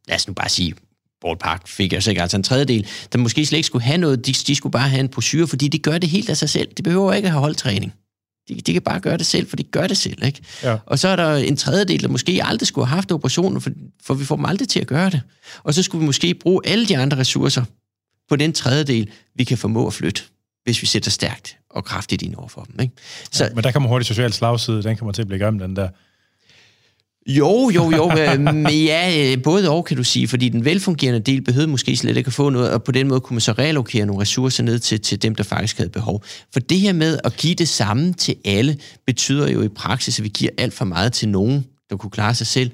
lad 0.08 0.16
os 0.16 0.28
nu 0.28 0.34
bare 0.34 0.48
sige, 0.48 0.74
ballpark 1.20 1.68
fik 1.68 1.92
jeg 1.92 2.02
sikkert 2.02 2.22
altså 2.22 2.36
en 2.36 2.42
tredjedel, 2.42 2.86
der 3.12 3.18
måske 3.18 3.46
slet 3.46 3.58
ikke 3.58 3.66
skulle 3.66 3.84
have 3.84 3.98
noget, 3.98 4.26
de, 4.26 4.32
de 4.32 4.54
skulle 4.54 4.72
bare 4.72 4.88
have 4.88 5.00
en 5.00 5.08
brochure, 5.08 5.46
fordi 5.46 5.68
de 5.68 5.78
gør 5.78 5.98
det 5.98 6.08
helt 6.08 6.30
af 6.30 6.36
sig 6.36 6.48
selv. 6.48 6.72
De 6.72 6.82
behøver 6.82 7.12
ikke 7.12 7.26
at 7.26 7.32
have 7.32 7.40
holdtræning. 7.40 7.94
De, 8.48 8.54
de 8.54 8.72
kan 8.72 8.82
bare 8.82 9.00
gøre 9.00 9.16
det 9.16 9.26
selv, 9.26 9.48
for 9.48 9.56
de 9.56 9.62
gør 9.62 9.86
det 9.86 9.96
selv. 9.96 10.24
Ikke? 10.24 10.40
Ja. 10.62 10.76
Og 10.86 10.98
så 10.98 11.08
er 11.08 11.16
der 11.16 11.34
en 11.34 11.56
tredjedel, 11.56 12.02
der 12.02 12.08
måske 12.08 12.40
aldrig 12.44 12.66
skulle 12.66 12.86
have 12.86 12.94
haft 12.94 13.12
operationen, 13.12 13.60
for, 13.60 13.70
for 14.02 14.14
vi 14.14 14.24
får 14.24 14.36
dem 14.36 14.44
aldrig 14.44 14.68
til 14.68 14.80
at 14.80 14.86
gøre 14.86 15.10
det. 15.10 15.20
Og 15.62 15.74
så 15.74 15.82
skulle 15.82 16.00
vi 16.00 16.06
måske 16.06 16.34
bruge 16.34 16.60
alle 16.64 16.86
de 16.86 16.98
andre 16.98 17.16
ressourcer 17.16 17.64
på 18.28 18.36
den 18.36 18.52
tredjedel, 18.52 19.10
vi 19.34 19.44
kan 19.44 19.58
formå 19.58 19.86
at 19.86 19.92
flytte, 19.92 20.22
hvis 20.64 20.82
vi 20.82 20.86
sætter 20.86 21.10
stærkt 21.10 21.56
og 21.70 21.84
kraftigt 21.84 22.22
ind 22.22 22.34
over 22.34 22.48
for 22.48 22.62
dem. 22.62 22.80
Ikke? 22.80 22.94
Så, 23.30 23.44
ja, 23.44 23.50
men 23.54 23.64
der 23.64 23.72
kommer 23.72 23.88
hurtigt 23.88 24.08
social 24.08 24.32
slagside, 24.32 24.82
den 24.82 24.96
kommer 24.96 25.12
til 25.12 25.22
at 25.22 25.28
blive 25.28 25.38
gammel, 25.38 25.62
den 25.62 25.76
der. 25.76 25.88
Jo, 27.28 27.70
jo, 27.74 27.90
jo. 27.90 28.10
Øh, 28.10 28.84
ja, 28.84 29.32
øh, 29.32 29.42
både 29.42 29.70
og 29.70 29.84
kan 29.84 29.96
du 29.96 30.04
sige, 30.04 30.28
fordi 30.28 30.48
den 30.48 30.64
velfungerende 30.64 31.20
del 31.20 31.42
behøvede 31.42 31.70
måske 31.70 31.96
slet 31.96 32.16
ikke 32.16 32.28
at 32.28 32.32
få 32.32 32.50
noget, 32.50 32.72
og 32.72 32.84
på 32.84 32.92
den 32.92 33.08
måde 33.08 33.20
kunne 33.20 33.34
man 33.34 33.40
så 33.40 33.52
relokere 33.52 34.06
nogle 34.06 34.22
ressourcer 34.22 34.62
ned 34.62 34.78
til, 34.78 35.00
til 35.00 35.22
dem, 35.22 35.34
der 35.34 35.44
faktisk 35.44 35.76
havde 35.76 35.90
behov. 35.90 36.24
For 36.52 36.60
det 36.60 36.80
her 36.80 36.92
med 36.92 37.18
at 37.24 37.36
give 37.36 37.54
det 37.54 37.68
samme 37.68 38.12
til 38.12 38.34
alle, 38.44 38.76
betyder 39.06 39.50
jo 39.50 39.62
i 39.62 39.68
praksis, 39.68 40.18
at 40.18 40.24
vi 40.24 40.28
giver 40.28 40.50
alt 40.58 40.74
for 40.74 40.84
meget 40.84 41.12
til 41.12 41.28
nogen, 41.28 41.66
der 41.90 41.96
kunne 41.96 42.10
klare 42.10 42.34
sig 42.34 42.46
selv. 42.46 42.70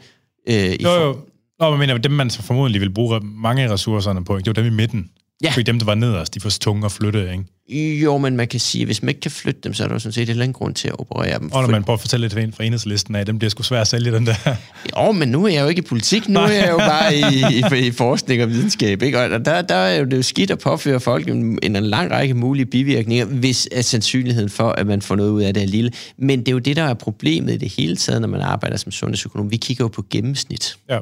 Øh, 0.48 0.82
jo, 0.82 0.90
jo. 0.90 1.16
Nå, 1.60 1.70
men 1.70 1.78
mener, 1.78 1.98
dem 1.98 2.12
man 2.12 2.30
så 2.30 2.42
formodentlig 2.42 2.80
vil 2.80 2.90
bruge 2.90 3.20
mange 3.22 3.62
af 3.62 3.70
ressourcerne 3.70 4.24
på, 4.24 4.38
det 4.38 4.46
var 4.46 4.52
dem 4.52 4.66
i 4.66 4.70
midten. 4.70 5.10
Ja. 5.44 5.50
Fordi 5.50 5.62
dem, 5.62 5.78
der 5.78 5.86
var 5.86 5.94
nederst, 5.94 6.34
de 6.34 6.40
får 6.40 6.50
tunge 6.50 6.84
at 6.84 6.92
flytte, 6.92 7.32
ikke? 7.32 7.44
Jo, 7.68 8.18
men 8.18 8.36
man 8.36 8.48
kan 8.48 8.60
sige, 8.60 8.82
at 8.82 8.88
hvis 8.88 9.02
man 9.02 9.08
ikke 9.08 9.20
kan 9.20 9.30
flytte 9.30 9.60
dem, 9.64 9.74
så 9.74 9.84
er 9.84 9.88
der 9.88 9.94
jo 9.94 9.98
sådan 9.98 10.12
set 10.12 10.28
heller 10.28 10.44
ingen 10.44 10.52
grund 10.52 10.74
til 10.74 10.88
at 10.88 11.00
operere 11.00 11.38
dem. 11.38 11.52
Og 11.52 11.62
når 11.62 11.70
man 11.70 11.84
prøver 11.84 11.96
at 11.96 12.00
fortælle 12.00 12.28
lidt 12.28 12.56
fra 12.56 12.64
enhedslisten 12.64 13.14
af, 13.14 13.26
dem 13.26 13.38
bliver 13.38 13.50
sgu 13.50 13.62
svært 13.62 13.80
at 13.80 13.88
sælge 13.88 14.12
den 14.12 14.26
der. 14.26 14.34
Jo, 14.96 15.12
men 15.12 15.28
nu 15.28 15.44
er 15.44 15.48
jeg 15.48 15.62
jo 15.62 15.68
ikke 15.68 15.78
i 15.78 15.82
politik, 15.82 16.28
nu 16.28 16.40
er 16.40 16.48
jeg 16.48 16.68
jo 16.70 16.78
bare 16.78 17.16
i, 17.16 17.22
i, 17.22 17.86
i 17.86 17.90
forskning 17.90 18.42
og 18.42 18.48
videnskab, 18.48 19.02
ikke? 19.02 19.20
Og 19.20 19.44
der, 19.44 19.62
der 19.62 19.74
er 19.74 19.98
jo 19.98 20.04
det 20.04 20.16
jo 20.16 20.22
skidt 20.22 20.50
at 20.50 20.58
påføre 20.58 21.00
folk 21.00 21.28
en, 21.28 21.58
en 21.62 21.72
lang 21.72 22.10
række 22.10 22.34
mulige 22.34 22.66
bivirkninger, 22.66 23.24
hvis 23.24 23.68
er 23.72 23.82
sandsynligheden 23.82 24.50
for, 24.50 24.68
at 24.68 24.86
man 24.86 25.02
får 25.02 25.16
noget 25.16 25.30
ud 25.30 25.42
af 25.42 25.54
det 25.54 25.62
er 25.62 25.66
lille. 25.66 25.90
Men 26.18 26.38
det 26.38 26.48
er 26.48 26.52
jo 26.52 26.58
det, 26.58 26.76
der 26.76 26.82
er 26.82 26.94
problemet 26.94 27.52
i 27.52 27.56
det 27.56 27.72
hele 27.76 27.96
taget, 27.96 28.20
når 28.20 28.28
man 28.28 28.40
arbejder 28.40 28.76
som 28.76 28.92
sundhedsøkonom. 28.92 29.50
Vi 29.50 29.56
kigger 29.56 29.84
jo 29.84 29.88
på 29.88 30.04
gennemsnit. 30.10 30.76
Ja. 30.90 30.98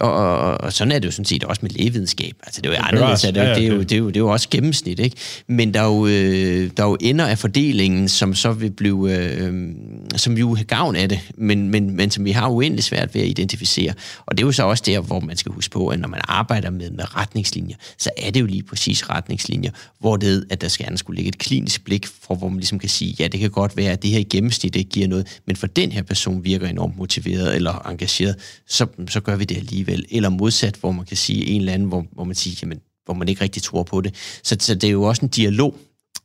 Og, 0.00 0.12
og, 0.12 0.60
og 0.60 0.72
sådan 0.72 0.92
er 0.92 0.98
det 0.98 1.06
jo 1.06 1.12
sådan 1.12 1.24
set 1.24 1.44
også 1.44 1.58
med 1.62 1.70
lægevidenskab. 1.70 2.34
Altså, 2.42 2.60
det 2.60 2.68
er 2.68 2.76
jo 2.76 2.82
anderledes, 2.82 3.20
det, 3.20 3.34
det, 3.34 3.42
er 3.42 3.66
jo, 3.66 3.80
det, 3.80 3.92
er 3.92 3.96
jo, 3.96 4.06
det 4.08 4.16
er 4.16 4.20
jo 4.20 4.28
også 4.28 4.48
gennemsnit, 4.50 4.98
ikke? 4.98 5.16
Men 5.46 5.74
der 5.74 5.80
er 5.80 5.86
jo, 5.86 6.06
øh, 6.06 6.70
der 6.76 6.82
er 6.84 6.88
jo 6.88 6.96
ender 7.00 7.26
af 7.26 7.38
fordelingen, 7.38 8.08
som 8.08 8.34
så 8.34 8.52
vil 8.52 8.70
blive, 8.70 9.16
øh, 9.16 9.74
som 10.16 10.36
vi 10.36 10.40
jo 10.40 10.54
har 10.54 10.64
gavn 10.64 10.96
af 10.96 11.08
det, 11.08 11.20
men, 11.36 11.70
men, 11.70 11.96
men 11.96 12.10
som 12.10 12.24
vi 12.24 12.30
har 12.30 12.48
uendelig 12.48 12.84
svært 12.84 13.14
ved 13.14 13.22
at 13.22 13.28
identificere. 13.28 13.92
Og 14.26 14.38
det 14.38 14.42
er 14.42 14.46
jo 14.46 14.52
så 14.52 14.62
også 14.62 14.82
der, 14.86 15.00
hvor 15.00 15.20
man 15.20 15.36
skal 15.36 15.52
huske 15.52 15.72
på, 15.72 15.88
at 15.88 16.00
når 16.00 16.08
man 16.08 16.20
arbejder 16.24 16.70
med, 16.70 16.90
med 16.90 17.16
retningslinjer, 17.16 17.76
så 17.98 18.10
er 18.16 18.30
det 18.30 18.40
jo 18.40 18.46
lige 18.46 18.62
præcis 18.62 19.10
retningslinjer, 19.10 19.70
hvor 19.98 20.16
det 20.16 20.44
at 20.50 20.60
der 20.60 20.68
skal 20.68 20.86
gerne 20.86 20.98
skulle 20.98 21.16
ligge 21.16 21.28
et 21.28 21.38
klinisk 21.38 21.84
blik, 21.84 22.06
for 22.06 22.34
hvor 22.34 22.48
man 22.48 22.58
ligesom 22.58 22.78
kan 22.78 22.88
sige, 22.88 23.16
ja, 23.18 23.28
det 23.28 23.40
kan 23.40 23.50
godt 23.50 23.76
være, 23.76 23.92
at 23.92 24.02
det 24.02 24.10
her 24.10 24.18
i 24.18 24.22
gennemsnit 24.22 24.76
ikke 24.76 24.90
giver 24.90 25.08
noget, 25.08 25.38
men 25.46 25.56
for 25.56 25.66
den 25.66 25.92
her 25.92 26.02
person 26.02 26.44
virker 26.44 26.66
enormt 26.66 26.98
motiveret 26.98 27.54
eller 27.56 27.88
engageret, 27.88 28.36
så, 28.68 28.86
så 29.08 29.20
gør 29.20 29.36
vi 29.36 29.44
det 29.44 29.56
alligevel. 29.56 29.87
Eller 29.88 30.28
modsat, 30.28 30.76
hvor 30.76 30.92
man 30.92 31.06
kan 31.06 31.16
sige 31.16 31.46
en 31.46 31.60
eller 31.60 31.72
anden, 31.72 31.88
hvor, 31.88 32.06
hvor 32.12 32.24
man 32.24 32.34
siger, 32.34 32.56
jamen, 32.62 32.80
hvor 33.04 33.14
man 33.14 33.28
ikke 33.28 33.40
rigtig 33.40 33.62
tror 33.62 33.82
på 33.82 34.00
det. 34.00 34.14
Så, 34.42 34.56
så 34.60 34.74
det 34.74 34.84
er 34.84 34.92
jo 34.92 35.02
også 35.02 35.24
en 35.24 35.28
dialog 35.28 35.78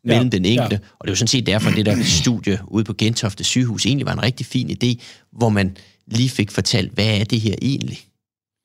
mellem 0.04 0.26
ja, 0.26 0.30
den 0.30 0.46
enkelte, 0.46 0.76
ja. 0.76 0.88
og 1.00 1.08
det 1.08 1.10
er 1.10 1.12
jo 1.12 1.16
sådan 1.16 1.28
set 1.28 1.46
derfor, 1.46 1.70
det 1.70 1.86
der 1.86 2.04
studie 2.04 2.60
ude 2.68 2.84
på 2.84 2.94
Gentofte 2.94 3.44
sygehus 3.44 3.86
egentlig 3.86 4.06
var 4.06 4.14
en 4.14 4.24
rigtig 4.24 4.46
fin 4.46 4.70
idé, 4.70 5.02
hvor 5.32 5.50
man 5.50 5.78
lige 6.06 6.30
fik 6.30 6.52
fortalt, 6.52 6.92
hvad 6.92 7.20
er 7.20 7.24
det 7.24 7.42
her 7.42 7.56
egentlig? 7.62 8.00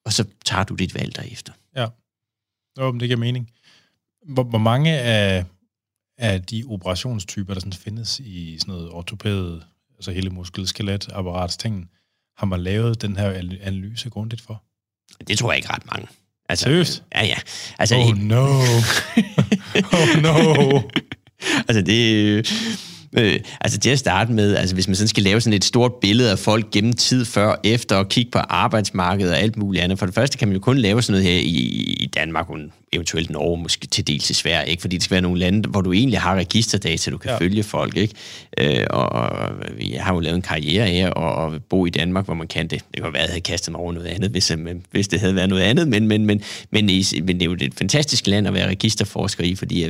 Og 0.04 0.12
så 0.12 0.24
tager 0.44 0.64
du 0.64 0.74
dit 0.74 0.94
valg 0.94 1.16
derefter. 1.16 1.52
Ja, 1.76 1.86
jo, 2.78 2.92
det 2.92 3.08
giver 3.08 3.16
mening. 3.16 3.50
Hvor, 4.28 4.42
hvor 4.42 4.58
mange 4.58 4.98
af, 4.98 5.44
af 6.18 6.42
de 6.42 6.64
operationstyper, 6.68 7.54
der 7.54 7.60
sådan 7.60 7.72
findes 7.72 8.20
i 8.20 8.58
sådan 8.58 8.72
noget 8.72 8.90
ortopæd, 8.90 9.60
altså 9.94 10.12
hele 10.12 10.30
muskel, 10.30 10.68
skelet, 10.68 11.08
apparats 11.12 11.56
ting, 11.56 11.90
har 12.36 12.46
man 12.46 12.60
lavet 12.60 13.02
den 13.02 13.16
her 13.16 13.30
analyse 13.60 14.10
grundigt 14.10 14.42
for? 14.42 14.62
Det 15.28 15.38
tror 15.38 15.52
jeg 15.52 15.58
ikke 15.58 15.70
ret 15.70 15.86
mange. 15.92 16.08
Altså, 16.48 16.62
Seriøst? 16.62 17.02
Ja, 17.14 17.24
ja. 17.24 17.36
Altså, 17.78 17.96
oh 17.96 18.18
no. 18.18 18.46
oh 19.92 20.22
no. 20.22 20.80
altså 21.68 21.82
det... 21.82 22.50
Øh, 23.12 23.40
altså 23.60 23.78
til 23.78 23.90
at 23.90 23.98
starte 23.98 24.32
med, 24.32 24.56
altså 24.56 24.74
hvis 24.74 24.88
man 24.88 24.94
sådan 24.94 25.08
skal 25.08 25.22
lave 25.22 25.40
sådan 25.40 25.56
et 25.56 25.64
stort 25.64 25.92
billede 26.00 26.30
af 26.30 26.38
folk 26.38 26.70
gennem 26.70 26.92
tid 26.92 27.24
før, 27.24 27.56
efter 27.64 27.96
og 27.96 28.08
kigge 28.08 28.30
på 28.30 28.38
arbejdsmarkedet 28.38 29.32
og 29.32 29.38
alt 29.38 29.56
muligt 29.56 29.84
andet. 29.84 29.98
For 29.98 30.06
det 30.06 30.14
første 30.14 30.38
kan 30.38 30.48
man 30.48 30.54
jo 30.56 30.60
kun 30.60 30.78
lave 30.78 31.02
sådan 31.02 31.22
noget 31.22 31.34
her 31.34 31.40
i, 31.40 31.56
i 32.00 32.06
Danmark, 32.06 32.50
og 32.50 32.58
eventuelt 32.92 33.30
Norge, 33.30 33.62
måske 33.62 33.86
til 33.86 34.06
dels 34.06 34.30
i 34.30 34.34
Sverige, 34.34 34.70
ikke? 34.70 34.80
fordi 34.80 34.96
det 34.96 35.04
skal 35.04 35.14
være 35.14 35.22
nogle 35.22 35.38
lande, 35.38 35.68
hvor 35.68 35.80
du 35.80 35.92
egentlig 35.92 36.20
har 36.20 36.34
registerdata, 36.34 37.10
du 37.10 37.18
kan 37.18 37.30
ja. 37.30 37.38
følge 37.38 37.62
folk. 37.62 37.96
Ikke? 37.96 38.14
Øh, 38.58 38.86
og, 38.90 39.08
og 39.08 39.30
jeg 39.80 40.04
har 40.04 40.14
jo 40.14 40.20
lavet 40.20 40.36
en 40.36 40.42
karriere 40.42 40.86
her, 40.86 41.10
og, 41.10 41.34
og 41.34 41.62
bo 41.62 41.86
i 41.86 41.90
Danmark, 41.90 42.24
hvor 42.24 42.34
man 42.34 42.46
kan 42.46 42.66
det. 42.68 42.84
Det 42.94 43.02
kunne 43.02 43.12
være, 43.12 43.22
at 43.22 43.28
jeg 43.28 43.32
havde 43.32 43.40
kastet 43.40 43.72
mig 43.72 43.80
over 43.80 43.92
noget 43.92 44.06
andet, 44.06 44.30
hvis, 44.30 44.50
øh, 44.50 44.58
hvis 44.90 45.08
det 45.08 45.20
havde 45.20 45.34
været 45.34 45.48
noget 45.48 45.62
andet, 45.62 45.88
men, 45.88 46.08
men, 46.08 46.26
men, 46.26 46.42
men, 46.70 46.86
men, 46.86 47.04
men 47.24 47.40
det 47.40 47.42
er 47.42 47.46
jo 47.46 47.56
et 47.60 47.74
fantastisk 47.74 48.26
land 48.26 48.46
at 48.46 48.54
være 48.54 48.68
registerforsker 48.68 49.44
i, 49.44 49.54
fordi 49.54 49.84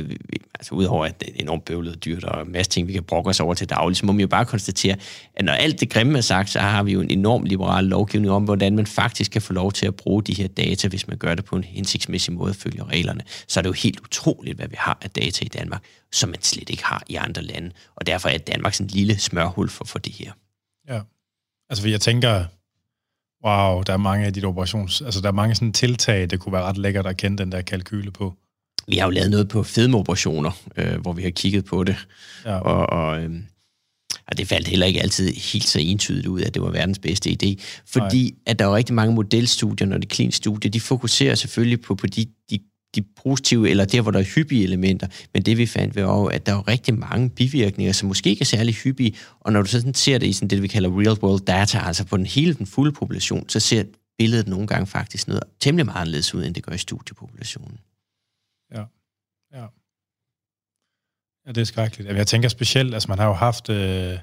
altså 0.59 0.75
udover 0.75 1.05
at 1.05 1.19
det 1.19 1.29
er 1.29 1.33
enormt 1.41 1.65
bøvlet 1.65 1.93
og 1.95 2.05
dyrt 2.05 2.23
og 2.23 2.41
en 2.41 2.51
masse 2.51 2.71
ting, 2.71 2.87
vi 2.87 2.93
kan 2.93 3.03
brokke 3.03 3.29
os 3.29 3.39
over 3.39 3.53
til 3.53 3.69
daglig, 3.69 3.97
så 3.97 4.05
må 4.05 4.11
man 4.11 4.21
jo 4.21 4.27
bare 4.27 4.45
konstatere, 4.45 4.95
at 5.35 5.45
når 5.45 5.53
alt 5.53 5.79
det 5.79 5.89
grimme 5.89 6.17
er 6.17 6.21
sagt, 6.21 6.49
så 6.49 6.59
har 6.59 6.83
vi 6.83 6.91
jo 6.91 7.01
en 7.01 7.11
enorm 7.11 7.43
liberal 7.43 7.85
lovgivning 7.85 8.31
om, 8.31 8.43
hvordan 8.43 8.75
man 8.75 8.85
faktisk 8.85 9.31
kan 9.31 9.41
få 9.41 9.53
lov 9.53 9.71
til 9.71 9.85
at 9.85 9.95
bruge 9.95 10.23
de 10.23 10.33
her 10.33 10.47
data, 10.47 10.87
hvis 10.87 11.07
man 11.07 11.17
gør 11.17 11.35
det 11.35 11.45
på 11.45 11.55
en 11.55 11.63
hensigtsmæssig 11.63 12.33
måde 12.33 12.53
og 12.89 12.93
reglerne. 12.93 13.23
Så 13.47 13.59
er 13.59 13.61
det 13.61 13.67
jo 13.67 13.73
helt 13.73 13.99
utroligt, 13.99 14.57
hvad 14.57 14.67
vi 14.67 14.75
har 14.79 14.97
af 15.01 15.09
data 15.09 15.45
i 15.45 15.47
Danmark, 15.47 15.83
som 16.11 16.29
man 16.29 16.41
slet 16.41 16.69
ikke 16.69 16.85
har 16.85 17.03
i 17.07 17.15
andre 17.15 17.41
lande. 17.41 17.71
Og 17.95 18.07
derfor 18.07 18.29
er 18.29 18.37
Danmark 18.37 18.73
sådan 18.73 18.85
en 18.85 18.91
lille 18.91 19.19
smørhul 19.19 19.69
for, 19.69 19.85
for 19.85 19.99
det 19.99 20.13
her. 20.13 20.31
Ja. 20.87 21.01
Altså, 21.69 21.87
jeg 21.87 22.01
tænker, 22.01 22.45
wow, 23.45 23.81
der 23.81 23.93
er 23.93 23.97
mange 23.97 24.25
af 24.25 24.33
de 24.33 24.45
operations... 24.45 25.01
Altså, 25.01 25.21
der 25.21 25.27
er 25.27 25.31
mange 25.31 25.55
sådan 25.55 25.73
tiltag, 25.73 26.29
det 26.29 26.39
kunne 26.39 26.53
være 26.53 26.63
ret 26.63 26.77
lækkert 26.77 27.07
at 27.07 27.17
kende 27.17 27.37
den 27.37 27.51
der 27.51 27.61
kalkyle 27.61 28.11
på. 28.11 28.35
Vi 28.87 28.97
har 28.97 29.05
jo 29.05 29.11
lavet 29.11 29.31
noget 29.31 29.49
på 29.49 29.63
fedmeoperationer, 29.63 30.51
øh, 30.77 31.01
hvor 31.01 31.13
vi 31.13 31.23
har 31.23 31.29
kigget 31.29 31.65
på 31.65 31.83
det. 31.83 32.07
Ja. 32.45 32.55
Og, 32.59 32.89
og, 32.89 33.21
øh, 33.21 33.41
og 34.27 34.37
det 34.37 34.47
faldt 34.47 34.67
heller 34.67 34.85
ikke 34.85 35.01
altid 35.01 35.33
helt 35.33 35.67
så 35.67 35.79
entydigt 35.79 36.27
ud, 36.27 36.41
at 36.41 36.53
det 36.53 36.61
var 36.61 36.69
verdens 36.69 36.99
bedste 36.99 37.29
idé. 37.29 37.55
Fordi 37.85 38.23
Nej. 38.23 38.39
at 38.45 38.59
der 38.59 38.65
er 38.65 38.75
rigtig 38.75 38.95
mange 38.95 39.15
modelstudier, 39.15 39.87
når 39.87 39.97
det 39.97 40.05
er 40.05 40.15
kliniske 40.15 40.37
studier, 40.37 40.71
de 40.71 40.79
fokuserer 40.79 41.35
selvfølgelig 41.35 41.81
på, 41.81 41.95
på 41.95 42.07
de, 42.07 42.25
de, 42.49 42.59
de 42.95 43.01
positive, 43.01 43.69
eller 43.69 43.85
der, 43.85 44.01
hvor 44.01 44.11
der 44.11 44.19
er 44.19 44.35
hyppige 44.35 44.63
elementer. 44.63 45.07
Men 45.33 45.43
det 45.43 45.57
vi 45.57 45.65
fandt 45.65 45.95
var 45.95 46.01
jo, 46.01 46.25
at 46.25 46.45
der 46.45 46.53
er 46.53 46.67
rigtig 46.67 46.93
mange 46.93 47.29
bivirkninger, 47.29 47.93
som 47.93 48.07
måske 48.07 48.29
ikke 48.29 48.41
er 48.41 48.45
særlig 48.45 48.75
hyppige. 48.75 49.15
Og 49.39 49.53
når 49.53 49.61
du 49.61 49.67
sådan 49.67 49.93
ser 49.93 50.17
det 50.17 50.27
i 50.27 50.33
sådan 50.33 50.47
det, 50.49 50.61
vi 50.61 50.67
kalder 50.67 50.89
real 50.89 51.23
world 51.23 51.45
data, 51.45 51.79
altså 51.79 52.05
på 52.05 52.17
den 52.17 52.25
hele 52.25 52.53
den 52.53 52.65
fulde 52.65 52.91
population, 52.91 53.49
så 53.49 53.59
ser 53.59 53.83
billedet 54.17 54.47
nogle 54.47 54.67
gange 54.67 54.87
faktisk 54.87 55.27
noget 55.27 55.43
temmelig 55.59 55.85
meget 55.85 56.01
anderledes 56.01 56.35
ud, 56.35 56.43
end 56.43 56.55
det 56.55 56.63
gør 56.63 56.71
i 56.71 56.77
studiepopulationen. 56.77 57.79
Ja. 58.71 58.83
Ja. 59.53 59.65
Ja, 61.45 61.51
det 61.51 61.61
er 61.61 61.65
skrækkeligt. 61.65 62.17
Jeg 62.17 62.27
tænker 62.27 62.49
specielt, 62.49 62.93
altså 62.93 63.07
man 63.09 63.19
har 63.19 63.27
jo 63.27 63.33
haft 63.33 63.69
øh, 63.69 64.19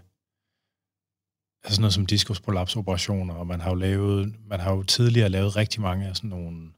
altså 1.65 1.81
noget 1.81 1.95
som 1.95 2.07
diskusprolapsoperationer, 2.07 3.35
og 3.35 3.47
man 3.47 3.61
har 3.61 3.71
jo 3.71 3.75
lavet, 3.75 4.35
man 4.47 4.61
har 4.61 4.73
jo 4.73 4.83
tidligere 4.83 5.29
lavet 5.29 5.57
rigtig 5.57 5.81
mange 5.81 6.07
af 6.07 6.17
sådan 6.17 6.31
nogle, 6.31 6.71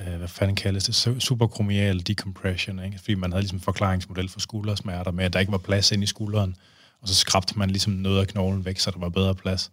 øh, 0.00 0.16
hvad 0.18 0.28
fanden 0.28 0.56
kaldes 0.56 0.84
det, 0.84 1.22
superkromial 1.22 2.00
decompression, 2.00 2.84
ikke? 2.84 2.98
fordi 2.98 3.14
man 3.14 3.32
havde 3.32 3.42
ligesom 3.42 3.56
en 3.56 3.62
forklaringsmodel 3.62 4.28
for 4.28 4.40
skuldersmerter 4.40 5.10
med, 5.10 5.24
at 5.24 5.32
der 5.32 5.40
ikke 5.40 5.52
var 5.52 5.58
plads 5.58 5.92
ind 5.92 6.02
i 6.02 6.06
skulderen, 6.06 6.56
og 7.00 7.08
så 7.08 7.14
skrabte 7.14 7.58
man 7.58 7.70
ligesom 7.70 7.92
noget 7.92 8.20
af 8.20 8.28
knoglen 8.28 8.64
væk, 8.64 8.78
så 8.78 8.90
der 8.90 8.98
var 8.98 9.08
bedre 9.08 9.34
plads. 9.34 9.72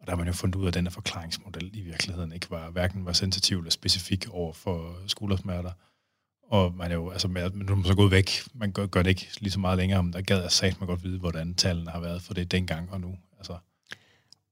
Og 0.00 0.06
der 0.06 0.12
har 0.12 0.16
man 0.16 0.26
jo 0.26 0.32
fundet 0.32 0.56
ud 0.56 0.64
af, 0.64 0.68
at 0.68 0.74
den 0.74 0.90
forklaringsmodel 0.90 1.70
i 1.72 1.80
virkeligheden 1.80 2.32
ikke 2.32 2.50
var, 2.50 2.70
hverken 2.70 3.04
var 3.04 3.12
sensitiv 3.12 3.58
eller 3.58 3.70
specifik 3.70 4.28
over 4.30 4.52
for 4.52 4.96
skuldersmerter. 5.06 5.70
Og 6.50 6.74
man 6.74 6.90
er 6.90 6.94
jo, 6.94 7.10
altså, 7.10 7.28
man, 7.28 7.52
nu 7.54 7.72
er 7.72 7.76
man 7.76 7.84
så 7.84 7.94
gået 7.94 8.10
væk. 8.10 8.30
Man 8.54 8.72
gør, 8.72 8.86
gør 8.86 9.02
det 9.02 9.10
ikke 9.10 9.28
lige 9.40 9.50
så 9.50 9.60
meget 9.60 9.78
længere, 9.78 10.02
men 10.02 10.12
der 10.12 10.20
gad 10.20 10.40
jeg 10.40 10.52
sagt 10.52 10.80
man 10.80 10.86
godt 10.86 11.04
vide, 11.04 11.18
hvordan 11.18 11.54
tallene 11.54 11.90
har 11.90 12.00
været 12.00 12.22
for 12.22 12.34
det 12.34 12.52
dengang 12.52 12.90
og 12.92 13.00
nu. 13.00 13.16
Altså. 13.38 13.56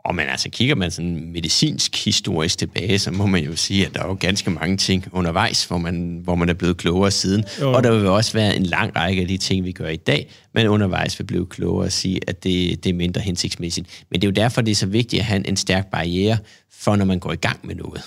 Og 0.04 0.14
man 0.14 0.28
altså, 0.28 0.50
kigger 0.50 0.74
man 0.74 0.90
sådan 0.90 1.32
medicinsk 1.32 2.04
historisk 2.04 2.58
tilbage, 2.58 2.98
så 2.98 3.10
må 3.10 3.26
man 3.26 3.44
jo 3.44 3.56
sige, 3.56 3.86
at 3.86 3.94
der 3.94 4.02
er 4.02 4.06
jo 4.06 4.16
ganske 4.20 4.50
mange 4.50 4.76
ting 4.76 5.04
undervejs, 5.12 5.64
hvor 5.64 5.78
man, 5.78 6.20
hvor 6.24 6.34
man 6.34 6.48
er 6.48 6.54
blevet 6.54 6.76
klogere 6.76 7.10
siden. 7.10 7.44
Jo. 7.60 7.72
Og 7.72 7.84
der 7.84 7.90
vil 7.90 8.06
også 8.06 8.32
være 8.32 8.56
en 8.56 8.62
lang 8.62 8.96
række 8.96 9.22
af 9.22 9.28
de 9.28 9.36
ting, 9.36 9.64
vi 9.64 9.72
gør 9.72 9.88
i 9.88 9.96
dag, 9.96 10.30
men 10.54 10.66
undervejs 10.66 11.18
vil 11.18 11.24
blive 11.24 11.46
klogere 11.46 11.86
at 11.86 11.92
sige, 11.92 12.20
at 12.26 12.44
det, 12.44 12.84
det 12.84 12.90
er 12.90 12.94
mindre 12.94 13.20
hensigtsmæssigt. 13.20 14.04
Men 14.10 14.20
det 14.20 14.26
er 14.26 14.30
jo 14.30 14.34
derfor, 14.34 14.60
det 14.60 14.70
er 14.70 14.76
så 14.76 14.86
vigtigt 14.86 15.20
at 15.20 15.26
have 15.26 15.48
en 15.48 15.56
stærk 15.56 15.90
barriere 15.90 16.38
for, 16.72 16.96
når 16.96 17.04
man 17.04 17.18
går 17.18 17.32
i 17.32 17.36
gang 17.36 17.66
med 17.66 17.74
noget. 17.74 18.02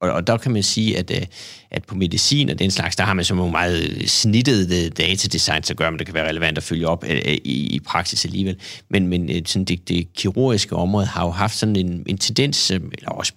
Og, 0.00 0.10
og 0.10 0.26
der 0.26 0.36
kan 0.36 0.52
man 0.52 0.62
sige, 0.62 0.98
at, 0.98 1.10
øh, 1.10 1.26
at 1.70 1.84
på 1.84 1.94
medicin 1.94 2.50
og 2.50 2.58
den 2.58 2.70
slags, 2.70 2.96
der 2.96 3.04
har 3.04 3.14
man 3.14 3.24
så 3.24 3.34
nogle 3.34 3.52
meget 3.52 3.82
øh, 3.82 4.06
snittede 4.06 4.84
øh, 4.84 4.90
datadesign, 4.90 5.62
så 5.62 5.74
gør 5.74 5.90
man, 5.90 5.98
det 5.98 6.06
kan 6.06 6.14
være 6.14 6.28
relevant 6.28 6.58
at 6.58 6.64
følge 6.64 6.88
op 6.88 7.04
i, 7.04 7.74
i 7.74 7.80
praksis 7.80 8.24
alligevel. 8.24 8.56
Men, 8.90 9.08
men 9.08 9.46
sådan 9.46 9.64
det, 9.64 9.88
det 9.88 10.12
kirurgiske 10.12 10.76
område 10.76 11.06
har 11.06 11.24
jo 11.24 11.30
haft 11.30 11.56
sådan 11.56 11.76
en, 11.76 12.02
en 12.06 12.18
tendens, 12.18 12.70
eller 12.70 13.08
også 13.08 13.32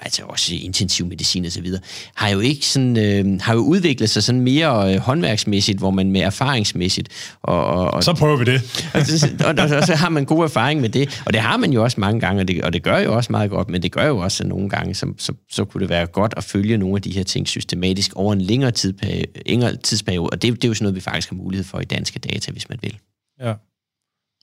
altså 0.00 0.22
også 0.22 0.54
intensiv 0.54 1.06
medicin 1.06 1.44
og 1.44 1.52
så 1.52 1.60
videre, 1.60 1.82
har 2.14 2.28
jo 2.28 2.40
ikke 2.40 2.66
sådan, 2.66 2.96
øh, 2.96 3.40
har 3.40 3.54
jo 3.54 3.60
udviklet 3.60 4.10
sig 4.10 4.22
sådan 4.22 4.40
mere 4.40 4.94
øh, 4.94 5.00
håndværksmæssigt, 5.00 5.78
hvor 5.78 5.90
man 5.90 6.10
med 6.10 6.20
erfaringsmæssigt. 6.20 7.36
Og, 7.42 7.66
og, 7.66 7.90
og, 7.90 8.04
så 8.04 8.14
prøver 8.14 8.36
vi 8.36 8.44
det. 8.44 8.60
og, 8.94 9.00
og, 9.48 9.54
og, 9.70 9.76
og, 9.76 9.86
så 9.86 9.94
har 9.94 10.08
man 10.08 10.24
god 10.24 10.44
erfaring 10.44 10.80
med 10.80 10.88
det, 10.88 11.22
og 11.26 11.32
det 11.32 11.40
har 11.40 11.56
man 11.56 11.72
jo 11.72 11.82
også 11.82 12.00
mange 12.00 12.20
gange, 12.20 12.42
og 12.42 12.48
det, 12.48 12.62
og 12.62 12.72
det 12.72 12.82
gør 12.82 12.98
jo 12.98 13.14
også 13.14 13.32
meget 13.32 13.50
godt, 13.50 13.68
men 13.68 13.82
det 13.82 13.92
gør 13.92 14.06
jo 14.06 14.18
også, 14.18 14.42
at 14.42 14.48
nogle 14.48 14.68
gange, 14.68 14.94
så, 14.94 15.12
så, 15.18 15.32
så 15.50 15.64
kunne 15.64 15.80
det 15.80 15.88
være 15.88 16.06
godt 16.06 16.34
at 16.36 16.44
følge 16.44 16.76
nogle 16.76 16.96
af 16.96 17.02
de 17.02 17.12
her 17.12 17.24
ting 17.24 17.48
systematisk 17.48 18.12
over 18.14 18.32
en 18.32 18.40
længere, 18.40 18.70
tidsperiode, 18.70 19.76
tidsperiode, 19.76 20.30
og 20.30 20.42
det, 20.42 20.54
det 20.54 20.64
er 20.64 20.68
jo 20.68 20.74
sådan 20.74 20.84
noget, 20.84 20.96
vi 20.96 21.00
faktisk 21.00 21.30
har 21.30 21.36
mulighed 21.36 21.64
for 21.64 21.80
i 21.80 21.84
danske 21.84 22.18
data, 22.18 22.52
hvis 22.52 22.68
man 22.68 22.78
vil. 22.82 22.98
Ja. 23.40 23.54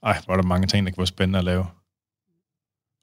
Ej, 0.02 0.18
hvor 0.24 0.34
er 0.34 0.40
der 0.40 0.48
mange 0.48 0.66
ting, 0.66 0.86
der 0.86 0.92
kan 0.92 0.98
være 0.98 1.06
spændende 1.06 1.38
at 1.38 1.44
lave. 1.44 1.66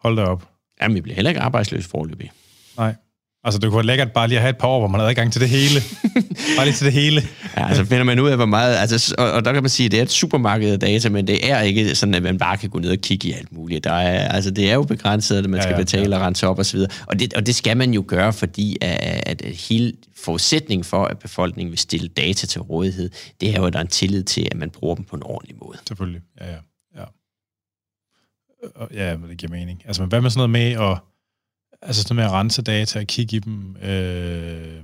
Hold 0.02 0.16
da 0.16 0.24
op. 0.24 0.57
Jamen, 0.82 0.96
vi 0.96 1.02
bliver 1.02 1.16
heller 1.16 1.30
ikke 1.30 1.42
arbejdsløs 1.42 1.88
forløbig. 1.88 2.32
Nej. 2.78 2.96
Altså, 3.44 3.60
det 3.60 3.70
kunne 3.70 3.78
være 3.78 3.86
lækkert 3.86 4.12
bare 4.12 4.28
lige 4.28 4.38
at 4.38 4.42
have 4.42 4.50
et 4.50 4.58
par 4.58 4.68
år, 4.68 4.80
hvor 4.80 4.88
man 4.88 5.00
havde 5.00 5.10
adgang 5.10 5.32
til 5.34 5.42
det 5.42 5.50
hele. 5.50 5.82
bare 6.58 6.66
lige 6.66 6.76
til 6.76 6.86
det 6.86 6.94
hele. 6.94 7.22
ja, 7.58 7.68
altså 7.68 7.86
finder 7.86 8.04
man 8.04 8.20
ud 8.20 8.30
af, 8.30 8.36
hvor 8.36 8.46
meget... 8.46 8.76
Altså, 8.76 9.16
og, 9.18 9.32
og, 9.32 9.46
der 9.46 9.54
kan 9.54 9.64
man 9.64 9.70
sige, 9.70 9.86
at 9.86 9.92
det 9.92 9.98
er 9.98 10.04
et 10.04 10.12
supermarked 10.12 10.72
af 10.72 10.80
data, 10.80 11.10
men 11.10 11.28
det 11.28 11.52
er 11.52 11.62
ikke 11.62 11.96
sådan, 11.96 12.16
at 12.16 12.24
man 12.24 12.38
bare 12.38 12.58
kan 12.58 12.70
gå 12.70 12.80
ned 12.80 12.92
og 12.92 12.98
kigge 12.98 13.28
i 13.28 13.32
alt 13.32 13.52
muligt. 13.52 13.84
Der 13.84 13.92
er, 13.92 14.28
altså, 14.28 14.52
det 14.52 14.70
er 14.70 14.74
jo 14.74 14.84
begrænset, 14.84 15.38
at 15.38 15.50
man 15.50 15.62
skal 15.62 15.72
ja, 15.72 15.78
ja, 15.78 15.84
betale 15.84 16.16
ja. 16.16 16.22
og 16.22 16.28
rense 16.28 16.48
op 16.48 16.60
osv. 16.60 16.80
Og 17.06 17.20
det, 17.20 17.34
og 17.34 17.46
det 17.46 17.56
skal 17.56 17.78
man 17.78 17.94
jo 17.94 18.04
gøre, 18.08 18.34
fordi 18.34 18.78
at, 18.82 19.24
at 19.26 19.42
hele 19.70 19.94
forudsætningen 20.16 20.84
for, 20.84 21.06
at 21.06 21.20
befolkningen 21.20 21.72
vil 21.72 21.80
stille 21.80 22.08
data 22.08 22.48
til 22.48 22.62
rådighed, 22.62 23.10
det 23.42 23.50
er 23.50 23.56
jo, 23.58 23.66
at 23.66 23.74
der 23.74 23.80
er 23.80 23.84
en 23.84 23.90
tillid 23.90 24.24
til, 24.24 24.48
at 24.52 24.58
man 24.58 24.70
bruger 24.70 24.96
dem 24.96 25.06
på 25.06 25.16
en 25.16 25.24
ordentlig 25.24 25.56
måde. 25.66 25.78
Selvfølgelig, 25.88 26.22
ja, 26.42 26.52
ja. 26.52 26.58
Øh, 28.64 28.97
ja, 28.97 29.18
men 29.18 29.30
det 29.30 29.38
giver 29.38 29.51
mening. 29.51 29.84
Altså, 29.86 30.05
hvad 30.05 30.22
med 30.22 30.30
sådan 30.30 30.49
noget 30.49 30.78
med 30.78 30.88
at, 30.91 30.99
altså 31.82 32.01
sådan 32.01 32.16
med 32.16 32.24
at 32.24 32.32
rense 32.32 32.62
data 32.62 32.99
og 32.99 33.05
kigge 33.05 33.38
i 33.38 33.39
dem? 33.39 33.76
Øh, 33.76 34.84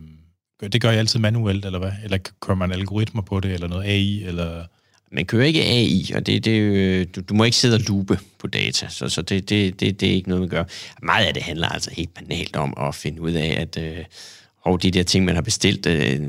det 0.74 0.82
gør 0.82 0.90
jeg 0.90 1.00
altid 1.00 1.20
manuelt, 1.20 1.66
eller 1.66 1.80
hvad? 1.80 1.92
Eller 2.04 2.18
kører 2.18 2.58
man 2.58 2.72
algoritmer 2.72 3.22
på 3.22 3.40
det, 3.40 3.54
eller 3.54 3.68
noget 3.68 3.86
AI, 3.86 4.24
eller... 4.24 4.66
Man 5.12 5.26
kører 5.26 5.46
ikke 5.46 5.64
AI, 5.64 6.12
og 6.16 6.26
det, 6.26 6.46
det, 6.46 7.16
du, 7.16 7.22
du 7.22 7.34
må 7.34 7.44
ikke 7.44 7.58
sidde 7.58 7.76
og 7.76 7.82
lupe 7.88 8.20
på 8.40 8.48
data, 8.48 8.88
så, 8.90 9.10
så 9.10 9.22
det, 9.22 9.50
det, 9.50 9.80
det, 9.80 10.00
det 10.00 10.10
er 10.10 10.14
ikke 10.14 10.30
noget, 10.30 10.42
man 10.42 10.50
gør. 10.50 10.64
Meget 11.02 11.26
af 11.26 11.34
det 11.34 11.44
handler 11.44 11.68
altså 11.68 11.92
helt 11.94 12.14
banalt 12.14 12.56
om 12.56 12.74
at 12.78 12.96
finde 12.96 13.22
ud 13.22 13.32
af, 13.32 13.62
at... 13.62 13.78
Øh, 13.78 14.06
og 14.66 14.84
de 14.84 14.92
der 14.92 15.04
ting, 15.04 15.26
man 15.26 15.36
har 15.36 15.42
bestilt, 15.42 15.86
øh, 15.86 16.20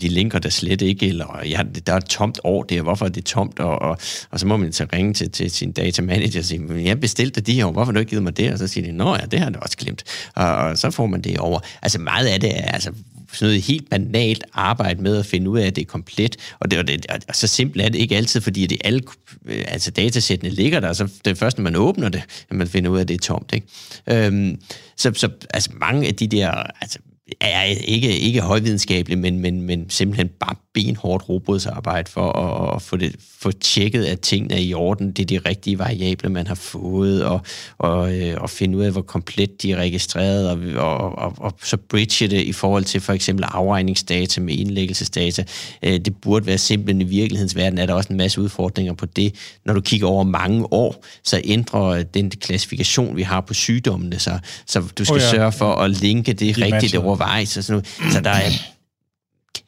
de 0.00 0.08
linker 0.08 0.38
der 0.38 0.48
slet 0.48 0.82
ikke, 0.82 1.08
eller 1.08 1.40
ja, 1.44 1.62
der 1.86 1.92
er 1.92 1.96
et 1.96 2.04
tomt 2.04 2.40
år 2.44 2.62
der, 2.62 2.82
hvorfor 2.82 3.04
er 3.04 3.08
det 3.08 3.24
tomt, 3.24 3.60
og, 3.60 3.82
og, 3.82 3.98
og 4.30 4.40
så 4.40 4.46
må 4.46 4.56
man 4.56 4.72
så 4.72 4.86
ringe 4.92 5.14
til, 5.14 5.30
til 5.30 5.50
sin 5.50 5.72
data 5.72 6.02
manager 6.02 6.38
og 6.38 6.44
sige, 6.44 6.84
jeg 6.84 7.00
bestilte 7.00 7.40
de 7.40 7.54
her, 7.54 7.66
hvorfor 7.66 7.84
har 7.84 7.92
du 7.92 7.98
ikke 7.98 8.10
givet 8.10 8.22
mig 8.22 8.36
det? 8.36 8.52
Og 8.52 8.58
så 8.58 8.66
siger 8.66 8.86
de, 8.86 8.92
nå 8.92 9.14
ja, 9.14 9.26
det 9.30 9.38
har 9.38 9.50
du 9.50 9.58
også 9.58 9.76
glemt. 9.76 10.04
Og, 10.34 10.46
og 10.46 10.78
så 10.78 10.90
får 10.90 11.06
man 11.06 11.20
det 11.20 11.38
over. 11.38 11.60
Altså 11.82 11.98
meget 11.98 12.26
af 12.26 12.40
det 12.40 12.58
er 12.58 12.62
altså 12.62 12.92
sådan 13.32 13.46
noget 13.46 13.62
helt 13.62 13.90
banalt 13.90 14.44
arbejde 14.52 15.02
med 15.02 15.16
at 15.16 15.26
finde 15.26 15.50
ud 15.50 15.58
af, 15.58 15.66
at 15.66 15.76
det 15.76 15.82
er 15.82 15.86
komplet, 15.86 16.36
og, 16.60 16.70
det, 16.70 16.78
og, 16.78 16.88
det, 16.88 17.06
og 17.28 17.36
så 17.36 17.46
simpelt 17.46 17.84
er 17.84 17.88
det 17.88 17.98
ikke 17.98 18.16
altid, 18.16 18.40
fordi 18.40 18.66
det 18.66 18.78
alle, 18.84 19.02
øh, 19.44 19.64
altså 19.68 19.90
datasættene 19.90 20.50
ligger 20.50 20.80
der, 20.80 20.92
så 20.92 21.08
det 21.24 21.30
er 21.30 21.34
først, 21.34 21.58
når 21.58 21.62
man 21.62 21.76
åbner 21.76 22.08
det, 22.08 22.22
at 22.50 22.56
man 22.56 22.68
finder 22.68 22.90
ud 22.90 22.96
af, 22.96 23.00
at 23.00 23.08
det 23.08 23.14
er 23.14 23.18
tomt. 23.18 23.52
Ikke? 23.54 24.26
Øhm, 24.26 24.60
så, 24.96 25.12
så 25.14 25.28
altså 25.54 25.70
mange 25.80 26.08
af 26.08 26.14
de 26.14 26.26
der, 26.26 26.50
altså 26.80 26.98
er 27.40 27.62
ikke, 27.62 28.18
ikke 28.18 28.40
højvidenskabelig, 28.40 29.18
men, 29.18 29.38
men, 29.38 29.62
men 29.62 29.90
simpelthen 29.90 30.28
bare 30.40 30.54
benhårdt 30.74 31.28
robotsarbejde 31.28 32.10
for 32.10 32.32
at, 32.32 32.76
at 32.76 32.82
få, 32.82 32.96
det, 32.96 33.16
få 33.38 33.52
tjekket, 33.52 34.04
at 34.04 34.20
tingene 34.20 34.54
er 34.54 34.58
i 34.58 34.74
orden. 34.74 35.12
Det 35.12 35.22
er 35.22 35.26
de 35.26 35.48
rigtige 35.48 35.78
variable, 35.78 36.28
man 36.28 36.46
har 36.46 36.54
fået, 36.54 37.24
og, 37.24 37.40
og, 37.78 38.18
øh, 38.18 38.34
og 38.40 38.50
finde 38.50 38.78
ud 38.78 38.84
af, 38.84 38.92
hvor 38.92 39.02
komplet 39.02 39.62
de 39.62 39.72
er 39.72 39.76
registreret, 39.76 40.50
og, 40.50 40.58
og, 40.76 41.18
og, 41.18 41.34
og 41.36 41.54
så 41.62 41.76
bridge 41.76 42.28
det 42.28 42.42
i 42.42 42.52
forhold 42.52 42.84
til 42.84 43.00
for 43.00 43.12
eksempel 43.12 43.44
afregningsdata 43.48 44.40
med 44.40 44.54
indlæggelsesdata. 44.54 45.44
Øh, 45.82 46.00
det 46.00 46.16
burde 46.16 46.46
være 46.46 46.58
simpelt, 46.58 47.00
i 47.00 47.04
virkelighedens 47.04 47.56
verden 47.56 47.78
er 47.78 47.86
der 47.86 47.94
også 47.94 48.08
en 48.08 48.16
masse 48.16 48.40
udfordringer 48.40 48.92
på 48.92 49.06
det. 49.06 49.34
Når 49.64 49.74
du 49.74 49.80
kigger 49.80 50.06
over 50.06 50.24
mange 50.24 50.72
år, 50.72 51.04
så 51.24 51.40
ændrer 51.44 52.02
den 52.02 52.30
klassifikation, 52.30 53.16
vi 53.16 53.22
har 53.22 53.40
på 53.40 53.54
sygdommene, 53.54 54.18
så, 54.18 54.38
så 54.66 54.82
du 54.98 55.04
skal 55.04 55.14
oh 55.14 55.20
ja. 55.20 55.30
sørge 55.30 55.52
for 55.52 55.74
at 55.74 55.90
linke 55.90 56.32
det 56.32 56.56
de 56.56 56.64
rigtigt 56.64 56.94
overvejs. 57.20 57.56
Og 57.56 57.64
sådan 57.64 57.82
noget. 57.98 58.12
Så 58.12 58.20
der 58.20 58.30
er 58.30 58.50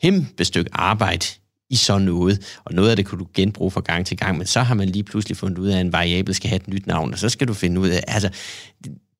kæmpe 0.02 0.44
stykke 0.44 0.70
arbejde 0.72 1.26
i 1.70 1.76
sådan 1.76 2.02
noget, 2.02 2.60
og 2.64 2.74
noget 2.74 2.90
af 2.90 2.96
det 2.96 3.06
kunne 3.06 3.18
du 3.18 3.26
genbruge 3.34 3.70
fra 3.70 3.80
gang 3.80 4.06
til 4.06 4.16
gang, 4.16 4.38
men 4.38 4.46
så 4.46 4.60
har 4.60 4.74
man 4.74 4.88
lige 4.88 5.04
pludselig 5.04 5.36
fundet 5.36 5.58
ud 5.58 5.68
af, 5.68 5.74
at 5.74 5.80
en 5.80 5.92
variabel 5.92 6.34
skal 6.34 6.48
have 6.48 6.56
et 6.56 6.68
nyt 6.68 6.86
navn, 6.86 7.12
og 7.12 7.18
så 7.18 7.28
skal 7.28 7.48
du 7.48 7.54
finde 7.54 7.80
ud 7.80 7.88
af, 7.88 8.04
altså, 8.08 8.30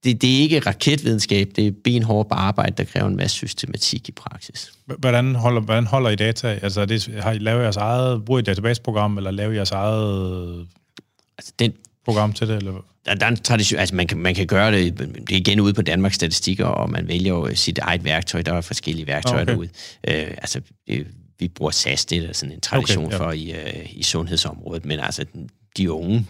det, 0.05 0.23
det 0.23 0.37
er 0.37 0.41
ikke 0.41 0.61
raketvidenskab, 0.61 1.51
det 1.57 1.67
er 1.67 1.73
benhårdt 1.85 2.29
arbejde, 2.31 2.75
der 2.77 2.85
kræver 2.85 3.07
en 3.07 3.17
masse 3.17 3.37
systematik 3.37 4.09
i 4.09 4.13
praksis. 4.13 4.73
Hvordan 4.99 5.35
holder, 5.35 5.61
hvordan 5.61 5.87
holder 5.87 6.11
I 6.11 6.17
data? 6.17 6.59
Altså, 6.63 6.85
det, 6.85 7.11
har 7.21 7.33
I 7.33 7.39
lavet 7.39 7.63
jeres 7.63 7.77
eget, 7.77 8.25
bruger 8.25 8.41
I 8.41 8.43
databaseprogram, 8.43 9.17
eller 9.17 9.31
laver 9.31 9.53
I 9.53 9.57
jeres 9.57 9.71
eget 9.71 10.67
altså, 11.39 11.53
den, 11.59 11.73
program 12.05 12.33
til 12.33 12.49
det? 12.49 12.57
Eller? 12.57 12.92
Der, 13.07 13.15
der 13.15 13.27
er 13.27 13.31
en 13.31 13.37
tradition, 13.37 13.81
altså 13.81 13.95
man 13.95 14.07
kan, 14.07 14.19
man 14.19 14.35
kan 14.35 14.47
gøre 14.47 14.73
det, 14.73 14.99
det 14.99 15.33
er 15.33 15.37
igen 15.37 15.61
ude 15.61 15.75
på 15.75 15.83
Danmarks 15.83 16.15
statistikker, 16.15 16.65
og 16.65 16.91
man 16.91 17.09
vælger 17.09 17.33
jo 17.33 17.55
sit 17.55 17.79
eget 17.79 18.05
værktøj, 18.05 18.43
der 18.43 18.53
er 18.53 18.61
forskellige 18.61 19.07
værktøjer 19.07 19.43
okay. 19.43 19.53
derude. 19.53 19.69
Øh, 20.09 20.27
altså, 20.31 20.61
vi 21.39 21.49
bruger 21.49 21.71
SAS, 21.71 22.05
det 22.05 22.19
er 22.19 22.33
sådan 22.33 22.55
en 22.55 22.61
tradition 22.61 23.05
okay, 23.05 23.19
ja. 23.19 23.25
for 23.25 23.33
i, 23.33 23.53
øh, 23.53 23.87
i 23.91 24.03
sundhedsområdet, 24.03 24.85
men 24.85 25.01
altså 25.01 25.25
de 25.77 25.93
unge, 25.93 26.27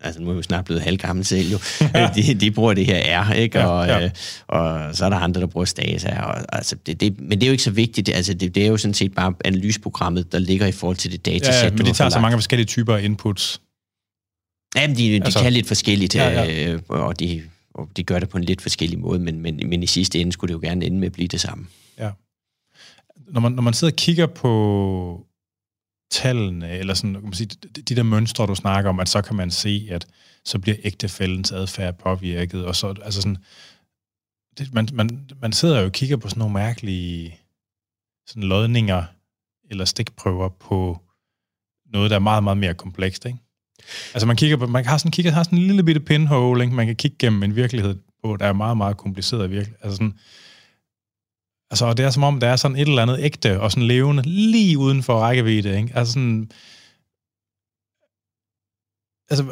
altså 0.00 0.20
nu 0.20 0.26
er 0.26 0.32
jeg 0.32 0.36
jo 0.36 0.42
snart 0.42 0.64
blevet 0.64 0.82
halvgammel 0.82 1.24
selv 1.24 1.50
jo, 1.50 1.58
de, 2.16 2.34
de 2.34 2.50
bruger 2.50 2.74
det 2.74 2.86
her 2.86 3.22
R, 3.22 3.32
ikke? 3.32 3.58
Ja, 3.58 3.66
og, 3.66 3.86
ja. 3.86 4.04
Øh, 4.04 4.10
og 4.48 4.96
så 4.96 5.04
er 5.04 5.08
der 5.08 5.16
andre, 5.16 5.40
der 5.40 5.46
bruger 5.46 5.64
STASA, 5.64 6.20
og, 6.20 6.56
altså, 6.56 6.76
det, 6.86 7.00
det, 7.00 7.20
men 7.20 7.30
det 7.30 7.42
er 7.42 7.46
jo 7.46 7.52
ikke 7.52 7.64
så 7.64 7.70
vigtigt, 7.70 8.08
altså, 8.08 8.34
det, 8.34 8.54
det 8.54 8.62
er 8.62 8.68
jo 8.68 8.76
sådan 8.76 8.94
set 8.94 9.14
bare 9.14 9.34
analyseprogrammet, 9.44 10.32
der 10.32 10.38
ligger 10.38 10.66
i 10.66 10.72
forhold 10.72 10.96
til 10.96 11.12
det 11.12 11.26
datasæt, 11.26 11.54
ja, 11.54 11.64
ja, 11.64 11.70
men 11.70 11.86
de 11.86 11.92
tager 11.92 12.10
så 12.10 12.20
mange 12.20 12.36
forskellige 12.36 12.66
typer 12.66 12.96
inputs. 12.96 13.60
Jamen, 14.76 14.96
de, 14.96 15.02
de 15.02 15.24
altså, 15.24 15.42
kan 15.42 15.52
lidt 15.52 15.66
forskelligt, 15.66 16.14
ja, 16.14 16.28
ja. 16.28 16.72
Øh, 16.72 16.82
og, 16.88 17.20
de, 17.20 17.42
og 17.74 17.88
de 17.96 18.04
gør 18.04 18.18
det 18.18 18.28
på 18.28 18.38
en 18.38 18.44
lidt 18.44 18.62
forskellig 18.62 18.98
måde, 18.98 19.18
men, 19.18 19.40
men, 19.40 19.60
men 19.68 19.82
i 19.82 19.86
sidste 19.86 20.20
ende 20.20 20.32
skulle 20.32 20.48
det 20.48 20.62
jo 20.62 20.68
gerne 20.68 20.86
ende 20.86 20.98
med 20.98 21.06
at 21.06 21.12
blive 21.12 21.28
det 21.28 21.40
samme. 21.40 21.66
Ja. 21.98 22.10
Når 23.28 23.40
man, 23.40 23.52
når 23.52 23.62
man 23.62 23.74
sidder 23.74 23.92
og 23.92 23.96
kigger 23.96 24.26
på 24.26 25.26
tallene, 26.10 26.70
eller 26.70 26.94
sådan, 26.94 27.14
kan 27.14 27.22
man 27.22 27.32
sige, 27.32 27.48
de 27.88 27.96
der 27.96 28.02
mønstre, 28.02 28.46
du 28.46 28.54
snakker 28.54 28.90
om, 28.90 29.00
at 29.00 29.08
så 29.08 29.22
kan 29.22 29.36
man 29.36 29.50
se, 29.50 29.88
at 29.90 30.06
så 30.44 30.58
bliver 30.58 30.76
ægtefældens 30.84 31.52
adfærd 31.52 31.98
påvirket, 31.98 32.64
og 32.64 32.76
så, 32.76 32.94
altså 33.02 33.22
sådan, 33.22 33.38
det, 34.58 34.74
man, 34.74 34.88
man, 34.92 35.30
man 35.40 35.52
sidder 35.52 35.78
jo 35.80 35.86
og 35.86 35.92
kigger 35.92 36.16
på 36.16 36.28
sådan 36.28 36.38
nogle 36.38 36.54
mærkelige 36.54 37.38
sådan 38.26 38.42
lodninger, 38.42 39.04
eller 39.70 39.84
stikprøver 39.84 40.48
på 40.48 41.00
noget, 41.86 42.10
der 42.10 42.16
er 42.16 42.20
meget, 42.20 42.44
meget 42.44 42.58
mere 42.58 42.74
komplekst, 42.74 43.26
ikke? 43.26 43.38
Altså 44.14 44.26
man 44.26 44.36
kigger 44.36 44.56
på, 44.56 44.66
man 44.66 44.86
har 44.86 44.98
sådan, 44.98 45.12
kigger, 45.12 45.32
har 45.32 45.42
sådan 45.42 45.58
en 45.58 45.66
lille 45.66 45.84
bitte 45.84 46.00
pinhole, 46.00 46.64
ikke? 46.64 46.76
man 46.76 46.86
kan 46.86 46.96
kigge 46.96 47.16
gennem 47.18 47.42
en 47.42 47.56
virkelighed 47.56 47.94
på, 48.24 48.36
der 48.36 48.46
er 48.46 48.52
meget, 48.52 48.76
meget 48.76 48.96
kompliceret 48.96 49.50
virkelig. 49.50 49.76
Altså 49.82 49.96
sådan, 49.96 50.14
Altså, 51.70 51.92
det 51.92 52.04
er 52.04 52.10
som 52.10 52.22
om, 52.22 52.40
der 52.40 52.48
er 52.48 52.56
sådan 52.56 52.76
et 52.76 52.88
eller 52.88 53.02
andet 53.02 53.18
ægte 53.20 53.60
og 53.60 53.70
sådan 53.70 53.88
levende 53.88 54.22
lige 54.26 54.78
uden 54.78 55.02
for 55.02 55.18
rækkevidde, 55.18 55.76
ikke? 55.76 55.92
Altså 55.94 56.12
sådan... 56.12 56.50
Altså, 59.30 59.44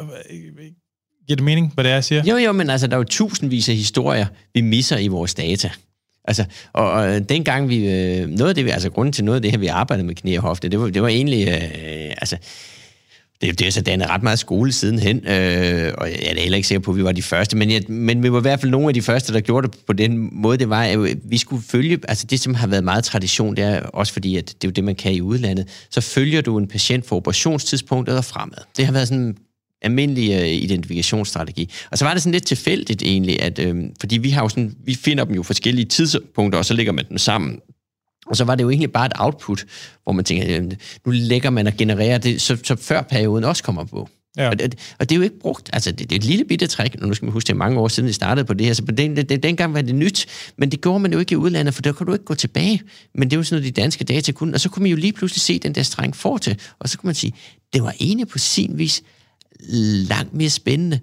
giver 1.27 1.35
det 1.35 1.43
mening, 1.43 1.73
hvad 1.73 1.83
det 1.83 1.89
er, 1.89 1.95
jeg 1.95 2.03
siger? 2.03 2.23
Jo, 2.25 2.37
jo, 2.37 2.51
men 2.51 2.69
altså, 2.69 2.87
der 2.87 2.93
er 2.93 2.97
jo 2.97 3.03
tusindvis 3.03 3.69
af 3.69 3.75
historier, 3.75 4.25
vi 4.53 4.61
misser 4.61 4.97
i 4.97 5.07
vores 5.07 5.33
data. 5.33 5.71
Altså, 6.23 6.45
og, 6.73 6.91
og 6.91 7.15
øh, 7.15 7.21
dengang 7.29 7.69
vi... 7.69 7.89
Øh, 7.89 8.27
noget 8.27 8.49
af 8.49 8.55
det, 8.55 8.71
altså 8.71 8.89
grunden 8.89 9.13
til 9.13 9.23
noget 9.25 9.35
af 9.35 9.41
det 9.41 9.51
her, 9.51 9.57
vi 9.57 9.67
arbejdede 9.67 10.07
med 10.07 10.15
knæ 10.15 10.37
og 10.37 10.43
hofte, 10.43 10.69
det 10.69 10.79
var, 10.79 10.89
det 10.89 11.01
var 11.01 11.07
egentlig... 11.07 11.47
Øh, 11.47 12.13
altså, 12.17 12.37
det, 13.41 13.59
det 13.59 13.67
er 13.67 13.71
så 13.71 13.81
dannet 13.81 14.09
ret 14.09 14.23
meget 14.23 14.39
skole 14.39 14.71
sidenhen, 14.71 15.17
øh, 15.17 15.93
og 15.97 16.09
jeg 16.09 16.19
er 16.21 16.41
heller 16.41 16.55
ikke 16.55 16.67
sikker 16.67 16.79
på, 16.79 16.91
at 16.91 16.97
vi 16.97 17.03
var 17.03 17.11
de 17.11 17.21
første, 17.21 17.57
men, 17.57 17.71
jeg, 17.71 17.81
men 17.87 18.23
vi 18.23 18.31
var 18.31 18.37
i 18.37 18.41
hvert 18.41 18.59
fald 18.59 18.71
nogle 18.71 18.87
af 18.87 18.93
de 18.93 19.01
første, 19.01 19.33
der 19.33 19.39
gjorde 19.39 19.67
det 19.67 19.77
på 19.87 19.93
den 19.93 20.29
måde, 20.31 20.57
det 20.57 20.69
var, 20.69 20.83
at 20.83 20.99
vi 21.23 21.37
skulle 21.37 21.63
følge, 21.63 21.99
altså 22.07 22.27
det, 22.29 22.39
som 22.39 22.53
har 22.53 22.67
været 22.67 22.83
meget 22.83 23.03
tradition, 23.03 23.55
det 23.55 23.63
er 23.63 23.79
også 23.81 24.13
fordi, 24.13 24.37
at 24.37 24.47
det 24.47 24.63
er 24.63 24.67
jo 24.67 24.71
det, 24.71 24.83
man 24.83 24.95
kan 24.95 25.13
i 25.13 25.21
udlandet, 25.21 25.67
så 25.89 26.01
følger 26.01 26.41
du 26.41 26.57
en 26.57 26.67
patient 26.67 27.05
fra 27.05 27.15
operationstidspunktet 27.15 28.17
og 28.17 28.25
fremad. 28.25 28.57
Det 28.77 28.85
har 28.85 28.93
været 28.93 29.07
sådan 29.07 29.23
en 29.23 29.37
almindelig 29.81 30.41
uh, 30.41 30.47
identifikationsstrategi. 30.47 31.69
Og 31.91 31.97
så 31.97 32.05
var 32.05 32.13
det 32.13 32.21
sådan 32.21 32.31
lidt 32.31 32.45
tilfældigt 32.45 33.01
egentlig, 33.01 33.41
at, 33.41 33.59
øh, 33.59 33.83
fordi 33.99 34.17
vi 34.17 34.29
har 34.29 34.41
jo 34.41 34.49
sådan, 34.49 34.75
vi 34.85 34.95
finder 34.95 35.23
dem 35.23 35.35
jo 35.35 35.43
forskellige 35.43 35.85
tidspunkter, 35.85 36.59
og 36.59 36.65
så 36.65 36.73
lægger 36.73 36.93
man 36.93 37.05
dem 37.09 37.17
sammen. 37.17 37.59
Og 38.25 38.35
så 38.35 38.43
var 38.43 38.55
det 38.55 38.63
jo 38.63 38.69
egentlig 38.69 38.91
bare 38.91 39.05
et 39.05 39.13
output, 39.15 39.65
hvor 40.03 40.11
man 40.11 40.25
tænker, 40.25 40.61
nu 41.05 41.11
lægger 41.11 41.49
man 41.49 41.67
og 41.67 41.73
genererer 41.77 42.17
det, 42.17 42.41
så, 42.41 42.57
så 42.63 42.75
før 42.75 43.01
perioden 43.01 43.43
også 43.43 43.63
kommer 43.63 43.83
på. 43.83 44.09
Ja. 44.37 44.49
Og, 44.49 44.59
det, 44.59 44.75
og 44.99 45.09
det 45.09 45.15
er 45.15 45.17
jo 45.17 45.23
ikke 45.23 45.39
brugt. 45.39 45.69
Altså, 45.73 45.91
det, 45.91 45.99
det 45.99 46.11
er 46.11 46.15
et 46.15 46.23
lille 46.23 46.45
bitte 46.45 46.67
træk. 46.67 47.01
Nu 47.01 47.13
skal 47.13 47.25
man 47.25 47.33
huske, 47.33 47.47
det 47.47 47.53
er 47.53 47.57
mange 47.57 47.79
år 47.79 47.87
siden, 47.87 48.07
vi 48.07 48.13
startede 48.13 48.45
på 48.45 48.53
det 48.53 48.65
her. 48.65 48.73
Så 48.73 48.85
på 48.85 48.91
den, 48.91 49.17
det, 49.17 49.43
dengang 49.43 49.73
var 49.73 49.81
det 49.81 49.95
nyt, 49.95 50.25
men 50.57 50.71
det 50.71 50.81
gjorde 50.81 50.99
man 50.99 51.13
jo 51.13 51.19
ikke 51.19 51.33
i 51.33 51.35
udlandet, 51.35 51.73
for 51.73 51.81
der 51.81 51.91
kan 51.91 52.07
du 52.07 52.13
ikke 52.13 52.25
gå 52.25 52.35
tilbage. 52.35 52.81
Men 53.13 53.29
det 53.29 53.37
jo 53.37 53.43
sådan 53.43 53.61
noget, 53.61 53.75
de 53.75 53.81
danske 53.81 54.03
data 54.03 54.31
kunne. 54.31 54.53
Og 54.53 54.59
så 54.59 54.69
kunne 54.69 54.83
man 54.83 54.89
jo 54.89 54.97
lige 54.97 55.13
pludselig 55.13 55.41
se 55.41 55.59
den 55.59 55.75
der 55.75 55.83
streng 55.83 56.15
for 56.15 56.37
til. 56.37 56.59
Og 56.79 56.89
så 56.89 56.97
kunne 56.97 57.07
man 57.07 57.15
sige, 57.15 57.33
det 57.73 57.83
var 57.83 57.95
egentlig 57.99 58.27
på 58.27 58.37
sin 58.37 58.77
vis 58.77 59.03
langt 60.09 60.33
mere 60.33 60.49
spændende. 60.49 60.99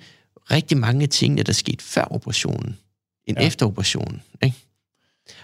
Rigtig 0.50 0.78
mange 0.78 1.06
ting, 1.06 1.46
der 1.46 1.52
skete 1.52 1.84
før 1.84 2.04
operationen, 2.04 2.76
end 3.26 3.36
ja. 3.40 3.46
efter 3.46 3.66
operationen. 3.66 4.22
Ikke? 4.42 4.56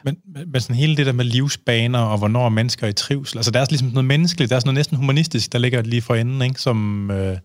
Men, 0.04 0.16
men 0.46 0.60
sådan 0.60 0.76
hele 0.76 0.96
det 0.96 1.06
der 1.06 1.12
med 1.12 1.24
livsbaner, 1.24 1.98
og 1.98 2.18
hvornår 2.18 2.48
mennesker 2.48 2.86
er 2.86 2.90
i 2.90 2.92
trivsel, 2.92 3.38
altså 3.38 3.50
der 3.50 3.60
er 3.60 3.66
ligesom 3.70 3.88
noget 3.88 4.04
menneskeligt, 4.04 4.50
der 4.50 4.56
er 4.56 4.60
sådan 4.60 4.68
noget 4.68 4.78
næsten 4.78 4.96
humanistisk, 4.96 5.52
der 5.52 5.58
ligger 5.58 5.82
lige 5.82 6.02
for 6.02 6.14
enden, 6.14 6.42
ikke? 6.42 6.60
Som, 6.60 7.10
øh, 7.10 7.38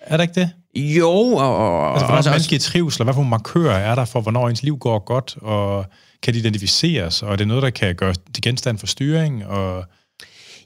er 0.00 0.16
der 0.16 0.22
ikke 0.22 0.40
det? 0.40 0.50
Jo, 0.76 1.10
og... 1.10 1.56
og 1.56 1.92
altså, 1.92 2.06
hvornår 2.06 2.26
er 2.26 2.30
mennesker 2.30 2.56
i 2.56 2.58
trivsel, 2.58 3.02
og 3.02 3.04
hvad 3.04 3.14
for 3.14 3.22
markører 3.22 3.78
er 3.78 3.94
der 3.94 4.04
for, 4.04 4.20
hvornår 4.20 4.48
ens 4.48 4.62
liv 4.62 4.78
går 4.78 4.98
godt, 4.98 5.36
og 5.42 5.86
kan 6.22 6.34
det 6.34 6.40
identificeres, 6.40 7.22
og 7.22 7.32
er 7.32 7.36
det 7.36 7.48
noget, 7.48 7.62
der 7.62 7.70
kan 7.70 7.94
gøre 7.94 8.14
til 8.34 8.42
genstand 8.42 8.78
for 8.78 8.86
styring, 8.86 9.46
og... 9.46 9.84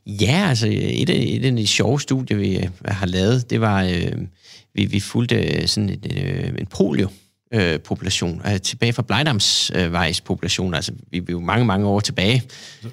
Ja, 0.07 0.47
altså 0.49 0.67
et 0.71 1.11
af, 1.11 1.25
et 1.29 1.45
af 1.45 1.57
de 1.57 1.67
sjove 1.67 2.01
studier, 2.01 2.37
vi 2.37 2.69
har 2.85 3.07
lavet, 3.07 3.51
det 3.51 3.61
var, 3.61 3.83
øh, 3.83 4.13
vi, 4.75 4.85
vi 4.85 5.01
fulgte 5.01 5.67
sådan 5.69 5.91
en, 5.91 5.99
øh, 6.17 6.55
en 6.59 6.67
polio 6.67 7.09
øh, 7.55 7.81
population, 7.81 8.43
øh, 8.47 8.61
tilbage 8.61 8.93
fra 8.93 9.03
blejdarmsvejspopulation, 9.03 10.75
øh, 10.75 10.77
altså 10.77 10.93
vi 11.11 11.19
er 11.19 11.23
jo 11.31 11.41
mange, 11.41 11.65
mange 11.65 11.87
år 11.87 12.01
tilbage. 12.01 12.43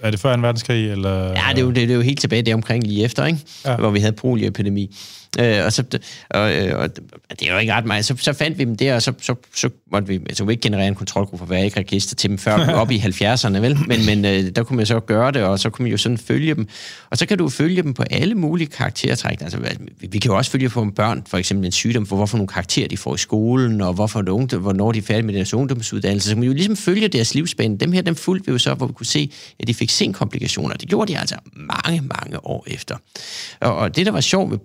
Er 0.01 0.11
det 0.11 0.19
før 0.19 0.33
en 0.33 0.41
verdenskrig? 0.41 0.91
Eller? 0.91 1.27
Ja, 1.27 1.43
det 1.49 1.57
er, 1.57 1.61
jo, 1.61 1.67
det, 1.67 1.75
det 1.75 1.91
er 1.91 1.95
jo 1.95 2.01
helt 2.01 2.19
tilbage 2.19 2.41
det 2.41 2.53
omkring 2.53 2.87
lige 2.87 3.03
efter, 3.03 3.25
ikke? 3.25 3.39
Ja. 3.65 3.75
hvor 3.75 3.89
vi 3.89 3.99
havde 3.99 4.13
polioepidemi. 4.13 4.95
Øh, 5.39 5.65
og, 5.65 5.73
så, 5.73 5.84
og, 6.30 6.55
øh, 6.55 6.80
og, 6.80 6.89
det 7.30 7.47
er 7.47 7.53
jo 7.53 7.57
ikke 7.57 7.73
ret 7.73 7.86
meget. 7.86 8.05
Så, 8.05 8.15
så 8.17 8.34
fandt 8.34 8.57
vi 8.57 8.63
dem 8.63 8.78
der, 8.78 8.95
og 8.95 9.01
så, 9.01 9.13
så, 9.21 9.36
så 9.55 9.69
måtte 9.91 10.07
vi, 10.07 10.15
altså 10.15 10.45
vi 10.45 10.51
ikke 10.51 10.61
generere 10.61 10.88
en 10.88 10.95
kontrolgruppe, 10.95 11.45
for 11.45 11.55
vi 11.55 11.63
ikke 11.63 11.80
register 11.80 12.15
til 12.15 12.30
dem 12.30 12.38
før 12.38 12.69
op 12.82 12.91
i 12.91 12.97
70'erne, 12.97 13.57
vel? 13.57 13.78
Men, 13.88 14.05
men 14.05 14.25
øh, 14.25 14.55
der 14.55 14.63
kunne 14.63 14.78
man 14.78 14.86
så 14.86 14.99
gøre 14.99 15.32
det, 15.32 15.43
og 15.43 15.59
så 15.59 15.69
kunne 15.69 15.84
man 15.84 15.91
jo 15.91 15.97
sådan 15.97 16.17
følge 16.17 16.55
dem. 16.55 16.67
Og 17.09 17.17
så 17.17 17.25
kan 17.25 17.38
du 17.38 17.49
følge 17.49 17.82
dem 17.82 17.93
på 17.93 18.03
alle 18.11 18.36
mulige 18.36 18.67
karaktertræk. 18.67 19.41
Altså, 19.41 19.57
vi, 19.99 20.07
vi 20.07 20.19
kan 20.19 20.32
jo 20.32 20.38
også 20.38 20.51
følge 20.51 20.69
på 20.69 20.88
børn, 20.95 21.23
for 21.28 21.38
eksempel 21.38 21.65
en 21.65 21.71
sygdom, 21.71 22.05
for 22.05 22.15
hvorfor 22.15 22.38
nogle 22.38 22.47
karakterer 22.47 22.88
de 22.88 22.97
får 22.97 23.15
i 23.15 23.17
skolen, 23.17 23.82
og 23.82 23.93
hvorfor 23.93 24.21
det 24.21 24.30
unge, 24.30 24.57
hvornår 24.57 24.91
de 24.91 24.99
er 24.99 25.03
færdige 25.03 25.25
med 25.25 25.34
deres 25.34 25.53
ungdomsuddannelse. 25.53 26.30
Så 26.30 26.36
kan 26.36 26.39
man 26.39 26.47
jo 26.47 26.53
ligesom 26.53 26.75
følge 26.75 27.07
deres 27.07 27.36
livsbane. 27.36 27.78
Dem 27.78 27.91
her, 27.91 28.01
dem 28.01 28.15
fulgte 28.15 28.45
vi 28.45 28.51
jo 28.51 28.57
så, 28.57 28.73
hvor 28.73 28.88
vi 28.88 28.93
kunne 28.93 29.05
se, 29.05 29.32
at 29.59 29.67
de 29.67 29.73
fik 29.73 29.89
senkomplikationer. 29.89 30.75
Det 30.75 30.89
gjorde 30.89 31.13
de 31.13 31.19
altså 31.19 31.36
mange, 31.53 32.01
mange 32.01 32.45
år 32.45 32.63
efter. 32.67 32.95
Og, 33.59 33.75
og 33.75 33.95
det, 33.95 34.05
der 34.05 34.11
var 34.11 34.21
sjovt 34.21 34.51
ved 34.51 34.57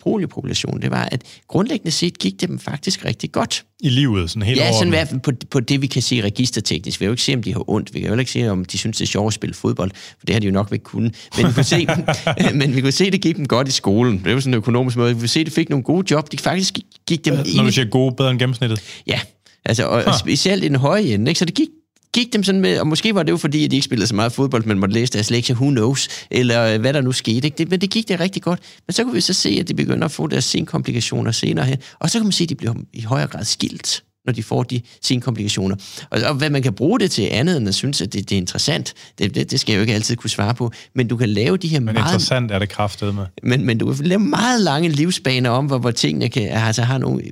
poliopopulationen, 0.53 0.83
det 0.83 0.91
var, 0.91 1.09
at 1.13 1.23
grundlæggende 1.49 1.91
set 1.91 2.19
gik 2.19 2.41
det 2.41 2.49
dem 2.49 2.59
faktisk 2.59 3.05
rigtig 3.05 3.33
godt. 3.33 3.65
I 3.81 3.89
livet, 3.89 4.31
sådan 4.31 4.43
helt 4.43 4.59
Ja, 4.59 4.73
sådan 4.73 4.89
i 4.89 4.91
hvert 4.91 5.09
fald 5.09 5.21
på, 5.21 5.33
på 5.51 5.61
det, 5.61 5.83
vi 5.83 5.87
kan 5.87 6.03
se 6.03 6.23
registerteknisk. 6.23 7.01
Vi 7.01 7.05
kan 7.05 7.09
jo 7.09 7.13
ikke 7.13 7.23
se, 7.23 7.35
om 7.35 7.43
de 7.43 7.53
har 7.53 7.71
ondt. 7.71 7.95
Vi 7.95 8.01
kan 8.01 8.13
jo 8.13 8.19
ikke 8.19 8.31
se, 8.31 8.49
om 8.49 8.65
de 8.65 8.79
synes, 8.79 8.97
det 8.97 9.05
er 9.05 9.09
sjovt 9.09 9.27
at 9.27 9.35
spille 9.35 9.55
fodbold, 9.55 9.91
for 10.19 10.27
det 10.27 10.35
har 10.35 10.41
de 10.41 10.47
jo 10.47 10.53
nok 10.53 10.73
ikke 10.73 10.85
kunnet. 10.85 11.15
Men 11.37 11.47
vi 11.47 11.53
kunne 11.53 11.65
se, 11.65 11.87
men 12.61 12.77
vi 12.77 12.81
kunne 12.81 12.93
se, 12.93 13.11
det 13.11 13.21
gik 13.21 13.37
dem 13.37 13.47
godt 13.47 13.69
i 13.69 13.71
skolen. 13.71 14.23
Det 14.25 14.35
var 14.35 14.41
sådan 14.41 14.55
en 14.55 14.59
økonomisk 14.59 14.97
måde. 14.97 15.15
Vi 15.15 15.21
kunne 15.21 15.29
se, 15.29 15.41
at 15.41 15.47
de 15.47 15.51
fik 15.51 15.69
nogle 15.69 15.83
gode 15.83 16.07
job. 16.11 16.33
De 16.33 16.39
faktisk 16.39 16.79
gik 17.07 17.25
dem... 17.25 17.35
Når 17.35 17.65
du 17.65 17.73
siger 17.73 17.89
gode, 17.89 18.15
bedre 18.17 18.31
end 18.31 18.39
gennemsnittet? 18.39 18.81
Ja, 19.07 19.21
altså, 19.65 19.85
og, 19.87 20.05
og 20.05 20.15
specielt 20.19 20.65
i 20.65 20.69
den 20.69 20.77
høje 20.77 21.03
ende. 21.03 21.31
Ikke? 21.31 21.39
Så 21.39 21.45
det 21.45 21.55
gik 21.55 21.69
gik 22.15 22.33
dem 22.33 22.45
sådan 22.45 22.61
med, 22.61 22.79
og 22.79 22.87
måske 22.87 23.15
var 23.15 23.23
det 23.23 23.33
jo 23.33 23.37
fordi, 23.37 23.65
at 23.65 23.71
de 23.71 23.77
ikke 23.77 23.85
spillede 23.85 24.07
så 24.07 24.15
meget 24.15 24.33
fodbold, 24.33 24.65
men 24.65 24.79
måtte 24.79 24.95
læse 24.95 25.13
deres 25.13 25.31
lektier, 25.31 25.57
who 25.57 25.71
knows, 25.71 26.09
eller 26.31 26.75
øh, 26.75 26.81
hvad 26.81 26.93
der 26.93 27.01
nu 27.01 27.13
skete. 27.13 27.47
Ikke? 27.47 27.59
Det, 27.59 27.71
men 27.71 27.81
det 27.81 27.91
gik 27.91 28.09
det 28.09 28.21
rigtig 28.21 28.43
godt. 28.43 28.61
Men 28.87 28.95
så 28.95 29.05
kunne 29.05 29.15
vi 29.15 29.21
så 29.21 29.33
se, 29.33 29.57
at 29.61 29.69
de 29.69 29.75
begynder 29.75 30.05
at 30.05 30.11
få 30.11 30.27
deres 30.27 30.45
senkomplikationer 30.45 31.33
senere 31.33 31.65
hen, 31.65 31.79
og 31.99 32.11
så 32.11 32.19
kan 32.19 32.27
man 32.27 32.33
se, 32.33 32.43
at 32.43 32.51
de 32.51 32.55
bliver 32.55 32.75
i 32.93 33.03
højere 33.03 33.27
grad 33.27 33.45
skilt 33.45 34.03
når 34.27 34.33
de 34.33 34.43
får 34.43 34.63
de 34.63 34.81
senkomplikationer. 35.03 35.77
Og, 36.11 36.21
og 36.29 36.35
hvad 36.35 36.51
man 36.51 36.63
kan 36.63 36.73
bruge 36.73 37.01
det 37.01 37.11
til 37.11 37.23
andet, 37.23 37.57
end 37.57 37.69
at 37.69 37.75
synes, 37.75 38.01
at 38.01 38.13
det, 38.13 38.29
det 38.31 38.37
er 38.37 38.41
interessant, 38.41 38.95
det, 39.19 39.35
det, 39.35 39.51
det 39.51 39.61
skal 39.61 39.73
jeg 39.73 39.77
jo 39.77 39.81
ikke 39.81 39.95
altid 39.95 40.17
kunne 40.17 40.31
svare 40.31 40.55
på. 40.55 40.73
Men 40.95 41.09
du 41.09 41.17
kan 41.17 41.29
lave 41.29 41.57
de 41.57 41.69
her 41.69 41.81
men 41.81 41.95
meget... 41.95 42.07
interessant 42.07 42.51
er 42.51 42.59
det 42.59 42.69
kraftet 42.69 43.15
med. 43.15 43.27
Men, 43.43 43.65
men 43.65 43.79
du 43.79 43.95
kan 43.95 44.07
lave 44.07 44.21
meget 44.21 44.61
lange 44.61 44.89
livsbaner 44.89 45.51
om, 45.51 45.67
hvor, 45.67 45.79
hvor 45.79 45.91
tingene 45.91 46.29
kan, 46.29 46.49
altså, 46.49 46.83
har 46.83 46.99
nogle 46.99 47.23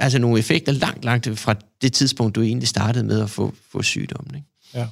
altså 0.00 0.18
nogle 0.18 0.38
effekter 0.38 0.72
langt, 0.72 1.04
langt 1.04 1.38
fra 1.38 1.54
det 1.82 1.92
tidspunkt, 1.92 2.34
du 2.34 2.42
egentlig 2.42 2.68
startede 2.68 3.04
med 3.04 3.22
at 3.22 3.30
få, 3.30 3.54
få 3.70 3.82
sygdommen. 3.82 4.34
Ikke? 4.34 4.48
Ja. 4.74 4.88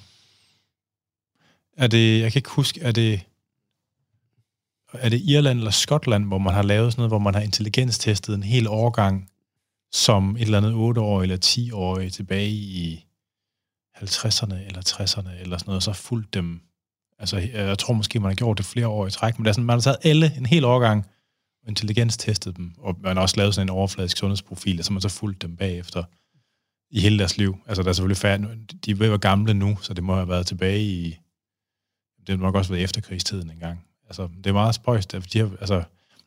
Er 1.77 1.87
det, 1.87 2.21
jeg 2.21 2.33
kan 2.33 2.39
ikke 2.39 2.51
huske, 2.51 2.81
er 2.81 2.93
det, 2.93 3.21
er 4.93 5.09
det 5.09 5.21
Irland 5.21 5.59
eller 5.59 5.71
Skotland, 5.71 6.25
hvor 6.25 6.39
man 6.39 6.55
har 6.55 6.63
lavet 6.63 6.93
sådan 6.93 7.01
noget, 7.01 7.11
hvor 7.11 7.19
man 7.19 7.35
har 7.35 7.41
intelligenstestet 7.41 8.35
en 8.35 8.43
hel 8.43 8.69
årgang 8.69 9.31
som 9.93 10.37
et 10.37 10.43
eller 10.43 10.59
andet 10.59 10.73
8 10.73 11.01
år 11.01 11.23
eller 11.23 11.37
10 11.37 11.71
år 11.71 12.09
tilbage 12.09 12.51
i 12.51 13.05
50'erne 13.97 14.55
eller 14.55 14.83
60'erne 14.89 15.41
eller 15.41 15.59
sådan 15.59 15.67
noget, 15.67 15.77
og 15.77 15.83
så 15.83 15.93
fulgt 15.93 16.35
dem. 16.35 16.61
Altså, 17.19 17.39
jeg 17.55 17.79
tror 17.79 17.95
måske, 17.95 18.21
man 18.21 18.31
har 18.31 18.35
gjort 18.35 18.59
det 18.59 18.67
flere 18.67 18.89
år 18.89 19.07
i 19.07 19.11
træk, 19.11 19.39
men 19.39 19.45
det 19.45 19.49
er 19.49 19.53
sådan, 19.53 19.65
man 19.65 19.77
har 19.77 19.81
taget 19.81 19.97
alle, 20.03 20.33
en 20.37 20.47
hel 20.47 20.65
årgang, 20.65 21.07
intelligenstestet 21.69 22.57
dem, 22.57 22.75
og 22.79 22.97
man 23.01 23.17
har 23.17 23.23
også 23.23 23.37
lavet 23.37 23.55
sådan 23.55 23.67
en 23.67 23.71
overfladisk 23.71 24.17
sundhedsprofil, 24.17 24.79
og 24.79 24.85
så 24.85 24.93
man 24.93 25.03
så 25.03 25.09
fulgt 25.09 25.43
dem 25.43 25.57
bagefter 25.57 26.05
i 26.91 27.01
hele 27.01 27.19
deres 27.19 27.37
liv. 27.37 27.57
Altså, 27.67 27.83
der 27.83 27.89
er 27.89 27.93
selvfølgelig 27.93 28.17
færd, 28.17 28.41
de 28.85 28.91
er 28.91 28.95
være 28.95 29.19
gamle 29.19 29.55
nu, 29.55 29.79
så 29.83 29.95
det 29.95 30.05
må 30.05 30.15
have 30.15 30.29
været 30.29 30.47
tilbage 30.47 30.83
i, 30.83 31.19
det 32.27 32.39
må 32.39 32.47
nok 32.47 32.55
også 32.55 32.71
været 32.71 32.85
efterkrigstiden 32.85 33.51
engang. 33.51 33.85
Altså, 34.07 34.29
det 34.37 34.47
er 34.47 34.53
meget 34.53 34.75
spøjst, 34.75 35.15
de 35.33 35.39
har, 35.39 35.51
altså, 35.61 35.75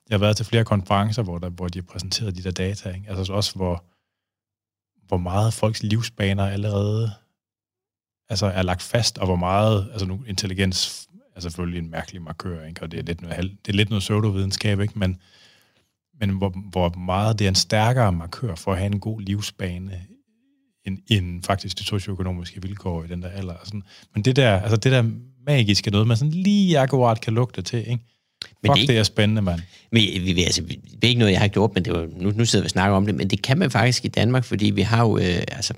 jeg 0.10 0.16
har 0.16 0.18
været 0.18 0.38
til 0.38 0.46
flere 0.46 0.66
konferencer, 0.66 1.24
hvor, 1.24 1.38
der, 1.38 1.50
hvor 1.50 1.68
de 1.68 1.80
har 1.80 1.84
præsenteret 1.84 2.38
de 2.38 2.44
der 2.44 2.52
data, 2.52 2.90
ikke? 2.90 3.10
Altså 3.10 3.34
også, 3.34 3.56
hvor, 3.56 3.86
hvor 5.08 5.18
meget 5.18 5.54
folks 5.54 5.84
livsbaner 5.84 6.48
allerede 6.48 7.12
altså, 8.30 8.46
er 8.46 8.62
lagt 8.62 8.82
fast, 8.82 9.18
og 9.18 9.26
hvor 9.26 9.36
meget 9.36 9.90
altså, 9.92 10.06
nu, 10.06 10.24
intelligens 10.28 11.10
er 11.36 11.40
selvfølgelig 11.40 11.80
en 11.80 11.92
mærkelig 11.92 12.22
markør, 12.22 12.66
ikke? 12.66 12.82
og 12.82 12.92
det 12.92 13.00
er 13.00 13.04
lidt 13.04 13.22
noget, 13.22 13.52
det 13.66 13.72
er 13.72 13.78
lidt 13.78 13.90
noget 13.90 14.02
pseudovidenskab, 14.02 14.80
ikke? 14.80 15.00
Men, 15.00 15.18
men 16.20 16.30
hvor, 16.30 16.50
hvor 16.50 16.90
meget 16.90 17.40
det 17.40 17.46
er 17.46 17.50
en 17.50 17.56
stærkere 17.56 18.12
markør 18.12 18.56
for 18.56 18.72
at 18.72 18.78
have 18.78 18.92
en 18.92 19.00
god 19.00 19.22
livsbane, 19.22 20.02
end, 20.86 20.98
end 21.08 21.44
faktisk 21.44 21.80
de 21.80 21.84
socioøkonomiske 21.84 22.62
vilkår 22.62 23.04
i 23.04 23.08
den 23.08 23.22
der 23.22 23.30
alder. 23.30 23.56
Sådan. 23.64 23.84
Men 24.14 24.26
det 24.26 24.36
der, 24.36 24.60
altså 24.60 24.78
det 24.78 24.92
der 24.92 25.04
magiske 25.46 25.92
noget, 25.92 26.08
man 26.08 26.18
sådan 26.18 26.32
lige 26.32 26.80
akkurat 26.80 27.22
kan 27.22 27.34
lugte 27.34 27.62
til, 27.62 27.80
ikke? 27.80 28.04
Men 28.64 28.72
Fuck, 28.72 28.80
det, 28.80 28.88
det 28.88 28.98
er 28.98 29.04
spændende, 29.04 29.42
mand. 29.42 29.62
Men, 29.92 30.02
vi, 30.02 30.44
altså, 30.44 30.62
det 30.62 31.04
er 31.04 31.08
ikke 31.08 31.20
noget, 31.20 31.32
jeg 31.32 31.42
har 31.42 31.48
gjort, 31.48 31.72
men 31.74 31.86
det 31.86 31.94
var, 31.94 32.08
nu, 32.18 32.32
nu 32.32 32.46
sidder 32.46 32.64
vi 32.64 32.68
og 32.68 32.70
snakker 32.70 32.98
om 32.98 33.06
det, 33.06 33.16
men 33.16 33.30
det 33.30 33.42
kan 33.42 33.58
man 33.58 33.72
faktisk 33.72 34.06
i 34.06 34.08
Danmark, 34.08 34.44
fordi 34.44 34.70
vi 34.70 34.82
har 34.82 35.04
jo, 35.04 35.18
øh, 35.18 35.44
altså 35.48 35.74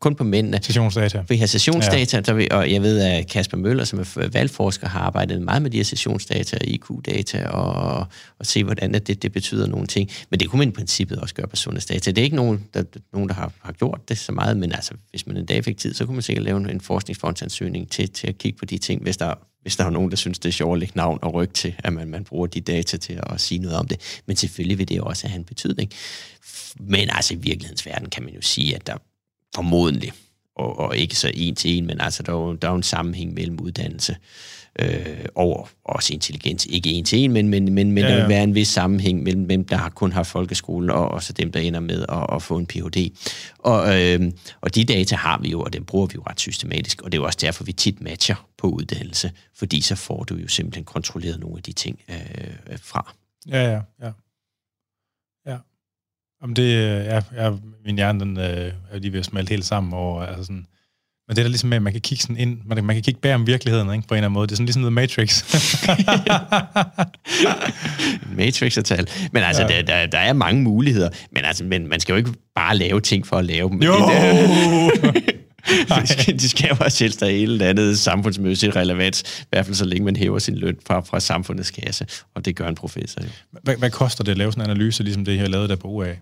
kun 0.00 0.14
på 0.14 0.24
mændene. 0.24 0.58
Sessionsdata. 0.62 1.24
Vi 1.28 1.36
har 1.36 1.46
sessionsdata, 1.46 2.16
ja. 2.16 2.20
der 2.20 2.32
vi, 2.32 2.48
og 2.50 2.72
jeg 2.72 2.82
ved, 2.82 3.00
at 3.00 3.28
Kasper 3.28 3.56
Møller, 3.56 3.84
som 3.84 3.98
er 3.98 4.28
valgforsker, 4.32 4.88
har 4.88 5.00
arbejdet 5.00 5.42
meget 5.42 5.62
med 5.62 5.70
de 5.70 5.76
her 5.76 5.84
sessionsdata, 5.84 6.58
IQ-data, 6.64 7.46
og, 7.48 8.06
og 8.38 8.46
se, 8.46 8.64
hvordan 8.64 8.94
det, 8.94 9.22
det 9.22 9.32
betyder 9.32 9.66
nogle 9.66 9.86
ting. 9.86 10.10
Men 10.30 10.40
det 10.40 10.48
kunne 10.48 10.58
man 10.58 10.68
i 10.68 10.72
princippet 10.72 11.18
også 11.18 11.34
gøre 11.34 11.46
på 11.46 11.56
sundhedsdata. 11.56 12.10
Det 12.10 12.18
er 12.18 12.24
ikke 12.24 12.36
nogen, 12.36 12.64
der, 12.74 12.82
nogen, 13.12 13.28
der 13.28 13.34
har, 13.34 13.52
har 13.62 13.72
gjort 13.72 14.08
det 14.08 14.18
så 14.18 14.32
meget, 14.32 14.56
men 14.56 14.72
altså, 14.72 14.94
hvis 15.10 15.26
man 15.26 15.36
en 15.36 15.46
dag 15.46 15.64
fik 15.64 15.78
tid, 15.78 15.94
så 15.94 16.06
kunne 16.06 16.14
man 16.14 16.22
sikkert 16.22 16.44
lave 16.44 16.70
en 16.70 16.80
forskningsfondsansøgning 16.80 17.90
til, 17.90 18.10
til 18.10 18.26
at 18.26 18.38
kigge 18.38 18.58
på 18.58 18.64
de 18.64 18.78
ting, 18.78 19.02
hvis 19.02 19.16
der 19.16 19.34
hvis 19.62 19.76
der 19.76 19.84
er 19.84 19.90
nogen, 19.90 20.10
der 20.10 20.16
synes, 20.16 20.38
det 20.38 20.48
er 20.48 20.52
sjovt 20.52 20.76
at 20.76 20.78
lægge 20.78 20.92
navn 20.96 21.18
og 21.22 21.34
ryg 21.34 21.50
til, 21.50 21.74
at 21.78 21.92
man, 21.92 22.08
man 22.08 22.24
bruger 22.24 22.46
de 22.46 22.60
data 22.60 22.96
til 22.96 23.20
at 23.22 23.40
sige 23.40 23.58
noget 23.58 23.76
om 23.76 23.88
det. 23.88 24.20
Men 24.26 24.36
selvfølgelig 24.36 24.78
vil 24.78 24.88
det 24.88 25.00
også 25.00 25.28
have 25.28 25.38
en 25.38 25.44
betydning. 25.44 25.90
Men 26.80 27.08
altså 27.10 27.34
i 27.34 27.36
virkelighedens 27.36 27.86
verden 27.86 28.10
kan 28.10 28.22
man 28.22 28.34
jo 28.34 28.40
sige, 28.40 28.74
at 28.74 28.86
der 28.86 28.96
formodentlig, 29.58 30.12
og, 30.56 30.78
og 30.78 30.96
ikke 30.96 31.16
så 31.16 31.30
en 31.34 31.54
til 31.54 31.70
en, 31.70 31.86
men 31.86 32.00
altså 32.00 32.22
der 32.22 32.32
er 32.32 32.36
jo, 32.36 32.54
der 32.54 32.68
er 32.68 32.72
jo 32.72 32.76
en 32.76 32.82
sammenhæng 32.82 33.34
mellem 33.34 33.60
uddannelse 33.60 34.16
øh, 34.78 35.24
og 35.34 35.68
også 35.84 36.14
intelligens. 36.14 36.66
Ikke 36.66 36.90
en 36.90 37.04
til 37.04 37.18
en, 37.18 37.32
men, 37.32 37.48
men, 37.48 37.64
men, 37.74 37.92
men 37.92 38.04
ja, 38.04 38.10
ja. 38.10 38.16
der 38.16 38.20
vil 38.20 38.28
være 38.28 38.44
en 38.44 38.54
vis 38.54 38.68
sammenhæng 38.68 39.22
mellem 39.22 39.48
dem, 39.48 39.64
der 39.64 39.76
har 39.76 39.88
kun 39.88 40.12
har 40.12 40.22
folkeskole, 40.22 40.94
og 40.94 41.08
også 41.08 41.32
dem, 41.32 41.52
der 41.52 41.60
ender 41.60 41.80
med 41.80 42.04
at, 42.08 42.26
at 42.36 42.42
få 42.42 42.56
en 42.56 42.66
Ph.D. 42.66 43.12
Og, 43.58 44.02
øh, 44.02 44.32
og 44.60 44.74
de 44.74 44.84
data 44.84 45.16
har 45.16 45.38
vi 45.38 45.50
jo, 45.50 45.60
og 45.60 45.72
dem 45.72 45.84
bruger 45.84 46.06
vi 46.06 46.12
jo 46.14 46.22
ret 46.30 46.40
systematisk, 46.40 47.02
og 47.02 47.12
det 47.12 47.18
er 47.18 47.22
jo 47.22 47.26
også 47.26 47.38
derfor, 47.40 47.64
vi 47.64 47.72
tit 47.72 48.00
matcher 48.00 48.46
på 48.58 48.68
uddannelse, 48.68 49.32
fordi 49.56 49.80
så 49.80 49.94
får 49.94 50.24
du 50.24 50.34
jo 50.34 50.48
simpelthen 50.48 50.84
kontrolleret 50.84 51.40
nogle 51.40 51.56
af 51.56 51.62
de 51.62 51.72
ting 51.72 51.98
øh, 52.08 52.78
fra. 52.82 53.14
Ja, 53.48 53.72
ja, 53.72 53.80
ja. 54.02 54.10
Om 56.42 56.54
det, 56.54 56.62
øh, 56.62 57.04
ja, 57.04 57.20
ja, 57.36 57.52
min 57.84 57.96
hjerne, 57.96 58.20
den 58.20 58.38
øh, 58.38 58.72
er 58.90 58.98
lige 58.98 59.12
ved 59.12 59.18
at 59.18 59.24
smelte 59.24 59.50
helt 59.50 59.64
sammen 59.64 59.92
over, 59.92 60.22
altså 60.22 60.44
sådan, 60.44 60.66
men 61.28 61.36
det 61.36 61.42
er 61.42 61.44
da 61.44 61.48
ligesom 61.48 61.68
med, 61.68 61.76
at 61.76 61.82
man 61.82 61.92
kan 61.92 62.00
kigge 62.00 62.22
sådan 62.22 62.36
ind, 62.36 62.58
man, 62.64 62.84
man 62.84 62.96
kan 62.96 63.02
kigge 63.02 63.20
bag 63.20 63.34
om 63.34 63.46
virkeligheden, 63.46 63.92
ikke, 63.94 64.08
på 64.08 64.14
en 64.14 64.18
eller 64.18 64.26
anden 64.26 64.34
måde. 64.34 64.46
Det 64.46 64.52
er 64.52 64.56
sådan 64.56 64.66
ligesom 64.66 64.82
The 64.82 64.90
Matrix. 64.90 65.42
Matrix 68.38 68.76
er 68.76 68.82
tal. 68.82 69.08
Men 69.32 69.42
altså, 69.42 69.62
ja. 69.62 69.68
der, 69.68 69.82
der, 69.82 70.06
der, 70.06 70.18
er 70.18 70.32
mange 70.32 70.62
muligheder. 70.62 71.10
Men 71.30 71.44
altså, 71.44 71.64
men 71.64 71.88
man 71.88 72.00
skal 72.00 72.12
jo 72.12 72.16
ikke 72.16 72.32
bare 72.54 72.76
lave 72.76 73.00
ting 73.00 73.26
for 73.26 73.36
at 73.36 73.44
lave 73.44 73.70
dem. 73.70 73.82
Jo! 73.82 73.92
de, 75.88 76.06
skal, 76.12 76.40
de 76.40 76.48
skal 76.48 76.68
jo 76.68 76.76
også 76.80 77.04
helst 77.04 77.20
have 77.20 77.32
et 77.32 77.42
eller 77.42 77.66
andet 77.66 77.98
samfundsmæssigt 77.98 78.76
relevant, 78.76 79.40
i 79.40 79.46
hvert 79.50 79.64
fald 79.66 79.76
så 79.76 79.84
længe 79.84 80.04
man 80.04 80.16
hæver 80.16 80.38
sin 80.38 80.54
løn 80.54 80.76
fra, 80.86 81.00
fra 81.00 81.20
samfundets 81.20 81.70
kasse, 81.70 82.06
og 82.34 82.44
det 82.44 82.56
gør 82.56 82.68
en 82.68 82.74
professor 82.74 83.22
jo. 83.22 83.28
Hvad, 83.62 83.76
hvad 83.76 83.90
koster 83.90 84.24
det 84.24 84.32
at 84.32 84.38
lave 84.38 84.52
sådan 84.52 84.64
en 84.64 84.70
analyse, 84.70 85.02
ligesom 85.02 85.24
det, 85.24 85.32
I 85.32 85.36
har 85.36 85.48
lavet 85.48 85.70
der 85.70 85.76
på 85.76 85.88
UA? 85.88 86.14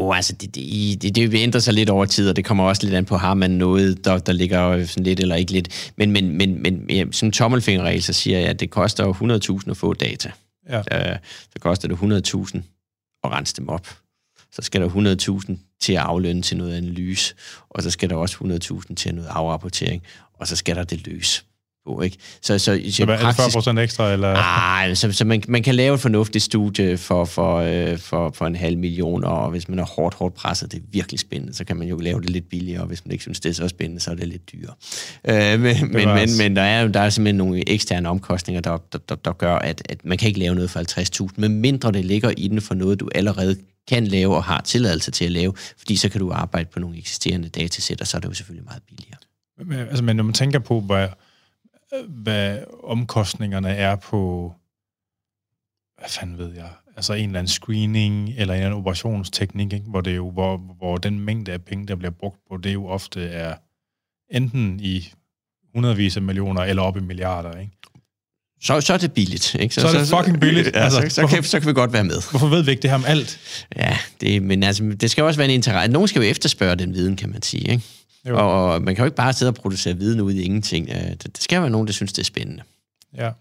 Oh, 0.00 0.16
altså, 0.16 0.32
det, 0.32 0.54
det, 0.54 1.02
det, 1.02 1.14
det 1.14 1.34
ændrer 1.34 1.60
sig 1.60 1.74
lidt 1.74 1.90
over 1.90 2.04
tid, 2.04 2.28
og 2.28 2.36
det 2.36 2.44
kommer 2.44 2.64
også 2.64 2.82
lidt 2.82 2.94
an 2.94 3.04
på, 3.04 3.16
har 3.16 3.34
man 3.34 3.50
noget, 3.50 4.04
der, 4.04 4.18
der 4.18 4.32
ligger 4.32 4.86
sådan 4.86 5.04
lidt 5.04 5.20
eller 5.20 5.36
ikke 5.36 5.52
lidt. 5.52 5.92
Men, 5.96 6.12
men, 6.12 6.38
men, 6.38 6.62
men 6.62 6.90
ja, 6.90 7.04
som 7.12 7.30
tommelfingerregel, 7.30 8.02
så 8.02 8.12
siger 8.12 8.38
jeg, 8.38 8.48
at 8.48 8.60
det 8.60 8.70
koster 8.70 9.60
100.000 9.62 9.70
at 9.70 9.76
få 9.76 9.94
data. 9.94 10.30
Ja. 10.68 10.78
Øh, 10.78 11.16
så 11.52 11.58
koster 11.60 11.88
det 11.88 11.96
100.000 11.96 12.60
at 13.24 13.30
rense 13.30 13.56
dem 13.56 13.68
op. 13.68 13.88
Så 14.52 14.62
skal 14.62 14.80
der 14.80 14.88
100.000 15.48 15.56
til 15.80 15.92
at 15.92 15.98
aflønne 15.98 16.42
til 16.42 16.56
noget 16.56 16.76
analyse, 16.76 17.34
og 17.70 17.82
så 17.82 17.90
skal 17.90 18.10
der 18.10 18.16
også 18.16 18.36
100.000 18.88 18.94
til 18.94 19.14
noget 19.14 19.28
afrapportering, 19.28 20.02
og 20.34 20.46
så 20.46 20.56
skal 20.56 20.76
der 20.76 20.84
det 20.84 21.06
løs 21.06 21.44
på. 21.88 22.02
Ikke? 22.02 22.16
Så, 22.42 22.58
så, 22.58 22.80
så 22.90 23.04
hvad, 23.04 23.18
praksis, 23.18 23.38
er 23.40 23.44
det 23.44 23.52
40 23.52 23.52
procent 23.52 23.78
ekstra? 23.78 24.12
Eller? 24.12 24.34
Ah, 24.36 24.96
så, 24.96 25.12
så 25.12 25.24
man, 25.24 25.42
man 25.48 25.62
kan 25.62 25.74
lave 25.74 25.94
et 25.94 26.00
fornuftigt 26.00 26.44
studie 26.44 26.98
for, 26.98 27.24
for, 27.24 27.56
øh, 27.56 27.98
for, 27.98 28.30
for 28.34 28.46
en 28.46 28.56
halv 28.56 28.78
million, 28.78 29.24
og 29.24 29.50
hvis 29.50 29.68
man 29.68 29.78
er 29.78 29.84
hårdt, 29.84 30.14
hårdt 30.14 30.34
presset, 30.34 30.72
det 30.72 30.78
er 30.78 30.82
virkelig 30.92 31.20
spændende, 31.20 31.54
så 31.54 31.64
kan 31.64 31.76
man 31.76 31.88
jo 31.88 31.96
lave 31.96 32.20
det 32.20 32.30
lidt 32.30 32.48
billigere, 32.48 32.80
og 32.80 32.86
hvis 32.86 33.04
man 33.04 33.12
ikke 33.12 33.22
synes, 33.22 33.40
det 33.40 33.48
er 33.50 33.54
så 33.54 33.68
spændende, 33.68 34.00
så 34.00 34.10
er 34.10 34.14
det 34.14 34.28
lidt 34.28 34.52
dyrere. 34.52 34.74
Øh, 35.28 35.60
men, 35.60 35.92
men, 35.92 36.08
men, 36.08 36.28
men 36.38 36.56
der, 36.56 36.62
er, 36.62 36.88
der 36.88 37.00
er 37.00 37.10
simpelthen 37.10 37.36
nogle 37.36 37.68
eksterne 37.68 38.08
omkostninger, 38.08 38.60
der, 38.60 38.78
der, 38.92 38.98
der, 39.08 39.14
der 39.14 39.32
gør, 39.32 39.54
at, 39.54 39.82
at 39.88 40.04
man 40.04 40.18
kan 40.18 40.28
ikke 40.28 40.40
lave 40.40 40.54
noget 40.54 40.70
for 40.70 41.24
50.000, 41.24 41.34
men 41.36 41.60
mindre 41.60 41.92
det 41.92 42.04
ligger 42.04 42.30
i 42.36 42.48
den 42.48 42.60
for 42.60 42.74
noget, 42.74 43.00
du 43.00 43.08
allerede 43.14 43.56
kan 43.88 44.06
lave 44.06 44.36
og 44.36 44.44
har 44.44 44.60
tilladelse 44.60 45.10
til 45.10 45.24
at 45.24 45.30
lave, 45.30 45.52
fordi 45.78 45.96
så 45.96 46.08
kan 46.08 46.20
du 46.20 46.32
arbejde 46.32 46.68
på 46.72 46.80
nogle 46.80 46.98
eksisterende 46.98 47.48
datasæt, 47.48 48.00
og 48.00 48.06
så 48.06 48.16
er 48.16 48.20
det 48.20 48.28
jo 48.28 48.34
selvfølgelig 48.34 48.64
meget 48.64 48.82
billigere. 48.88 49.18
Men, 49.66 49.78
altså, 49.78 50.04
men 50.04 50.16
når 50.16 50.24
man 50.24 50.34
tænker 50.34 50.58
på, 50.58 50.80
hvad, 50.80 51.08
hvad 52.08 52.64
omkostningerne 52.84 53.68
er 53.68 53.96
på, 53.96 54.54
hvad 55.98 56.08
fanden 56.08 56.38
ved 56.38 56.54
jeg, 56.54 56.70
altså 56.96 57.12
en 57.12 57.28
eller 57.28 57.38
anden 57.38 57.48
screening 57.48 58.28
eller 58.28 58.34
en 58.36 58.40
eller 58.40 58.54
anden 58.54 58.72
operationsteknik, 58.72 59.72
ikke? 59.72 59.86
Hvor, 59.86 60.00
det 60.00 60.16
jo, 60.16 60.30
hvor, 60.30 60.56
hvor 60.56 60.96
den 60.96 61.20
mængde 61.20 61.52
af 61.52 61.64
penge, 61.64 61.86
der 61.86 61.96
bliver 61.96 62.10
brugt 62.10 62.38
på, 62.50 62.56
det 62.56 62.74
jo 62.74 62.86
ofte 62.86 63.28
er 63.28 63.56
enten 64.30 64.80
i 64.80 65.12
hundredvis 65.74 66.16
af 66.16 66.22
millioner 66.22 66.62
eller 66.62 66.82
op 66.82 66.96
i 66.96 67.00
milliarder, 67.00 67.60
ikke? 67.60 67.78
så, 68.62 68.80
så 68.80 68.92
er 68.92 68.98
det 68.98 69.12
billigt. 69.12 69.54
Ikke? 69.54 69.74
Så, 69.74 69.80
så 69.80 69.88
er 69.88 69.92
det 69.92 70.08
fucking 70.08 70.40
billigt. 70.40 70.70
Ja, 70.74 70.80
altså, 70.80 71.00
så, 71.00 71.08
så, 71.08 71.26
kan, 71.34 71.44
så 71.44 71.60
kan 71.60 71.68
vi 71.68 71.72
godt 71.72 71.92
være 71.92 72.04
med. 72.04 72.30
Hvorfor 72.30 72.46
ved 72.46 72.62
vi 72.62 72.70
ikke 72.70 72.82
det 72.82 72.90
her 72.90 72.94
om 72.94 73.04
alt? 73.06 73.38
Ja, 73.76 73.98
det, 74.20 74.42
men 74.42 74.62
altså, 74.62 74.96
det 75.00 75.10
skal 75.10 75.24
også 75.24 75.38
være 75.38 75.48
en 75.48 75.54
interesse. 75.54 75.92
Nogen 75.92 76.08
skal 76.08 76.22
jo 76.22 76.28
efterspørge 76.28 76.76
den 76.76 76.94
viden, 76.94 77.16
kan 77.16 77.30
man 77.30 77.42
sige. 77.42 77.70
Ikke? 77.70 77.84
Jo. 78.28 78.38
Og, 78.38 78.72
og 78.72 78.82
man 78.82 78.94
kan 78.94 79.02
jo 79.02 79.06
ikke 79.06 79.16
bare 79.16 79.32
sidde 79.32 79.50
og 79.50 79.54
producere 79.54 79.96
viden 79.96 80.20
ud 80.20 80.32
i 80.32 80.42
ingenting. 80.42 80.88
Det, 80.88 81.24
det 81.24 81.42
skal 81.42 81.60
være 81.60 81.70
nogen, 81.70 81.86
der 81.86 81.92
synes, 81.92 82.12
det 82.12 82.22
er 82.22 82.24
spændende. 82.24 82.62
Ja. 83.14 83.32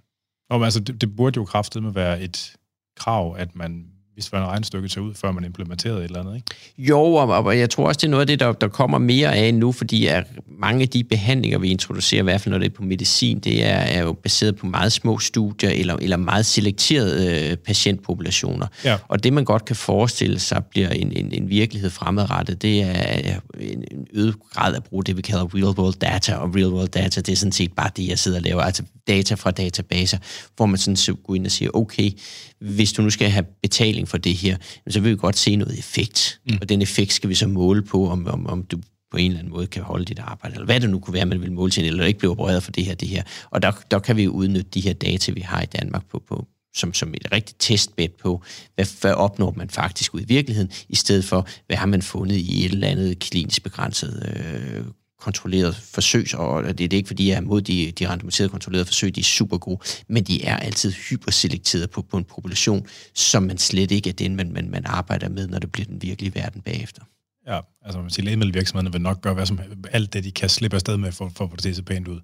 Og 0.50 0.64
altså, 0.66 0.80
det, 0.80 1.02
det 1.02 1.16
burde 1.16 1.38
jo 1.38 1.46
kraftigt 1.46 1.84
med 1.84 1.94
være 1.94 2.22
et 2.22 2.56
krav, 2.98 3.36
at 3.38 3.56
man 3.56 3.86
hvis 4.18 4.32
man 4.32 4.42
regnstykke 4.42 4.90
ser 4.90 5.02
ud, 5.02 5.14
før 5.14 5.32
man 5.32 5.44
implementerede 5.44 5.98
et 5.98 6.04
eller 6.04 6.20
andet, 6.20 6.36
ikke? 6.36 6.48
Jo, 6.78 7.00
og, 7.00 7.28
og 7.28 7.60
jeg 7.60 7.70
tror 7.70 7.88
også, 7.88 7.98
det 7.98 8.08
er 8.08 8.12
noget 8.12 8.22
af 8.22 8.28
det, 8.28 8.40
der, 8.40 8.52
der 8.52 8.68
kommer 8.68 8.98
mere 8.98 9.36
af 9.36 9.54
nu, 9.54 9.72
fordi 9.72 10.08
at 10.08 10.24
mange 10.60 10.82
af 10.82 10.90
de 10.90 11.04
behandlinger, 11.04 11.60
vi 11.60 11.70
introducerer, 11.70 12.22
i 12.22 12.24
hvert 12.24 12.42
fald 12.42 12.52
når 12.52 12.60
det 12.60 12.66
er 12.66 12.76
på 12.76 12.84
medicin, 12.84 13.40
det 13.40 13.66
er, 13.66 13.76
er 13.76 14.02
jo 14.02 14.14
baseret 14.14 14.56
på 14.56 14.66
meget 14.66 14.92
små 14.92 15.20
studier, 15.20 15.70
eller, 15.70 15.96
eller 15.96 16.18
meget 16.18 16.46
selekterede 16.46 17.50
øh, 17.50 17.58
patientpopulationer. 17.58 18.68
Ja. 18.84 18.98
Og 19.08 19.24
det, 19.24 19.34
man 19.34 19.46
godt 19.46 19.66
kan 19.66 19.76
forestille 19.76 20.40
sig, 20.40 20.66
bliver 20.66 20.90
en, 20.90 21.12
en, 21.12 21.32
en 21.32 21.50
virkelighed 21.50 21.90
fremadrettet, 21.90 22.62
det 22.62 22.82
er 22.82 23.40
en, 23.60 23.84
en 23.92 24.08
øget 24.14 24.36
grad 24.54 24.76
at 24.76 24.84
bruge 24.84 25.04
det, 25.04 25.18
vi 25.18 25.22
kalder 25.22 25.46
real-world 25.56 25.98
data, 26.00 26.36
og 26.36 26.50
real-world 26.56 26.88
data, 26.88 27.22
det 27.22 27.32
er 27.32 27.36
sådan 27.36 27.52
set 27.52 27.74
bare 27.74 27.90
det, 27.98 28.08
jeg 28.08 28.20
sidder 28.20 28.38
og 28.38 28.44
laver, 28.44 28.62
altså 28.62 28.84
data 29.08 29.36
fra 29.36 29.52
databaser, 29.52 30.18
hvor 30.56 30.66
man 30.66 30.78
sådan 30.78 31.18
går 31.26 31.36
ind 31.36 31.46
og 31.46 31.52
siger, 31.52 31.72
okay, 31.74 32.12
hvis 32.60 32.94
du 32.94 33.02
nu 33.02 33.10
skal 33.10 33.30
have 33.30 33.46
betaling 33.62 34.08
for 34.08 34.18
det 34.18 34.36
her, 34.36 34.58
så 34.90 35.00
vil 35.00 35.12
vi 35.12 35.18
godt 35.18 35.38
se 35.38 35.56
noget 35.56 35.80
effekt. 35.80 36.40
Mm. 36.50 36.58
Og 36.62 36.70
den 36.70 36.82
effekt 36.82 37.14
skal 37.14 37.30
vi 37.30 37.36
så 37.36 37.48
måle 37.48 37.82
på, 37.82 38.10
om, 38.10 38.28
om, 38.28 38.48
om 38.48 38.64
du 38.64 38.78
på 39.12 39.18
en 39.18 39.26
eller 39.26 39.40
anden 39.40 39.54
måde 39.54 39.68
kan 39.68 39.84
holde 39.84 40.06
dit 40.06 40.20
arbejde, 40.20 40.56
eller 40.56 40.66
hvad 40.66 40.80
det 40.80 40.90
nu 40.90 41.00
kunne 41.00 41.14
være, 41.14 41.26
man 41.26 41.42
vil 41.42 41.52
måle 41.52 41.72
til, 41.72 41.86
eller 41.86 42.06
ikke 42.06 42.20
blive 42.20 42.32
opereret 42.32 42.64
for 42.64 42.72
det 42.72 42.86
her, 42.86 42.96
det 42.96 43.08
her. 43.08 43.24
Og 43.50 43.62
der, 43.62 43.72
der 43.92 44.00
kan 44.00 44.18
vi 44.18 44.28
udnytte 44.28 44.70
de 44.74 44.82
her 44.82 44.94
data, 44.94 45.32
vi 45.32 45.42
har 45.42 45.62
i 45.62 45.66
Danmark 45.66 46.06
på, 46.10 46.24
på 46.30 46.48
som, 46.76 46.94
som 46.94 47.14
et 47.14 47.32
rigtigt 47.32 47.60
testbed 47.60 48.10
på, 48.22 48.44
hvad, 48.76 48.86
hvad 49.02 49.14
opnår 49.14 49.54
man 49.58 49.70
faktisk 49.70 50.14
ud 50.14 50.22
i 50.22 50.26
virkeligheden, 50.28 50.72
i 50.90 50.96
stedet 50.96 51.26
for, 51.26 51.48
hvad 51.68 51.78
har 51.78 51.86
man 51.86 52.02
fundet 52.02 52.36
i 52.36 52.66
et 52.66 52.72
eller 52.72 52.88
andet 52.88 53.20
klinisk 53.20 53.64
begrænset 53.64 54.34
øh, 54.36 54.86
kontrolleret 55.28 55.76
forsøg, 55.76 56.36
og 56.36 56.64
det, 56.64 56.78
det 56.78 56.94
er 56.94 56.98
ikke 56.98 57.08
fordi, 57.08 57.30
jeg 57.30 57.36
er 57.36 57.42
mod 57.42 57.62
de, 57.62 57.92
de 57.92 58.10
randomiserede 58.10 58.50
kontrollerede 58.50 58.86
forsøg, 58.86 59.16
de 59.16 59.20
er 59.20 59.24
super 59.24 59.58
gode, 59.58 59.80
men 60.08 60.24
de 60.24 60.44
er 60.44 60.58
altid 60.58 60.92
hyperselekteret 60.92 61.90
på, 61.90 62.02
på 62.02 62.18
en 62.18 62.24
population, 62.24 62.88
som 63.14 63.44
man 63.44 63.58
slet 63.58 63.92
ikke 63.92 64.10
er 64.10 64.14
den, 64.14 64.36
man, 64.36 64.52
man, 64.52 64.70
man 64.70 64.86
arbejder 64.86 65.30
med, 65.30 65.48
når 65.48 65.60
det 65.60 65.72
bliver 65.72 65.86
den 65.86 66.02
virkelige 66.02 66.36
verden 66.36 66.62
bagefter. 66.62 67.02
Ja, 67.48 67.60
altså 67.86 68.02
man 68.02 68.10
siger, 68.10 68.26
lægemiddelvirksomhederne 68.26 68.92
vil 68.92 69.02
nok 69.02 69.22
gøre 69.22 69.34
hvad 69.34 69.46
som, 69.46 69.60
alt 69.92 70.14
det, 70.14 70.24
de 70.24 70.32
kan 70.32 70.50
slippe 70.50 70.76
afsted 70.76 70.98
med, 70.98 71.12
for, 71.12 71.32
for 71.36 71.44
at 71.44 71.50
få 71.50 71.56
det 71.56 71.64
til 71.64 71.70
at 71.70 71.76
se 71.76 71.84
pænt 71.84 72.08
ud. 72.08 72.20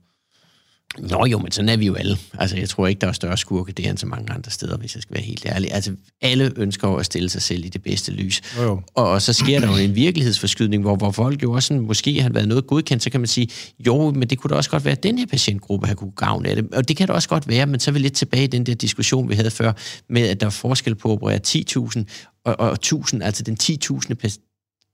Nå 0.98 1.26
jo, 1.26 1.38
men 1.40 1.52
sådan 1.52 1.70
er 1.70 1.78
vi 1.78 1.86
jo 1.86 1.94
alle. 1.94 2.18
Altså, 2.34 2.58
jeg 2.58 2.70
tror 2.70 2.88
ikke, 2.88 3.02
der 3.02 3.08
er 3.08 3.12
større 3.12 3.38
skurke 3.38 3.72
det 3.72 3.88
end 3.88 3.98
så 3.98 4.06
mange 4.06 4.34
andre 4.34 4.52
steder, 4.52 4.78
hvis 4.78 4.96
jeg 4.96 5.02
skal 5.02 5.16
være 5.16 5.24
helt 5.24 5.46
ærlig. 5.46 5.74
Altså, 5.74 5.96
alle 6.22 6.52
ønsker 6.56 6.88
at 6.88 7.06
stille 7.06 7.30
sig 7.30 7.42
selv 7.42 7.66
i 7.66 7.70
det 7.70 7.84
bedste 7.84 8.12
lys. 8.12 8.42
Jo, 8.58 8.64
jo. 8.64 8.82
Og, 8.96 9.10
og 9.10 9.22
så 9.22 9.34
sker 9.34 9.60
der 9.60 9.68
jo 9.68 9.76
en 9.76 9.96
virkelighedsforskydning, 9.96 10.84
hvor, 10.84 10.96
hvor 10.96 11.12
folk 11.12 11.44
jo 11.44 11.52
også 11.52 11.68
sådan, 11.68 11.84
måske 11.84 12.22
har 12.22 12.30
været 12.30 12.48
noget 12.48 12.68
godkendt, 12.68 13.04
så 13.04 13.10
kan 13.10 13.20
man 13.20 13.28
sige, 13.28 13.48
jo, 13.80 14.12
men 14.12 14.30
det 14.30 14.38
kunne 14.38 14.50
da 14.50 14.56
også 14.56 14.70
godt 14.70 14.86
være, 14.86 14.92
at 14.92 15.04
den 15.04 15.18
her 15.18 15.26
patientgruppe 15.26 15.88
har 15.88 15.96
kunne 15.96 16.12
gavn 16.12 16.46
af 16.46 16.56
det. 16.56 16.74
Og 16.74 16.88
det 16.88 16.98
kan 16.98 17.08
da 17.08 17.14
også 17.14 17.30
godt 17.30 17.48
være, 17.48 17.66
men 17.66 17.80
så 17.80 17.92
er 17.92 17.94
vi 17.94 18.00
lidt 18.00 18.14
tilbage 18.14 18.44
i 18.44 18.48
den 18.48 18.66
der 18.66 18.76
diskussion, 18.76 19.30
vi 19.30 19.36
havde 19.36 19.52
før, 19.52 19.74
med 20.10 20.22
at 20.22 20.40
der 20.40 20.46
er 20.46 20.52
forskel 20.52 20.96
på 20.96 21.08
at 21.08 21.14
operere 21.14 21.40
10.000 21.48 22.04
og, 22.46 22.60
og 22.60 22.78
1.000, 22.86 23.24
altså 23.24 23.44
den 23.44 23.58
10.000 23.64 24.14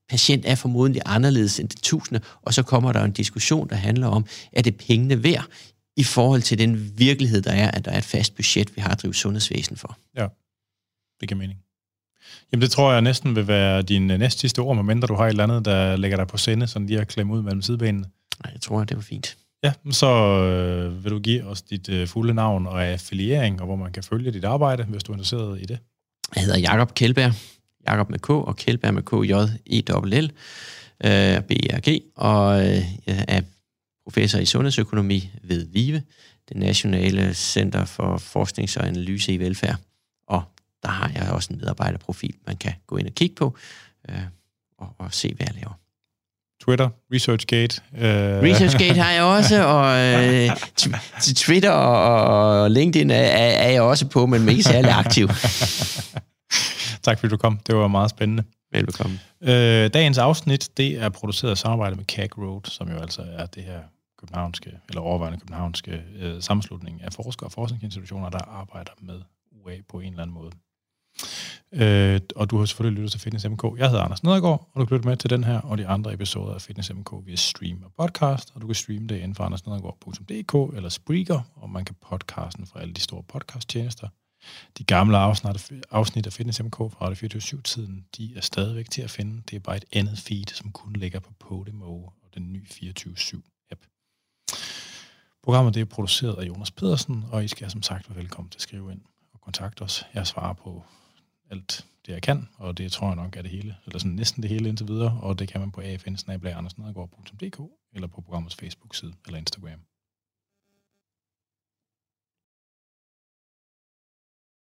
patient 0.09 0.43
er 0.47 0.55
formodentlig 0.55 1.01
anderledes 1.05 1.59
end 1.59 1.69
den 1.69 1.79
tusinde, 1.81 2.21
og 2.45 2.53
så 2.53 2.63
kommer 2.63 2.91
der 2.91 3.03
en 3.03 3.11
diskussion, 3.11 3.69
der 3.69 3.75
handler 3.75 4.07
om, 4.07 4.25
er 4.53 4.61
det 4.61 4.75
pengene 4.75 5.23
værd 5.23 5.45
i 5.99 6.03
forhold 6.03 6.41
til 6.41 6.57
den 6.57 6.93
virkelighed, 6.97 7.41
der 7.41 7.51
er, 7.51 7.71
at 7.71 7.85
der 7.85 7.91
er 7.91 7.97
et 7.97 8.03
fast 8.03 8.35
budget, 8.35 8.75
vi 8.75 8.81
har 8.81 8.89
at 8.89 9.01
drive 9.01 9.13
sundhedsvæsen 9.13 9.77
for. 9.77 9.97
Ja, 10.17 10.27
det 11.21 11.29
giver 11.29 11.37
mening. 11.37 11.59
Jamen 12.51 12.61
det 12.61 12.71
tror 12.71 12.91
jeg 12.91 13.01
næsten 13.01 13.35
vil 13.35 13.47
være 13.47 13.81
din 13.81 14.11
øh, 14.11 14.19
næst 14.19 14.39
sidste 14.39 14.59
ord, 14.59 14.75
medmindre 14.75 15.07
du 15.07 15.15
har 15.15 15.25
et 15.25 15.29
eller 15.29 15.43
andet, 15.43 15.65
der 15.65 15.95
lægger 15.95 16.17
dig 16.17 16.27
på 16.27 16.37
sende, 16.37 16.67
sådan 16.67 16.85
lige 16.87 16.99
at 17.01 17.07
klemme 17.07 17.33
ud 17.33 17.41
mellem 17.41 17.61
sidebenene. 17.61 18.07
Nej, 18.43 18.51
jeg 18.53 18.61
tror, 18.61 18.83
det 18.83 18.97
var 18.97 19.01
fint. 19.01 19.37
Ja, 19.63 19.73
så 19.91 20.07
øh, 20.07 21.03
vil 21.03 21.11
du 21.11 21.19
give 21.19 21.43
os 21.43 21.61
dit 21.61 21.89
øh, 21.89 22.07
fulde 22.07 22.33
navn 22.33 22.67
og 22.67 22.85
affiliering, 22.85 23.59
og 23.59 23.65
hvor 23.65 23.75
man 23.75 23.91
kan 23.91 24.03
følge 24.03 24.31
dit 24.31 24.45
arbejde, 24.45 24.83
hvis 24.83 25.03
du 25.03 25.11
er 25.11 25.15
interesseret 25.15 25.61
i 25.61 25.65
det. 25.65 25.79
Jeg 26.35 26.43
hedder 26.43 26.59
Jakob 26.59 26.93
Kjeldberg. 26.93 27.33
Jakob 27.87 28.09
med 28.09 28.19
K 28.19 28.29
og 28.29 28.55
Kjeldberg 28.55 28.93
med 28.93 29.03
K, 29.03 29.13
J, 29.13 29.33
E, 29.65 29.79
L, 29.79 30.23
L, 30.23 30.31
øh, 31.05 31.41
B, 31.41 31.51
R, 31.51 31.89
G, 31.89 32.03
og 32.15 32.59
øh, 32.59 32.83
jeg 33.07 33.25
er 33.27 33.41
professor 34.09 34.39
i 34.39 34.45
sundhedsøkonomi 34.45 35.31
ved 35.43 35.65
VIVE, 35.65 36.01
det 36.49 36.57
nationale 36.57 37.33
center 37.33 37.85
for 37.85 38.17
forsknings- 38.17 38.77
og 38.77 38.87
analyse 38.87 39.33
i 39.33 39.39
velfærd. 39.39 39.75
Og 40.27 40.43
der 40.83 40.89
har 40.89 41.11
jeg 41.15 41.31
også 41.31 41.53
en 41.53 41.59
medarbejderprofil, 41.59 42.33
man 42.47 42.57
kan 42.57 42.73
gå 42.87 42.97
ind 42.97 43.07
og 43.07 43.13
kigge 43.13 43.35
på 43.35 43.57
øh, 44.09 44.15
og, 44.77 44.87
og 44.97 45.13
se, 45.13 45.33
hvad 45.35 45.47
jeg 45.47 45.55
laver. 45.55 45.79
Twitter, 46.61 46.89
ResearchGate. 47.13 47.81
Øh... 47.97 48.43
ResearchGate 48.43 48.99
har 48.99 49.11
jeg 49.11 49.23
også, 49.23 49.63
og 49.75 49.97
øh, 49.97 50.49
til 51.21 51.35
Twitter 51.35 51.71
og, 51.71 52.61
og 52.61 52.71
LinkedIn 52.71 53.11
er, 53.11 53.15
er 53.15 53.69
jeg 53.69 53.81
også 53.81 54.07
på, 54.07 54.25
men 54.25 54.49
ikke 54.49 54.63
særlig 54.63 54.91
aktiv. 54.91 55.27
tak 57.05 57.19
fordi 57.19 57.29
du 57.29 57.37
kom. 57.37 57.59
Det 57.67 57.75
var 57.75 57.87
meget 57.87 58.09
spændende. 58.09 58.43
Velbekomme. 58.71 59.19
Øh, 59.41 59.89
dagens 59.93 60.17
afsnit, 60.17 60.69
det 60.77 61.01
er 61.01 61.09
produceret 61.09 61.57
i 61.57 61.61
samarbejde 61.61 61.95
med 61.95 62.05
CAG 62.05 62.37
Road, 62.37 62.61
som 62.63 62.89
jo 62.89 62.99
altså 63.01 63.21
er 63.37 63.45
det 63.45 63.63
her 63.63 63.79
københavnske, 64.19 64.71
eller 64.89 65.01
overvejende 65.01 65.39
københavnske 65.39 66.03
øh, 66.15 66.41
sammenslutning 66.41 67.01
af 67.01 67.13
forskere 67.13 67.47
og 67.47 67.51
forskningsinstitutioner, 67.51 68.29
der 68.29 68.39
arbejder 68.39 68.91
med 69.01 69.21
UA 69.51 69.75
på 69.87 69.99
en 69.99 70.09
eller 70.09 70.23
anden 70.23 70.33
måde. 70.33 70.51
Øh, 71.71 72.21
og 72.35 72.49
du 72.49 72.57
har 72.57 72.65
selvfølgelig 72.65 72.97
lyttet 72.97 73.11
til 73.11 73.21
Fitness 73.21 73.47
MK. 73.49 73.63
Jeg 73.77 73.89
hedder 73.89 74.03
Anders 74.03 74.23
Nedergaard, 74.23 74.69
og 74.73 74.81
du 74.81 74.85
kan 74.85 74.97
lytte 74.97 75.09
med 75.09 75.17
til 75.17 75.29
den 75.29 75.43
her 75.43 75.59
og 75.59 75.77
de 75.77 75.87
andre 75.87 76.13
episoder 76.13 76.53
af 76.53 76.61
Fitness 76.61 76.93
MK 76.93 77.11
via 77.25 77.35
stream 77.35 77.83
og 77.83 77.91
podcast, 77.97 78.51
og 78.55 78.61
du 78.61 78.67
kan 78.67 78.75
streame 78.75 79.07
det 79.07 79.15
inden 79.15 79.35
for 79.35 79.43
andersnedergaard.dk 79.43 80.75
eller 80.75 80.89
Spreaker, 80.89 81.41
og 81.55 81.69
man 81.69 81.85
kan 81.85 81.95
podcasten 82.09 82.65
fra 82.65 82.81
alle 82.81 82.93
de 82.93 83.01
store 83.01 83.23
podcasttjenester. 83.23 84.07
De 84.77 84.83
gamle 84.83 85.17
afsnit, 85.17 85.71
afsnit 85.91 86.25
af 86.25 86.33
Fitness 86.33 86.63
MK 86.63 86.77
fra 86.77 87.05
Radio 87.05 87.27
24-tiden, 87.27 88.05
de 88.17 88.33
er 88.35 88.41
stadigvæk 88.41 88.89
til 88.89 89.01
at 89.01 89.09
finde. 89.09 89.41
Det 89.49 89.55
er 89.55 89.59
bare 89.59 89.77
et 89.77 89.85
andet 89.93 90.19
feed, 90.19 90.53
som 90.53 90.71
kun 90.71 90.93
ligger 90.93 91.19
på 91.19 91.31
Podimo 91.39 92.03
og 92.03 92.29
den 92.33 92.53
nye 92.53 92.65
24-7. 92.71 93.58
Programmet 95.43 95.73
det 95.73 95.81
er 95.81 95.85
produceret 95.85 96.35
af 96.35 96.47
Jonas 96.47 96.71
Pedersen, 96.71 97.25
og 97.31 97.43
I 97.43 97.47
skal 97.47 97.71
som 97.71 97.81
sagt 97.81 98.09
være 98.09 98.17
velkommen 98.17 98.49
til 98.49 98.57
at 98.57 98.61
skrive 98.61 98.91
ind 98.91 99.01
og 99.33 99.41
kontakte 99.41 99.81
os. 99.81 100.05
Jeg 100.13 100.27
svarer 100.27 100.53
på 100.53 100.83
alt 101.51 101.85
det, 102.05 102.13
jeg 102.13 102.21
kan, 102.21 102.47
og 102.57 102.77
det 102.77 102.91
tror 102.91 103.07
jeg 103.07 103.15
nok 103.15 103.35
er 103.35 103.41
det 103.41 103.51
hele, 103.51 103.75
eller 103.85 103.99
sådan 103.99 104.11
næsten 104.11 104.43
det 104.43 104.49
hele 104.51 104.69
indtil 104.69 104.87
videre, 104.87 105.19
og 105.21 105.39
det 105.39 105.47
kan 105.47 105.59
man 105.59 105.71
på 105.71 105.81
afn 105.81 106.67
eller 107.93 108.07
på 108.07 108.21
programmets 108.21 108.55
Facebook-side 108.55 109.13
eller 109.25 109.37
Instagram. 109.39 109.79